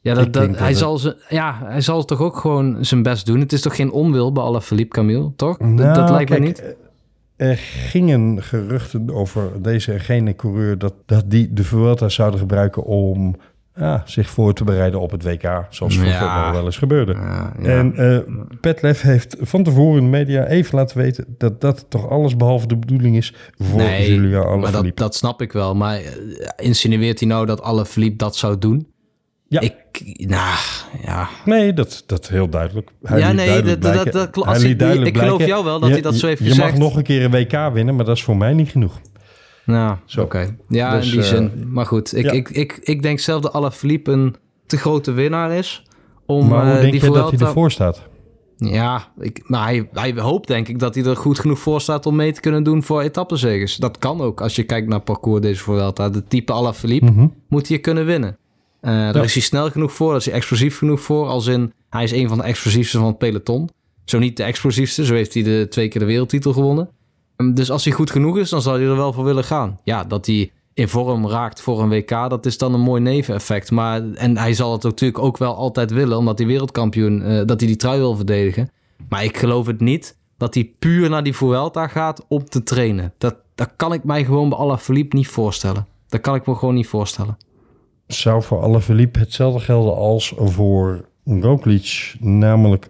ja, 0.02 0.14
dat, 0.14 0.36
hij, 0.36 0.68
het- 0.68 0.78
zal 0.78 0.98
ze, 0.98 1.24
ja, 1.30 1.60
hij 1.64 1.82
zal 1.82 2.06
toch 2.06 2.20
ook 2.22 2.38
gewoon 2.38 2.86
zijn 2.86 3.04
best 3.04 3.26
doen. 3.26 3.40
Het 3.40 3.54
is 3.54 3.62
toch 3.62 3.76
geen 3.76 3.92
onwil 3.92 4.32
bij 4.32 4.44
alle 4.44 4.62
Philippe 4.62 4.96
Camille, 4.96 5.32
toch? 5.36 5.58
Dat- 5.58 5.78
dat, 5.78 5.78
Nou, 5.96 6.12
lijkt 6.12 6.30
kijk, 6.30 6.42
me 6.42 6.48
niet. 6.48 6.60
eh, 6.62 7.50
Er 7.50 7.58
gingen 7.58 8.44
geruchten 8.44 9.10
over 9.14 9.62
deze 9.62 9.92
en 9.94 10.00
gene 10.00 10.36
coureur... 10.36 10.78
dat, 10.78 10.94
dat 11.06 11.24
die 11.32 11.54
de 11.54 11.64
Vuelta 11.64 12.10
zouden 12.10 12.40
gebruiken 12.40 12.84
om 12.84 13.36
ja, 13.76 14.02
zich 14.06 14.30
voor 14.30 14.54
te 14.54 14.64
bereiden 14.64 15.00
op 15.00 15.12
het 15.12 15.24
WK. 15.24 15.66
Zoals 15.70 15.94
vroeger 15.98 16.22
Ja. 16.22 16.52
wel 16.52 16.66
eens 16.66 16.78
gebeurde. 16.78 17.14
Ja, 17.14 17.54
ja. 17.62 17.68
En 17.70 17.96
eh 17.96 18.18
Petlef 18.62 19.02
heeft 19.02 19.36
van 19.42 19.64
tevoren 19.64 19.98
in 19.98 20.04
de 20.04 20.18
media 20.18 20.46
even 20.46 20.78
laten 20.78 20.98
weten... 20.98 21.26
dat 21.38 21.62
dat 21.62 21.86
toch 21.90 22.10
alles 22.10 22.36
behalve 22.38 22.68
de 22.68 22.78
bedoeling 22.78 23.16
is 23.18 23.34
voor 23.58 23.82
Julia 23.82 24.40
maar 24.40 24.48
dat, 24.50 24.58
Alaphilippe. 24.68 25.02
dat 25.02 25.16
snap 25.16 25.42
ik 25.42 25.52
wel. 25.52 25.76
Maar 25.76 25.98
eh, 25.98 26.06
insinueert 26.56 27.20
hij 27.20 27.30
nou 27.30 27.46
dat 27.46 27.62
alle 27.62 27.86
Philippe 27.86 28.18
dat 28.18 28.36
zou 28.36 28.58
doen? 28.58 28.88
Ja. 29.48 29.60
Ik, 29.60 29.76
nou, 30.18 30.58
ja. 31.06 31.30
Nee, 31.46 31.74
dat, 31.74 32.04
dat 32.06 32.28
heel 32.30 32.50
duidelijk. 32.50 32.90
Hij 33.04 33.20
Ja, 33.20 33.32
nee, 33.32 33.46
duidelijk 33.46 33.82
dat- 33.82 34.12
dat- 34.12 34.46
als 34.46 34.76
duidelijk 34.78 35.16
ik 35.16 35.22
geloof 35.22 35.46
jou 35.46 35.64
wel 35.64 35.80
dat 35.80 35.88
je- 35.88 35.94
hij 35.94 36.04
dat 36.04 36.16
zo 36.16 36.28
heeft 36.28 36.40
je, 36.40 36.46
gezegd. 36.50 36.66
Je 36.68 36.72
mag 36.80 36.80
nog 36.82 36.96
een 36.98 37.04
keer 37.04 37.24
een 37.24 37.32
WK 37.32 37.74
winnen, 37.74 37.96
maar 37.96 38.06
dat 38.06 38.16
is 38.18 38.24
voor 38.24 38.38
mij 38.38 38.54
niet 38.54 38.70
genoeg. 38.70 39.00
Nou, 39.66 39.98
oké. 40.20 40.56
Ja, 40.68 40.96
Dus, 40.96 41.06
in 41.06 41.12
die 41.12 41.20
eh, 41.22 41.26
zin. 41.28 41.52
Maar 41.72 41.86
goed, 41.86 42.18
ik, 42.18 42.24
ja. 42.26 42.32
ik, 42.32 42.50
ik, 42.50 42.80
ik 42.84 43.02
denk 43.02 43.20
zelf 43.20 43.42
dat 43.42 43.54
Alaphilippe 43.54 44.12
een 44.12 44.36
te 44.66 44.78
grote 44.78 45.12
winnaar 45.12 45.52
is. 45.52 45.84
Om 46.26 46.48
maar 46.48 46.64
hoe 46.66 46.74
eh, 46.74 46.80
denk 46.80 46.92
die 46.92 47.02
je 47.04 47.12
dat 47.12 47.32
hij 47.32 47.40
ervoor 47.48 47.72
staat? 47.72 48.02
Ja, 48.58 49.08
ik, 49.20 49.42
maar 49.50 49.64
hij, 49.64 49.90
hij 49.94 50.12
hoopt 50.12 50.48
denk 50.48 50.68
ik 50.68 50.80
dat 50.80 50.96
hij 50.96 51.04
er 51.04 51.16
goed 51.18 51.40
genoeg 51.40 51.60
voor 51.60 51.82
staat 51.82 52.06
om 52.06 52.16
mee 52.16 52.32
te 52.34 52.42
kunnen 52.42 52.64
doen 52.64 52.84
voor 52.84 53.02
etappenzegers. 53.02 53.76
Dat 53.76 53.98
kan 53.98 54.22
ook 54.22 54.42
als 54.42 54.56
je 54.56 54.64
kijkt 54.64 54.88
naar 54.88 55.00
parcours 55.00 55.42
deze 55.42 55.64
Vuelta. 55.64 56.10
De 56.10 56.24
type 56.24 56.54
Alaphilippe 56.54 57.12
Mhm. 57.12 57.28
moet 57.48 57.68
hij 57.68 57.80
kunnen 57.80 58.06
winnen. 58.06 58.38
Eh, 58.82 58.92
daar 58.92 59.16
Ja. 59.16 59.22
is 59.24 59.34
hij 59.34 59.44
snel 59.44 59.70
genoeg 59.72 59.92
voor, 59.94 60.08
daar 60.10 60.18
is 60.18 60.26
hij 60.26 60.34
explosief 60.34 60.78
genoeg 60.78 61.02
voor. 61.02 61.28
Als 61.28 61.48
in, 61.48 61.74
hij 61.90 62.04
is 62.04 62.12
een 62.12 62.28
van 62.28 62.38
de 62.38 62.44
explosiefste 62.44 62.98
van 62.98 63.08
het 63.08 63.18
peloton. 63.18 63.70
Zo 64.06 64.20
niet 64.20 64.38
de 64.38 64.44
explosiefste, 64.44 65.06
zo 65.06 65.14
heeft 65.14 65.34
hij 65.34 65.44
de 65.44 65.68
twee 65.70 65.88
keer 65.88 66.02
de 66.02 66.08
wereldtitel 66.08 66.54
gewonnen. 66.54 66.90
Ehm, 67.36 67.54
Dus 67.54 67.72
als 67.72 67.84
hij 67.84 67.94
goed 67.94 68.12
genoeg 68.12 68.38
is, 68.38 68.50
dan 68.50 68.62
zal 68.62 68.74
hij 68.74 68.84
er 68.84 68.96
wel 68.96 69.14
voor 69.14 69.24
willen 69.24 69.44
gaan. 69.44 69.80
Ja, 69.84 70.04
dat 70.04 70.26
hij 70.26 70.52
in 70.74 70.88
vorm 70.88 71.28
raakt 71.28 71.62
voor 71.62 71.82
een 71.82 71.90
WK, 71.90 72.10
dat 72.10 72.46
is 72.46 72.58
dan 72.58 72.74
een 72.74 72.80
mooi 72.80 73.02
neveneffect. 73.02 73.72
Maar, 73.72 74.12
en 74.14 74.38
hij 74.38 74.54
zal 74.54 74.72
het 74.72 74.84
natuurlijk 74.84 75.24
ook 75.24 75.38
wel 75.38 75.56
altijd 75.56 75.92
willen, 75.92 76.18
omdat 76.18 76.38
hij 76.38 76.48
wereldkampioen, 76.48 77.22
eh, 77.22 77.46
dat 77.46 77.60
hij 77.60 77.68
die 77.68 77.78
trui 77.78 78.00
wil 78.00 78.16
verdedigen. 78.16 78.70
Maar 79.10 79.24
ik 79.24 79.38
geloof 79.38 79.68
het 79.68 79.80
niet 79.80 80.18
dat 80.38 80.54
hij 80.54 80.72
puur 80.80 81.10
naar 81.10 81.24
die 81.24 81.36
Vuelta 81.36 81.88
gaat 81.88 82.26
om 82.28 82.46
te 82.46 82.64
trainen. 82.64 83.14
Dat, 83.18 83.36
dat 83.56 83.70
kan 83.76 83.94
ik 83.94 84.04
mij 84.04 84.26
gewoon 84.26 84.50
bij 84.50 84.58
Alaphilippe 84.58 85.16
niet 85.16 85.28
voorstellen. 85.28 85.88
Dat 86.08 86.22
kan 86.22 86.36
ik 86.36 86.46
me 86.46 86.56
gewoon 86.56 86.76
niet 86.76 86.88
voorstellen. 86.88 87.38
Zou 88.08 88.44
voor 88.44 88.62
Alaphilippe 88.62 89.20
hetzelfde 89.20 89.60
gelden 89.60 89.96
als 89.96 90.34
voor 90.38 91.06
Roglic, 91.26 92.16
namelijk 92.20 92.88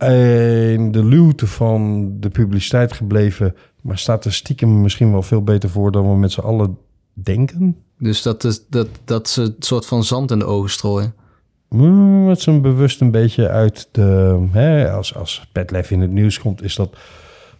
in 0.00 0.92
de 0.92 1.04
luwte 1.04 1.46
van 1.46 2.10
de 2.20 2.28
publiciteit 2.28 2.92
gebleven, 2.92 3.54
maar 3.80 3.98
staat 3.98 4.24
er 4.24 4.32
stiekem 4.32 4.80
misschien 4.80 5.12
wel 5.12 5.22
veel 5.22 5.42
beter 5.42 5.70
voor 5.70 5.92
dan 5.92 6.10
we 6.10 6.16
met 6.16 6.32
z'n 6.32 6.40
allen 6.40 6.78
denken? 7.12 7.76
Dus 7.98 8.22
dat, 8.22 8.44
is, 8.44 8.66
dat, 8.68 8.88
dat 9.04 9.28
ze 9.28 9.42
een 9.42 9.54
soort 9.58 9.86
van 9.86 10.04
zand 10.04 10.30
in 10.30 10.38
de 10.38 10.44
ogen 10.44 10.70
strooien. 10.70 11.14
Hmm, 11.68 12.28
Het 12.28 12.38
is 12.38 12.46
een 12.46 12.62
bewust 12.62 13.00
een 13.00 13.10
beetje 13.10 13.48
uit 13.48 13.88
de... 13.90 14.38
Hè, 14.50 14.90
als, 14.90 15.14
als 15.14 15.48
Petlev 15.52 15.90
in 15.90 16.00
het 16.00 16.10
nieuws 16.10 16.38
komt, 16.40 16.62
is 16.62 16.74
dat 16.74 16.96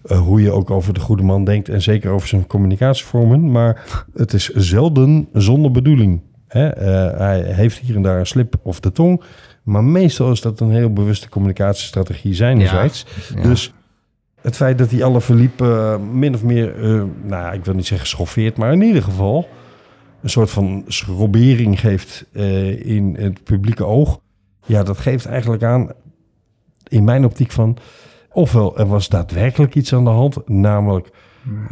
eh, 0.03 0.21
hoe 0.21 0.43
je 0.43 0.51
ook 0.51 0.71
over 0.71 0.95
de 0.95 1.01
goede 1.01 1.23
man 1.23 1.45
denkt... 1.45 1.69
en 1.69 1.83
zeker 1.83 2.11
over 2.11 2.29
zijn 2.29 2.47
communicatievormen. 2.47 3.51
Maar 3.51 3.85
het 4.15 4.33
is 4.33 4.49
zelden 4.49 5.29
zonder 5.33 5.71
bedoeling. 5.71 6.21
Hè? 6.47 6.69
Eh, 6.69 7.19
hij 7.19 7.43
heeft 7.43 7.79
hier 7.79 7.97
en 7.97 8.03
daar 8.03 8.19
een 8.19 8.27
slip 8.27 8.55
of 8.63 8.81
de 8.81 8.93
tong. 8.93 9.23
Maar 9.71 9.85
meestal 9.85 10.31
is 10.31 10.41
dat 10.41 10.61
een 10.61 10.71
heel 10.71 10.93
bewuste 10.93 11.29
communicatiestrategie 11.29 12.35
zijnerzijds. 12.35 13.07
Ja. 13.35 13.43
Dus 13.43 13.73
het 14.41 14.57
feit 14.57 14.79
dat 14.79 14.91
hij 14.91 15.05
alle 15.05 15.21
verliep 15.21 15.61
eh, 15.61 15.97
min 15.97 16.35
of 16.35 16.43
meer... 16.43 16.83
eh, 16.83 17.03
nou, 17.23 17.55
ik 17.55 17.65
wil 17.65 17.75
niet 17.75 17.87
zeggen 17.87 18.09
schoffeert, 18.09 18.57
maar 18.57 18.73
in 18.73 18.83
ieder 18.83 19.03
geval... 19.03 19.49
een 20.23 20.31
soort 20.31 20.51
van 20.51 20.85
schrobbering 20.87 21.81
geeft 21.81 22.27
eh, 22.33 22.87
in 22.87 23.17
het 23.19 23.45
publieke 23.45 23.85
oog. 23.85 24.21
Ja, 24.67 24.83
dat 24.83 24.99
geeft 24.99 25.27
eigenlijk 25.27 25.63
aan, 25.63 25.91
in 26.89 27.05
mijn 27.05 27.25
optiek 27.25 27.51
van... 27.51 27.77
ofwel 28.33 28.79
er 28.79 28.87
was 28.87 29.09
daadwerkelijk 29.09 29.75
iets 29.75 29.93
aan 29.93 30.05
de 30.05 30.11
hand, 30.11 30.49
namelijk... 30.49 31.11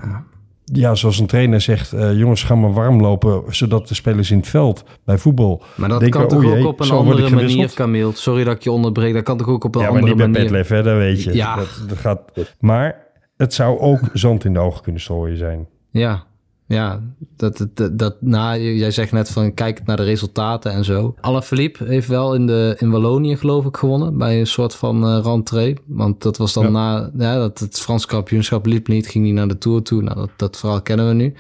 Ja, 0.03 0.24
zoals 0.72 1.18
een 1.18 1.26
trainer 1.26 1.60
zegt, 1.60 1.92
eh, 1.92 2.18
jongens, 2.18 2.42
ga 2.42 2.54
maar 2.54 2.72
warm 2.72 3.00
lopen, 3.00 3.42
zodat 3.48 3.88
de 3.88 3.94
spelers 3.94 4.30
in 4.30 4.38
het 4.38 4.48
veld 4.48 4.84
bij 5.04 5.18
voetbal. 5.18 5.62
Maar 5.74 5.88
dat 5.88 6.00
denken, 6.00 6.20
kan 6.20 6.28
toch 6.28 6.44
ook 6.44 6.54
jee, 6.54 6.66
op 6.66 6.80
een 6.80 6.90
andere 6.90 7.30
manier? 7.30 7.72
Camille. 7.72 8.12
Sorry 8.14 8.44
dat 8.44 8.56
ik 8.56 8.62
je 8.62 8.70
onderbreek. 8.70 9.14
Dat 9.14 9.22
kan 9.22 9.36
toch 9.36 9.48
ook 9.48 9.64
op 9.64 9.74
een 9.74 9.80
Ja, 9.80 9.86
maar 9.86 10.00
andere 10.00 10.14
niet 10.14 10.32
bij 10.32 10.32
manier. 10.32 10.62
Petlev, 10.62 10.68
hè, 10.68 10.82
dat 10.82 10.96
weet 10.96 11.22
je. 11.22 11.34
Ja. 11.34 11.56
Dat, 11.56 11.82
dat 11.88 11.98
gaat, 11.98 12.20
maar 12.60 13.06
het 13.36 13.54
zou 13.54 13.78
ook 13.78 14.00
zand 14.12 14.44
in 14.44 14.52
de 14.52 14.58
ogen 14.58 14.82
kunnen 14.82 15.00
strooien 15.00 15.36
zijn. 15.36 15.68
Ja, 15.90 16.24
ja. 16.68 17.00
Dat, 17.36 17.66
dat, 17.74 17.98
dat, 17.98 18.16
nou, 18.20 18.60
jij 18.60 18.90
zegt 18.90 19.12
net 19.12 19.30
van 19.30 19.54
kijk 19.54 19.84
naar 19.86 19.96
de 19.96 20.02
resultaten 20.02 20.72
en 20.72 20.84
zo. 20.84 21.14
Alaphilippe 21.20 21.84
heeft 21.84 22.08
wel 22.08 22.34
in, 22.34 22.46
de, 22.46 22.76
in 22.78 22.90
Wallonië 22.90 23.36
geloof 23.36 23.64
ik 23.64 23.76
gewonnen. 23.76 24.18
Bij 24.18 24.38
een 24.40 24.46
soort 24.46 24.74
van 24.74 25.04
eh 25.06 25.20
rentree. 25.22 25.76
Want 25.86 26.22
dat 26.22 26.36
was 26.36 26.52
dan 26.52 26.64
Ja. 26.64 26.70
na 26.70 27.10
ja, 27.18 27.38
dat 27.38 27.58
het 27.58 27.80
Frans 27.80 28.06
kampioenschap 28.06 28.66
liep 28.66 28.88
niet. 28.88 29.06
Ging 29.06 29.24
hij 29.24 29.34
naar 29.34 29.48
de 29.48 29.58
Tour 29.58 29.82
toe. 29.82 30.02
Nou, 30.02 30.16
dat, 30.16 30.30
dat 30.36 30.56
verhaal 30.58 30.82
kennen 30.82 31.08
we 31.08 31.14
nu. 31.14 31.34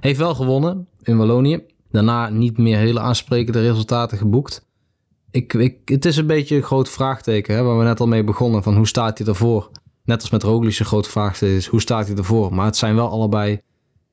Heeft 0.00 0.18
wel 0.18 0.34
gewonnen 0.34 0.86
in 1.02 1.16
Wallonië. 1.16 1.60
Daarna 1.90 2.28
niet 2.28 2.58
meer 2.58 2.76
hele 2.78 3.00
aansprekende 3.00 3.60
resultaten 3.60 4.18
geboekt. 4.18 4.66
Ik, 5.30 5.54
ik, 5.54 5.76
het 5.84 6.04
is 6.04 6.16
een 6.16 6.26
beetje 6.26 6.56
een 6.56 6.62
groot 6.62 6.88
vraagteken, 6.88 7.54
hè, 7.54 7.62
waar 7.62 7.78
we 7.78 7.84
net 7.84 8.00
al 8.00 8.06
mee 8.06 8.24
begonnen. 8.24 8.62
Van 8.62 8.76
hoe 8.76 8.86
staat 8.86 9.18
hij 9.18 9.26
ervoor? 9.26 9.70
Net 10.04 10.20
als 10.20 10.30
met 10.30 10.42
Roglic 10.42 10.78
een 10.78 10.84
groot 10.86 11.08
vraagteken 11.08 11.56
is, 11.56 11.66
hoe 11.66 11.80
staat 11.80 12.06
hij 12.06 12.16
ervoor? 12.16 12.54
Maar 12.54 12.66
het 12.66 12.76
zijn 12.76 12.94
wel 12.94 13.08
allebei 13.10 13.60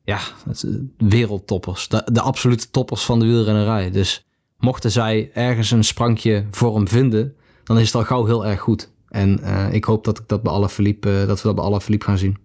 ja, 0.09 0.19
eh, 0.47 0.69
wereldtoppers. 0.97 1.87
De, 1.87 2.21
absolute 2.21 2.69
toppers 2.69 3.05
van 3.05 3.19
de 3.19 3.25
wielrennerij. 3.25 3.91
Dus 3.91 4.27
mochten 4.57 4.91
zij 4.91 5.29
ergens 5.33 5.71
een 5.71 5.83
sprankje 5.83 6.45
voor 6.51 6.75
hem 6.75 6.87
vinden, 6.87 7.33
dan 7.63 7.79
is 7.79 7.85
het 7.85 7.95
al 7.95 8.03
gauw 8.03 8.25
heel 8.25 8.45
erg 8.45 8.59
goed. 8.59 8.91
En 9.09 9.39
eh, 9.43 9.73
ik 9.73 9.83
hoop 9.83 10.03
dat, 10.03 10.19
ik 10.19 10.27
dat, 10.27 10.43
bij 10.43 10.53
eh, 10.53 11.27
dat 11.27 11.41
we 11.41 11.47
dat 11.47 11.55
bij 11.55 11.63
Alaphilippe 11.63 12.05
gaan 12.05 12.17
zien. 12.17 12.37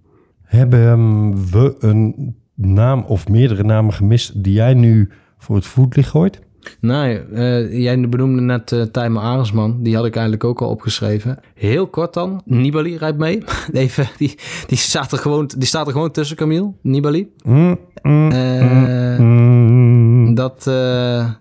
Hebben 0.42 0.86
ehm, 0.86 1.50
we 1.50 1.76
een 1.78 2.36
naam 2.54 3.04
of 3.06 3.28
meerdere 3.28 3.64
namen 3.64 3.94
gemist 3.94 4.42
die 4.44 4.52
jij 4.52 4.74
nu 4.74 5.10
voor 5.38 5.56
het 5.56 5.66
voetlicht 5.66 6.08
gooit? 6.08 6.40
Nee, 6.80 7.18
eh, 7.18 7.78
jij 7.82 8.08
benoemde 8.08 8.40
net 8.40 8.72
uh, 8.72 8.82
Tijmen 8.82 9.22
Arendsman. 9.22 9.82
Die 9.82 9.94
had 9.96 10.04
ik 10.04 10.14
eigenlijk 10.14 10.44
ook 10.44 10.60
al 10.62 10.68
opgeschreven. 10.68 11.38
Heel 11.54 11.86
kort 11.86 12.14
dan. 12.14 12.42
Nibali 12.44 12.96
rijdt 12.96 13.18
mee. 13.18 13.42
Even, 13.72 14.08
die, 14.18 14.38
die, 14.66 14.78
staat 14.78 15.12
er 15.12 15.18
gewoon, 15.18 15.50
die 15.58 15.66
staat 15.66 15.86
er 15.86 15.92
gewoon 15.92 16.10
tussen, 16.10 16.36
Camille. 16.36 16.72
Nibali. 16.82 17.32
Mm, 17.44 17.78
mm, 18.02 18.30
Eh, 18.30 19.18
mm. 19.18 20.34
Dat, 20.34 20.64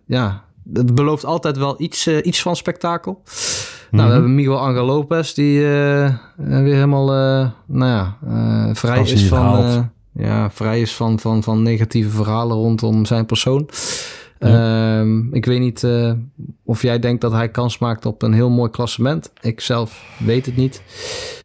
ja, 0.06 0.44
dat 0.64 0.96
belooft 0.96 1.26
altijd 1.26 1.58
wel 1.58 1.76
iets, 1.82 2.08
iets 2.08 2.42
van 2.42 2.56
spektakel. 2.56 3.22
Nou, 3.24 3.26
we 3.92 4.02
Mhm. 4.02 4.12
hebben 4.12 4.36
Miguel 4.36 4.60
Angel 4.60 4.86
Lopez, 4.86 5.34
die 5.34 5.60
weer 5.60 6.74
helemaal, 6.74 7.06
nou 7.68 7.92
ja, 7.92 8.18
vrij 8.74 9.02
is 9.02 9.28
van, 9.28 9.92
ja, 10.14 10.52
vrij 10.52 10.82
is 10.82 10.96
van, 10.96 11.20
van, 11.20 11.44
van 11.44 11.62
negatieve 11.64 12.10
verhalen 12.10 12.58
rondom 12.58 13.06
zijn 13.06 13.26
persoon. 13.26 13.70
Ja. 14.48 15.00
Ehm, 15.00 15.34
ik 15.34 15.46
weet 15.46 15.60
niet 15.60 15.84
eh, 15.84 16.14
of 16.64 16.82
jij 16.82 17.00
denkt 17.00 17.22
dat 17.22 17.32
hij 17.32 17.50
kans 17.50 17.78
maakt 17.78 18.06
op 18.06 18.22
een 18.22 18.34
heel 18.34 18.50
mooi 18.50 18.70
klassement. 18.70 19.32
Ik 19.42 19.62
zelf 19.62 20.18
weet 20.26 20.46
het 20.46 20.56
niet. 20.56 20.82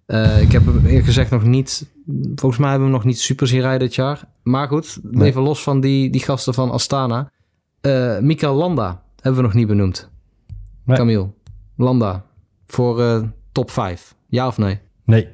Eh, 0.06 0.42
ik 0.42 0.52
heb 0.52 0.64
hem 0.66 0.86
eerlijk 0.86 1.04
gezegd 1.06 1.30
nog 1.30 1.44
niet. 1.44 1.86
Volgens 2.34 2.60
mij 2.60 2.70
hebben 2.70 2.88
we 2.88 2.94
hem 2.94 3.02
nog 3.02 3.12
niet 3.12 3.20
super 3.20 3.46
zien 3.46 3.60
rijden 3.60 3.80
dit 3.80 3.94
jaar. 3.94 4.24
Maar 4.42 4.68
goed, 4.68 4.98
Nee. 5.02 5.28
even 5.28 5.42
los 5.42 5.62
van 5.62 5.80
die, 5.80 6.10
die 6.10 6.20
gasten 6.22 6.54
van 6.54 6.70
Astana. 6.70 7.30
Eh 7.80 8.18
Mikael 8.18 8.54
Landa 8.54 9.02
hebben 9.20 9.40
we 9.40 9.46
nog 9.46 9.54
niet 9.56 9.66
benoemd. 9.66 10.10
Nee. 10.84 10.96
Camille, 10.96 11.28
Landa. 11.76 12.24
Voor 12.66 13.24
top 13.52 13.70
5. 13.70 14.14
Ja 14.28 14.46
of 14.46 14.58
nee? 14.58 14.78
Nee, 15.04 15.28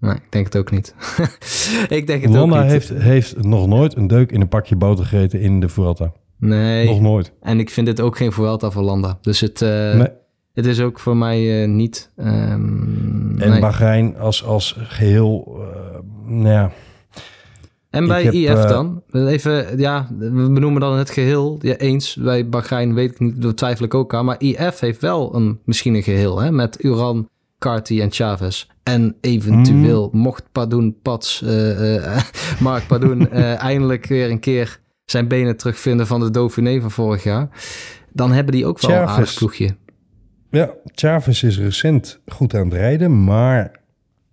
Nee, 0.00 0.14
ik 0.14 0.26
denk 0.32 0.44
het 0.44 0.56
ook 0.56 0.70
niet. 0.70 0.94
ik 1.88 2.06
denk 2.06 2.22
het 2.22 2.34
Landa 2.34 2.56
ook 2.56 2.62
niet. 2.62 2.70
heeft, 2.72 2.88
heeft 2.88 3.42
nog 3.42 3.66
nooit 3.66 3.96
een 3.96 4.06
deuk 4.06 4.32
in 4.32 4.40
een 4.40 4.48
pakje 4.48 4.76
boter 4.76 5.04
gegeten 5.04 5.40
in 5.40 5.60
de 5.60 5.68
Vuelta. 5.68 6.12
Nee, 6.38 6.86
Nog 6.86 7.00
nooit. 7.00 7.32
en 7.40 7.58
ik 7.58 7.70
vind 7.70 7.86
dit 7.86 8.00
ook 8.00 8.16
geen 8.16 8.32
Vuelta 8.32 8.70
voor 8.70 8.82
Landa. 8.82 9.18
Dus 9.20 9.40
het, 9.40 9.62
eh, 9.62 9.68
Nee. 9.94 10.08
het 10.52 10.66
is 10.66 10.80
ook 10.80 10.98
voor 11.00 11.16
mij 11.16 11.62
eh, 11.62 11.68
niet... 11.68 12.10
ehm, 12.16 13.38
En 13.40 13.50
nee. 13.50 13.60
Bahrein 13.60 14.16
als, 14.18 14.44
als 14.44 14.76
geheel, 14.78 15.56
eh, 15.60 15.98
nou 16.26 16.48
ja, 16.48 16.72
En 17.90 18.06
bij 18.06 18.22
heb, 18.24 18.32
IF 18.32 18.64
dan? 18.64 19.02
Even, 19.12 19.78
ja, 19.78 20.08
we 20.18 20.50
benoemen 20.50 20.80
dan 20.80 20.96
het 20.98 21.10
geheel. 21.10 21.58
Ja, 21.60 21.76
eens, 21.76 22.16
bij 22.16 22.48
Bahrein 22.48 22.94
weet 22.94 23.10
ik 23.10 23.18
niet, 23.20 23.42
daar 23.42 23.54
twijfel 23.54 23.84
ik 23.84 23.94
ook 23.94 24.14
aan. 24.14 24.24
Maar 24.24 24.40
IF 24.42 24.80
heeft 24.80 25.00
wel 25.00 25.34
een, 25.34 25.58
misschien 25.64 25.94
een 25.94 26.02
geheel, 26.02 26.40
hè? 26.40 26.50
Met 26.52 26.84
Uran, 26.84 27.28
Carty 27.58 28.00
en 28.00 28.12
Chavez. 28.12 28.66
En 28.82 29.16
eventueel, 29.20 30.08
Hmm. 30.10 30.20
mocht 30.20 30.44
Padoen 30.52 30.96
Pats, 31.02 31.42
eh, 31.42 31.96
eh, 32.16 32.22
Mark 32.60 32.86
Padoen, 32.86 33.30
eindelijk 33.56 34.06
weer 34.06 34.30
een 34.30 34.40
keer 34.40 34.80
zijn 35.04 35.28
benen 35.28 35.56
terugvinden 35.56 36.06
van 36.06 36.20
de 36.20 36.30
Dauphiné 36.30 36.80
van 36.80 36.90
vorig 36.90 37.22
jaar. 37.22 37.48
Dan 38.12 38.32
hebben 38.32 38.52
die 38.54 38.66
ook 38.66 38.80
wel 38.80 38.90
een 38.90 38.96
Chavez. 38.96 39.14
aardig 39.16 39.34
ploegje. 39.34 39.76
Ja, 40.50 40.70
Chavez 40.84 41.42
is 41.42 41.58
recent 41.58 42.20
goed 42.26 42.54
aan 42.54 42.64
het 42.64 42.72
rijden, 42.74 43.24
maar 43.24 43.80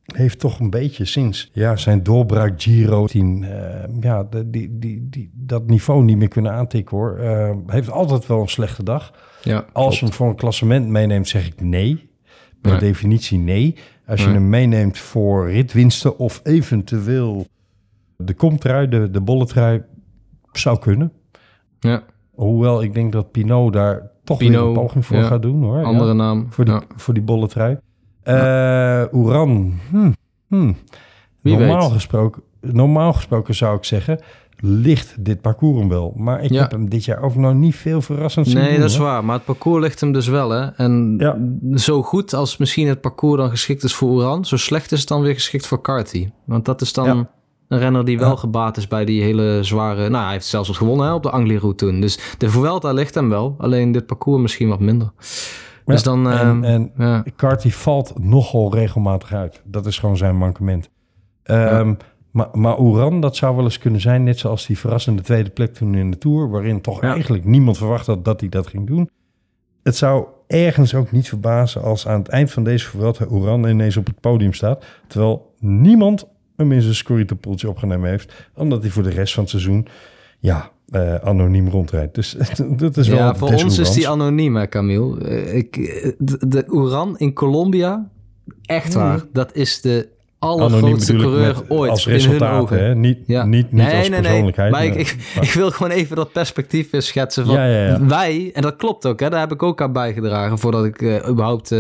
heeft 0.06 0.40
toch 0.40 0.60
een 0.60 0.70
beetje 0.70 1.06
sinds 1.06 1.50
ja, 1.54 1.76
zijn 1.76 2.04
doorbraak 2.04 2.62
Giro 2.62 3.06
10, 3.08 3.44
eh, 3.44 3.84
ja, 4.00 4.24
de- 4.24 4.50
die, 4.50 4.78
die, 4.80 5.08
die, 5.10 5.32
dat 5.34 5.68
niveau 5.68 6.04
niet 6.04 6.18
meer 6.18 6.28
kunnen 6.28 6.52
aantikken 6.52 6.98
hoor. 6.98 7.18
Eh, 7.18 7.52
heeft 7.68 7.92
altijd 7.92 8.28
wel 8.28 8.42
een 8.42 8.48
slechte 8.50 8.84
dag. 8.84 9.14
Ja, 9.44 9.66
Als 9.74 10.00
je 10.00 10.06
hem 10.06 10.14
voor 10.14 10.28
een 10.30 10.36
klassement 10.36 10.88
meeneemt, 10.88 11.28
zeg 11.28 11.48
ik 11.48 11.62
nee. 11.62 12.10
Per 12.62 12.72
Nee. 12.72 12.80
definitie 12.80 13.38
nee. 13.38 13.76
Als 14.06 14.24
je 14.24 14.30
hem 14.30 14.50
meeneemt 14.50 14.98
voor 14.98 15.52
ritwinsten 15.52 16.18
of 16.18 16.42
eventueel 16.44 17.46
de 18.18 18.34
komtrui, 18.34 18.88
de, 18.90 19.12
de 19.12 19.22
bolletrui, 19.22 19.84
zou 20.58 20.80
kunnen. 20.80 21.12
ja. 21.80 22.04
Hoewel 22.32 22.84
ik 22.84 22.94
denk 22.94 23.12
dat 23.12 23.32
Pinot 23.32 23.74
daar 23.74 24.12
toch 24.24 24.40
weer 24.40 24.60
een 24.60 24.74
poging 24.74 25.06
voor 25.06 25.18
ja. 25.18 25.24
gaat 25.24 25.42
doen 25.42 25.64
hoor. 25.64 25.78
Ja. 25.78 25.84
andere 25.84 26.14
naam. 26.14 26.48
Voor 26.50 26.66
die, 26.66 26.74
Ja. 26.74 26.82
voor 26.96 27.14
die 27.14 27.24
bolle 27.24 27.48
trui. 27.48 27.78
Eh 28.24 29.04
Oeran. 29.12 29.74
Hm, 29.90 30.12
hm. 30.48 30.74
Wie 31.42 31.58
Normaal 31.58 31.82
weet. 31.82 31.92
gesproken. 31.92 32.42
normaal 32.62 33.14
gesproken 33.14 33.56
zou 33.56 33.78
ik 33.78 33.84
zeggen, 33.84 34.20
ligt 34.60 35.26
dit 35.26 35.42
parcours 35.42 35.80
hem 35.80 35.90
wel. 35.90 36.14
Maar 36.18 36.44
ik 36.44 36.52
heb 36.52 36.72
hem 36.72 36.90
dit 36.90 37.06
jaar 37.06 37.22
ook 37.22 37.36
nog 37.36 37.54
niet 37.54 37.76
veel 37.76 38.02
verrassend 38.02 38.48
zien 38.48 38.58
Nee, 38.58 38.72
doen, 38.72 38.80
dat 38.80 38.90
is 38.90 38.96
hoor. 38.98 39.06
waar. 39.06 39.26
Maar 39.26 39.36
het 39.36 39.46
parcours 39.46 39.82
ligt 39.84 40.00
hem 40.00 40.12
dus 40.12 40.28
wel, 40.28 40.50
hè. 40.50 40.66
En 40.68 41.18
zo 41.76 42.02
goed 42.04 42.34
als 42.34 42.58
misschien 42.58 42.88
het 42.88 43.02
parcours 43.02 43.38
dan 43.42 43.50
geschikt 43.50 43.84
is 43.84 43.94
voor 43.94 44.10
Oran... 44.10 44.46
zo 44.46 44.58
slecht 44.58 44.92
is 44.92 45.00
het 45.00 45.08
dan 45.08 45.22
weer 45.22 45.34
geschikt 45.34 45.68
voor 45.68 45.82
Carty. 45.82 46.30
Want 46.46 46.66
dat 46.66 46.82
is 46.82 46.94
dan. 46.94 47.28
Een 47.72 47.80
renner 47.80 48.06
die 48.06 48.20
wel 48.20 48.30
Ja. 48.30 48.36
gebaat 48.36 48.78
is 48.78 48.88
bij 48.88 49.06
die 49.06 49.22
hele 49.24 49.60
zware... 49.64 50.10
Nou, 50.10 50.24
hij 50.24 50.32
heeft 50.34 50.46
zelfs 50.46 50.68
wat 50.68 50.78
gewonnen 50.78 51.06
hè, 51.06 51.14
op 51.14 51.24
de 51.24 51.30
Angliru 51.30 51.76
toen. 51.76 52.02
Dus 52.02 52.36
de 52.38 52.50
Vuelta 52.50 52.92
ligt 52.92 53.16
hem 53.16 53.30
wel. 53.30 53.56
Alleen 53.58 53.92
dit 53.92 54.06
parcours 54.06 54.42
misschien 54.42 54.68
wat 54.70 54.80
minder. 54.80 55.12
Ja, 55.86 55.94
Dus 55.94 56.04
dan... 56.04 56.30
en, 56.30 56.40
ehm, 56.40 56.64
en 56.64 56.92
ja. 56.98 57.24
Carty 57.36 57.70
valt 57.72 58.14
nogal 58.20 58.74
regelmatig 58.74 59.34
uit. 59.34 59.62
Dat 59.66 59.86
is 59.86 60.00
gewoon 60.00 60.18
zijn 60.18 60.38
mankement. 60.38 60.90
Ehm, 61.44 61.94
maar, 62.32 62.48
maar 62.54 62.80
Oeran, 62.80 63.22
dat 63.22 63.36
zou 63.36 63.56
wel 63.56 63.64
eens 63.64 63.78
kunnen 63.78 64.02
zijn, 64.02 64.24
net 64.24 64.40
zoals 64.40 64.66
die 64.66 64.78
verrassende 64.78 65.22
tweede 65.22 65.50
plek 65.50 65.74
toen 65.74 65.96
in 65.96 66.12
de 66.12 66.18
Tour, 66.18 66.50
waarin 66.50 66.82
toch 66.82 67.02
Ja. 67.02 67.12
eigenlijk 67.14 67.46
niemand 67.46 67.78
verwacht 67.78 68.08
had 68.08 68.26
dat 68.26 68.40
hij 68.40 68.50
dat 68.50 68.68
ging 68.68 68.88
doen. 68.88 69.10
Het 69.84 69.96
zou 69.96 70.26
ergens 70.48 70.94
ook 70.96 71.12
niet 71.12 71.28
verbazen 71.30 71.82
als 71.84 72.08
aan 72.08 72.20
het 72.20 72.28
eind 72.28 72.52
van 72.52 72.64
deze 72.64 72.90
Vuelta 72.90 73.26
Oeran 73.32 73.68
ineens 73.68 73.98
op 73.98 74.06
het 74.06 74.20
podium 74.20 74.54
staat, 74.54 74.86
terwijl 75.08 75.54
niemand 75.60 76.28
hem 76.62 76.72
in 76.72 76.82
zijn 76.82 76.96
scorritopoeltje 76.96 77.70
opgenomen 77.70 78.10
heeft, 78.10 78.34
omdat 78.56 78.82
hij 78.82 78.92
voor 78.92 79.04
de 79.04 79.10
rest 79.10 79.34
van 79.34 79.44
het 79.44 79.52
seizoen, 79.52 79.88
ja, 80.40 80.72
eh, 80.90 81.16
anoniem 81.16 81.70
rondrijdt. 81.70 82.16
Dus 82.16 82.36
dat 82.78 82.98
is 82.98 83.08
wel 83.08 83.18
ja, 83.18 83.36
voor 83.36 83.54
ons 83.54 83.78
is 83.80 83.92
die 83.92 84.10
anoniem, 84.10 84.56
hè, 84.56 84.68
Camille. 84.68 85.24
Eh, 85.26 85.56
Ik, 85.56 85.78
eh, 85.78 86.12
de, 86.18 86.48
de 86.48 86.66
Oeran 86.70 87.18
in 87.18 87.34
Colombia, 87.34 88.10
echt 88.66 88.94
waar, 88.94 89.22
dat 89.34 89.56
is 89.56 89.82
de 89.82 90.08
allergrootste 90.40 91.16
coureur 91.16 91.56
met, 91.56 91.70
ooit 91.70 91.92
als 91.92 92.06
in 92.06 92.12
hun 92.12 92.22
resultaat, 92.22 92.62
ogen. 92.62 92.84
hè? 92.84 92.96
Niet, 92.96 93.18
Ja. 93.26 93.46
niet, 93.46 93.72
niet 93.72 93.82
als 93.92 94.10
persoonlijkheid. 94.10 94.72
Maar 94.72 94.86
ik, 94.86 94.90
maar- 94.92 95.00
ik, 95.00 95.16
ik 95.48 95.54
wil 95.54 95.72
gewoon 95.72 95.92
even 95.92 96.16
dat 96.16 96.32
perspectief 96.32 96.90
weer 96.90 97.02
schetsen 97.02 97.46
van 97.46 97.56
Ja, 97.56 97.66
ja, 97.66 98.06
wij, 98.06 98.52
en 98.54 98.62
dat 98.62 98.76
klopt 98.76 99.06
ook, 99.06 99.20
hè, 99.20 99.30
daar 99.30 99.40
heb 99.40 99.52
ik 99.52 99.64
ook 99.64 99.82
aan 99.82 99.94
bijgedragen 99.94 100.58
voordat 100.60 100.86
ik 100.86 101.02
überhaupt 101.30 101.72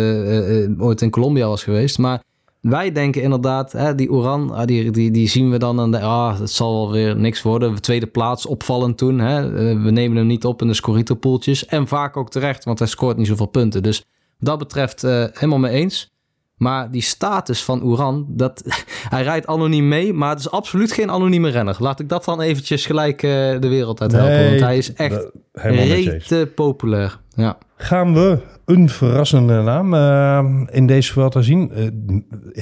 ooit 0.77 1.01
in 1.01 1.09
Colombia 1.09 1.47
was 1.47 1.63
geweest. 1.63 1.97
Maar 1.97 2.21
wij 2.61 2.91
denken 2.91 3.21
inderdaad, 3.21 3.71
hè, 3.71 3.95
die 3.95 4.11
Oran, 4.11 4.51
ah, 4.51 4.65
die, 4.65 4.91
die, 4.91 5.11
die 5.11 5.27
zien 5.27 5.51
we 5.51 5.57
dan 5.57 5.79
en 5.79 5.91
de, 5.91 5.99
ah, 5.99 6.39
het 6.39 6.51
zal 6.51 6.73
wel 6.73 6.91
weer 6.91 7.15
niks 7.15 7.41
worden. 7.41 7.81
Tweede 7.81 8.07
plaats, 8.07 8.45
opvallend 8.45 8.97
toen. 8.97 9.19
Hè. 9.19 9.39
Eh, 9.39 9.83
we 9.83 9.91
nemen 9.91 10.17
hem 10.17 10.27
niet 10.27 10.45
op 10.45 10.61
in 10.61 10.67
de 10.67 10.73
Scorito-poeltjes. 10.73 11.65
En 11.65 11.87
vaak 11.87 12.17
ook 12.17 12.29
terecht, 12.29 12.63
want 12.63 12.79
hij 12.79 12.87
scoort 12.87 13.17
niet 13.17 13.27
zoveel 13.27 13.45
punten. 13.45 13.83
Dus 13.83 13.97
wat 13.97 14.49
dat 14.49 14.57
betreft 14.57 15.03
eh, 15.03 15.25
helemaal 15.31 15.59
mee 15.59 15.73
eens. 15.73 16.09
Maar 16.57 16.91
die 16.91 17.01
status 17.01 17.63
van 17.63 17.83
Oeran, 17.83 18.25
dat, 18.29 18.63
hij 19.09 19.23
rijdt 19.23 19.47
anoniem 19.47 19.87
mee, 19.87 20.13
maar 20.13 20.29
het 20.29 20.39
is 20.39 20.51
absoluut 20.51 20.91
geen 20.91 21.11
anonieme 21.11 21.49
renner. 21.49 21.75
Laat 21.79 21.99
ik 21.99 22.09
dat 22.09 22.25
dan 22.25 22.41
eventjes 22.41 22.85
gelijk 22.85 23.23
eh, 23.23 23.29
de 23.59 23.67
wereld 23.67 24.01
uit 24.01 24.11
helpen, 24.11 24.35
Nee, 24.35 24.49
want 24.49 24.61
hij 24.61 24.77
is 24.77 24.93
echt 24.93 25.29
rete 25.53 26.51
populair. 26.55 27.20
Ja. 27.35 27.57
Gaan 27.75 28.13
we 28.13 28.43
een 28.65 28.89
verrassende 28.89 29.61
naam 29.61 29.93
eh, 29.93 30.75
in 30.75 30.87
deze 30.87 31.11
Vuelta 31.13 31.41
zien? 31.41 31.71
Eh, 31.71 31.87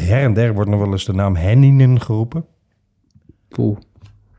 her 0.08 0.24
en 0.24 0.34
der 0.34 0.54
wordt 0.54 0.70
nog 0.70 0.80
wel 0.80 0.92
eens 0.92 1.06
de 1.06 1.14
naam 1.14 1.36
Henninen 1.36 2.02
geroepen. 2.02 2.46
Poeh. 3.48 3.78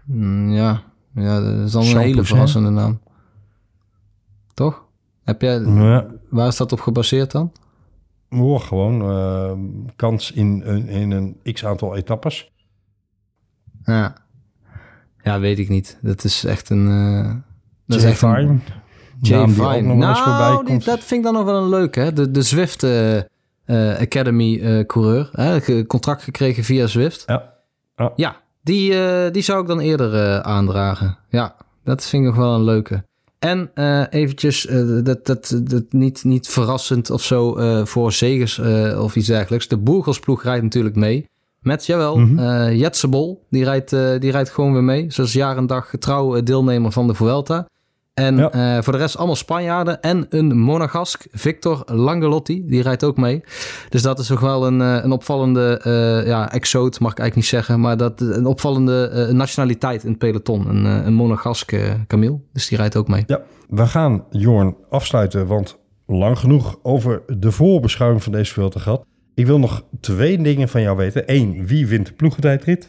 Mm, 0.05 0.51
ja. 0.51 0.83
ja, 1.15 1.41
dat 1.41 1.55
is 1.67 1.73
dan 1.73 1.83
een 1.83 1.99
hele 1.99 2.25
verrassende 2.25 2.71
naam. 2.71 3.01
Toch? 4.55 4.85
Heb 5.25 5.41
jij, 5.43 5.59
Ja, 5.61 6.07
waar 6.31 6.49
is 6.49 6.57
dat 6.57 6.73
op 6.73 6.81
gebaseerd 6.81 7.31
dan? 7.31 7.53
oh, 8.31 8.61
gewoon 8.61 9.03
eh, 9.03 9.53
kans 9.97 10.33
in, 10.33 10.63
een- 10.65 10.89
in 10.89 11.11
een 11.11 11.37
x-aantal 11.53 11.97
etappes. 11.97 12.53
Ja. 13.85 14.15
ja, 15.23 15.41
weet 15.41 15.59
ik 15.59 15.69
niet. 15.69 15.99
Dat 16.03 16.25
is 16.25 16.45
echt 16.45 16.71
een... 16.71 16.87
dat 17.87 17.99
is 17.99 18.05
echt 18.05 18.23
een-. 18.23 18.61
Jay 19.21 19.39
naam 19.39 19.53
die 19.53 19.63
ook 19.63 19.73
Vine. 19.73 19.83
nog 19.87 19.99
wel 19.99 20.09
eens 20.09 20.19
voorbij 20.21 20.49
Nou, 20.49 20.59
die, 20.59 20.67
komt. 20.67 20.85
dat 20.85 20.99
vind 20.99 21.11
ik 21.21 21.23
dan 21.23 21.35
nog 21.35 21.45
wel 21.45 21.63
een 21.63 21.69
leuke. 21.69 22.01
Hè? 22.01 22.13
De, 22.13 22.31
de 22.31 22.43
Zwift 22.43 22.83
eh, 22.83 23.17
eh, 23.17 24.01
Academy 24.01 24.61
eh, 24.61 24.87
coureur. 24.87 25.29
Hè? 25.33 25.85
Contract 25.87 26.23
gekregen 26.23 26.65
via 26.65 26.87
Zwift. 26.87 27.23
Ja. 27.27 27.53
Ja. 27.97 28.13
Ja, 28.17 28.37
die, 28.63 28.95
die 29.31 29.43
zou 29.43 29.61
ik 29.61 29.67
dan 29.67 29.81
eerder 29.81 30.43
aandragen. 30.43 31.19
Ja, 31.29 31.55
dat 31.85 32.05
vind 32.05 32.23
ik 32.23 32.29
nog 32.29 32.39
wel 32.39 32.55
een 32.55 32.65
leuke. 32.65 33.05
En 33.39 33.71
eh, 33.75 34.03
eventjes, 34.11 34.67
dat, 35.03 35.27
dat, 35.27 35.61
dat 35.63 35.85
niet, 35.91 36.25
niet 36.25 36.49
verrassend 36.49 37.11
of 37.11 37.23
zo 37.23 37.57
voor 37.85 38.13
Zegers 38.13 38.59
of 38.99 39.17
iets 39.17 39.27
dergelijks. 39.27 39.69
De 39.69 39.77
Boergelsploeg 39.77 40.43
rijdt 40.43 40.63
natuurlijk 40.63 40.97
mee. 40.97 41.29
Met, 41.61 41.87
jawel, 41.87 42.21
Jetsebol. 42.73 43.47
Die 43.51 43.65
rijdt, 43.65 43.91
die 44.21 44.31
rijdt 44.31 44.51
gewoon 44.51 44.73
weer 44.73 44.85
mee. 44.85 45.11
Zoals 45.11 45.33
jaar 45.33 45.57
en 45.57 45.67
dag 45.67 45.91
getrouw 45.91 46.43
deelnemer 46.43 46.93
van 46.93 47.07
de 47.07 47.15
Vuelta. 47.15 47.67
En 48.21 48.37
Ja. 48.37 48.51
eh, 48.51 48.83
voor 48.83 48.93
de 48.93 48.99
rest 48.99 49.17
allemaal 49.17 49.37
Spanjaarden. 49.37 50.01
En 50.03 50.27
een 50.29 50.59
Monegask, 50.59 51.27
Victor 51.31 51.83
Langelotti, 51.87 52.67
die 52.67 52.83
rijdt 52.83 53.05
ook 53.05 53.17
mee. 53.17 53.43
Dus 53.89 54.03
dat 54.03 54.19
is 54.19 54.27
toch 54.27 54.41
wel 54.41 54.67
een, 54.67 54.81
eh, 54.81 54.99
een 55.03 55.13
opvallende 55.13 55.81
eh 55.83 56.27
ja, 56.27 56.53
exoot, 56.53 57.01
mag 57.01 57.13
ik 57.13 57.19
eigenlijk 57.19 57.35
niet 57.35 57.45
zeggen. 57.65 57.81
Maar 57.81 57.97
dat, 57.97 58.21
een 58.21 58.47
opvallende 58.47 59.29
nationaliteit 59.33 60.03
in 60.03 60.09
het 60.09 60.19
peloton. 60.19 60.69
Een, 60.69 60.85
een 60.85 61.15
Monegask 61.15 61.73
eh, 61.73 61.91
Camille. 62.07 62.41
Dus 62.53 62.69
die 62.69 62.79
rijdt 62.79 62.97
ook 62.97 63.09
mee. 63.09 63.25
Ja, 63.27 63.41
we 63.69 63.87
gaan 63.87 64.25
Jorn 64.31 64.77
afsluiten, 64.91 65.47
want 65.47 65.79
lang 66.07 66.39
genoeg 66.39 66.79
over 66.83 67.23
de 67.39 67.51
voorbeschouwing 67.51 68.23
van 68.23 68.33
deze 68.33 68.53
Vuelta 68.53 68.81
gehad. 68.81 69.05
Ik 69.35 69.47
wil 69.47 69.59
nog 69.59 69.85
twee 70.01 70.43
dingen 70.43 70.69
van 70.69 70.81
jou 70.83 70.97
weten. 70.97 71.23
Eén, 71.27 71.67
wie 71.67 71.87
wint 71.87 72.07
de 72.07 72.13
ploegentijdrit? 72.13 72.89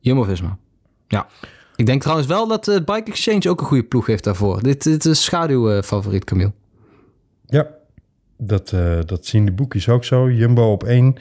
Jumbo-Visma. 0.00 0.58
Ja. 1.08 1.26
Ik 1.80 1.86
denk 1.86 2.00
trouwens 2.00 2.28
wel 2.28 2.48
dat 2.48 2.68
eh, 2.68 2.76
Bike 2.76 3.10
Exchange 3.10 3.48
ook 3.50 3.60
een 3.60 3.66
goede 3.66 3.84
ploeg 3.84 4.06
heeft 4.06 4.24
daarvoor. 4.24 4.62
Dit, 4.62 4.82
dit 4.82 5.04
is 5.04 5.24
schaduwfavoriet, 5.24 6.24
Camille. 6.24 6.52
Ja, 7.46 7.66
dat, 8.36 8.72
eh, 8.72 8.98
dat 9.06 9.26
zien 9.26 9.44
de 9.44 9.52
boekjes 9.52 9.88
ook 9.88 10.04
zo. 10.04 10.30
Jumbo 10.30 10.72
op 10.72 10.84
één, 10.84 11.14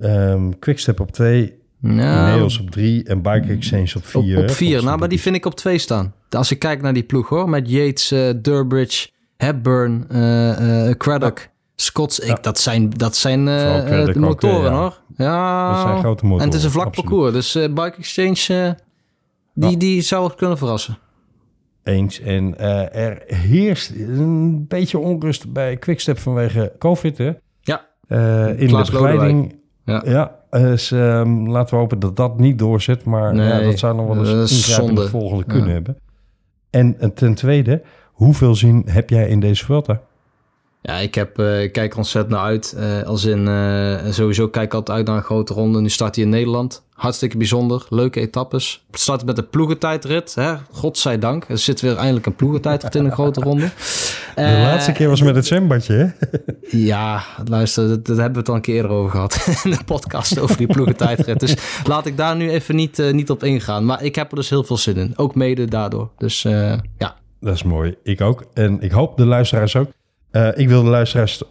ehm 0.00 0.50
Quickstep 0.58 1.00
op 1.00 1.12
twee, 1.12 1.60
Nou, 1.80 2.38
Neos 2.38 2.60
op 2.60 2.70
drie 2.70 3.04
en 3.04 3.22
Bike 3.22 3.52
Exchange 3.52 3.92
op 3.96 4.06
vier. 4.06 4.38
op 4.38 4.50
vier. 4.50 4.78
de 4.78 4.84
Nou, 4.84 4.98
maar 4.98 5.08
die 5.08 5.20
vind 5.20 5.36
ik 5.36 5.46
op 5.46 5.54
twee 5.54 5.78
staan. 5.78 6.14
Als 6.30 6.50
ik 6.50 6.58
kijk 6.58 6.82
naar 6.82 6.94
die 6.94 7.02
ploeg 7.02 7.28
hoor. 7.28 7.48
Met 7.48 7.70
Yates, 7.70 8.10
eh, 8.10 8.28
Durbridge, 8.36 9.08
Hepburn, 9.36 10.04
eh 10.08 10.90
Craddock, 10.90 11.48
Scots. 11.76 12.18
Ik, 12.18 12.26
Ja. 12.26 12.38
Dat 12.42 12.58
zijn, 12.58 12.90
dat 12.90 13.16
zijn 13.16 13.48
ook, 13.48 14.14
motoren 14.14 14.70
ja. 14.70 14.78
hoor. 14.78 15.00
Ja. 15.16 15.72
Dat 15.72 15.80
zijn 15.80 15.98
grote 15.98 16.24
motoren. 16.24 16.44
En 16.44 16.48
het 16.48 16.58
is 16.58 16.64
een 16.64 16.70
vlak 16.70 16.86
absoluut. 16.86 17.10
parcours. 17.10 17.32
Dus 17.32 17.54
eh, 17.54 17.66
Bike 17.68 17.96
Exchange, 17.98 18.76
die, 19.54 19.70
Ja. 19.70 19.76
die 19.76 20.00
zou 20.00 20.24
het 20.24 20.34
kunnen 20.34 20.58
verrassen. 20.58 20.98
Eens. 21.82 22.20
En 22.20 22.58
eh, 22.58 22.96
er 23.06 23.22
heerst 23.26 23.90
een 23.90 24.66
beetje 24.68 24.98
onrust 24.98 25.52
bij 25.52 25.76
Quickstep 25.76 26.18
vanwege 26.18 26.72
COVID, 26.78 27.18
hè? 27.18 27.32
Ja. 27.60 27.86
Eh, 28.08 28.60
in 28.60 28.66
Klaas 28.66 28.86
de 28.86 28.92
begeleiding. 28.92 29.54
Ja. 29.84 30.02
Ja, 30.06 30.36
dus 30.50 30.90
ehm, 30.90 31.46
laten 31.48 31.74
we 31.74 31.80
hopen 31.80 31.98
dat 31.98 32.16
dat 32.16 32.38
niet 32.38 32.58
doorzet. 32.58 33.04
Maar 33.04 33.34
ja, 33.34 33.60
dat 33.60 33.78
zou 33.78 33.96
nog 33.96 34.06
wel 34.06 34.18
eens 34.18 34.52
ingrijpende 34.52 34.94
zonde. 35.00 35.08
volgende 35.10 35.44
Ja. 35.46 35.52
kunnen 35.52 35.70
hebben. 35.72 35.96
En, 36.70 36.96
en 36.98 37.14
ten 37.14 37.34
tweede, 37.34 37.82
hoeveel 38.12 38.54
zin 38.54 38.82
heb 38.86 39.10
jij 39.10 39.28
in 39.28 39.40
deze 39.40 39.64
Vuelta? 39.64 40.00
Ja, 40.82 40.94
ik, 40.96 41.14
heb, 41.14 41.38
eh, 41.38 41.62
ik 41.62 41.72
kijk 41.72 41.92
er 41.92 41.98
ontzettend 41.98 42.34
naar 42.34 42.44
uit. 42.44 42.72
Eh, 42.78 43.02
als 43.02 43.24
in, 43.24 43.48
eh, 43.48 44.10
sowieso 44.10 44.48
kijk 44.48 44.64
ik 44.66 44.74
altijd 44.74 44.96
uit 44.98 45.06
naar 45.06 45.16
een 45.16 45.22
grote 45.22 45.54
ronde. 45.54 45.80
Nu 45.80 45.88
start 45.88 46.14
hij 46.14 46.24
in 46.24 46.30
Nederland. 46.30 46.84
Hartstikke 47.02 47.36
bijzonder. 47.36 47.86
Leuke 47.88 48.20
etappes. 48.20 48.84
Het 48.90 49.00
start 49.00 49.24
met 49.24 49.36
de 49.36 49.42
ploegentijdrit. 49.42 50.34
Hè? 50.34 50.54
Godzijdank. 50.70 51.44
Er 51.48 51.58
zit 51.58 51.80
weer 51.80 51.96
eindelijk 51.96 52.26
een 52.26 52.34
ploegentijdrit 52.34 52.94
in 52.94 53.04
een 53.04 53.12
grote 53.12 53.40
ronde. 53.48 53.64
De 53.64 54.40
Eh, 54.40 54.62
laatste 54.62 54.92
keer 54.92 55.08
was 55.08 55.22
met 55.22 55.34
het 55.34 55.46
zwembadje, 55.46 55.94
hè? 55.94 56.28
Ja, 56.86 57.22
luister, 57.44 57.88
dat, 57.88 58.06
dat 58.06 58.16
hebben 58.16 58.32
we 58.32 58.38
het 58.38 58.48
al 58.48 58.54
een 58.54 58.60
keer 58.60 58.88
over 58.88 59.10
gehad. 59.10 59.46
in 59.64 59.70
de 59.70 59.84
podcast 59.84 60.38
over 60.38 60.56
die 60.56 60.66
ploegentijdrit. 60.66 61.40
Dus 61.40 61.56
laat 61.84 62.06
ik 62.06 62.16
daar 62.16 62.36
nu 62.36 62.50
even 62.50 62.76
niet, 62.76 62.98
eh, 62.98 63.12
niet 63.12 63.30
op 63.30 63.42
ingaan. 63.44 63.84
Maar 63.84 64.02
ik 64.02 64.14
heb 64.14 64.30
er 64.30 64.36
dus 64.36 64.50
heel 64.50 64.64
veel 64.64 64.76
zin 64.76 64.96
in. 64.96 65.12
Ook 65.16 65.34
mede 65.34 65.64
daardoor. 65.64 66.10
Dus 66.18 66.44
eh, 66.44 66.74
ja. 66.98 67.16
Dat 67.40 67.54
is 67.54 67.62
mooi. 67.62 67.94
Ik 68.02 68.20
ook. 68.20 68.44
En 68.54 68.80
ik 68.80 68.90
hoop 68.90 69.16
de 69.16 69.26
luisteraars 69.26 69.76
ook. 69.76 69.90
Ik 70.54 70.68
wil 70.68 70.82
de 70.82 70.90
luisteraars 70.90 71.42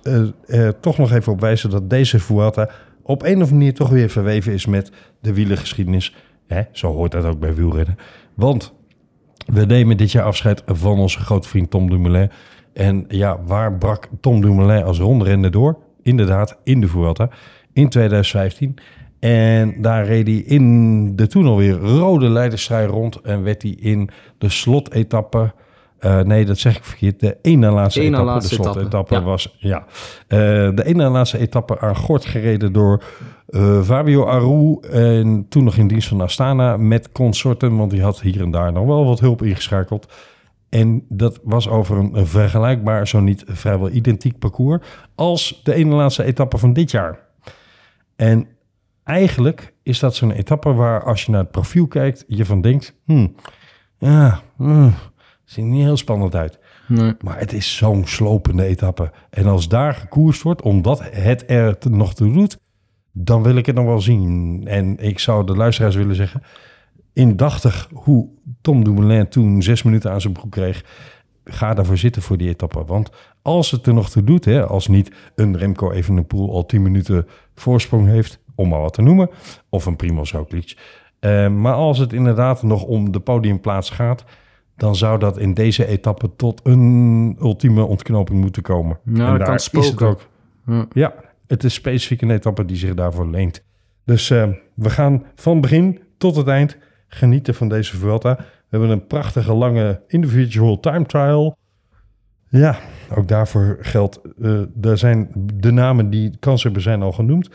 toch 0.81 0.97
nog 0.97 1.11
even 1.11 1.31
op 1.33 1.39
wijzen 1.39 1.69
dat 1.69 1.89
deze 1.89 2.19
Vuelta 2.19 2.69
op 3.03 3.23
een 3.23 3.27
of 3.27 3.33
andere 3.33 3.51
manier 3.51 3.73
toch 3.73 3.89
weer 3.89 4.09
verweven 4.09 4.53
is 4.53 4.65
met 4.65 4.91
de 5.21 5.33
wielergeschiedenis. 5.33 6.15
Hè, 6.47 6.61
zo 6.71 6.93
hoort 6.93 7.11
dat 7.11 7.25
ook 7.25 7.39
bij 7.39 7.55
wielrennen. 7.55 7.97
Want 8.33 8.73
we 9.45 9.65
nemen 9.65 9.97
dit 9.97 10.11
jaar 10.11 10.23
afscheid 10.23 10.63
van 10.65 10.99
onze 10.99 11.19
grote 11.19 11.47
vriend 11.47 11.69
Tom 11.69 11.89
Dumoulin. 11.89 12.29
En 12.73 13.05
ja, 13.07 13.39
waar 13.45 13.77
brak 13.77 14.09
Tom 14.21 14.41
Dumoulin 14.41 14.83
als 14.83 14.99
rondrenner 14.99 15.51
door? 15.51 15.77
Inderdaad, 16.01 16.57
in 16.63 16.81
de 16.81 16.87
Vuelta 16.87 17.29
in 17.73 17.89
2015. 17.89 18.75
En 19.19 19.81
daar 19.81 20.05
reed 20.05 20.27
hij 20.27 20.35
in 20.35 21.15
de 21.15 21.27
toen 21.27 21.45
alweer 21.45 21.73
rode 21.73 22.29
leidersstrijd 22.29 22.89
rond. 22.89 23.21
En 23.21 23.43
werd 23.43 23.61
hij 23.61 23.71
in 23.71 24.09
de 24.37 24.49
slotetappe 24.49 25.53
Eh, 26.01 26.19
nee, 26.19 26.45
dat 26.45 26.57
zeg 26.57 26.77
ik 26.77 26.83
verkeerd. 26.83 27.19
De 27.19 27.37
ene 27.41 27.69
laatste 27.69 27.99
na 27.99 28.05
etappe, 28.05 28.25
laatste 28.25 28.55
de 28.55 28.61
slotetappe 28.61 28.87
etappe, 28.87 29.13
ja. 29.15 29.21
was... 29.21 29.55
Ja, 29.59 29.85
Eh, 30.27 30.37
de 30.75 30.83
ene 30.85 31.09
laatste 31.09 31.37
etappe 31.37 31.79
aan 31.79 31.95
Gort 31.95 32.25
gereden 32.25 32.73
door 32.73 33.03
eh, 33.47 33.81
Fabio 33.81 34.25
Aru. 34.25 34.77
En 34.91 35.45
toen 35.49 35.63
nog 35.63 35.77
in 35.77 35.87
dienst 35.87 36.07
van 36.07 36.21
Astana 36.21 36.77
met 36.77 37.11
consorten. 37.11 37.77
Want 37.77 37.91
die 37.91 38.01
had 38.01 38.21
hier 38.21 38.41
en 38.41 38.51
daar 38.51 38.71
nog 38.71 38.85
wel 38.85 39.05
wat 39.05 39.19
hulp 39.19 39.41
ingeschakeld. 39.41 40.13
En 40.69 41.05
dat 41.09 41.39
was 41.43 41.69
over 41.69 41.97
een, 41.97 42.17
een 42.17 42.27
vergelijkbaar, 42.27 43.07
zo 43.07 43.19
niet 43.19 43.43
vrijwel 43.47 43.89
identiek 43.89 44.39
parcours... 44.39 44.85
als 45.15 45.61
de 45.63 45.73
ene 45.73 45.95
laatste 45.95 46.23
etappe 46.23 46.57
van 46.57 46.73
dit 46.73 46.91
jaar. 46.91 47.19
En 48.15 48.47
eigenlijk 49.03 49.73
is 49.83 49.99
dat 49.99 50.15
zo'n 50.15 50.31
etappe 50.31 50.73
waar 50.73 51.03
als 51.03 51.25
je 51.25 51.31
naar 51.31 51.41
het 51.41 51.51
profiel 51.51 51.87
kijkt... 51.87 52.23
je 52.27 52.45
van 52.45 52.61
denkt, 52.61 52.93
hmm, 53.05 53.35
ja, 53.97 54.41
hmm, 54.55 54.93
ziet 55.51 55.63
er 55.63 55.69
niet 55.69 55.83
heel 55.83 55.97
spannend 55.97 56.35
uit. 56.35 56.59
Nee. 56.87 57.13
Maar 57.19 57.39
het 57.39 57.53
is 57.53 57.75
zo'n 57.75 58.07
slopende 58.07 58.63
etappe. 58.63 59.11
En 59.29 59.45
als 59.45 59.67
daar 59.67 59.93
gekoerst 59.93 60.41
wordt, 60.41 60.61
omdat 60.61 61.01
het 61.11 61.43
er 61.47 61.77
nog 61.89 62.13
toe 62.13 62.33
doet, 62.33 62.59
dan 63.11 63.43
wil 63.43 63.55
ik 63.55 63.65
het 63.65 63.75
nog 63.75 63.85
wel 63.85 64.01
zien. 64.01 64.61
En 64.67 64.97
ik 64.97 65.19
zou 65.19 65.45
de 65.45 65.55
luisteraars 65.55 65.95
willen 65.95 66.15
zeggen, 66.15 66.43
indachtig 67.13 67.89
hoe 67.93 68.27
Tom 68.61 68.83
Dumoulin 68.83 69.27
toen 69.27 69.61
zes 69.61 69.83
minuten 69.83 70.11
aan 70.11 70.21
zijn 70.21 70.33
broek 70.33 70.51
kreeg, 70.51 70.83
ga 71.43 71.73
daarvoor 71.73 71.97
zitten 71.97 72.21
voor 72.21 72.37
die 72.37 72.49
etappe. 72.49 72.85
Want 72.85 73.09
als 73.41 73.71
het 73.71 73.87
er 73.87 73.93
nog 73.93 74.09
toe 74.09 74.23
doet, 74.23 74.45
hè, 74.45 74.65
als 74.67 74.87
niet 74.87 75.11
een 75.35 75.57
Remco 75.57 75.91
Evenepoel 75.91 76.51
al 76.51 76.65
tien 76.65 76.81
minuten 76.81 77.27
voorsprong 77.55 78.07
heeft, 78.07 78.39
om 78.55 78.69
maar 78.69 78.81
wat 78.81 78.93
te 78.93 79.01
noemen, 79.01 79.29
of 79.69 79.85
een 79.85 79.95
Primoz 79.95 80.31
Roglic. 80.31 80.77
Eh, 81.19 81.47
maar 81.47 81.73
als 81.73 81.97
het 81.97 82.13
inderdaad 82.13 82.63
nog 82.63 82.83
om 82.83 83.11
de 83.11 83.19
podiumplaats 83.19 83.89
gaat, 83.89 84.23
dan 84.75 84.95
zou 84.95 85.19
dat 85.19 85.37
in 85.37 85.53
deze 85.53 85.87
etappe 85.87 86.35
tot 86.35 86.61
een 86.63 87.37
ultieme 87.41 87.83
ontknoping 87.83 88.39
moeten 88.41 88.61
komen. 88.61 88.99
Nou, 89.03 89.37
dat 89.37 89.47
kan 89.47 89.81
is 89.81 89.89
het 89.89 90.01
ook. 90.01 90.27
Ja. 90.65 90.85
Ja, 90.93 91.13
het 91.47 91.63
is 91.63 91.73
specifiek 91.73 92.21
een 92.21 92.31
etappe 92.31 92.65
die 92.65 92.77
zich 92.77 92.93
daarvoor 92.93 93.29
leent. 93.29 93.63
Dus 94.05 94.29
eh, 94.29 94.47
we 94.73 94.89
gaan 94.89 95.23
van 95.35 95.61
begin 95.61 95.99
tot 96.17 96.35
het 96.35 96.47
eind 96.47 96.77
genieten 97.07 97.55
van 97.55 97.69
deze 97.69 97.97
Vuelta. 97.97 98.35
We 98.37 98.43
hebben 98.77 98.89
een 98.89 99.07
prachtige 99.07 99.53
lange 99.53 100.01
individual 100.07 100.79
time 100.79 101.05
trial. 101.05 101.57
Ja, 102.49 102.77
ook 103.15 103.27
daarvoor 103.27 103.77
geldt, 103.81 104.19
eh 104.41 104.85
er 104.85 104.97
zijn 104.97 105.29
de 105.53 105.71
namen 105.71 106.09
die 106.09 106.37
kans 106.39 106.63
hebben 106.63 106.81
zijn 106.81 107.01
al 107.01 107.11
genoemd. 107.11 107.49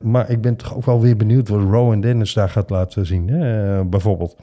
Maar 0.00 0.30
ik 0.30 0.40
ben 0.40 0.56
toch 0.56 0.76
ook 0.76 0.84
wel 0.84 1.00
weer 1.00 1.16
benieuwd 1.16 1.48
wat 1.48 1.60
Rowan 1.60 2.00
Dennis 2.00 2.32
daar 2.34 2.48
gaat 2.48 2.70
laten 2.70 3.06
zien. 3.06 3.28
Hè? 3.28 3.78
eh, 3.78 3.86
bijvoorbeeld. 3.86 4.36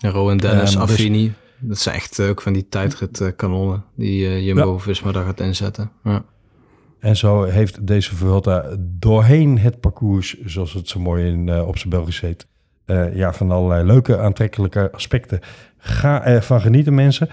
En 0.00 0.10
Rowan 0.10 0.36
Dennis, 0.36 0.74
Ehm, 0.74 0.86
dus- 0.86 0.90
Affini. 0.90 1.32
Dat 1.60 1.78
zijn 1.78 1.94
echt 1.94 2.18
eh, 2.18 2.28
ook 2.28 2.42
van 2.42 2.52
die 2.52 2.68
tijdritkanonnen 2.68 3.84
die 3.94 4.26
eh, 4.26 4.46
Jumbo-Visma 4.46 5.12
daar 5.12 5.24
gaat 5.24 5.40
inzetten. 5.40 5.90
Ja. 6.04 6.24
En 7.06 7.16
zo 7.16 7.42
heeft 7.42 7.86
deze 7.86 8.16
Vuelta 8.16 8.76
doorheen 8.78 9.58
het 9.58 9.80
parcours, 9.80 10.40
zoals 10.44 10.72
het 10.72 10.88
zo 10.88 11.00
mooi 11.00 11.26
in, 11.26 11.48
eh, 11.48 11.68
op 11.68 11.78
zijn 11.78 11.90
Belgisch 11.90 12.20
heet, 12.20 12.46
eh, 12.84 13.16
ja, 13.16 13.32
van 13.32 13.50
allerlei 13.50 13.86
leuke, 13.86 14.18
aantrekkelijke 14.18 14.90
aspecten. 14.92 15.40
Ga 15.78 16.24
ervan 16.24 16.60
genieten, 16.60 16.94
mensen. 16.94 17.28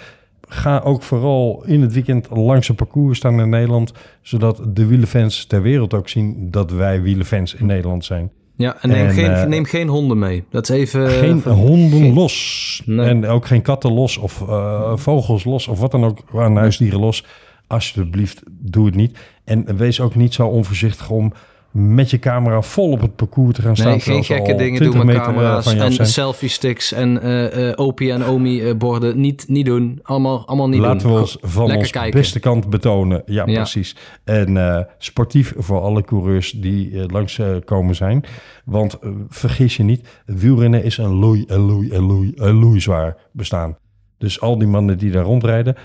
Ga 0.47 0.79
ook 0.79 1.01
vooral 1.01 1.63
in 1.65 1.81
het 1.81 1.93
weekend 1.93 2.29
langs 2.29 2.69
een 2.69 2.75
parcours 2.75 3.17
staan 3.17 3.39
in 3.39 3.49
Nederland, 3.49 3.91
zodat 4.21 4.61
de 4.67 4.85
wielenfans 4.85 5.45
ter 5.45 5.61
wereld 5.61 5.93
ook 5.93 6.09
zien 6.09 6.51
dat 6.51 6.71
wij 6.71 7.01
wielenfans 7.01 7.53
in 7.53 7.65
Nederland 7.65 8.05
zijn. 8.05 8.31
Ja, 8.55 8.77
en 8.81 8.89
neem, 8.89 9.07
En, 9.07 9.13
geen, 9.13 9.31
eh, 9.31 9.43
neem 9.45 9.65
geen 9.65 9.87
honden 9.87 10.19
mee. 10.19 10.43
Dat 10.49 10.69
is 10.69 10.75
even... 10.75 11.09
geen 11.09 11.41
van- 11.41 11.51
honden 11.51 11.99
geen- 12.01 12.13
los. 12.21 12.81
Nee. 12.85 13.07
En 13.07 13.25
ook 13.27 13.45
geen 13.45 13.61
katten 13.61 13.93
los 13.93 14.17
of 14.17 14.41
eh, 14.41 14.91
vogels 14.95 15.43
los 15.43 15.67
of 15.67 15.79
wat 15.79 15.91
dan 15.91 16.03
ook 16.05 16.19
aan 16.35 16.55
huisdieren 16.57 16.99
los. 16.99 17.25
Alsjeblieft, 17.67 18.41
doe 18.49 18.85
het 18.85 18.95
niet. 18.95 19.17
En 19.43 19.77
wees 19.77 19.99
ook 19.99 20.15
niet 20.15 20.33
zo 20.33 20.47
onvoorzichtig 20.47 21.09
om 21.09 21.33
met 21.73 22.09
je 22.09 22.19
camera 22.19 22.61
vol 22.61 22.91
op 22.91 23.01
het 23.01 23.15
parcours 23.15 23.55
te 23.55 23.61
gaan 23.61 23.75
staan. 23.75 23.87
Nee, 23.89 23.99
geen 23.99 24.23
gekke 24.23 24.55
dingen 24.55 24.75
20 24.79 24.91
doen 24.97 25.05
met 25.05 25.15
eh, 25.15 25.23
camera's 25.23 25.73
en 25.75 26.07
selfie 26.07 26.49
sticks 26.49 26.91
en 26.91 27.21
eh 27.21 27.71
Opie 27.75 28.11
en 28.11 28.25
Omi 28.25 28.73
borden. 28.73 29.19
Niet, 29.19 29.45
niet 29.47 29.65
doen. 29.65 29.99
Allemaal, 30.03 30.47
allemaal 30.47 30.69
niet 30.69 30.79
Laten 30.79 31.07
doen. 31.07 31.13
we 31.15 31.19
ons 31.21 31.37
van 31.41 31.61
Lekker 31.61 31.77
ons 31.77 31.91
kijken. 31.91 32.19
beste 32.19 32.39
kant 32.39 32.69
betonen. 32.69 33.21
Ja, 33.25 33.45
Ja. 33.45 33.53
precies. 33.55 33.95
En 34.23 34.87
sportief 34.97 35.53
voor 35.57 35.81
alle 35.81 36.03
coureurs 36.03 36.51
die 36.51 37.11
langs 37.11 37.39
komen 37.65 37.95
zijn. 37.95 38.23
Want 38.65 38.97
vergis 39.29 39.77
je 39.77 39.83
niet, 39.83 40.07
wielrennen 40.25 40.83
is 40.83 40.97
een 40.97 41.13
loei, 41.13 41.43
een 41.47 41.59
loei, 41.61 41.91
een 41.93 42.03
loei, 42.05 42.31
een 42.35 42.55
loei 42.59 42.79
zwaar 42.81 43.17
bestaan. 43.31 43.77
Dus 44.17 44.41
al 44.41 44.57
die 44.57 44.67
mannen 44.67 44.97
die 44.97 45.11
daar 45.11 45.23
rondrijden, 45.23 45.75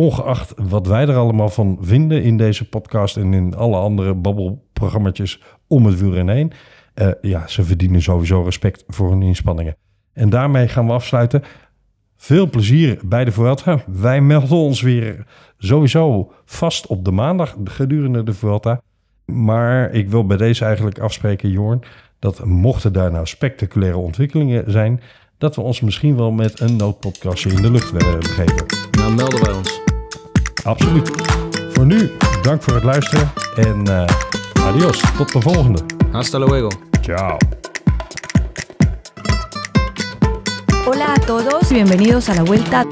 ongeacht 0.00 0.54
wat 0.56 0.86
wij 0.86 1.06
er 1.06 1.16
allemaal 1.16 1.48
van 1.48 1.78
vinden 1.80 2.22
in 2.22 2.36
deze 2.36 2.68
podcast 2.68 3.16
en 3.16 3.34
in 3.34 3.56
alle 3.56 3.76
andere 3.76 4.14
babbelprogramma's 4.14 5.42
om 5.66 5.86
het 5.86 6.00
wielrennen 6.00 6.34
heen. 6.34 6.52
eh, 6.94 7.08
ja, 7.20 7.46
ze 7.46 7.62
verdienen 7.62 8.02
sowieso 8.02 8.42
respect 8.42 8.84
voor 8.88 9.10
hun 9.10 9.22
inspanningen. 9.22 9.76
En 10.12 10.30
daarmee 10.30 10.68
gaan 10.68 10.86
we 10.86 10.92
afsluiten. 10.92 11.42
Veel 12.16 12.50
plezier 12.50 12.98
bij 13.04 13.24
de 13.24 13.32
Vuelta. 13.32 13.82
Wij 13.86 14.20
melden 14.20 14.56
ons 14.56 14.80
weer 14.80 15.26
sowieso 15.58 16.32
vast 16.44 16.86
op 16.86 17.04
de 17.04 17.10
maandag 17.10 17.56
gedurende 17.64 18.22
de 18.22 18.32
Vuelta. 18.32 18.80
Maar 19.24 19.90
ik 19.92 20.10
wil 20.10 20.26
bij 20.26 20.36
deze 20.36 20.64
eigenlijk 20.64 20.98
afspreken, 20.98 21.50
Jorn, 21.50 21.82
dat 22.18 22.44
mochten 22.44 22.92
daar 22.92 23.10
nou 23.10 23.26
spectaculaire 23.26 23.98
ontwikkelingen 23.98 24.70
zijn, 24.70 25.00
dat 25.38 25.56
we 25.56 25.62
ons 25.62 25.80
misschien 25.80 26.16
wel 26.16 26.30
met 26.30 26.60
een 26.60 26.76
noodpodcastje 26.76 27.50
in 27.50 27.62
de 27.62 27.70
lucht 27.70 27.90
willen 27.90 28.18
begeven. 28.18 28.66
Nou, 28.90 29.14
melden 29.14 29.44
wij 29.44 29.54
ons. 29.54 29.89
Absoluut. 30.62 31.10
Voor 31.72 31.86
nu, 31.86 32.10
dank 32.42 32.62
voor 32.62 32.74
het 32.74 32.82
luisteren 32.84 33.32
en 33.56 33.86
eh, 33.86 34.66
adios. 34.66 35.02
Tot 35.16 35.32
de 35.32 35.40
volgende. 35.40 35.80
Hasta 36.12 36.38
luego. 36.38 36.68
Ciao. 37.00 37.36
Hola 40.86 41.12
a 41.14 41.20
todos 41.26 41.70
y 41.70 41.74
bienvenidos 41.74 42.28
a 42.28 42.34
la 42.34 42.42
vuelta 42.42 42.84